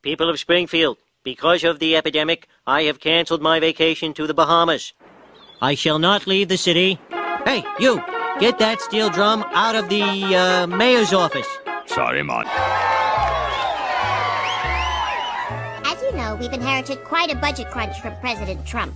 People 0.03 0.31
of 0.31 0.39
Springfield, 0.39 0.97
because 1.25 1.65
of 1.65 1.79
the 1.79 1.97
epidemic, 1.97 2.49
I 2.67 2.83
have 2.85 3.01
canceled 3.01 3.43
my 3.43 3.61
vacation 3.61 4.15
to 4.15 4.27
the 4.27 4.35
Bahamas. 4.35 4.95
I 5.61 5.75
shall 5.75 5.99
not 5.99 6.27
leave 6.27 6.49
the 6.49 6.57
city. 6.57 6.99
Hey, 7.45 7.65
you! 7.79 8.03
Get 8.41 8.59
that 8.59 8.81
steel 8.81 9.11
drum 9.11 9.45
out 9.53 9.77
of 9.77 9.91
the 9.91 10.03
uh, 10.03 10.67
mayor's 10.67 11.13
office. 11.13 11.47
Sorry, 11.85 12.23
man. 12.23 12.45
As 15.85 16.01
you 16.01 16.13
know, 16.17 16.37
we've 16.41 16.51
inherited 16.51 17.05
quite 17.05 17.31
a 17.31 17.37
budget 17.37 17.71
crunch 17.71 18.01
from 18.01 18.17
President 18.17 18.65
Trump. 18.65 18.95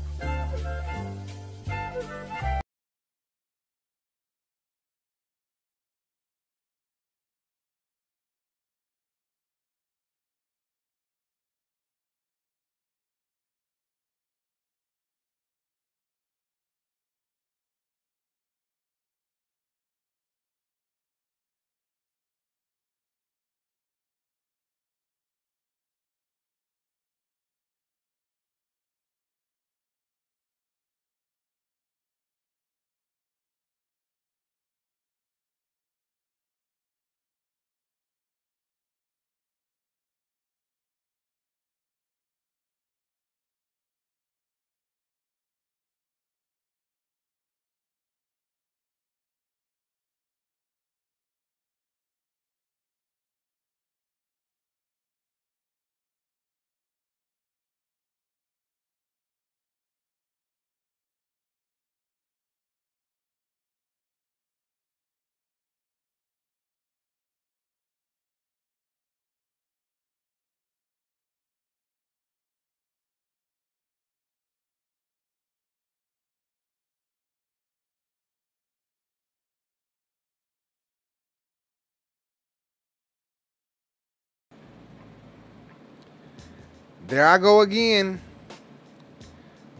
There 87.14 87.28
I 87.28 87.38
go 87.38 87.60
again. 87.60 88.20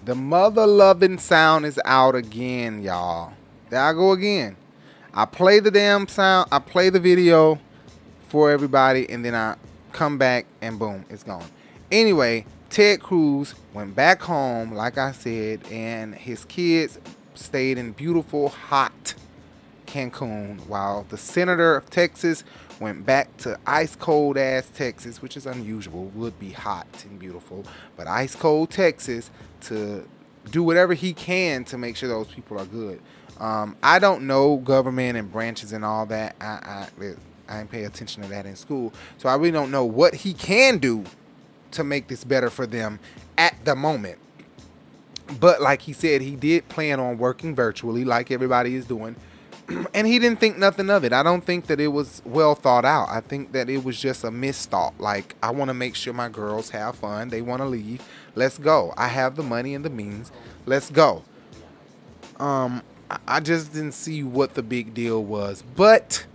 The 0.04 0.14
mother 0.14 0.68
loving 0.68 1.18
sound 1.18 1.66
is 1.66 1.80
out 1.84 2.14
again, 2.14 2.80
y'all. 2.80 3.32
There 3.70 3.80
I 3.80 3.92
go 3.92 4.12
again. 4.12 4.56
I 5.12 5.24
play 5.24 5.58
the 5.58 5.72
damn 5.72 6.06
sound, 6.06 6.48
I 6.52 6.60
play 6.60 6.90
the 6.90 7.00
video 7.00 7.58
for 8.28 8.52
everybody, 8.52 9.10
and 9.10 9.24
then 9.24 9.34
I 9.34 9.56
come 9.92 10.16
back 10.16 10.46
and 10.60 10.78
boom, 10.78 11.06
it's 11.10 11.24
gone. 11.24 11.46
Anyway, 11.90 12.46
Ted 12.70 13.00
Cruz 13.00 13.56
went 13.72 13.96
back 13.96 14.22
home, 14.22 14.72
like 14.72 14.96
I 14.96 15.10
said, 15.10 15.66
and 15.72 16.14
his 16.14 16.44
kids 16.44 17.00
stayed 17.34 17.78
in 17.78 17.92
beautiful, 17.92 18.48
hot 18.48 19.14
Cancun, 19.86 20.66
while 20.68 21.04
the 21.08 21.16
senator 21.16 21.74
of 21.74 21.90
Texas 21.90 22.44
went 22.80 23.06
back 23.06 23.36
to 23.38 23.58
ice 23.66 23.96
cold 23.96 24.36
ass 24.36 24.70
Texas, 24.74 25.22
which 25.22 25.36
is 25.36 25.46
unusual, 25.46 26.06
would 26.14 26.38
be 26.38 26.50
hot 26.50 26.86
and 27.04 27.18
beautiful, 27.18 27.64
but 27.96 28.06
ice 28.06 28.34
cold 28.34 28.70
Texas 28.70 29.30
to 29.62 30.08
do 30.50 30.62
whatever 30.62 30.94
he 30.94 31.12
can 31.12 31.64
to 31.64 31.78
make 31.78 31.96
sure 31.96 32.08
those 32.08 32.28
people 32.28 32.58
are 32.58 32.66
good. 32.66 33.00
Um, 33.40 33.76
I 33.82 33.98
don't 33.98 34.26
know 34.26 34.58
government 34.58 35.16
and 35.16 35.30
branches 35.30 35.72
and 35.72 35.84
all 35.84 36.06
that. 36.06 36.36
I, 36.40 36.88
I 37.00 37.14
I 37.46 37.58
didn't 37.58 37.70
pay 37.70 37.84
attention 37.84 38.22
to 38.22 38.28
that 38.30 38.46
in 38.46 38.56
school, 38.56 38.92
so 39.18 39.28
I 39.28 39.34
really 39.34 39.50
don't 39.50 39.70
know 39.70 39.84
what 39.84 40.14
he 40.14 40.32
can 40.32 40.78
do 40.78 41.04
to 41.72 41.84
make 41.84 42.08
this 42.08 42.24
better 42.24 42.48
for 42.48 42.66
them 42.66 43.00
at 43.36 43.56
the 43.64 43.74
moment. 43.74 44.18
But 45.40 45.60
like 45.60 45.82
he 45.82 45.92
said, 45.92 46.20
he 46.22 46.36
did 46.36 46.68
plan 46.68 47.00
on 47.00 47.18
working 47.18 47.54
virtually, 47.54 48.04
like 48.04 48.30
everybody 48.30 48.74
is 48.74 48.86
doing. 48.86 49.16
and 49.94 50.06
he 50.06 50.18
didn't 50.18 50.40
think 50.40 50.58
nothing 50.58 50.90
of 50.90 51.04
it. 51.04 51.12
I 51.12 51.22
don't 51.22 51.44
think 51.44 51.66
that 51.66 51.80
it 51.80 51.88
was 51.88 52.22
well 52.24 52.54
thought 52.54 52.84
out. 52.84 53.08
I 53.08 53.20
think 53.20 53.52
that 53.52 53.68
it 53.68 53.84
was 53.84 54.00
just 54.00 54.24
a 54.24 54.30
misthought. 54.30 54.94
Like, 54.98 55.34
I 55.42 55.50
want 55.50 55.68
to 55.68 55.74
make 55.74 55.94
sure 55.94 56.12
my 56.12 56.28
girls 56.28 56.70
have 56.70 56.96
fun. 56.96 57.28
They 57.28 57.42
want 57.42 57.62
to 57.62 57.66
leave. 57.66 58.02
Let's 58.34 58.58
go. 58.58 58.92
I 58.96 59.08
have 59.08 59.36
the 59.36 59.42
money 59.42 59.74
and 59.74 59.84
the 59.84 59.90
means. 59.90 60.32
Let's 60.66 60.90
go. 60.90 61.24
Um, 62.38 62.82
I 63.26 63.40
just 63.40 63.72
didn't 63.72 63.92
see 63.92 64.22
what 64.22 64.54
the 64.54 64.62
big 64.62 64.94
deal 64.94 65.22
was. 65.22 65.62
But 65.76 66.26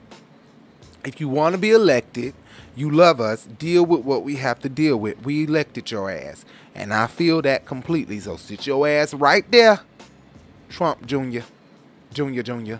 if 1.05 1.19
you 1.19 1.29
want 1.29 1.53
to 1.53 1.59
be 1.59 1.71
elected, 1.71 2.33
you 2.75 2.89
love 2.89 3.19
us, 3.19 3.45
deal 3.45 3.85
with 3.85 4.01
what 4.01 4.23
we 4.23 4.37
have 4.37 4.59
to 4.59 4.69
deal 4.69 4.97
with. 4.97 5.23
We 5.25 5.43
elected 5.43 5.91
your 5.91 6.09
ass. 6.09 6.45
And 6.73 6.93
I 6.93 7.07
feel 7.07 7.41
that 7.41 7.65
completely. 7.65 8.19
So 8.19 8.37
sit 8.37 8.65
your 8.65 8.87
ass 8.87 9.13
right 9.13 9.49
there. 9.51 9.81
Trump 10.69 11.05
Jr. 11.05 11.41
Junior, 12.13 12.43
Junior. 12.43 12.79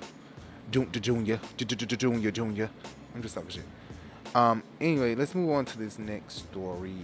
Junior, 0.71 0.99
Junior. 0.99 2.31
Junior. 2.31 2.69
I'm 3.15 3.21
just 3.21 3.35
talking 3.35 3.49
shit. 3.49 3.63
Um, 4.35 4.61
anyway, 4.79 5.15
let's 5.15 5.33
move 5.33 5.49
on 5.51 5.65
to 5.65 5.77
this 5.77 5.97
next 5.97 6.35
story. 6.35 6.95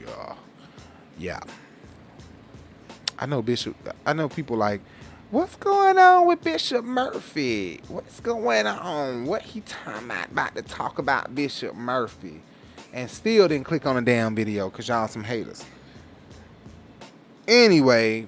Yeah. 0.00 0.34
Yeah. 1.18 1.40
I 3.18 3.26
know 3.26 3.42
Bishop. 3.42 3.76
I 4.04 4.12
know 4.12 4.28
people 4.28 4.56
like, 4.56 4.80
what's 5.30 5.56
going 5.56 5.98
on 5.98 6.26
with 6.26 6.44
Bishop 6.44 6.84
Murphy? 6.84 7.80
What's 7.88 8.20
going 8.20 8.66
on? 8.66 9.26
What 9.26 9.42
he 9.42 9.62
talking 9.62 10.04
about? 10.04 10.30
About 10.30 10.54
to 10.54 10.62
talk 10.62 10.98
about 10.98 11.34
Bishop 11.34 11.74
Murphy, 11.74 12.42
and 12.92 13.10
still 13.10 13.48
didn't 13.48 13.66
click 13.66 13.86
on 13.86 13.96
the 13.96 14.02
damn 14.02 14.36
video 14.36 14.70
because 14.70 14.86
y'all 14.86 15.08
some 15.08 15.24
haters. 15.24 15.64
Anyway, 17.48 18.26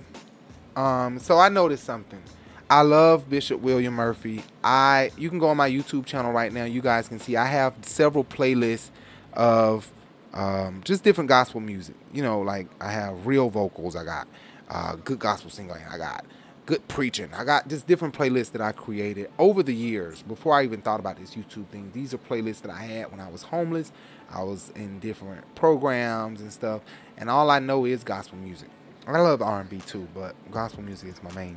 um, 0.74 1.18
so 1.18 1.38
I 1.38 1.48
noticed 1.48 1.84
something. 1.84 2.22
I 2.70 2.82
love 2.82 3.30
Bishop 3.30 3.60
William 3.62 3.94
Murphy. 3.94 4.42
I 4.62 5.10
you 5.16 5.30
can 5.30 5.38
go 5.38 5.48
on 5.48 5.56
my 5.56 5.70
YouTube 5.70 6.04
channel 6.04 6.32
right 6.32 6.52
now. 6.52 6.64
You 6.64 6.82
guys 6.82 7.08
can 7.08 7.18
see 7.18 7.34
I 7.36 7.46
have 7.46 7.74
several 7.80 8.24
playlists 8.24 8.90
of 9.32 9.90
um, 10.34 10.82
just 10.84 11.02
different 11.02 11.28
gospel 11.28 11.60
music. 11.60 11.94
You 12.12 12.22
know, 12.22 12.40
like 12.40 12.66
I 12.80 12.92
have 12.92 13.26
real 13.26 13.48
vocals. 13.48 13.96
I 13.96 14.04
got 14.04 14.28
uh, 14.68 14.96
good 14.96 15.18
gospel 15.18 15.50
singing. 15.50 15.72
I 15.90 15.96
got 15.96 16.26
good 16.66 16.86
preaching. 16.88 17.30
I 17.32 17.44
got 17.44 17.68
just 17.68 17.86
different 17.86 18.12
playlists 18.14 18.52
that 18.52 18.60
I 18.60 18.72
created 18.72 19.30
over 19.38 19.62
the 19.62 19.74
years 19.74 20.20
before 20.20 20.52
I 20.52 20.64
even 20.64 20.82
thought 20.82 21.00
about 21.00 21.18
this 21.18 21.34
YouTube 21.34 21.68
thing. 21.68 21.90
These 21.94 22.12
are 22.12 22.18
playlists 22.18 22.60
that 22.60 22.70
I 22.70 22.82
had 22.82 23.10
when 23.10 23.20
I 23.20 23.30
was 23.30 23.44
homeless. 23.44 23.92
I 24.30 24.42
was 24.42 24.68
in 24.76 24.98
different 24.98 25.54
programs 25.54 26.42
and 26.42 26.52
stuff, 26.52 26.82
and 27.16 27.30
all 27.30 27.50
I 27.50 27.60
know 27.60 27.86
is 27.86 28.04
gospel 28.04 28.36
music. 28.36 28.68
I 29.06 29.18
love 29.18 29.40
R&B 29.40 29.78
too, 29.86 30.06
but 30.14 30.34
gospel 30.50 30.82
music 30.82 31.08
is 31.08 31.22
my 31.22 31.32
main. 31.32 31.56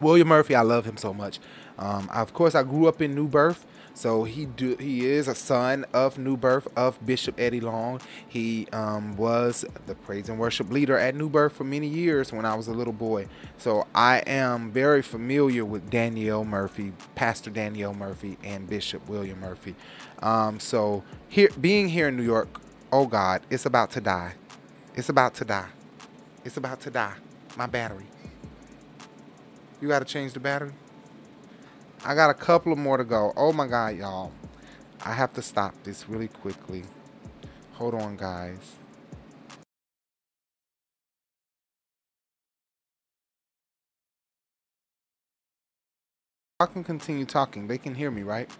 William 0.00 0.28
Murphy, 0.28 0.54
I 0.54 0.62
love 0.62 0.84
him 0.84 0.96
so 0.96 1.12
much. 1.12 1.38
Um, 1.78 2.08
of 2.12 2.32
course, 2.32 2.54
I 2.54 2.62
grew 2.62 2.86
up 2.86 3.00
in 3.00 3.14
New 3.14 3.28
Birth, 3.28 3.64
so 3.94 4.24
he 4.24 4.46
do 4.46 4.76
he 4.76 5.06
is 5.06 5.28
a 5.28 5.34
son 5.34 5.84
of 5.92 6.18
New 6.18 6.36
Birth 6.36 6.68
of 6.76 7.04
Bishop 7.04 7.38
Eddie 7.38 7.60
Long. 7.60 8.00
He 8.26 8.66
um, 8.72 9.16
was 9.16 9.64
the 9.86 9.94
praise 9.94 10.28
and 10.28 10.38
worship 10.38 10.70
leader 10.70 10.96
at 10.96 11.14
New 11.14 11.28
Birth 11.28 11.54
for 11.54 11.64
many 11.64 11.86
years 11.86 12.32
when 12.32 12.44
I 12.44 12.54
was 12.54 12.68
a 12.68 12.72
little 12.72 12.92
boy. 12.92 13.26
So 13.58 13.86
I 13.94 14.18
am 14.26 14.70
very 14.70 15.02
familiar 15.02 15.64
with 15.64 15.90
Danielle 15.90 16.44
Murphy, 16.44 16.92
Pastor 17.14 17.50
Danielle 17.50 17.94
Murphy, 17.94 18.38
and 18.42 18.68
Bishop 18.68 19.08
William 19.08 19.40
Murphy. 19.40 19.74
Um, 20.20 20.58
so 20.60 21.04
here, 21.28 21.48
being 21.60 21.88
here 21.88 22.08
in 22.08 22.16
New 22.16 22.24
York, 22.24 22.60
oh 22.92 23.06
God, 23.06 23.42
it's 23.50 23.66
about 23.66 23.90
to 23.92 24.00
die. 24.00 24.34
It's 24.94 25.08
about 25.08 25.34
to 25.34 25.44
die. 25.44 25.68
It's 26.44 26.56
about 26.56 26.80
to 26.80 26.90
die. 26.90 27.14
My 27.56 27.66
battery. 27.66 28.06
You 29.80 29.88
got 29.88 30.00
to 30.00 30.04
change 30.04 30.32
the 30.32 30.40
battery? 30.40 30.72
I 32.04 32.14
got 32.14 32.30
a 32.30 32.34
couple 32.34 32.72
of 32.72 32.78
more 32.78 32.96
to 32.96 33.04
go. 33.04 33.32
Oh 33.36 33.52
my 33.52 33.66
God, 33.66 33.96
y'all. 33.96 34.32
I 35.04 35.12
have 35.12 35.32
to 35.34 35.42
stop 35.42 35.74
this 35.84 36.08
really 36.08 36.28
quickly. 36.28 36.84
Hold 37.74 37.94
on, 37.94 38.16
guys. 38.16 38.76
I 46.60 46.66
can 46.66 46.82
continue 46.82 47.24
talking. 47.24 47.68
They 47.68 47.78
can 47.78 47.94
hear 47.94 48.10
me, 48.10 48.22
right? 48.22 48.50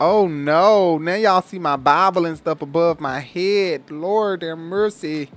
Oh 0.00 0.28
no, 0.28 0.98
now 0.98 1.14
y'all 1.14 1.42
see 1.42 1.58
my 1.58 1.76
Bible 1.76 2.26
and 2.26 2.36
stuff 2.36 2.62
above 2.62 3.00
my 3.00 3.20
head. 3.20 3.90
Lord 3.90 4.42
have 4.42 4.58
mercy. 4.58 5.30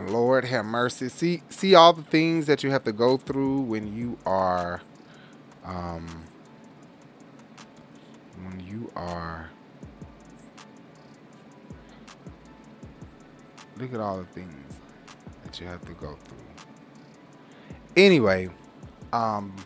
Lord 0.00 0.44
have 0.44 0.64
mercy. 0.64 1.08
See 1.08 1.42
see 1.48 1.74
all 1.74 1.92
the 1.92 2.02
things 2.02 2.46
that 2.46 2.62
you 2.62 2.70
have 2.70 2.84
to 2.84 2.92
go 2.92 3.16
through 3.16 3.60
when 3.62 3.96
you 3.96 4.18
are 4.26 4.82
um 5.64 6.24
when 8.42 8.60
you 8.60 8.90
are 8.94 9.50
look 13.78 13.92
at 13.92 14.00
all 14.00 14.18
the 14.18 14.24
things 14.24 14.74
that 15.44 15.60
you 15.60 15.66
have 15.66 15.84
to 15.86 15.92
go 15.92 16.16
through. 16.24 16.36
Anyway, 17.96 18.50
um 19.12 19.56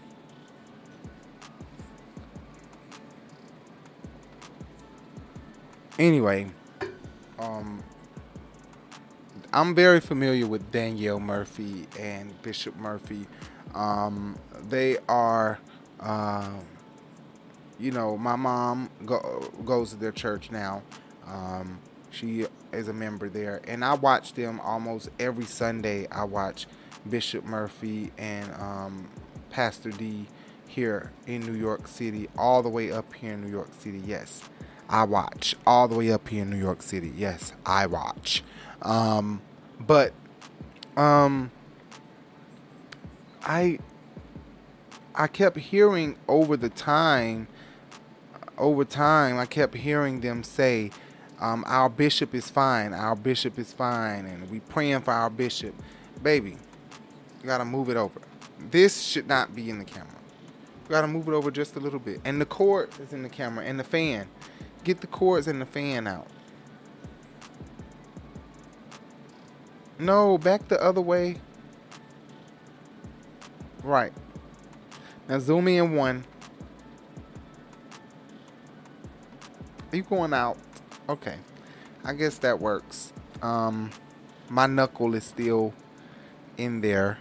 anyway, 5.98 6.47
um 7.39 7.82
I'm 9.52 9.74
very 9.74 9.98
familiar 9.98 10.47
with 10.47 10.70
Danielle 10.70 11.18
Murphy 11.18 11.89
and 11.98 12.40
Bishop 12.43 12.77
Murphy. 12.77 13.27
Um, 13.74 14.39
they 14.68 14.98
are, 15.09 15.59
uh, 15.98 16.51
you 17.78 17.90
know, 17.90 18.16
my 18.16 18.36
mom 18.36 18.90
go, 19.05 19.51
goes 19.64 19.90
to 19.90 19.97
their 19.97 20.12
church 20.12 20.52
now. 20.52 20.82
Um, 21.27 21.81
she 22.10 22.47
is 22.72 22.86
a 22.86 22.93
member 22.93 23.28
there, 23.28 23.60
and 23.66 23.85
I 23.85 23.94
watch 23.94 24.35
them 24.35 24.60
almost 24.60 25.09
every 25.18 25.47
Sunday. 25.47 26.06
I 26.12 26.24
watch 26.24 26.68
Bishop 27.09 27.44
Murphy 27.44 28.12
and 28.18 28.52
um, 28.55 29.09
Pastor 29.51 29.90
D 29.90 30.27
here 30.68 31.10
in 31.27 31.40
New 31.40 31.59
York 31.59 31.89
City, 31.89 32.28
all 32.39 32.62
the 32.62 32.68
way 32.68 32.93
up 32.93 33.12
here 33.14 33.32
in 33.32 33.43
New 33.43 33.51
York 33.51 33.70
City. 33.81 34.01
Yes, 34.06 34.48
I 34.89 35.02
watch 35.05 35.56
all 35.66 35.89
the 35.89 35.97
way 35.97 36.12
up 36.12 36.28
here 36.28 36.43
in 36.43 36.51
New 36.51 36.56
York 36.56 36.82
City. 36.82 37.12
Yes, 37.16 37.52
I 37.66 37.86
watch. 37.86 38.44
Um, 38.82 39.40
but 39.78 40.12
um, 40.97 41.51
I 43.43 43.78
I 45.15 45.27
kept 45.27 45.57
hearing 45.59 46.16
over 46.28 46.57
the 46.57 46.69
time, 46.69 47.48
over 48.57 48.85
time, 48.85 49.39
I 49.39 49.47
kept 49.47 49.74
hearing 49.74 50.20
them 50.20 50.43
say, 50.43 50.90
um, 51.40 51.65
"Our 51.66 51.89
bishop 51.89 52.35
is 52.35 52.48
fine. 52.48 52.93
Our 52.93 53.16
bishop 53.16 53.59
is 53.59 53.73
fine," 53.73 54.27
and 54.27 54.51
we 54.51 54.61
praying 54.61 55.01
for 55.02 55.12
our 55.12 55.31
bishop. 55.31 55.74
Baby, 56.23 56.57
you 57.40 57.47
gotta 57.47 57.65
move 57.65 57.89
it 57.90 57.97
over. 57.97 58.20
This 58.70 59.01
should 59.01 59.27
not 59.27 59.55
be 59.55 59.70
in 59.70 59.78
the 59.78 59.85
camera. 59.85 60.09
Gotta 60.89 61.07
move 61.07 61.28
it 61.28 61.32
over 61.32 61.51
just 61.51 61.77
a 61.77 61.81
little 61.81 62.01
bit. 62.01 62.20
And 62.24 62.40
the 62.40 62.47
cord 62.47 62.90
is 63.01 63.12
in 63.12 63.23
the 63.23 63.28
camera, 63.28 63.65
and 63.65 63.78
the 63.78 63.85
fan. 63.85 64.28
Get 64.82 65.01
the 65.01 65.07
cords 65.07 65.47
and 65.47 65.61
the 65.61 65.66
fan 65.66 66.07
out. 66.07 66.27
No, 70.01 70.39
back 70.39 70.66
the 70.68 70.82
other 70.82 71.02
way. 71.02 71.36
Right. 73.85 74.12
Now 75.28 75.39
zoom 75.39 75.68
in 75.68 75.94
one. 75.94 76.24
Are 79.93 79.97
you 79.97 80.02
going 80.02 80.32
out? 80.32 80.56
Okay. 81.09 81.36
I 82.02 82.14
guess 82.14 82.39
that 82.39 82.60
works. 82.60 83.12
Um, 83.43 83.90
my 84.48 84.66
knuckle 84.66 85.14
is 85.14 85.24
still 85.24 85.74
in 86.56 86.81
there. 86.81 87.18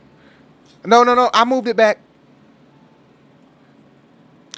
No, 0.86 1.04
no, 1.04 1.16
no. 1.16 1.30
I 1.34 1.44
moved 1.44 1.68
it 1.68 1.76
back. 1.76 2.00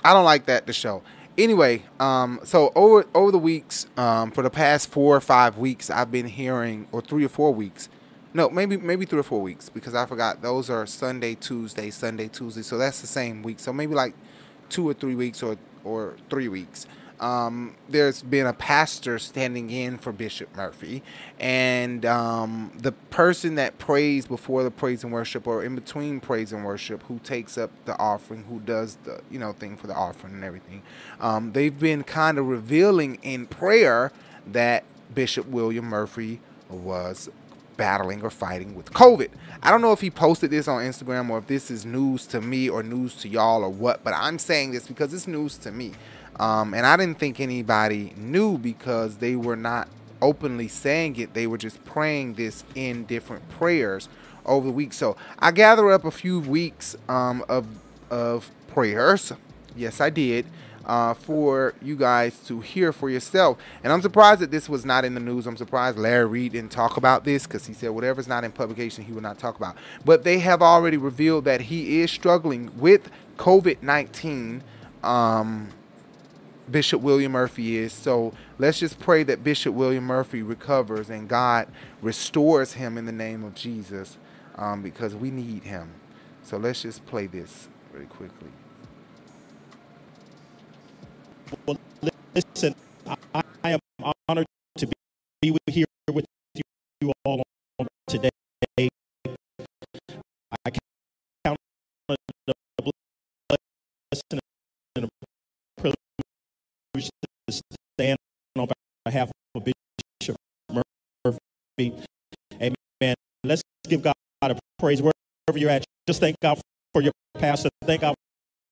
I 0.04 0.14
don't 0.14 0.26
like 0.26 0.46
that 0.46 0.68
to 0.68 0.74
show. 0.74 1.02
Anyway, 1.38 1.84
um, 2.00 2.40
so 2.44 2.72
over 2.76 3.08
over 3.16 3.32
the 3.32 3.40
weeks, 3.40 3.88
um, 3.98 4.30
for 4.30 4.44
the 4.44 4.50
past 4.50 4.90
four 4.90 5.16
or 5.16 5.22
five 5.22 5.58
weeks, 5.58 5.90
I've 5.90 6.12
been 6.12 6.28
hearing, 6.28 6.88
or 6.92 7.02
three 7.02 7.24
or 7.24 7.30
four 7.30 7.54
weeks, 7.54 7.90
no, 8.34 8.50
maybe 8.50 8.78
maybe 8.78 9.06
three 9.06 9.20
or 9.20 9.24
four 9.24 9.42
weeks, 9.42 9.70
because 9.70 9.96
I 9.96 10.06
forgot 10.06 10.42
those 10.42 10.70
are 10.70 10.86
Sunday, 10.86 11.36
Tuesday, 11.36 11.90
Sunday, 11.90 12.28
Tuesday. 12.28 12.62
So 12.62 12.78
that's 12.78 13.02
the 13.02 13.08
same 13.08 13.44
week. 13.44 13.60
So 13.60 13.74
maybe 13.74 13.94
like 13.94 14.14
two 14.70 14.88
or 14.88 14.94
three 14.94 15.16
weeks, 15.16 15.44
or 15.44 15.58
or 15.84 16.16
three 16.30 16.48
weeks 16.48 16.88
um, 17.22 17.76
there's 17.88 18.24
been 18.24 18.48
a 18.48 18.54
pastor 18.54 19.20
standing 19.20 19.70
in 19.70 20.00
for 20.00 20.12
Bishop 20.12 20.54
Murphy, 20.56 21.04
and 21.40 22.04
um, 22.04 22.72
the 22.76 22.92
person 22.92 23.56
that 23.56 23.78
prays 23.78 24.26
before 24.26 24.64
the 24.64 24.72
praise 24.72 25.04
and 25.04 25.14
worship, 25.14 25.46
or 25.46 25.64
in 25.64 25.76
between 25.76 26.20
praise 26.20 26.52
and 26.52 26.66
worship, 26.66 27.04
who 27.04 27.20
takes 27.20 27.60
up 27.60 27.70
the 27.86 27.98
offering, 28.00 28.46
who 28.46 28.60
does 28.60 28.98
the 29.04 29.22
you 29.30 29.38
know 29.38 29.54
thing 29.54 29.78
for 29.78 29.86
the 29.86 29.94
offering 29.94 30.34
and 30.34 30.44
everything, 30.44 30.82
um, 31.20 31.52
they've 31.52 31.80
been 31.80 32.04
kind 32.04 32.40
of 32.40 32.48
revealing 32.48 33.20
in 33.22 33.46
prayer 33.46 34.12
that 34.48 34.84
Bishop 35.14 35.46
William 35.46 35.86
Murphy 35.86 36.40
was 36.70 37.30
battling 37.82 38.22
or 38.22 38.30
fighting 38.30 38.76
with 38.76 38.94
COVID. 38.94 39.30
I 39.64 39.72
don't 39.72 39.82
know 39.82 39.92
if 39.92 40.02
he 40.02 40.12
posted 40.12 40.52
this 40.52 40.68
on 40.68 40.84
Instagram 40.84 41.32
or 41.32 41.40
if 41.40 41.48
this 41.48 41.72
is 41.72 41.84
news 41.84 42.28
to 42.28 42.40
me 42.40 42.70
or 42.70 42.84
news 42.84 43.16
to 43.24 43.28
y'all 43.28 43.64
or 43.64 43.72
what, 43.72 44.04
but 44.04 44.14
I'm 44.16 44.38
saying 44.38 44.70
this 44.70 44.86
because 44.86 45.12
it's 45.16 45.28
news 45.28 45.58
to 45.58 45.72
me. 45.72 45.94
Um, 46.40 46.76
and 46.76 46.86
I 46.86 46.96
didn't 46.96 47.18
think 47.18 47.40
anybody 47.40 48.14
knew 48.16 48.60
because 48.60 49.18
they 49.18 49.36
were 49.36 49.56
not 49.56 49.88
openly 50.22 50.68
saying 50.68 51.16
it. 51.16 51.34
They 51.34 51.48
were 51.48 51.58
just 51.58 51.84
praying 51.84 52.36
this 52.36 52.64
in 52.76 53.06
different 53.06 53.50
prayers 53.50 54.10
over 54.46 54.68
the 54.68 54.74
week. 54.74 54.94
So 54.94 55.18
I 55.40 55.50
gathered 55.50 55.90
up 55.90 56.06
a 56.06 56.12
few 56.12 56.40
weeks 56.40 56.96
um, 57.10 57.44
of 57.50 57.66
of 58.12 58.52
prayers. 58.68 59.34
Yes, 59.76 60.00
I 60.00 60.12
did. 60.12 60.46
Uh, 60.84 61.14
for 61.14 61.76
you 61.80 61.96
guys 61.96 62.40
to 62.40 62.60
hear 62.60 62.92
for 62.92 63.08
yourself. 63.08 63.56
And 63.84 63.94
I'm 63.94 64.02
surprised 64.02 64.42
that 64.42 64.50
this 64.50 64.68
was 64.68 64.84
not 64.84 65.06
in 65.06 65.14
the 65.14 65.20
news. 65.20 65.46
I'm 65.46 65.56
surprised 65.56 65.96
Larry 65.96 66.26
Reid 66.26 66.54
didn't 66.54 66.72
talk 66.72 66.98
about 66.98 67.24
this 67.24 67.46
because 67.46 67.68
he 67.68 67.74
said 67.74 67.92
whatever's 67.92 68.28
not 68.28 68.44
in 68.44 68.52
publication, 68.52 69.04
he 69.04 69.12
will 69.14 69.22
not 69.22 69.38
talk 69.38 69.56
about. 69.56 69.78
But 70.04 70.24
they 70.24 70.40
have 70.40 70.62
already 70.62 70.98
revealed 70.98 71.46
that 71.46 71.62
he 71.62 72.02
is 72.02 72.10
struggling 72.10 72.72
with 72.78 73.12
COVID 73.38 73.84
19. 73.84 74.64
Um, 75.04 75.70
Bishop 76.72 77.02
William 77.02 77.34
Murphy 77.34 77.78
is. 77.78 77.94
So 77.94 78.34
let's 78.58 78.80
just 78.80 79.00
pray 79.00 79.24
that 79.24 79.44
Bishop 79.44 79.74
William 79.74 80.06
Murphy 80.06 80.42
recovers 80.42 81.10
and 81.10 81.28
God 81.28 81.68
restores 82.02 82.74
him 82.74 82.98
in 82.98 83.06
the 83.06 83.12
name 83.12 83.44
of 83.44 83.54
Jesus 83.56 84.18
um, 84.56 84.82
because 84.82 85.16
we 85.16 85.32
need 85.32 85.64
him. 85.64 85.92
So 86.44 86.58
let's 86.58 86.82
just 86.82 87.06
play 87.06 87.28
this 87.28 87.68
really 87.94 88.06
quickly. 88.06 88.50
Well, 91.66 91.78
listen, 92.34 92.76
I, 93.06 93.42
I 93.64 93.72
am 93.72 93.80
honored 94.28 94.46
to 94.78 94.88
be 94.88 94.94
here 95.68 95.86
with 96.12 96.26
you 96.56 97.12
all 97.26 97.42
today. 98.08 98.30
I 98.78 98.88
count 101.44 101.58
on 102.08 102.16
the 102.48 102.54
blessing 103.50 104.40
and 104.96 105.06
a 105.06 105.10
privilege 105.82 107.10
to 107.48 107.62
stand 107.98 108.18
on 108.58 108.68
behalf 109.06 109.32
of 109.56 109.64
Bishop 109.66 110.36
Murphy. 110.72 111.94
Amen. 112.56 113.16
Let's 113.44 113.62
give 113.88 114.02
God 114.02 114.14
a 114.42 114.46
lot 114.46 114.52
of 114.52 114.60
praise 114.80 115.02
wherever 115.02 115.58
you're 115.58 115.70
at. 115.70 115.84
Just 116.08 116.22
thank 116.22 116.38
God 116.42 116.62
for 116.94 117.02
your 117.02 117.14
pastor. 117.36 117.70
Thank 117.84 118.02
God 118.02 118.16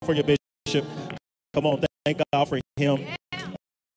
for 0.04 0.14
your 0.14 0.24
bishop. 0.24 0.86
Come 1.54 1.66
on, 1.66 1.84
thank 2.10 2.24
God 2.34 2.50
for 2.50 2.60
him. 2.76 3.06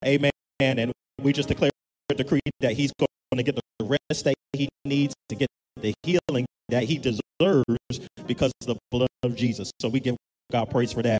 Amen. 0.04 0.30
And 0.60 0.92
we 1.20 1.32
just 1.32 1.48
declare 1.48 1.70
a 2.10 2.14
decree 2.14 2.40
that 2.60 2.72
he's 2.72 2.92
going 2.98 3.08
to 3.36 3.42
get 3.42 3.56
the 3.56 3.84
rest 3.84 4.24
that 4.24 4.34
he 4.52 4.68
needs 4.84 5.14
to 5.28 5.34
get 5.34 5.48
the 5.80 5.94
healing 6.02 6.44
that 6.68 6.84
he 6.84 6.98
deserves 6.98 8.08
because 8.26 8.52
of 8.62 8.66
the 8.66 8.76
blood 8.90 9.08
of 9.22 9.34
Jesus. 9.34 9.70
So 9.80 9.88
we 9.88 10.00
give 10.00 10.16
God 10.50 10.70
praise 10.70 10.92
for 10.92 11.02
that. 11.02 11.18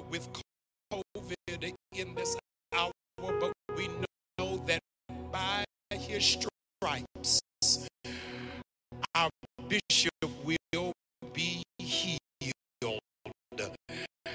Uh, 0.00 0.04
with 0.10 0.28
COVID 0.92 1.74
in 1.92 2.14
this 2.14 2.36
hour, 2.74 2.90
but 3.18 3.52
we 3.76 3.88
know 4.38 4.62
that 4.66 4.80
by 5.32 5.64
his 5.92 6.24
stripes, 6.24 7.40
our 9.14 9.30
bishop 9.68 10.12
will 10.44 10.92
be 11.32 11.62
healed. 11.78 13.00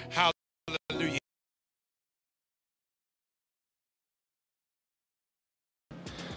Hallelujah. 0.09 1.19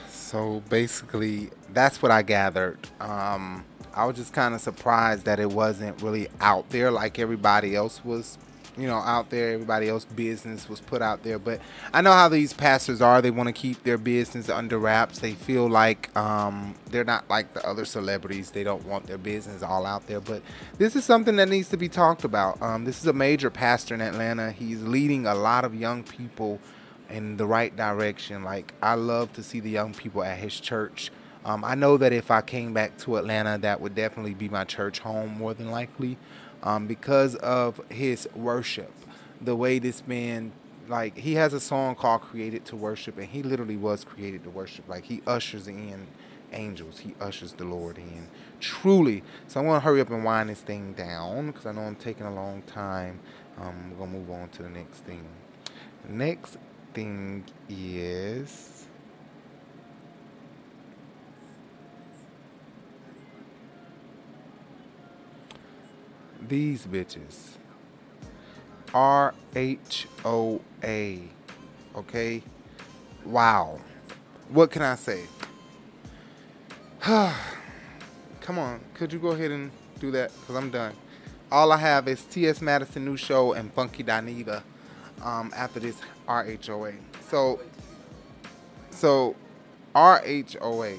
So 0.09 0.63
basically, 0.69 1.51
that's 1.73 2.03
what 2.03 2.11
I 2.11 2.23
gathered. 2.23 2.79
Um, 3.01 3.65
I 3.95 4.05
was 4.05 4.17
just 4.17 4.33
kind 4.33 4.55
of 4.55 4.61
surprised 4.61 5.25
that 5.25 5.41
it 5.41 5.51
wasn't 5.51 6.03
really 6.03 6.29
out 6.41 6.69
there 6.71 6.91
like 6.91 7.19
everybody 7.19 7.75
else 7.75 8.05
was, 8.05 8.39
you 8.79 8.87
know, 8.87 8.97
out 8.97 9.31
there. 9.31 9.53
Everybody 9.53 9.89
else 9.89 10.05
business 10.05 10.69
was 10.69 10.81
put 10.81 11.03
out 11.03 11.23
there. 11.23 11.39
But 11.39 11.61
I 11.93 12.01
know 12.01 12.13
how 12.13 12.29
these 12.29 12.53
pastors 12.53 13.03
are. 13.03 13.21
They 13.21 13.31
want 13.31 13.49
to 13.49 13.53
keep 13.53 13.83
their 13.83 13.99
business 13.99 14.49
under 14.49 14.79
wraps. 14.79 15.19
They 15.19 15.33
feel 15.33 15.69
like 15.69 16.15
um, 16.17 16.75
they're 16.91 17.05
not 17.05 17.29
like 17.29 17.55
the 17.55 17.67
other 17.67 17.85
celebrities. 17.85 18.51
They 18.51 18.65
don't 18.65 18.87
want 18.87 19.07
their 19.07 19.19
business 19.19 19.63
all 19.63 19.85
out 19.85 20.07
there. 20.07 20.21
But 20.21 20.43
this 20.79 20.97
is 20.97 21.05
something 21.05 21.37
that 21.37 21.49
needs 21.49 21.69
to 21.71 21.77
be 21.77 21.89
talked 21.89 22.25
about. 22.25 22.61
Um, 22.63 22.85
this 22.85 23.01
is 23.01 23.07
a 23.07 23.13
major 23.13 23.51
pastor 23.51 23.95
in 23.95 24.01
Atlanta. 24.01 24.53
He's 24.53 24.83
leading 24.83 25.27
a 25.27 25.35
lot 25.35 25.65
of 25.65 25.75
young 25.75 26.05
people 26.05 26.61
in 27.11 27.37
the 27.37 27.47
right 27.47 27.75
direction. 27.75 28.45
Like 28.45 28.75
I 28.83 28.95
love 28.95 29.33
to 29.35 29.43
see 29.43 29.61
the 29.61 29.71
young 29.71 29.95
people 29.95 30.23
at 30.23 30.39
his 30.39 30.59
church. 30.61 31.11
Um, 31.45 31.65
I 31.65 31.75
know 31.75 31.97
that 31.97 32.13
if 32.13 32.31
I 32.31 32.43
came 32.43 32.75
back 32.75 32.99
to 32.99 33.17
Atlanta, 33.17 33.59
that 33.59 33.81
would 33.81 33.95
definitely 33.95 34.35
be 34.35 34.49
my 34.49 34.65
church 34.65 34.99
home 34.99 35.39
more 35.39 35.55
than 35.55 35.71
likely, 35.71 36.19
um, 36.63 36.87
because 36.87 37.35
of 37.37 37.81
his 37.91 38.29
worship. 38.35 38.93
The 39.41 39.55
way 39.55 39.79
this 39.79 40.07
man, 40.07 40.53
like 40.89 41.17
he 41.19 41.35
has 41.35 41.53
a 41.53 41.61
song 41.61 41.95
called 41.95 42.23
"Created 42.23 42.65
to 42.67 42.77
Worship," 42.77 43.17
and 43.19 43.29
he 43.29 43.43
literally 43.43 43.77
was 43.77 44.05
created 44.05 44.45
to 44.45 44.51
worship. 44.51 44.89
Like 44.89 45.05
he 45.05 45.23
ushers 45.27 45.69
in 45.69 46.09
angels, 46.53 47.01
he 47.01 47.15
ushers 47.21 47.53
the 47.53 47.65
Lord 47.65 47.99
in. 47.99 48.29
Truly. 48.61 49.23
So 49.47 49.61
I'm 49.61 49.67
gonna 49.67 49.81
hurry 49.81 50.01
up 50.01 50.11
and 50.11 50.25
wind 50.25 50.51
this 50.51 50.61
thing 50.61 50.93
down 50.93 51.49
because 51.49 51.67
I 51.67 51.73
know 51.73 51.83
I'm 51.83 51.97
taking 51.97 52.27
a 52.27 52.35
long 52.35 52.63
time. 52.63 53.21
Um, 53.61 53.91
we're 53.91 53.99
gonna 54.07 54.19
move 54.19 54.31
on 54.31 54.49
to 54.51 54.63
the 54.63 54.71
next 54.71 55.01
thing. 55.01 55.25
Next 56.09 56.57
thing 56.95 57.45
is 57.69 58.78
these 66.47 66.87
bitches. 66.87 67.57
R 68.95 69.35
H 69.55 70.07
O 70.25 70.61
A. 70.83 71.23
Okay? 71.95 72.43
Wow. 73.25 73.81
What 74.49 74.71
can 74.71 74.83
I 74.83 74.95
say? 74.95 75.25
Come 77.03 78.59
on. 78.59 78.81
Could 78.95 79.13
you 79.13 79.19
go 79.19 79.29
ahead 79.29 79.51
and 79.51 79.71
do 80.01 80.11
that? 80.13 80.33
Because 80.41 80.57
I'm 80.57 80.71
done. 80.71 80.95
All 81.51 81.73
I 81.73 81.79
have 81.79 82.09
is 82.09 82.25
T.S. 82.25 82.61
Madison 82.61 83.05
New 83.05 83.17
Show 83.17 83.53
and 83.53 83.73
Funky 83.73 84.05
Dineva 84.05 84.63
um, 85.23 85.53
after 85.57 85.81
this 85.81 85.97
RHOA. 86.27 86.97
So, 87.29 87.61
so 88.91 89.35
RHOA. 89.95 90.99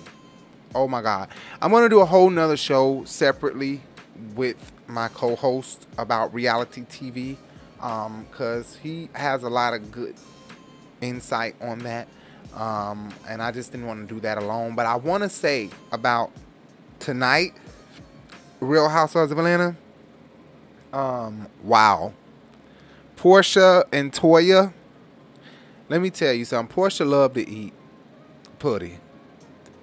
Oh 0.75 0.87
my 0.87 1.01
God. 1.01 1.29
I'm 1.61 1.71
going 1.71 1.83
to 1.83 1.89
do 1.89 2.01
a 2.01 2.05
whole 2.05 2.29
nother 2.29 2.57
show 2.57 3.03
separately 3.05 3.81
with 4.35 4.71
my 4.89 5.07
co-host 5.09 5.87
about 5.97 6.33
reality 6.33 6.81
TV 6.81 7.37
because 7.77 8.75
um, 8.75 8.81
he 8.81 9.09
has 9.13 9.43
a 9.43 9.49
lot 9.49 9.73
of 9.73 9.91
good 9.91 10.15
insight 11.01 11.55
on 11.61 11.79
that. 11.79 12.07
Um, 12.53 13.13
and 13.27 13.41
I 13.41 13.51
just 13.51 13.71
didn't 13.71 13.87
want 13.87 14.07
to 14.07 14.13
do 14.13 14.19
that 14.21 14.37
alone. 14.37 14.75
But 14.75 14.85
I 14.85 14.95
want 14.95 15.23
to 15.23 15.29
say 15.29 15.69
about 15.91 16.31
tonight, 16.99 17.53
Real 18.59 18.89
Housewives 18.89 19.31
of 19.31 19.37
Atlanta. 19.37 19.75
Um, 20.91 21.47
wow. 21.63 22.13
Porsha 23.15 23.83
and 23.91 24.11
Toya. 24.11 24.73
Let 25.87 26.01
me 26.01 26.09
tell 26.09 26.33
you 26.33 26.45
something. 26.45 26.75
Porsha 26.75 27.07
loved 27.07 27.35
to 27.35 27.47
eat 27.47 27.73
putty. 28.57 28.97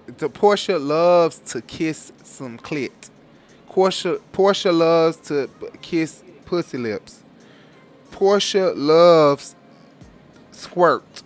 The 0.06 0.28
Porsha 0.28 0.84
loves 0.84 1.38
to 1.50 1.62
kiss 1.62 2.12
some 2.22 2.58
clit. 2.58 3.05
Porsha 3.76 4.18
Porsha 4.32 4.72
loves 4.74 5.18
to 5.28 5.50
kiss 5.82 6.24
pussy 6.46 6.78
lips. 6.78 7.22
Porsha 8.10 8.72
loves 8.74 9.54
squirt. 10.50 11.22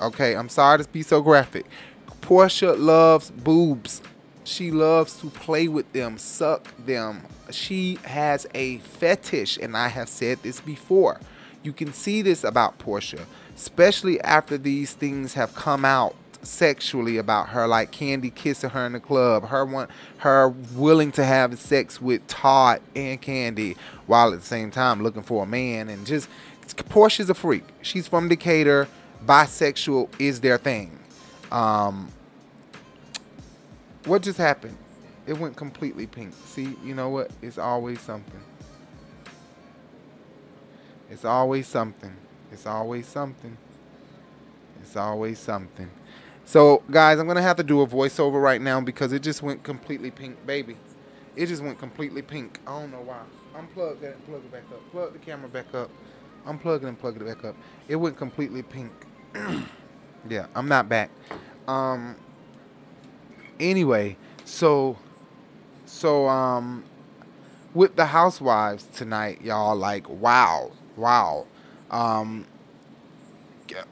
Okay, 0.00 0.34
I'm 0.34 0.48
sorry 0.48 0.78
to 0.82 0.88
be 0.88 1.02
so 1.02 1.20
graphic. 1.20 1.66
Porsha 2.22 2.78
loves 2.78 3.30
boobs. 3.30 4.00
She 4.44 4.70
loves 4.70 5.20
to 5.20 5.28
play 5.28 5.68
with 5.68 5.92
them, 5.92 6.16
suck 6.16 6.66
them. 6.78 7.24
She 7.50 7.98
has 8.04 8.46
a 8.54 8.78
fetish, 8.78 9.58
and 9.58 9.76
I 9.76 9.88
have 9.88 10.08
said 10.08 10.42
this 10.42 10.62
before. 10.62 11.20
You 11.62 11.74
can 11.74 11.92
see 11.92 12.22
this 12.22 12.42
about 12.42 12.78
Porsha, 12.78 13.26
especially 13.54 14.18
after 14.22 14.56
these 14.56 14.94
things 14.94 15.34
have 15.34 15.54
come 15.54 15.84
out 15.84 16.16
sexually 16.42 17.16
about 17.18 17.50
her, 17.50 17.66
like 17.66 17.92
Kandi 17.92 18.34
kissing 18.34 18.70
her 18.70 18.86
in 18.86 18.92
the 18.92 19.00
club, 19.00 19.48
her 19.48 19.64
want 19.64 19.90
her 20.18 20.48
willing 20.48 21.12
to 21.12 21.24
have 21.24 21.58
sex 21.58 22.00
with 22.00 22.26
Todd 22.26 22.80
and 22.94 23.20
Kandi 23.20 23.76
while 24.06 24.32
at 24.32 24.40
the 24.40 24.46
same 24.46 24.70
time 24.70 25.02
looking 25.02 25.22
for 25.22 25.44
a 25.44 25.46
man, 25.46 25.88
and 25.88 26.06
just 26.06 26.28
Porsha's 26.88 27.30
a 27.30 27.34
freak. 27.34 27.64
She's 27.82 28.08
from 28.08 28.28
Decatur. 28.28 28.88
Bisexual 29.24 30.08
is 30.18 30.40
their 30.40 30.58
thing. 30.58 30.98
Um, 31.50 32.10
what 34.04 34.22
just 34.22 34.38
happened? 34.38 34.76
It 35.26 35.38
went 35.38 35.54
completely 35.56 36.06
pink. 36.06 36.34
See, 36.46 36.76
you 36.84 36.94
know 36.94 37.08
what? 37.08 37.30
It's 37.40 37.58
always 37.58 38.00
something. 38.00 38.40
It's 41.08 41.24
always 41.24 41.68
something. 41.68 42.16
It's 42.50 42.66
always 42.66 43.06
something. 43.06 43.56
It's 44.80 44.96
always 44.96 45.38
something. 45.38 45.90
So, 46.52 46.82
guys, 46.90 47.18
I'm 47.18 47.24
going 47.24 47.36
to 47.36 47.42
have 47.42 47.56
to 47.56 47.62
do 47.62 47.80
a 47.80 47.86
voiceover 47.86 48.38
right 48.38 48.60
now 48.60 48.78
because 48.78 49.14
it 49.14 49.22
just 49.22 49.40
went 49.42 49.62
completely 49.62 50.10
pink, 50.10 50.46
baby. 50.46 50.76
It 51.34 51.46
just 51.46 51.62
went 51.62 51.78
completely 51.78 52.20
pink. 52.20 52.60
I 52.66 52.78
don't 52.78 52.90
know 52.90 53.00
why. 53.00 53.22
Unplug 53.54 54.02
that 54.02 54.16
and 54.16 54.26
plug 54.26 54.44
it 54.44 54.52
back 54.52 54.64
up. 54.70 54.90
Plug 54.90 55.14
the 55.14 55.18
camera 55.18 55.48
back 55.48 55.74
up. 55.74 55.90
Unplug 56.46 56.82
it 56.82 56.88
and 56.88 57.00
plug 57.00 57.16
it 57.16 57.24
back 57.24 57.42
up. 57.42 57.56
It 57.88 57.96
went 57.96 58.18
completely 58.18 58.62
pink. 58.62 58.92
yeah, 60.28 60.44
I'm 60.54 60.68
not 60.68 60.90
back. 60.90 61.08
Um. 61.66 62.16
Anyway, 63.58 64.18
so, 64.44 64.98
so 65.86 66.28
um, 66.28 66.84
with 67.72 67.96
the 67.96 68.04
housewives 68.04 68.84
tonight, 68.92 69.40
y'all, 69.40 69.74
like, 69.74 70.06
wow, 70.06 70.72
wow. 70.96 71.46
Um, 71.90 72.44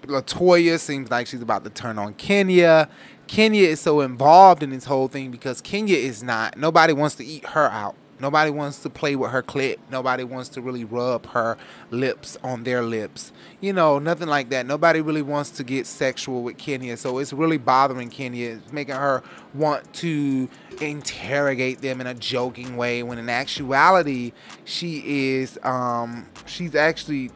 Latoya 0.03 0.79
seems 0.79 1.11
like 1.11 1.27
she's 1.27 1.43
about 1.43 1.65
to 1.65 1.71
turn 1.71 1.99
on 1.99 2.15
Kenya. 2.15 2.89
Kenya 3.27 3.69
is 3.69 3.81
so 3.81 4.01
involved 4.01 4.63
in 4.63 4.71
this 4.71 4.85
whole 4.85 5.09
thing 5.09 5.31
because 5.31 5.61
Kenya 5.61 5.97
is 5.97 6.23
not. 6.23 6.59
Nobody 6.59 6.93
wants 6.93 7.15
to 7.17 7.25
eat 7.25 7.47
her 7.47 7.71
out. 7.71 7.95
Nobody 8.21 8.51
wants 8.51 8.83
to 8.83 8.91
play 8.91 9.17
with 9.17 9.31
her 9.31 9.43
clit. 9.43 9.79
Nobody 9.91 10.25
wants 10.25 10.51
to 10.51 10.61
really 10.61 10.85
rub 10.85 11.27
her 11.27 11.57
lips 11.91 12.37
on 12.45 12.65
their 12.65 12.83
lips. 12.83 13.33
You 13.61 13.73
know, 13.73 13.99
nothing 13.99 14.29
like 14.29 14.51
that. 14.51 14.67
Nobody 14.67 15.01
really 15.01 15.23
wants 15.23 15.51
to 15.53 15.65
get 15.65 15.87
sexual 15.87 16.43
with 16.43 16.59
Kenya. 16.59 16.99
So 16.99 17.19
it's 17.19 17.33
really 17.33 17.57
bothering 17.57 18.11
Kenya. 18.11 18.51
It's 18.63 18.73
making 18.73 18.97
her 18.97 19.23
want 19.55 19.95
to 19.95 20.51
interrogate 20.83 21.81
them 21.81 22.01
in 22.01 22.07
a 22.07 22.15
joking 22.15 22.77
way 22.77 23.03
when 23.03 23.19
in 23.19 23.29
actuality 23.29 24.33
she 24.65 25.03
is 25.39 25.59
um 25.63 26.27
she's 26.47 26.75
actually 26.75 27.31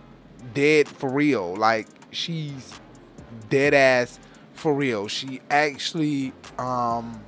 dead 0.53 0.87
for 0.87 1.09
real. 1.09 1.57
Like 1.57 1.89
she's 2.17 2.79
dead 3.51 3.75
ass 3.75 4.19
for 4.55 4.75
real. 4.75 5.09
She 5.09 5.41
actually 5.51 6.33
um 6.59 7.21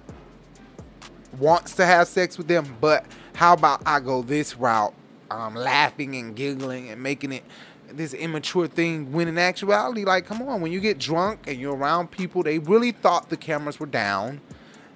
wants 1.38 1.74
to 1.76 1.84
have 1.84 2.08
sex 2.08 2.38
with 2.38 2.48
them, 2.48 2.76
but 2.80 3.04
how 3.34 3.52
about 3.52 3.82
I 3.84 4.00
go 4.00 4.22
this 4.22 4.56
route? 4.56 4.94
um, 5.30 5.54
laughing 5.54 6.14
and 6.16 6.34
giggling 6.36 6.88
and 6.88 7.02
making 7.02 7.32
it 7.32 7.44
this 7.88 8.14
immature 8.14 8.66
thing 8.66 9.12
when 9.12 9.28
in 9.28 9.38
actuality 9.38 10.04
like 10.04 10.26
come 10.26 10.42
on 10.42 10.60
when 10.60 10.72
you 10.72 10.80
get 10.80 10.98
drunk 10.98 11.46
and 11.46 11.58
you're 11.58 11.76
around 11.76 12.10
people 12.10 12.42
they 12.42 12.58
really 12.58 12.90
thought 12.90 13.30
the 13.30 13.36
cameras 13.36 13.78
were 13.78 13.86
down 13.86 14.40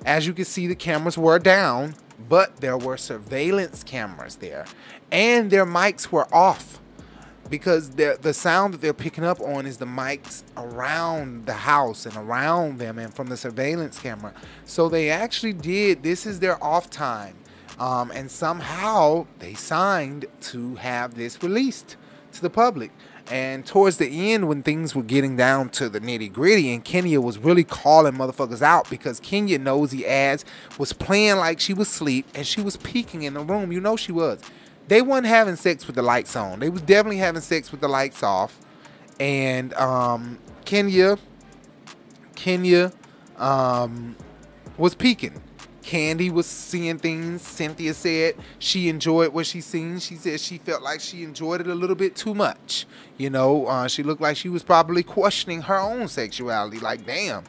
as 0.04 0.26
you 0.26 0.32
can 0.32 0.44
see 0.44 0.66
the 0.66 0.74
cameras 0.74 1.16
were 1.16 1.38
down 1.38 1.94
but 2.28 2.56
there 2.56 2.76
were 2.76 2.96
surveillance 2.96 3.84
cameras 3.84 4.36
there 4.36 4.64
and 5.12 5.50
their 5.50 5.64
mics 5.64 6.10
were 6.10 6.32
off 6.34 6.80
because 7.51 7.90
the 7.90 8.32
sound 8.32 8.74
that 8.74 8.81
they're 8.81 8.94
picking 8.94 9.24
up 9.24 9.40
on 9.40 9.66
is 9.66 9.78
the 9.78 9.85
mics 9.85 10.44
around 10.56 11.47
the 11.47 11.52
house 11.52 12.06
and 12.06 12.16
around 12.16 12.78
them 12.78 12.98
and 12.98 13.12
from 13.12 13.27
the 13.27 13.36
surveillance 13.36 13.98
camera. 13.98 14.32
So 14.64 14.89
they 14.89 15.10
actually 15.10 15.52
did. 15.52 16.02
This 16.02 16.27
is 16.27 16.39
their 16.39 16.62
off 16.62 16.89
time, 16.89 17.36
um, 17.78 18.12
and 18.12 18.31
somehow 18.31 19.27
they 19.40 19.55
signed 19.55 20.27
to 20.43 20.77
have 20.77 21.14
this 21.14 21.43
released 21.43 21.97
to 22.32 22.40
the 22.40 22.51
public. 22.51 22.93
And 23.31 23.64
towards 23.64 23.98
the 23.98 24.32
end, 24.32 24.48
when 24.48 24.62
things 24.64 24.94
were 24.94 25.05
getting 25.05 25.36
down 25.36 25.68
to 25.70 25.89
the 25.89 26.01
nitty 26.01 26.32
gritty, 26.32 26.72
and 26.72 26.85
Kenya 26.85 27.20
was 27.20 27.39
really 27.39 27.62
calling 27.62 28.14
motherfuckers 28.14 28.60
out 28.60 28.90
because 28.90 29.20
Kenya 29.20 29.56
nosy 29.56 30.05
ass 30.05 30.44
was 30.78 30.93
playing 30.93 31.36
like 31.36 31.60
she 31.60 31.72
was 31.72 31.89
asleep 31.89 32.27
and 32.35 32.44
she 32.44 32.60
was 32.60 32.77
peeking 32.77 33.22
in 33.22 33.35
the 33.35 33.40
room. 33.40 33.70
You 33.70 33.81
know 33.81 33.97
she 33.97 34.10
was 34.10 34.40
they 34.90 35.02
weren't 35.02 35.24
having 35.24 35.54
sex 35.54 35.86
with 35.86 35.94
the 35.94 36.02
lights 36.02 36.34
on. 36.34 36.58
They 36.58 36.68
was 36.68 36.82
definitely 36.82 37.18
having 37.18 37.40
sex 37.42 37.70
with 37.70 37.80
the 37.80 37.86
lights 37.86 38.24
off. 38.24 38.58
And 39.20 39.72
um, 39.74 40.40
Kenya, 40.64 41.16
Kenya 42.34 42.90
um, 43.36 44.16
was 44.76 44.96
peeking. 44.96 45.40
Kandi 45.84 46.28
was 46.32 46.46
seeing 46.46 46.98
things. 46.98 47.40
Cynthia 47.42 47.94
said 47.94 48.34
she 48.58 48.88
enjoyed 48.88 49.32
what 49.32 49.46
she 49.46 49.60
seen. 49.60 50.00
She 50.00 50.16
said 50.16 50.40
she 50.40 50.58
felt 50.58 50.82
like 50.82 51.00
she 51.00 51.22
enjoyed 51.22 51.60
it 51.60 51.68
a 51.68 51.74
little 51.74 51.96
bit 51.96 52.16
too 52.16 52.34
much. 52.34 52.84
You 53.16 53.30
know, 53.30 53.66
uh, 53.66 53.86
she 53.86 54.02
looked 54.02 54.20
like 54.20 54.36
she 54.36 54.48
was 54.48 54.64
probably 54.64 55.04
questioning 55.04 55.62
her 55.62 55.78
own 55.78 56.08
sexuality. 56.08 56.80
Like, 56.80 57.06
damn. 57.06 57.44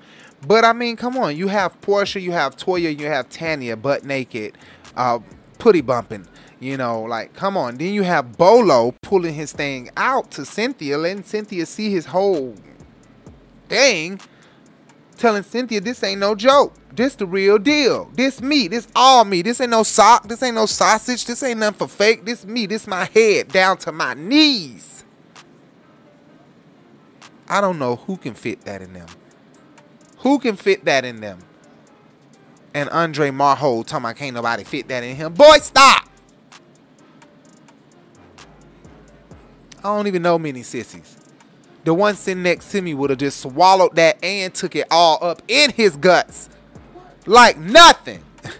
But 0.45 0.63
I 0.63 0.73
mean, 0.73 0.95
come 0.95 1.17
on. 1.17 1.35
You 1.35 1.47
have 1.47 1.81
Porsha, 1.81 2.21
you 2.21 2.33
have 2.33 2.55
Toya, 2.55 2.95
you 2.95 3.07
have 3.07 3.29
Tanya 3.29 3.75
butt 3.75 4.03
naked, 4.03 4.59
uh, 4.95 5.17
putty 5.57 5.81
bumping. 5.81 6.27
You 6.61 6.77
know, 6.77 7.01
like, 7.01 7.33
come 7.33 7.57
on. 7.57 7.77
Then 7.77 7.91
you 7.91 8.03
have 8.03 8.37
Bolo 8.37 8.93
pulling 9.01 9.33
his 9.33 9.51
thing 9.51 9.89
out 9.97 10.29
to 10.31 10.45
Cynthia, 10.45 10.95
letting 10.95 11.23
Cynthia 11.23 11.65
see 11.65 11.89
his 11.89 12.05
whole 12.05 12.53
thing, 13.67 14.21
telling 15.17 15.41
Cynthia 15.41 15.81
this 15.81 16.03
ain't 16.03 16.19
no 16.19 16.35
joke. 16.35 16.75
This 16.93 17.15
the 17.15 17.25
real 17.25 17.57
deal. 17.57 18.11
This 18.13 18.41
me. 18.41 18.67
This 18.67 18.87
all 18.95 19.25
me. 19.25 19.41
This 19.41 19.59
ain't 19.59 19.71
no 19.71 19.81
sock. 19.81 20.27
This 20.27 20.43
ain't 20.43 20.53
no 20.53 20.67
sausage. 20.67 21.25
This 21.25 21.41
ain't 21.41 21.59
nothing 21.59 21.79
for 21.79 21.87
fake. 21.87 22.25
This 22.25 22.45
me. 22.45 22.67
This 22.67 22.85
my 22.85 23.05
head 23.05 23.47
down 23.47 23.77
to 23.77 23.91
my 23.91 24.13
knees. 24.13 25.03
I 27.47 27.59
don't 27.59 27.79
know 27.79 27.95
who 27.95 28.17
can 28.17 28.35
fit 28.35 28.61
that 28.65 28.83
in 28.83 28.93
them. 28.93 29.07
Who 30.19 30.37
can 30.37 30.57
fit 30.57 30.85
that 30.85 31.05
in 31.05 31.21
them? 31.21 31.39
And 32.75 32.87
Andre 32.89 33.31
Marhold 33.31 33.87
talking 33.87 34.05
about 34.05 34.15
can't 34.17 34.35
nobody 34.35 34.63
fit 34.63 34.87
that 34.89 35.03
in 35.03 35.15
him. 35.15 35.33
Boy, 35.33 35.57
stop. 35.57 36.07
I 39.83 39.87
don't 39.95 40.05
even 40.05 40.21
know 40.21 40.37
many 40.37 40.61
sissies. 40.61 41.17
The 41.83 41.93
one 41.95 42.15
sitting 42.15 42.43
next 42.43 42.71
to 42.71 42.81
me 42.83 42.93
would 42.93 43.09
have 43.09 43.17
just 43.17 43.39
swallowed 43.39 43.95
that 43.95 44.23
and 44.23 44.53
took 44.53 44.75
it 44.75 44.85
all 44.91 45.17
up 45.23 45.41
in 45.47 45.71
his 45.71 45.95
guts. 45.97 46.49
Like 47.25 47.57
nothing. 47.57 48.23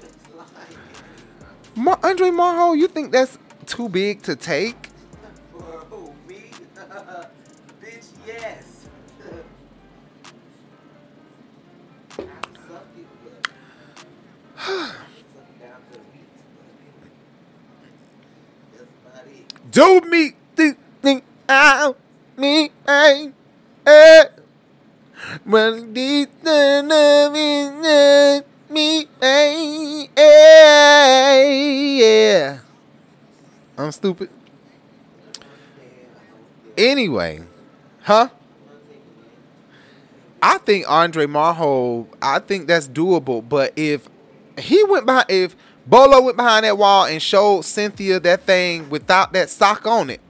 Andre 1.77 2.29
Marho, 2.29 2.75
you 2.75 2.87
think 2.87 3.11
that's 3.11 3.37
too 3.67 3.87
big 3.87 4.23
to 4.23 4.35
take? 4.35 4.89
Bitch, 7.79 8.07
yes. 8.25 8.87
Do 19.69 20.01
me 20.01 20.09
the 20.21 20.29
thing 20.29 20.40
out 21.51 21.97
me 22.37 22.71
hey 22.87 23.31
eh 23.85 24.23
when 25.43 25.93
these 25.93 26.27
me 28.69 29.05
hey 29.19 29.97
yeah 31.99 32.59
I'm 33.77 33.91
stupid 33.91 34.29
anyway 36.77 37.41
huh 38.03 38.29
I 40.41 40.57
think 40.59 40.85
Andre 40.89 41.25
Marho 41.25 42.07
I 42.21 42.39
think 42.39 42.67
that's 42.67 42.87
doable 42.87 43.47
but 43.47 43.73
if 43.75 44.07
he 44.57 44.83
went 44.85 45.05
by 45.05 45.25
if 45.27 45.55
Bolo 45.85 46.21
went 46.21 46.37
behind 46.37 46.63
that 46.63 46.77
wall 46.77 47.05
and 47.05 47.21
showed 47.21 47.65
Cynthia 47.65 48.19
that 48.21 48.43
thing 48.43 48.89
without 48.89 49.33
that 49.33 49.49
sock 49.49 49.85
on 49.87 50.09
it. 50.09 50.21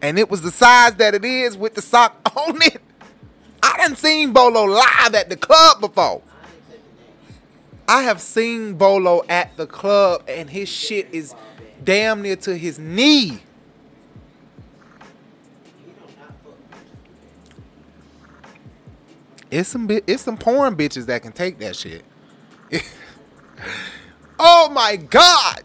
And 0.00 0.18
it 0.18 0.30
was 0.30 0.42
the 0.42 0.50
size 0.50 0.94
that 0.96 1.14
it 1.14 1.24
is 1.24 1.56
with 1.56 1.74
the 1.74 1.82
sock 1.82 2.16
on 2.36 2.60
it. 2.62 2.80
I 3.62 3.76
done 3.78 3.96
seen 3.96 4.32
Bolo 4.32 4.64
live 4.64 5.14
at 5.14 5.28
the 5.28 5.36
club 5.36 5.80
before. 5.80 6.22
I 7.88 8.02
have 8.02 8.20
seen 8.20 8.74
Bolo 8.74 9.24
at 9.28 9.56
the 9.56 9.66
club 9.66 10.22
and 10.28 10.50
his 10.50 10.68
shit 10.68 11.08
is 11.12 11.34
damn 11.82 12.22
near 12.22 12.36
to 12.36 12.56
his 12.56 12.78
knee. 12.78 13.42
It's 19.50 19.70
some 19.70 19.88
it's 19.90 20.22
some 20.22 20.36
porn 20.36 20.76
bitches 20.76 21.06
that 21.06 21.22
can 21.22 21.32
take 21.32 21.58
that 21.58 21.74
shit. 21.76 22.04
Oh 24.40 24.68
my 24.70 24.94
God! 24.94 25.64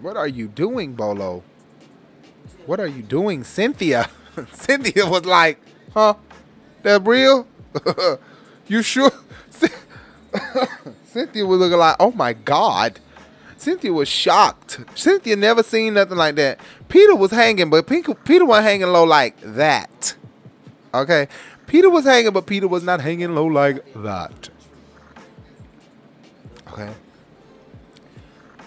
What 0.00 0.16
are 0.16 0.26
you 0.26 0.48
doing, 0.48 0.94
Bolo? 0.94 1.44
What 2.66 2.80
are 2.80 2.86
you 2.86 3.02
doing, 3.02 3.44
Cynthia? 3.44 4.08
Cynthia 4.52 5.06
was 5.06 5.24
like, 5.24 5.60
huh? 5.94 6.14
That 6.82 7.06
real? 7.06 7.46
you 8.66 8.82
sure? 8.82 9.10
Cynthia 11.04 11.44
was 11.44 11.60
looking 11.60 11.78
like, 11.78 11.96
oh 11.98 12.12
my 12.12 12.32
God. 12.32 13.00
Cynthia 13.56 13.92
was 13.92 14.08
shocked. 14.08 14.80
Cynthia 14.94 15.36
never 15.36 15.62
seen 15.62 15.94
nothing 15.94 16.16
like 16.16 16.34
that. 16.36 16.58
Peter 16.88 17.14
was 17.14 17.30
hanging, 17.30 17.70
but 17.70 17.86
Peter, 17.86 18.14
Peter 18.14 18.44
wasn't 18.44 18.66
hanging 18.66 18.88
low 18.88 19.04
like 19.04 19.40
that. 19.40 20.14
Okay? 20.92 21.28
Peter 21.66 21.88
was 21.88 22.04
hanging, 22.04 22.32
but 22.32 22.46
Peter 22.46 22.66
was 22.66 22.82
not 22.82 23.00
hanging 23.00 23.34
low 23.34 23.46
like 23.46 23.84
that. 23.94 24.50
Okay. 26.72 26.92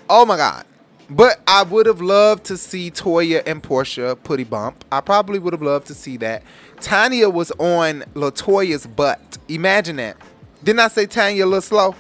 Oh 0.10 0.26
my 0.26 0.38
God. 0.38 0.66
But 1.10 1.40
I 1.46 1.64
would 1.64 1.86
have 1.86 2.02
loved 2.02 2.46
to 2.46 2.58
see 2.58 2.90
Toya 2.90 3.44
and 3.46 3.62
Porsha 3.62 4.18
putty 4.24 4.44
bump. 4.44 4.84
I 4.92 5.02
probably 5.02 5.38
would 5.38 5.54
have 5.54 5.62
loved 5.62 5.88
to 5.88 5.94
see 5.94 6.18
that. 6.18 6.42
Tanya 6.82 7.30
was 7.30 7.52
on 7.52 8.02
Latoya's 8.16 8.88
butt. 8.88 9.38
Imagine 9.48 9.98
that. 9.98 10.18
Didn't 10.64 10.80
I 10.80 10.88
say 10.88 11.06
Tanya 11.06 11.46
a 11.46 11.48
little 11.48 11.62
slow? 11.62 11.96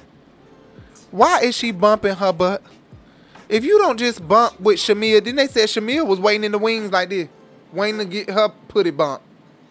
Why 1.11 1.41
is 1.41 1.55
she 1.55 1.71
bumping 1.71 2.15
her 2.15 2.33
butt? 2.33 2.63
If 3.47 3.63
you 3.63 3.77
don't 3.77 3.97
just 3.97 4.27
bump 4.27 4.59
with 4.59 4.79
Shamea, 4.79 5.23
didn't 5.23 5.35
they 5.35 5.47
say 5.47 5.65
Shamea 5.65 6.05
was 6.05 6.19
waiting 6.19 6.45
in 6.45 6.51
the 6.51 6.57
wings 6.57 6.91
like 6.91 7.09
this, 7.09 7.27
waiting 7.71 7.99
to 7.99 8.05
get 8.05 8.29
her 8.31 8.49
putty 8.67 8.89
bump? 8.89 9.21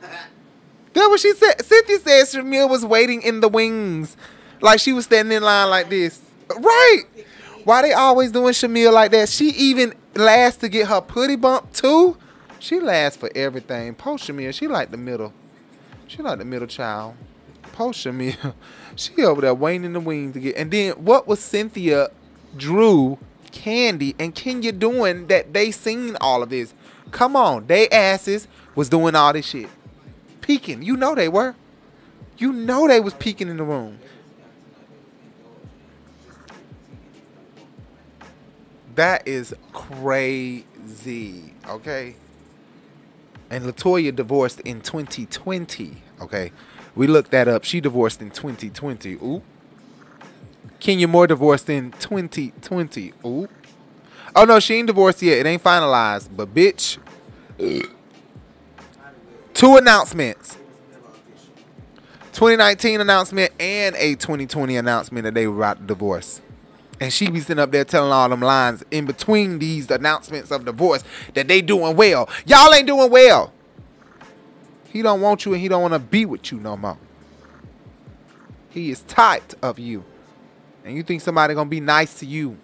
That 0.01 1.09
what 1.09 1.19
she 1.19 1.32
said. 1.35 1.61
Cynthia 1.65 1.98
said 1.98 2.24
Shamea 2.27 2.70
was 2.70 2.85
waiting 2.86 3.20
in 3.23 3.40
the 3.40 3.48
wings, 3.48 4.16
like 4.61 4.78
she 4.78 4.93
was 4.93 5.06
standing 5.06 5.36
in 5.36 5.43
line 5.43 5.69
like 5.70 5.90
this. 5.90 6.20
Right. 6.48 7.02
Why 7.65 7.81
they 7.82 7.93
always 7.93 8.31
doing 8.31 8.53
Shamea 8.53 8.93
like 8.93 9.11
that? 9.12 9.28
She 9.28 9.49
even 9.51 9.95
lasts 10.15 10.61
to 10.61 10.69
get 10.69 10.89
her 10.89 11.01
putty 11.01 11.36
bump 11.36 11.73
too. 11.73 12.16
She 12.59 12.78
lasts 12.78 13.19
for 13.19 13.31
everything. 13.35 13.95
Post 13.95 14.28
Shamea, 14.28 14.55
she 14.55 14.69
like 14.69 14.91
the 14.91 14.97
middle. 14.97 15.32
She 16.07 16.23
like 16.23 16.39
the 16.39 16.45
middle 16.45 16.66
child. 16.66 17.15
Post 17.73 18.05
Shamea, 18.05 18.55
she 18.97 19.23
over 19.23 19.41
there 19.41 19.55
waiting 19.55 19.85
in 19.85 19.95
the 19.95 20.01
wings 20.01 20.35
to 20.35 20.41
get. 20.41 20.57
And 20.57 20.70
then 20.70 20.93
what 20.93 21.27
was 21.27 21.41
Cynthia, 21.41 22.11
Drew, 22.57 23.19
Kandi, 23.51 24.15
and 24.19 24.35
Kenya 24.35 24.70
doing 24.70 25.27
that 25.28 25.53
they 25.55 25.70
seen 25.70 26.16
all 26.20 26.43
of 26.43 26.51
this? 26.51 26.74
Come 27.11 27.35
on, 27.35 27.66
they 27.66 27.89
asses 27.89 28.47
was 28.74 28.89
doing 28.89 29.15
all 29.15 29.32
this 29.32 29.47
shit, 29.47 29.69
peeking. 30.41 30.82
You 30.82 30.97
know 30.97 31.15
they 31.15 31.28
were. 31.28 31.55
You 32.36 32.53
know 32.53 32.89
they 32.89 33.01
was 33.01 33.15
peeking 33.15 33.49
in 33.49 33.57
the 33.57 33.65
room. 33.65 34.01
That 38.94 39.26
is 39.26 39.54
crazy. 39.72 41.54
Okay. 41.68 42.16
And 43.50 43.64
Latoya 43.64 44.14
divorced 44.14 44.60
in 44.60 44.80
2020. 44.80 46.02
Okay. 46.20 46.52
We 46.94 47.06
looked 47.06 47.30
that 47.32 47.48
up. 47.48 47.64
She 47.64 47.80
divorced 47.80 48.22
in 48.22 48.30
2020. 48.30 49.14
Ooh. 49.14 49.42
Kenya 50.78 51.08
Moore 51.08 51.26
divorced 51.26 51.68
in 51.68 51.90
2020. 51.92 53.12
Ooh. 53.24 53.48
Oh 54.36 54.44
no, 54.44 54.60
she 54.60 54.74
ain't 54.74 54.86
divorced 54.86 55.22
yet. 55.22 55.38
It 55.38 55.46
ain't 55.46 55.62
finalized. 55.62 56.28
But 56.34 56.54
bitch, 56.54 56.98
two 59.54 59.76
announcements. 59.76 60.58
2019 62.32 63.00
announcement 63.00 63.52
and 63.60 63.94
a 63.94 64.16
2020 64.16 64.76
announcement 64.76 65.22
that 65.24 65.34
they 65.34 65.46
were 65.46 65.56
about 65.56 65.78
to 65.78 65.84
divorce. 65.84 66.40
And 67.05 67.12
she 67.12 67.28
be 67.28 67.39
sitting 67.39 67.59
up 67.59 67.70
there 67.70 67.85
telling 67.85 68.10
all 68.10 68.31
them 68.31 68.40
lines 68.40 68.82
in 68.90 69.05
between 69.05 69.59
these 69.59 69.90
announcements 69.90 70.51
of 70.51 70.64
divorce 70.64 71.05
that 71.35 71.48
they 71.48 71.60
doing 71.60 71.97
well. 71.97 72.31
Y'all 72.47 72.72
ain't 72.72 72.86
doing 72.86 73.10
well. 73.10 73.52
He 74.89 75.02
don't 75.02 75.20
want 75.20 75.44
you 75.44 75.52
and 75.52 75.60
he 75.60 75.68
don't 75.68 75.82
want 75.82 75.93
to 75.93 75.98
be 75.98 76.24
with 76.24 76.51
you 76.51 76.59
no 76.60 76.78
more. 76.78 76.97
He 78.70 78.90
is 78.90 79.02
tired 79.02 79.55
of 79.60 79.78
you. 79.78 80.02
And 80.82 80.97
you 80.97 81.02
think 81.02 81.20
somebody 81.20 81.52
gonna 81.52 81.68
be 81.68 81.78
nice 81.78 82.20
to 82.20 82.26
you. 82.26 82.56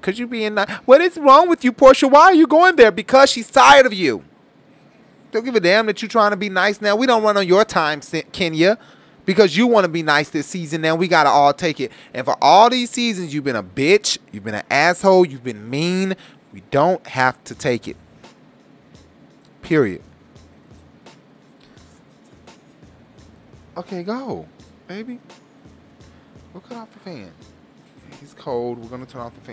Cause 0.00 0.16
you 0.16 0.28
being 0.28 0.54
nice. 0.54 0.70
What 0.84 1.00
is 1.00 1.16
wrong 1.16 1.48
with 1.48 1.64
you, 1.64 1.72
Porsha? 1.72 2.08
Why 2.08 2.26
are 2.26 2.34
you 2.34 2.46
going 2.46 2.76
there? 2.76 2.92
Because 2.92 3.28
she's 3.28 3.50
tired 3.50 3.86
of 3.86 3.92
you. 3.92 4.22
Don't 5.32 5.44
give 5.44 5.56
a 5.56 5.60
damn 5.60 5.86
that 5.86 6.00
you 6.00 6.06
trying 6.06 6.30
to 6.30 6.36
be 6.36 6.48
nice 6.48 6.80
now. 6.80 6.94
We 6.94 7.08
don't 7.08 7.24
run 7.24 7.36
on 7.36 7.48
your 7.48 7.64
time, 7.64 8.02
Kenya, 8.30 8.78
because 9.28 9.54
you 9.58 9.66
want 9.66 9.84
to 9.84 9.90
be 9.90 10.02
nice 10.02 10.30
this 10.30 10.46
season. 10.46 10.80
Now 10.80 10.94
we 10.94 11.06
gotta 11.06 11.28
all 11.28 11.52
take 11.52 11.80
it. 11.80 11.92
And 12.14 12.24
for 12.24 12.34
all 12.40 12.70
these 12.70 12.88
seasons, 12.88 13.34
you've 13.34 13.44
been 13.44 13.56
a 13.56 13.62
bitch, 13.62 14.16
you've 14.32 14.42
been 14.42 14.54
an 14.54 14.64
asshole, 14.70 15.26
you've 15.26 15.44
been 15.44 15.68
mean. 15.68 16.16
We 16.50 16.62
don't 16.70 17.06
have 17.06 17.44
to 17.44 17.54
take 17.54 17.86
it. 17.86 17.98
Period. 19.60 20.00
Okay, 23.76 24.02
go, 24.02 24.48
baby. 24.86 25.18
We'll 26.54 26.62
cut 26.62 26.78
off 26.78 26.90
the 26.94 27.00
fan. 27.00 27.30
It's 28.22 28.32
cold. 28.32 28.78
We're 28.78 28.88
gonna 28.88 29.04
turn 29.04 29.20
off 29.20 29.34
the 29.34 29.52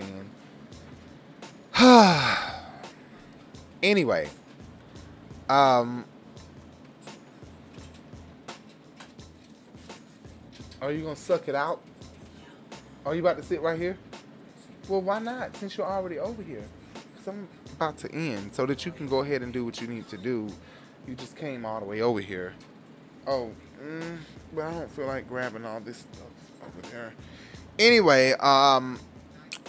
fan. 1.74 2.70
anyway. 3.82 4.30
Um, 5.50 6.06
are 10.82 10.92
you 10.92 11.02
gonna 11.02 11.16
suck 11.16 11.48
it 11.48 11.54
out? 11.54 11.80
Are 13.04 13.14
you 13.14 13.20
about 13.20 13.36
to 13.36 13.42
sit 13.42 13.60
right 13.62 13.78
here? 13.78 13.96
Well, 14.88 15.00
why 15.02 15.18
not? 15.18 15.56
Since 15.56 15.76
you're 15.76 15.86
already 15.86 16.18
over 16.18 16.42
here, 16.42 16.64
because 17.12 17.28
I'm 17.28 17.48
about 17.76 17.98
to 17.98 18.12
end, 18.12 18.54
so 18.54 18.66
that 18.66 18.84
you 18.84 18.92
can 18.92 19.06
go 19.06 19.20
ahead 19.20 19.42
and 19.42 19.52
do 19.52 19.64
what 19.64 19.80
you 19.80 19.86
need 19.86 20.08
to 20.08 20.16
do. 20.16 20.48
You 21.06 21.14
just 21.14 21.36
came 21.36 21.64
all 21.64 21.80
the 21.80 21.86
way 21.86 22.00
over 22.02 22.20
here. 22.20 22.54
Oh, 23.26 23.50
mm, 23.82 24.18
but 24.54 24.64
I 24.64 24.70
don't 24.72 24.90
feel 24.90 25.06
like 25.06 25.28
grabbing 25.28 25.64
all 25.64 25.80
this 25.80 25.98
stuff 25.98 26.26
over 26.62 26.88
there. 26.92 27.12
Anyway, 27.78 28.32
um, 28.40 28.98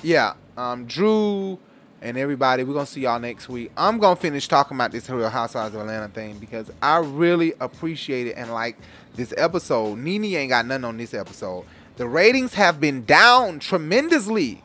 yeah, 0.03 0.33
um, 0.57 0.85
Drew 0.85 1.59
and 2.01 2.17
everybody. 2.17 2.63
We're 2.63 2.73
gonna 2.73 2.85
see 2.85 3.01
y'all 3.01 3.19
next 3.19 3.49
week. 3.49 3.71
I'm 3.75 3.99
gonna 3.99 4.15
finish 4.15 4.47
talking 4.47 4.77
about 4.77 4.91
this 4.91 5.09
Real 5.09 5.29
Housewives 5.29 5.73
of 5.75 5.81
Atlanta 5.81 6.07
thing 6.09 6.37
because 6.37 6.71
I 6.81 6.99
really 6.99 7.53
appreciate 7.59 8.27
it 8.27 8.37
and 8.37 8.51
like 8.51 8.77
this 9.15 9.33
episode. 9.37 9.97
Nene 9.97 10.25
ain't 10.25 10.49
got 10.49 10.65
nothing 10.65 10.85
on 10.85 10.97
this 10.97 11.13
episode. 11.13 11.65
The 11.97 12.07
ratings 12.07 12.53
have 12.53 12.79
been 12.79 13.05
down 13.05 13.59
tremendously 13.59 14.63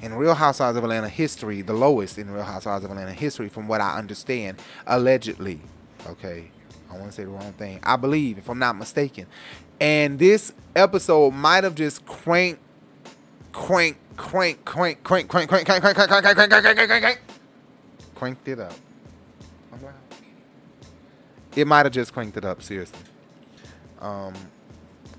in 0.00 0.14
Real 0.14 0.34
Housewives 0.34 0.76
of 0.76 0.82
Atlanta 0.82 1.08
history, 1.08 1.62
the 1.62 1.72
lowest 1.72 2.18
in 2.18 2.28
Real 2.30 2.42
Housewives 2.42 2.84
of 2.84 2.90
Atlanta 2.90 3.12
history, 3.12 3.48
from 3.48 3.68
what 3.68 3.80
I 3.80 3.96
understand, 3.98 4.60
allegedly. 4.86 5.60
Okay, 6.08 6.50
I 6.90 6.94
want 6.94 7.06
to 7.06 7.12
say 7.12 7.22
the 7.22 7.30
wrong 7.30 7.52
thing. 7.52 7.78
I 7.84 7.94
believe, 7.94 8.38
if 8.38 8.50
I'm 8.50 8.58
not 8.58 8.76
mistaken. 8.76 9.26
And 9.80 10.18
this 10.18 10.52
episode 10.74 11.32
might 11.32 11.62
have 11.62 11.76
just 11.76 12.04
cranked, 12.04 12.60
crank, 13.52 13.96
crank, 14.16 14.64
crank, 14.64 15.02
crank, 15.04 15.28
crank, 15.28 15.48
crank, 15.48 15.66
crank, 15.66 15.66
crank, 15.66 15.82
crank, 15.82 15.96
crank, 15.96 16.22
crank, 16.22 16.36
crank, 16.36 16.50
crank, 16.50 16.76
crank, 16.76 17.02
crank, 17.02 17.18
cranked 18.14 18.48
it 18.48 18.58
up. 18.58 18.72
It 21.54 21.66
might 21.66 21.84
have 21.84 21.92
just 21.92 22.14
cranked 22.14 22.36
it 22.36 22.44
up, 22.44 22.62
seriously. 22.62 22.98
Um, 24.00 24.32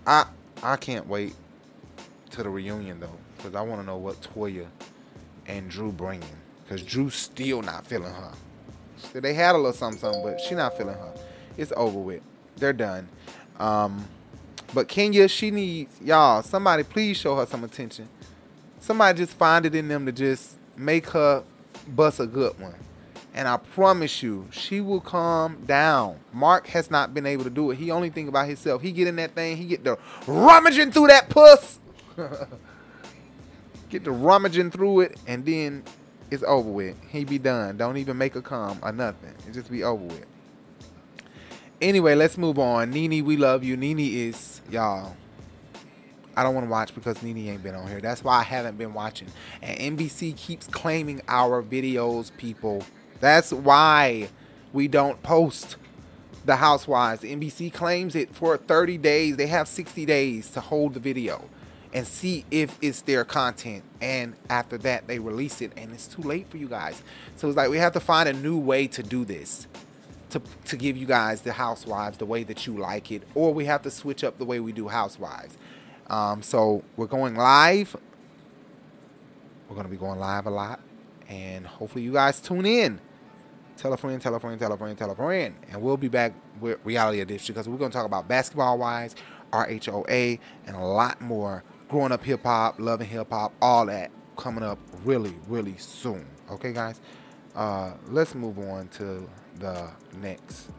I 0.07 0.25
I 0.63 0.77
can't 0.77 1.07
wait 1.07 1.35
to 2.31 2.43
the 2.43 2.49
reunion 2.49 2.99
though, 2.99 3.17
because 3.37 3.53
I 3.55 3.61
want 3.61 3.81
to 3.81 3.85
know 3.85 3.97
what 3.97 4.19
Toya 4.21 4.65
and 5.45 5.69
Drew 5.69 5.91
bringing, 5.91 6.27
because 6.63 6.81
Drew's 6.81 7.15
still 7.15 7.61
not 7.61 7.85
feeling 7.85 8.13
her. 8.13 8.31
They 9.13 9.33
had 9.33 9.53
a 9.53 9.57
little 9.57 9.73
something, 9.73 9.99
something, 9.99 10.23
but 10.23 10.41
she 10.41 10.55
not 10.55 10.75
feeling 10.77 10.95
her. 10.95 11.13
It's 11.57 11.71
over 11.75 11.99
with. 11.99 12.21
They're 12.55 12.73
done. 12.73 13.09
Um, 13.59 14.07
but 14.73 14.87
Kenya, 14.87 15.27
she 15.27 15.51
needs 15.51 16.01
y'all. 16.01 16.41
Somebody 16.41 16.83
please 16.83 17.17
show 17.17 17.35
her 17.35 17.45
some 17.45 17.63
attention. 17.63 18.09
Somebody 18.83 19.19
just 19.19 19.37
find 19.37 19.65
it 19.65 19.73
in 19.75 19.87
them 19.87 20.05
to 20.07 20.11
just 20.11 20.57
make 20.75 21.07
her 21.11 21.45
bust 21.87 22.19
a 22.19 22.27
good 22.27 22.59
one. 22.59 22.75
And 23.33 23.47
I 23.47 23.55
promise 23.55 24.21
you, 24.21 24.49
she 24.51 24.81
will 24.81 24.99
calm 24.99 25.63
down. 25.65 26.19
Marc 26.33 26.67
has 26.67 26.91
not 26.91 27.13
been 27.13 27.25
able 27.25 27.45
to 27.45 27.49
do 27.49 27.71
it. 27.71 27.77
He 27.77 27.91
only 27.91 28.09
think 28.09 28.27
about 28.27 28.45
himself. 28.45 28.81
He 28.81 28.91
get 28.91 29.07
in 29.07 29.15
that 29.15 29.35
thing, 29.35 29.55
he 29.55 29.67
get 29.67 29.85
the 29.85 29.97
rummaging 30.27 30.91
through 30.91 31.07
that 31.07 31.29
puss. 31.29 31.79
get 33.89 34.03
the 34.03 34.11
rummaging 34.11 34.69
through 34.69 34.99
it, 34.99 35.17
and 35.27 35.45
then 35.45 35.81
it's 36.29 36.43
over 36.43 36.69
with. 36.69 36.97
He 37.07 37.23
be 37.23 37.37
done. 37.37 37.77
Don't 37.77 37.95
even 37.95 38.17
make 38.17 38.35
a 38.35 38.41
come 38.41 38.79
or 38.83 38.91
nothing. 38.91 39.33
It 39.47 39.53
just 39.53 39.71
be 39.71 39.85
over 39.85 40.03
with. 40.03 40.25
Anyway, 41.81 42.15
let's 42.15 42.37
move 42.37 42.59
on. 42.59 42.91
Nene, 42.91 43.23
we 43.23 43.37
love 43.37 43.63
you. 43.63 43.77
Nene 43.77 43.99
is 43.99 44.59
y'all. 44.69 45.15
I 46.35 46.43
don't 46.43 46.55
want 46.55 46.65
to 46.65 46.71
watch 46.71 46.95
because 46.95 47.21
Nene 47.21 47.49
ain't 47.49 47.63
been 47.63 47.75
on 47.75 47.87
here. 47.87 48.01
That's 48.01 48.23
why 48.23 48.39
I 48.39 48.43
haven't 48.43 48.77
been 48.77 48.93
watching. 48.93 49.27
And 49.61 49.97
NBC 49.97 50.35
keeps 50.35 50.67
claiming 50.67 51.21
our 51.27 51.61
videos, 51.61 52.35
people. 52.37 52.83
That's 53.19 53.53
why 53.53 54.29
we 54.71 54.87
don't 54.87 55.21
post 55.21 55.77
the 56.45 56.55
Housewives. 56.55 57.21
NBC 57.21 57.73
claims 57.73 58.15
it 58.15 58.33
for 58.33 58.57
30 58.57 58.97
days. 58.97 59.37
They 59.37 59.47
have 59.47 59.67
60 59.67 60.05
days 60.05 60.49
to 60.51 60.59
hold 60.59 60.93
the 60.95 60.99
video 60.99 61.49
and 61.93 62.07
see 62.07 62.43
if 62.49 62.77
it's 62.81 63.01
their 63.01 63.23
content. 63.23 63.83
And 64.01 64.33
after 64.49 64.77
that, 64.79 65.07
they 65.07 65.19
release 65.19 65.61
it, 65.61 65.71
and 65.77 65.93
it's 65.93 66.07
too 66.07 66.23
late 66.23 66.49
for 66.49 66.57
you 66.57 66.67
guys. 66.67 67.01
So 67.35 67.47
it's 67.47 67.55
like 67.55 67.69
we 67.69 67.77
have 67.77 67.93
to 67.93 67.99
find 67.99 68.27
a 68.27 68.33
new 68.33 68.57
way 68.57 68.87
to 68.87 69.03
do 69.03 69.23
this. 69.23 69.67
To, 70.31 70.41
to 70.65 70.77
give 70.77 70.97
you 70.97 71.05
guys 71.05 71.41
the 71.41 71.51
housewives 71.51 72.17
the 72.17 72.25
way 72.25 72.41
that 72.45 72.65
you 72.65 72.75
like 72.75 73.11
it 73.11 73.21
or 73.35 73.53
we 73.53 73.65
have 73.65 73.83
to 73.83 73.91
switch 73.91 74.23
up 74.23 74.39
the 74.39 74.45
way 74.45 74.59
we 74.59 74.71
do 74.71 74.87
housewives 74.87 75.59
um, 76.13 76.43
so 76.43 76.83
we're 76.95 77.07
going 77.07 77.33
live. 77.33 77.95
We're 79.67 79.73
going 79.73 79.87
to 79.87 79.91
be 79.91 79.97
going 79.97 80.19
live 80.19 80.45
a 80.45 80.51
lot 80.51 80.79
and 81.27 81.65
hopefully 81.65 82.03
you 82.03 82.13
guys 82.13 82.39
tune 82.39 82.67
in. 82.67 83.01
Tell 83.77 83.91
a 83.91 83.97
friend 83.97 84.21
tell 84.21 84.35
a 84.35 84.39
friend 84.39 84.59
tell 84.59 84.71
a 84.71 84.77
friend 84.77 84.95
tell 84.95 85.09
a 85.09 85.15
friend 85.15 85.55
and 85.71 85.81
we'll 85.81 85.97
be 85.97 86.09
back 86.09 86.33
with 86.61 86.77
reality 86.83 87.21
edition 87.21 87.55
because 87.55 87.67
we're 87.67 87.77
going 87.77 87.89
to 87.89 87.97
talk 87.97 88.05
about 88.05 88.27
basketball 88.27 88.77
wise 88.77 89.15
rhoa 89.51 90.37
and 90.67 90.75
a 90.75 90.79
lot 90.79 91.19
more. 91.19 91.63
Growing 91.87 92.11
up 92.11 92.23
hip-hop 92.23 92.79
loving 92.79 93.07
hip-hop 93.07 93.51
all 93.59 93.87
that 93.87 94.11
coming 94.37 94.63
up 94.63 94.77
really 95.03 95.33
really 95.47 95.77
soon. 95.77 96.27
Okay 96.51 96.73
guys? 96.73 97.01
Uh, 97.55 97.93
let's 98.09 98.35
move 98.35 98.59
on 98.59 98.87
to 98.89 99.27
the 99.55 99.89
next 100.21 100.69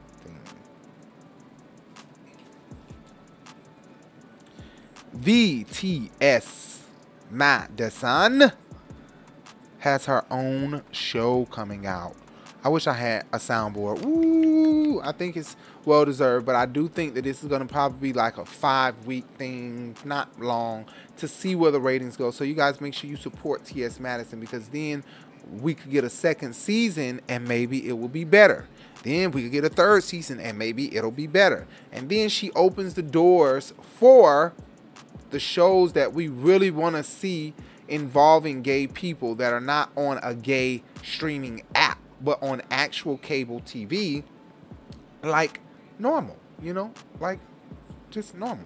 VTS 5.17 6.81
Madison 7.31 8.53
has 9.79 10.07
her 10.07 10.25
own 10.31 10.83
show 10.91 11.45
coming 11.47 11.87
out. 11.87 12.17
I 12.65 12.69
wish 12.69 12.87
I 12.87 12.95
had 12.95 13.27
a 13.33 13.37
soundboard. 13.37 14.05
Ooh, 14.07 15.01
I 15.03 15.13
think 15.13 15.37
it's 15.37 15.55
well 15.85 16.07
deserved, 16.07 16.47
but 16.47 16.55
I 16.55 16.65
do 16.65 16.89
think 16.89 17.15
that 17.15 17.25
this 17.25 17.43
is 17.43 17.49
going 17.49 17.61
to 17.61 17.71
probably 17.71 18.13
be 18.13 18.13
like 18.15 18.39
a 18.39 18.45
five 18.47 19.07
week 19.07 19.27
thing, 19.37 19.95
not 20.05 20.41
long, 20.41 20.87
to 21.19 21.29
see 21.29 21.55
where 21.55 21.71
the 21.71 21.81
ratings 21.81 22.17
go. 22.17 22.31
So 22.31 22.43
you 22.43 22.55
guys 22.55 22.81
make 22.81 22.95
sure 22.95 23.09
you 23.09 23.17
support 23.17 23.67
TS 23.67 24.01
Madison 24.01 24.41
because 24.41 24.69
then 24.69 25.05
we 25.61 25.75
could 25.75 25.91
get 25.91 26.05
a 26.05 26.11
second 26.11 26.55
season 26.55 27.21
and 27.29 27.47
maybe 27.47 27.87
it 27.87 27.93
will 27.93 28.09
be 28.09 28.25
better. 28.25 28.67
Then 29.03 29.31
we 29.33 29.43
could 29.43 29.53
get 29.53 29.65
a 29.65 29.69
third 29.69 30.03
season 30.03 30.41
and 30.41 30.59
maybe 30.59 30.97
it'll 30.97 31.11
be 31.11 31.27
better. 31.27 31.67
And 31.93 32.09
then 32.09 32.31
she 32.31 32.51
opens 32.53 32.95
the 32.95 33.03
doors 33.03 33.75
for 33.99 34.55
the 35.35 35.41
shows 35.41 35.95
that 35.95 36.13
we 36.13 36.29
really 36.29 36.71
want 36.71 36.95
to 36.95 37.03
see 37.03 37.55
involving 37.89 38.63
gay 38.63 38.87
people 38.87 39.35
that 39.35 39.53
are 39.53 39.61
not 39.61 39.91
on 39.97 40.17
a 40.23 40.33
gay 40.33 40.81
streaming 41.03 41.61
app, 41.75 41.99
but 42.21 42.41
on 42.41 42.63
actual 42.71 43.19
cable 43.19 43.59
TV, 43.63 44.23
like 45.25 45.59
normal, 45.99 46.37
you 46.63 46.73
know, 46.73 46.95
like 47.19 47.41
just 48.13 48.37
normal, 48.37 48.65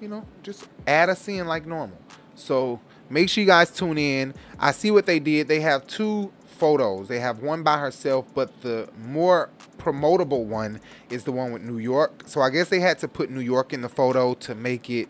you 0.00 0.06
know, 0.06 0.24
just 0.44 0.68
add 0.86 1.08
a 1.08 1.16
scene 1.16 1.48
like 1.48 1.66
normal. 1.66 1.98
So 2.36 2.78
make 3.10 3.28
sure 3.28 3.42
you 3.42 3.48
guys 3.48 3.68
tune 3.72 3.98
in. 3.98 4.34
I 4.56 4.70
see 4.70 4.92
what 4.92 5.04
they 5.04 5.18
did. 5.18 5.48
They 5.48 5.58
have 5.62 5.84
two 5.88 6.32
photos. 6.46 7.08
They 7.08 7.18
have 7.18 7.40
one 7.40 7.64
by 7.64 7.78
herself, 7.78 8.32
but 8.36 8.60
the 8.60 8.88
more 8.96 9.50
promotable 9.78 10.44
one 10.44 10.80
is 11.10 11.24
the 11.24 11.32
one 11.32 11.50
with 11.50 11.62
New 11.62 11.78
York. 11.78 12.22
So 12.26 12.40
I 12.40 12.50
guess 12.50 12.68
they 12.68 12.78
had 12.78 13.00
to 13.00 13.08
put 13.08 13.30
New 13.30 13.40
York 13.40 13.72
in 13.72 13.80
the 13.80 13.88
photo 13.88 14.34
to 14.34 14.54
make 14.54 14.88
it 14.88 15.08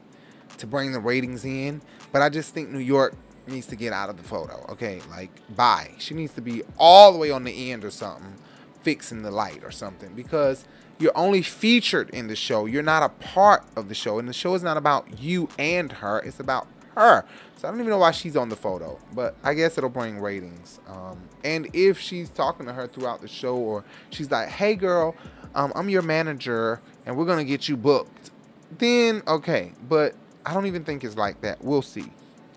to 0.59 0.67
bring 0.67 0.93
the 0.93 1.01
ratings 1.01 1.45
in. 1.45 1.81
But 2.13 2.23
I 2.23 2.29
just 2.29 2.55
think 2.55 2.71
New 2.71 2.79
York 2.79 3.15
needs 3.47 3.67
to 3.67 3.77
get 3.77 3.93
out 3.93 4.11
of 4.11 4.17
the 4.17 4.23
photo. 4.23 4.65
Okay, 4.71 5.01
like 5.11 5.31
bye. 5.57 5.93
She 5.99 6.15
needs 6.15 6.35
to 6.35 6.41
be 6.41 6.63
all 6.79 7.13
the 7.13 7.19
way 7.19 7.31
on 7.31 7.45
the 7.45 7.73
end 7.73 7.85
or 7.85 7.91
something, 7.91 8.35
fixing 8.83 9.23
the 9.23 9.31
light 9.31 9.65
or 9.65 9.71
something 9.71 10.15
because 10.15 10.65
you're 10.99 11.17
only 11.17 11.43
featured 11.43 12.11
in 12.11 12.27
the 12.27 12.37
show. 12.37 12.67
You're 12.67 12.83
not 12.83 13.03
a 13.03 13.09
part 13.09 13.65
of 13.77 13.89
the 13.89 13.95
show, 13.95 14.19
and 14.19 14.29
the 14.29 14.33
show 14.33 14.55
is 14.55 14.63
not 14.63 14.77
about 14.77 15.21
you 15.21 15.49
and 15.59 15.93
her. 15.93 16.19
It's 16.21 16.41
about 16.41 16.67
her. 16.97 17.25
So 17.57 17.67
I 17.67 17.71
don't 17.71 17.81
even 17.81 17.91
know 17.91 17.99
why 17.99 18.13
she's 18.13 18.37
on 18.37 18.49
the 18.49 18.57
photo, 18.57 18.99
but 19.13 19.37
I 19.43 19.55
guess 19.55 19.79
it'll 19.79 19.91
bring 19.91 20.21
ratings. 20.21 20.79
Um, 20.89 21.29
and 21.43 21.69
if 21.73 21.99
she's 21.99 22.29
talking 22.31 22.67
to 22.67 22.73
her 22.73 22.87
throughout 22.87 23.21
the 23.21 23.29
show, 23.29 23.57
or 23.57 23.85
she's 24.11 24.31
like, 24.31 24.49
"Hey, 24.49 24.75
girl, 24.75 25.15
um, 25.55 25.73
I'm 25.75 25.89
your 25.89 26.03
manager, 26.03 26.81
and 27.07 27.17
we're 27.17 27.25
gonna 27.27 27.45
get 27.45 27.69
you 27.69 27.77
booked," 27.77 28.31
then 28.77 29.23
okay. 29.27 29.73
But 29.89 30.15
I 30.45 30.55
don't 30.55 30.67
even 30.67 30.85
think 30.85 31.05
it's 31.05 31.17
like 31.17 31.41
that. 31.43 31.63
We'll 31.63 31.83
see. 31.83 32.13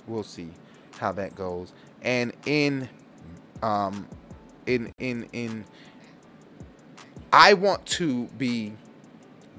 We'll 0.07 0.23
see 0.23 0.49
how 0.97 1.11
that 1.13 1.35
goes. 1.35 1.73
And 2.01 2.33
in, 2.45 2.89
um, 3.61 4.07
in 4.65 4.93
in 4.97 5.27
in, 5.33 5.65
I 7.33 7.53
want 7.53 7.85
to 7.87 8.25
be 8.37 8.73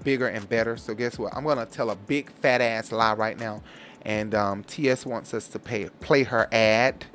bigger 0.03 0.27
and 0.27 0.49
better. 0.49 0.77
So 0.77 0.95
guess 0.95 1.19
what? 1.19 1.35
I'm 1.37 1.45
gonna 1.45 1.67
tell 1.67 1.91
a 1.91 1.97
big 1.97 2.31
fat 2.31 2.61
ass 2.61 2.93
lie 2.93 3.15
right 3.15 3.39
now 3.39 3.63
and 4.05 4.35
um, 4.35 4.65
TS 4.65 5.07
wants 5.07 5.33
us 5.33 5.49
to 5.49 5.59
pay, 5.59 5.89
play 6.01 6.25
her 6.25 6.49
ad. 6.53 7.07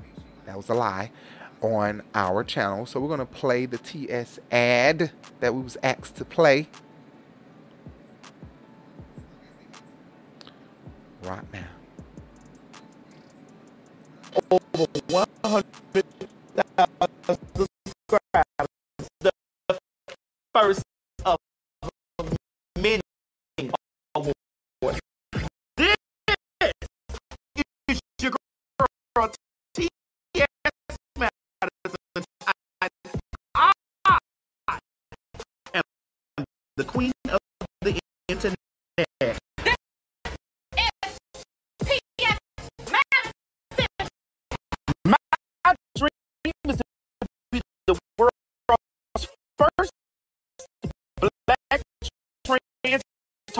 That 0.45 0.55
was 0.55 0.69
a 0.69 0.73
lie 0.73 1.11
on 1.61 2.01
our 2.15 2.43
channel. 2.43 2.85
So 2.85 2.99
we're 2.99 3.17
to 3.17 3.25
play 3.25 3.65
the 3.65 3.77
TS 3.77 4.39
ad 4.51 5.11
that 5.39 5.53
we 5.53 5.61
was 5.61 5.77
asked 5.84 6.15
to 6.15 6.25
play 6.25 6.69
right 11.28 11.44
now. 11.54 11.68
Over 14.49 14.88
100,000 15.10 16.08
subscribers. 17.26 18.70
The 19.20 19.32
first 20.54 20.84
of 21.26 21.38
many 22.80 23.02
awards. 24.16 24.99
This 25.76 25.95
is 27.90 27.99
your 28.22 28.32
girl, 29.16 29.32
T.S. 29.74 30.48
Madison. 31.18 32.24
I 33.56 33.72
am 35.74 35.82
the 36.78 36.84
queen 36.86 37.12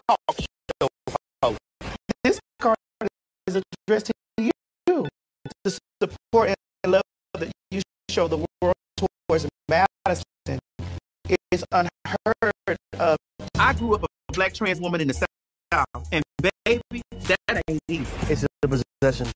talk 0.08 0.20
show 0.82 0.88
host. 1.44 1.60
This 2.24 2.40
card 2.60 2.78
is 3.48 3.62
addressed 3.88 4.08
to 4.08 4.14
you 4.38 5.08
to 5.64 5.80
support 6.02 6.50
and 6.84 6.92
love 6.92 7.02
that 7.34 7.52
you 7.72 7.82
show 8.10 8.28
the 8.28 8.38
world 8.62 8.76
towards 8.98 9.48
Madison. 9.70 10.60
It's 11.52 11.64
unheard 11.72 12.78
of. 13.00 13.18
I 13.60 13.74
grew 13.74 13.96
up 13.96 14.04
a 14.04 14.34
black 14.34 14.54
trans 14.54 14.80
woman 14.80 15.02
in 15.02 15.08
the 15.08 15.14
South, 15.14 15.86
and 16.12 16.24
baby, 16.66 17.02
that 17.12 17.64
ain't 17.68 17.80
easy. 17.88 18.06
It's 18.30 18.46
a 18.64 18.68
possession. 18.68 19.28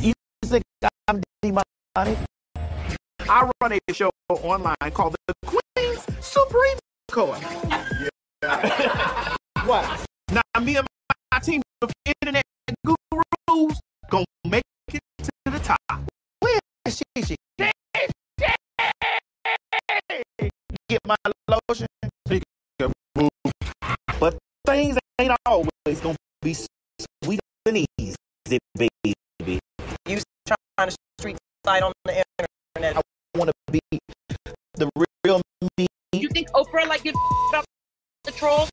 You 0.00 0.12
think 0.44 0.64
I'm 1.08 1.22
demonic? 1.42 1.66
I 1.96 3.50
run 3.60 3.72
a 3.72 3.92
show 3.92 4.10
online 4.28 4.76
called 4.92 5.16
the 5.26 5.34
Queen's 5.46 6.04
Supreme 6.20 6.78
Court. 7.10 7.40
Yeah. 8.42 9.10
what? 9.66 10.04
Now, 10.30 10.42
me 10.60 10.76
and 10.76 10.86
my 11.32 11.38
team 11.38 11.62
of 11.82 11.90
internet 12.04 12.44
gurus 12.84 13.80
gonna 14.10 14.24
make 14.46 14.62
it 14.92 15.00
to 15.22 15.30
the 15.46 15.58
top. 15.58 15.78
Where 16.40 16.58
is 16.86 17.00
she? 17.16 17.22
she? 17.22 17.36
Get 20.88 21.00
my 21.06 21.16
lotion. 21.48 21.86
But 24.20 24.38
things 24.66 24.98
ain't 25.18 25.32
always 25.46 26.00
gonna 26.02 26.16
be 26.42 26.54
sweet 27.24 27.40
and 27.66 27.86
easy, 27.98 28.16
baby. 28.44 29.60
You 30.06 30.18
trying 30.46 30.90
to 30.90 30.96
street 31.18 31.38
fight 31.64 31.82
on 31.82 31.92
the 32.04 32.22
internet. 32.76 32.96
I 32.98 33.38
want 33.38 33.50
to 33.50 33.72
be 33.72 33.80
the 34.74 34.90
real 35.24 35.40
me. 35.78 35.86
You 36.12 36.28
think 36.28 36.50
Oprah 36.50 36.86
like 36.86 37.02
get 37.02 37.14
up 37.54 37.64
the 38.24 38.32
trolls? 38.32 38.68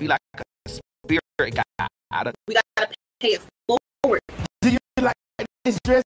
Be 0.00 0.08
like 0.08 0.20
a 0.34 0.70
spirit 0.70 1.54
guide. 1.54 2.32
We 2.48 2.54
gotta 2.54 2.94
pay 3.20 3.34
it 3.34 3.42
forward. 3.68 4.20
Do 4.62 4.70
you 4.70 4.78
like 4.98 5.12
this 5.62 5.78
dress? 5.84 6.02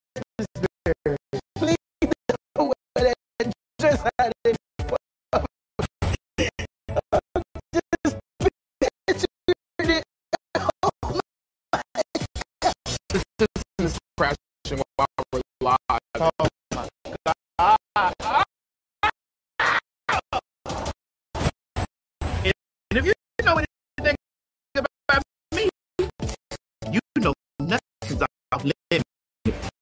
Off. 28.55 28.62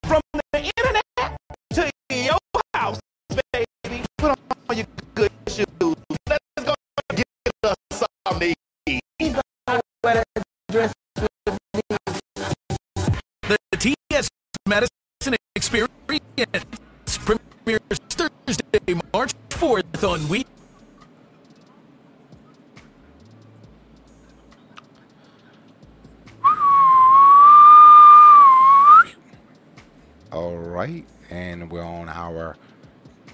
From 0.06 0.20
the 0.52 0.58
internet 0.58 1.04
to 1.74 1.90
your 2.10 2.38
house, 2.74 2.98
baby. 3.52 4.02
Put 4.16 4.38
on 4.68 4.76
your 4.76 4.86
good 5.14 5.30
shoes. 5.48 5.96
Let's 6.28 6.44
go 6.56 6.74
get 7.14 7.26
us 7.64 7.74
something 7.92 8.54
to 8.86 9.00
eat. 9.20 9.36
The 13.42 13.56
TS 13.78 14.28
Madison 14.66 15.36
Experience 15.54 15.90
premieres 17.24 17.98
Thursday, 18.08 18.94
March 19.12 19.32
4th 19.50 20.08
on 20.08 20.28
We. 20.28 20.46
All 30.32 30.56
right, 30.56 31.04
and 31.28 31.70
we're 31.70 31.82
on 31.82 32.08
our 32.08 32.56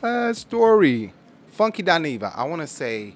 uh, 0.02 0.32
story. 0.32 1.12
Funky 1.46 1.84
Dineva. 1.84 2.36
I 2.36 2.42
want 2.42 2.60
to 2.60 2.66
say, 2.66 3.14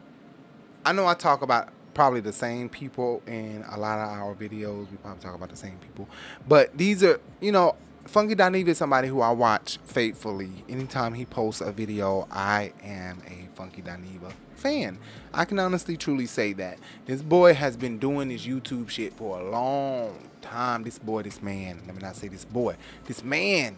I 0.84 0.92
know 0.92 1.04
I 1.04 1.14
talk 1.14 1.42
about 1.42 1.70
probably 1.92 2.20
the 2.20 2.32
same 2.32 2.68
people 2.68 3.24
in 3.26 3.64
a 3.68 3.76
lot 3.76 3.98
of 3.98 4.08
our 4.08 4.36
videos. 4.36 4.88
We 4.88 4.98
probably 4.98 5.20
talk 5.20 5.34
about 5.34 5.48
the 5.48 5.56
same 5.56 5.78
people, 5.78 6.08
but 6.46 6.78
these 6.78 7.02
are, 7.02 7.18
you 7.40 7.50
know, 7.50 7.74
Funky 8.04 8.36
Dineva 8.36 8.68
is 8.68 8.78
somebody 8.78 9.08
who 9.08 9.20
I 9.20 9.30
watch 9.32 9.78
faithfully. 9.84 10.64
Anytime 10.68 11.14
he 11.14 11.24
posts 11.24 11.60
a 11.60 11.72
video, 11.72 12.28
I 12.30 12.72
am 12.84 13.20
a 13.26 13.48
Funky 13.56 13.82
Dineva 13.82 14.32
fan. 14.62 14.98
I 15.34 15.44
can 15.44 15.58
honestly, 15.58 15.96
truly 15.96 16.26
say 16.26 16.52
that 16.54 16.78
this 17.06 17.22
boy 17.22 17.54
has 17.54 17.76
been 17.76 17.98
doing 17.98 18.28
this 18.28 18.46
YouTube 18.46 18.88
shit 18.88 19.12
for 19.14 19.38
a 19.38 19.50
long 19.50 20.30
time. 20.40 20.84
This 20.84 20.98
boy, 20.98 21.22
this 21.22 21.42
man. 21.42 21.82
Let 21.86 21.94
me 21.94 22.02
not 22.02 22.16
say 22.16 22.28
this 22.28 22.44
boy. 22.44 22.76
This 23.06 23.22
man 23.22 23.76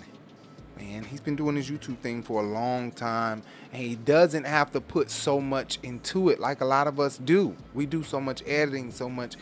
man. 0.77 1.05
He's 1.05 1.21
been 1.21 1.37
doing 1.37 1.57
his 1.57 1.71
YouTube 1.71 1.99
thing 1.99 2.23
for 2.23 2.43
a 2.43 2.47
long 2.47 2.91
time, 2.91 3.43
and 3.73 3.83
he 3.83 3.97
doesn't 3.97 4.45
have 4.45 4.73
to 4.73 4.81
put 4.81 5.11
so 5.11 5.41
much 5.41 5.79
into 5.83 6.29
it 6.29 6.41
like 6.41 6.61
a 6.61 6.65
lot 6.65 6.87
of 6.87 7.01
us 7.01 7.19
do. 7.19 7.57
We 7.73 7.87
do 7.87 8.03
so 8.03 8.21
much 8.21 8.43
editing, 8.47 8.91
so 8.91 9.09
much, 9.09 9.37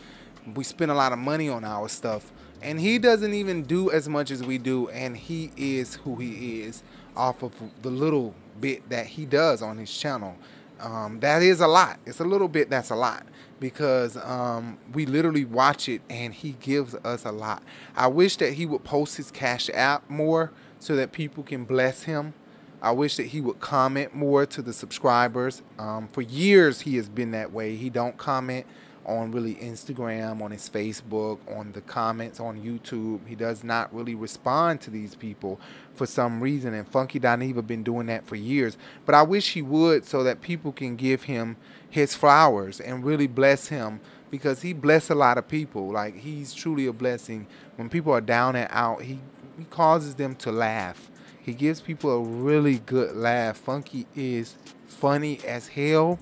we 0.55 0.65
spend 0.65 0.91
a 0.91 0.95
lot 0.95 1.13
of 1.13 1.19
money 1.19 1.49
on 1.49 1.65
our 1.65 1.89
stuff, 1.89 2.33
and 2.61 2.81
he 2.81 2.99
doesn't 2.99 3.35
even 3.35 3.63
do 3.63 3.91
as 3.91 4.09
much 4.09 4.31
as 4.31 4.43
we 4.43 4.59
do, 4.59 4.89
and 4.91 5.17
he 5.17 5.53
is 5.57 5.97
who 5.97 6.17
he 6.17 6.63
is 6.63 6.83
off 7.17 7.43
of 7.43 7.53
the 7.83 7.91
little 7.91 8.35
bit 8.61 8.89
that 8.89 9.07
he 9.07 9.27
does 9.27 9.63
on 9.63 9.79
his 9.79 9.97
channel. 9.97 10.37
Um, 10.83 11.21
that 11.21 11.43
is 11.43 11.61
a 11.61 11.67
lot. 11.67 11.99
It's 12.05 12.21
a 12.21 12.25
little 12.25 12.49
bit 12.49 12.69
that's 12.69 12.91
a 12.91 12.97
lot 12.97 13.27
because 13.61 14.17
um, 14.17 14.79
we 14.93 15.07
literally 15.07 15.45
watch 15.45 15.89
it 15.89 16.03
and 16.11 16.35
he 16.35 16.53
gives 16.61 16.95
us 16.97 17.25
a 17.25 17.33
lot. 17.33 17.63
I 17.97 18.09
wish 18.09 18.37
that 18.37 18.55
he 18.55 18.67
would 18.67 18.85
post 18.85 19.17
his 19.17 19.31
Cash 19.31 19.71
App 19.73 20.11
more 20.11 20.53
so 20.81 20.97
that 20.97 21.13
people 21.13 21.45
can 21.45 21.65
bless 21.65 22.03
him 22.03 22.35
I 22.83 22.91
wish 22.91 23.17
that 23.17 23.29
he 23.29 23.41
would 23.41 23.61
comment 23.61 24.13
more 24.13 24.45
to 24.45 24.61
the 24.61 24.73
subscribers. 24.73 25.63
Um, 25.79 26.09
for 26.09 26.21
years, 26.21 26.81
he 26.81 26.97
has 26.97 27.09
been 27.09 27.31
that 27.31 27.53
way. 27.53 27.77
He 27.77 27.89
don't 27.89 28.17
comment 28.17 28.67
on 29.07 29.31
really 29.31 29.55
Instagram, 29.55 30.43
on 30.43 30.51
his 30.51 30.69
Facebook, 30.69 31.39
on 31.57 31.71
the 31.73 31.81
comments 31.81 32.41
on 32.41 32.61
YouTube. 32.61 33.21
He 33.29 33.37
does 33.37 33.63
not 33.63 33.95
really 33.95 34.17
respond 34.17 34.81
to 34.81 34.91
these 34.91 35.15
people 35.15 35.61
for 35.95 36.07
some 36.07 36.41
reason. 36.41 36.75
And 36.75 36.87
Funky 36.87 37.21
Dineva 37.21 37.67
been 37.67 37.83
doing 37.83 38.07
that 38.07 38.27
for 38.27 38.37
years. 38.37 38.77
But 39.07 39.15
I 39.15 39.23
wish 39.23 39.53
he 39.53 39.63
would 39.63 40.05
so 40.05 40.23
that 40.23 40.41
people 40.41 40.73
can 40.73 40.97
give 40.97 41.25
him 41.25 41.57
his 41.89 42.15
flowers 42.15 42.81
and 42.81 43.05
really 43.05 43.27
bless 43.27 43.69
him 43.69 44.01
because 44.31 44.63
he 44.63 44.73
bless 44.73 45.11
a 45.11 45.15
lot 45.15 45.39
of 45.39 45.47
people. 45.47 45.93
Like 45.93 46.17
he's 46.17 46.55
truly 46.55 46.87
a 46.87 46.93
blessing. 46.93 47.47
When 47.77 47.89
people 47.89 48.13
are 48.13 48.21
down 48.21 48.57
and 48.57 48.69
out, 48.71 49.03
he, 49.03 49.21
he 49.59 49.65
causes 49.65 50.15
them 50.15 50.35
to 50.37 50.51
laugh. 50.51 51.11
He 51.41 51.55
gives 51.55 51.81
people 51.81 52.11
a 52.11 52.21
really 52.21 52.79
good 52.79 53.17
laugh. 53.17 53.57
Funky 53.57 54.07
is 54.15 54.57
funny 54.87 55.41
as 55.45 55.69
hell, 55.69 56.21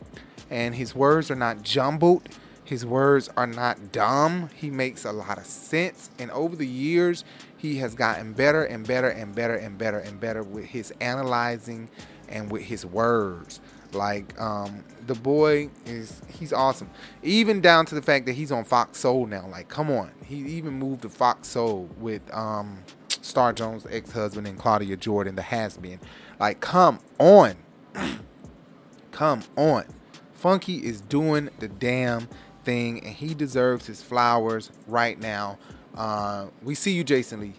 and 0.48 0.74
his 0.74 0.94
words 0.94 1.30
are 1.30 1.36
not 1.36 1.62
jumbled. 1.62 2.26
His 2.64 2.86
words 2.86 3.28
are 3.36 3.46
not 3.46 3.92
dumb. 3.92 4.48
He 4.54 4.70
makes 4.70 5.04
a 5.04 5.12
lot 5.12 5.38
of 5.38 5.44
sense. 5.44 6.08
And 6.18 6.30
over 6.30 6.56
the 6.56 6.66
years, 6.66 7.24
he 7.60 7.76
has 7.76 7.94
gotten 7.94 8.32
better 8.32 8.64
and 8.64 8.86
better 8.86 9.08
and 9.08 9.34
better 9.34 9.54
and 9.54 9.76
better 9.76 9.98
and 9.98 10.18
better 10.18 10.42
with 10.42 10.64
his 10.66 10.92
analyzing 11.00 11.88
and 12.28 12.50
with 12.50 12.62
his 12.62 12.86
words. 12.86 13.60
Like 13.92 14.38
um, 14.40 14.84
the 15.06 15.14
boy 15.14 15.70
is 15.84 16.22
he's 16.28 16.52
awesome. 16.52 16.90
Even 17.22 17.60
down 17.60 17.86
to 17.86 17.94
the 17.94 18.02
fact 18.02 18.26
that 18.26 18.32
he's 18.32 18.52
on 18.52 18.64
Fox 18.64 18.98
Soul 19.00 19.26
now. 19.26 19.46
Like, 19.48 19.68
come 19.68 19.90
on. 19.90 20.12
He 20.24 20.36
even 20.36 20.74
moved 20.74 21.02
to 21.02 21.08
Fox 21.08 21.48
Soul 21.48 21.90
with 21.98 22.22
um, 22.32 22.78
Star 23.08 23.52
Jones' 23.52 23.86
ex-husband 23.90 24.46
and 24.46 24.58
Claudia 24.58 24.96
Jordan, 24.96 25.34
the 25.34 25.42
has-been. 25.42 26.00
Like, 26.38 26.60
come 26.60 27.00
on. 27.18 27.56
come 29.10 29.42
on. 29.56 29.84
Funky 30.32 30.76
is 30.76 31.00
doing 31.00 31.50
the 31.58 31.68
damn 31.68 32.28
thing, 32.64 33.04
and 33.04 33.14
he 33.14 33.34
deserves 33.34 33.86
his 33.86 34.02
flowers 34.02 34.70
right 34.86 35.18
now. 35.18 35.58
Uh, 35.94 36.46
we 36.62 36.74
see 36.74 36.92
you, 36.92 37.04
Jason 37.04 37.40
Lee. 37.40 37.54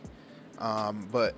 Um, 0.60 1.08
but 1.12 1.36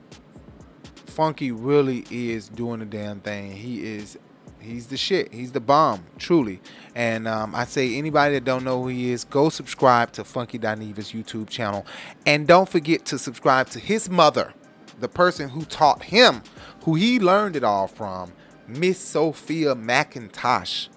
Funky 1.05 1.51
really 1.51 2.05
is 2.09 2.49
doing 2.49 2.79
the 2.79 2.85
damn 2.85 3.19
thing. 3.19 3.51
He 3.51 3.83
is 3.83 4.17
he's 4.63 4.87
the 4.87 4.97
shit. 4.97 5.33
He's 5.33 5.51
the 5.51 5.59
bomb, 5.59 6.05
truly. 6.17 6.61
And 6.95 7.27
um, 7.27 7.53
I 7.53 7.65
say 7.65 7.95
anybody 7.95 8.35
that 8.35 8.45
don't 8.45 8.63
know 8.63 8.81
who 8.81 8.87
he 8.89 9.11
is, 9.11 9.23
go 9.23 9.49
subscribe 9.49 10.11
to 10.13 10.23
Funky 10.23 10.57
Dineva's 10.57 11.11
YouTube 11.11 11.49
channel, 11.49 11.85
and 12.25 12.47
don't 12.47 12.69
forget 12.69 13.05
to 13.05 13.19
subscribe 13.19 13.69
to 13.69 13.79
his 13.79 14.09
mother, 14.09 14.53
the 14.99 15.09
person 15.09 15.49
who 15.49 15.65
taught 15.65 16.03
him, 16.03 16.41
who 16.83 16.95
he 16.95 17.19
learned 17.19 17.55
it 17.55 17.63
all 17.63 17.87
from, 17.87 18.33
Miss 18.67 18.99
Sophia 18.99 19.75
McIntosh. 19.75 20.89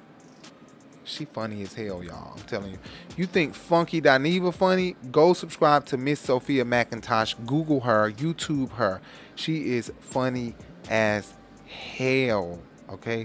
She 1.07 1.25
funny 1.25 1.63
as 1.63 1.73
hell, 1.73 2.03
y'all. 2.03 2.33
I'm 2.37 2.43
telling 2.47 2.73
you. 2.73 2.79
You 3.17 3.27
think 3.27 3.55
Funky 3.55 4.03
Dineva 4.03 4.53
funny? 4.53 4.97
Go 5.13 5.35
subscribe 5.35 5.87
to 5.87 5.97
Miss 5.97 6.19
Sophia 6.19 6.65
McIntosh. 6.65 7.47
Google 7.47 7.81
her, 7.81 8.11
YouTube 8.11 8.73
her. 8.73 9.01
She 9.37 9.77
is 9.77 9.93
funny 10.01 10.57
as 10.91 11.33
hell. 11.69 12.61
Okay. 12.91 13.25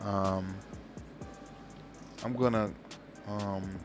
Um, 0.00 0.54
I'm 2.22 2.34
gonna 2.34 2.70
um, 3.26 3.78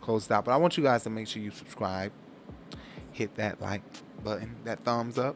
close 0.00 0.26
it 0.26 0.32
out, 0.32 0.44
but 0.44 0.52
I 0.52 0.56
want 0.56 0.76
you 0.76 0.84
guys 0.84 1.02
to 1.02 1.10
make 1.10 1.26
sure 1.26 1.42
you 1.42 1.50
subscribe, 1.50 2.12
hit 3.10 3.34
that 3.34 3.60
like 3.60 3.82
button, 4.22 4.54
that 4.64 4.84
thumbs 4.84 5.18
up, 5.18 5.34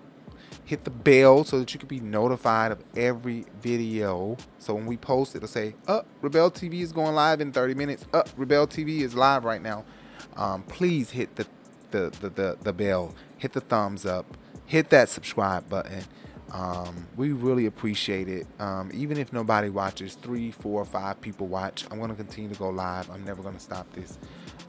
hit 0.69 0.85
the 0.85 0.90
bell 0.90 1.45
so 1.45 1.59
that 1.59 1.73
you 1.73 1.81
can 1.81 1.89
be 1.89 1.99
notified 1.99 2.70
of 2.70 2.85
every 2.95 3.47
video. 3.62 4.36
So 4.59 4.74
when 4.74 4.85
we 4.85 4.99
post, 4.99 5.35
it'll 5.35 5.49
say, 5.49 5.74
"Up, 5.86 6.07
oh, 6.23 6.28
RiBelTV 6.28 6.82
is 6.82 6.93
going 6.93 7.15
live 7.15 7.40
in 7.40 7.53
30 7.53 7.73
minutes." 7.73 8.05
Up, 8.12 8.28
oh, 8.28 8.45
RiBelTV 8.45 9.01
is 9.01 9.15
live 9.15 9.45
right 9.45 9.62
now. 9.62 9.86
Um, 10.36 10.62
please 10.65 11.11
hit 11.11 11.36
the 11.36 11.47
the, 11.90 12.11
the 12.20 12.28
the 12.28 12.59
the 12.62 12.73
bell, 12.74 13.15
hit 13.39 13.55
the 13.55 13.62
thumbs 13.62 14.05
up, 14.05 14.27
hit 14.66 14.90
that 14.90 15.09
subscribe 15.09 15.70
button. 15.70 16.05
Um, 16.53 17.07
we 17.16 17.32
really 17.32 17.65
appreciate 17.65 18.28
it. 18.28 18.47
Um, 18.59 18.90
even 18.93 19.16
if 19.16 19.32
nobody 19.32 19.70
watches, 19.70 20.16
three, 20.16 20.51
four, 20.51 20.85
five 20.85 21.19
people 21.23 21.47
watch, 21.47 21.86
I'm 21.90 21.99
to 22.11 22.16
continue 22.16 22.51
to 22.51 22.59
go 22.59 22.69
live. 22.69 23.11
I'm 23.11 23.24
never 23.24 23.43
to 23.55 23.61
stop 23.61 23.90
this. 23.95 24.19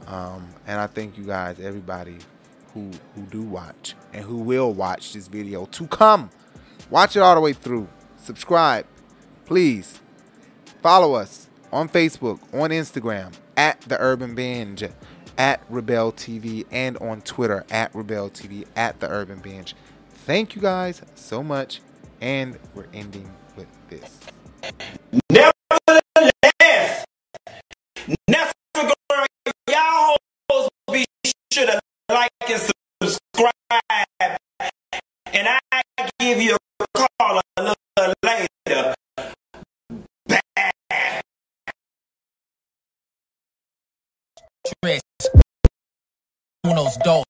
Um, 0.08 0.48
and 0.66 0.80
I 0.80 0.88
thank 0.88 1.18
you 1.18 1.26
guys, 1.26 1.60
everybody 1.60 2.20
who 2.74 2.91
who 3.16 3.22
do 3.24 3.41
watch 3.41 3.96
and 4.14 4.24
who 4.24 4.38
will 4.38 4.74
watch 4.74 5.14
this 5.14 5.28
video 5.28 5.66
to 5.66 5.88
come. 5.88 6.30
Watch 6.90 7.16
it 7.16 7.20
all 7.20 7.36
the 7.36 7.41
way 7.41 7.54
through. 7.54 7.88
Subscribe, 8.18 8.86
please. 9.46 10.00
Follow 10.82 11.14
us 11.14 11.50
on 11.72 11.90
Facebook, 11.90 12.40
on 12.54 12.70
Instagram 12.70 13.34
at 13.58 13.82
the 13.82 14.00
Urban 14.00 14.34
Binge, 14.34 14.86
at 15.38 15.70
RiBelTV, 15.70 16.66
and 16.72 16.98
on 16.98 17.22
Twitter 17.22 17.66
at 17.70 17.91
RiBelTV 17.94 18.66
at 18.76 19.00
the 19.00 19.10
Urban 19.10 19.40
Binge. 19.40 19.76
Thank 20.10 20.56
you 20.56 20.62
guys 20.62 21.02
so 21.16 21.44
much, 21.44 21.82
and 22.22 22.58
we're 22.74 22.88
ending 22.94 23.32
with 23.56 23.68
this. 23.90 24.20
Nevertheless, 25.32 27.06
never 28.28 28.52
y'all 29.70 30.18
be 30.91 31.06
sure 31.54 31.66
to 31.66 31.79
Tres. 46.98 47.29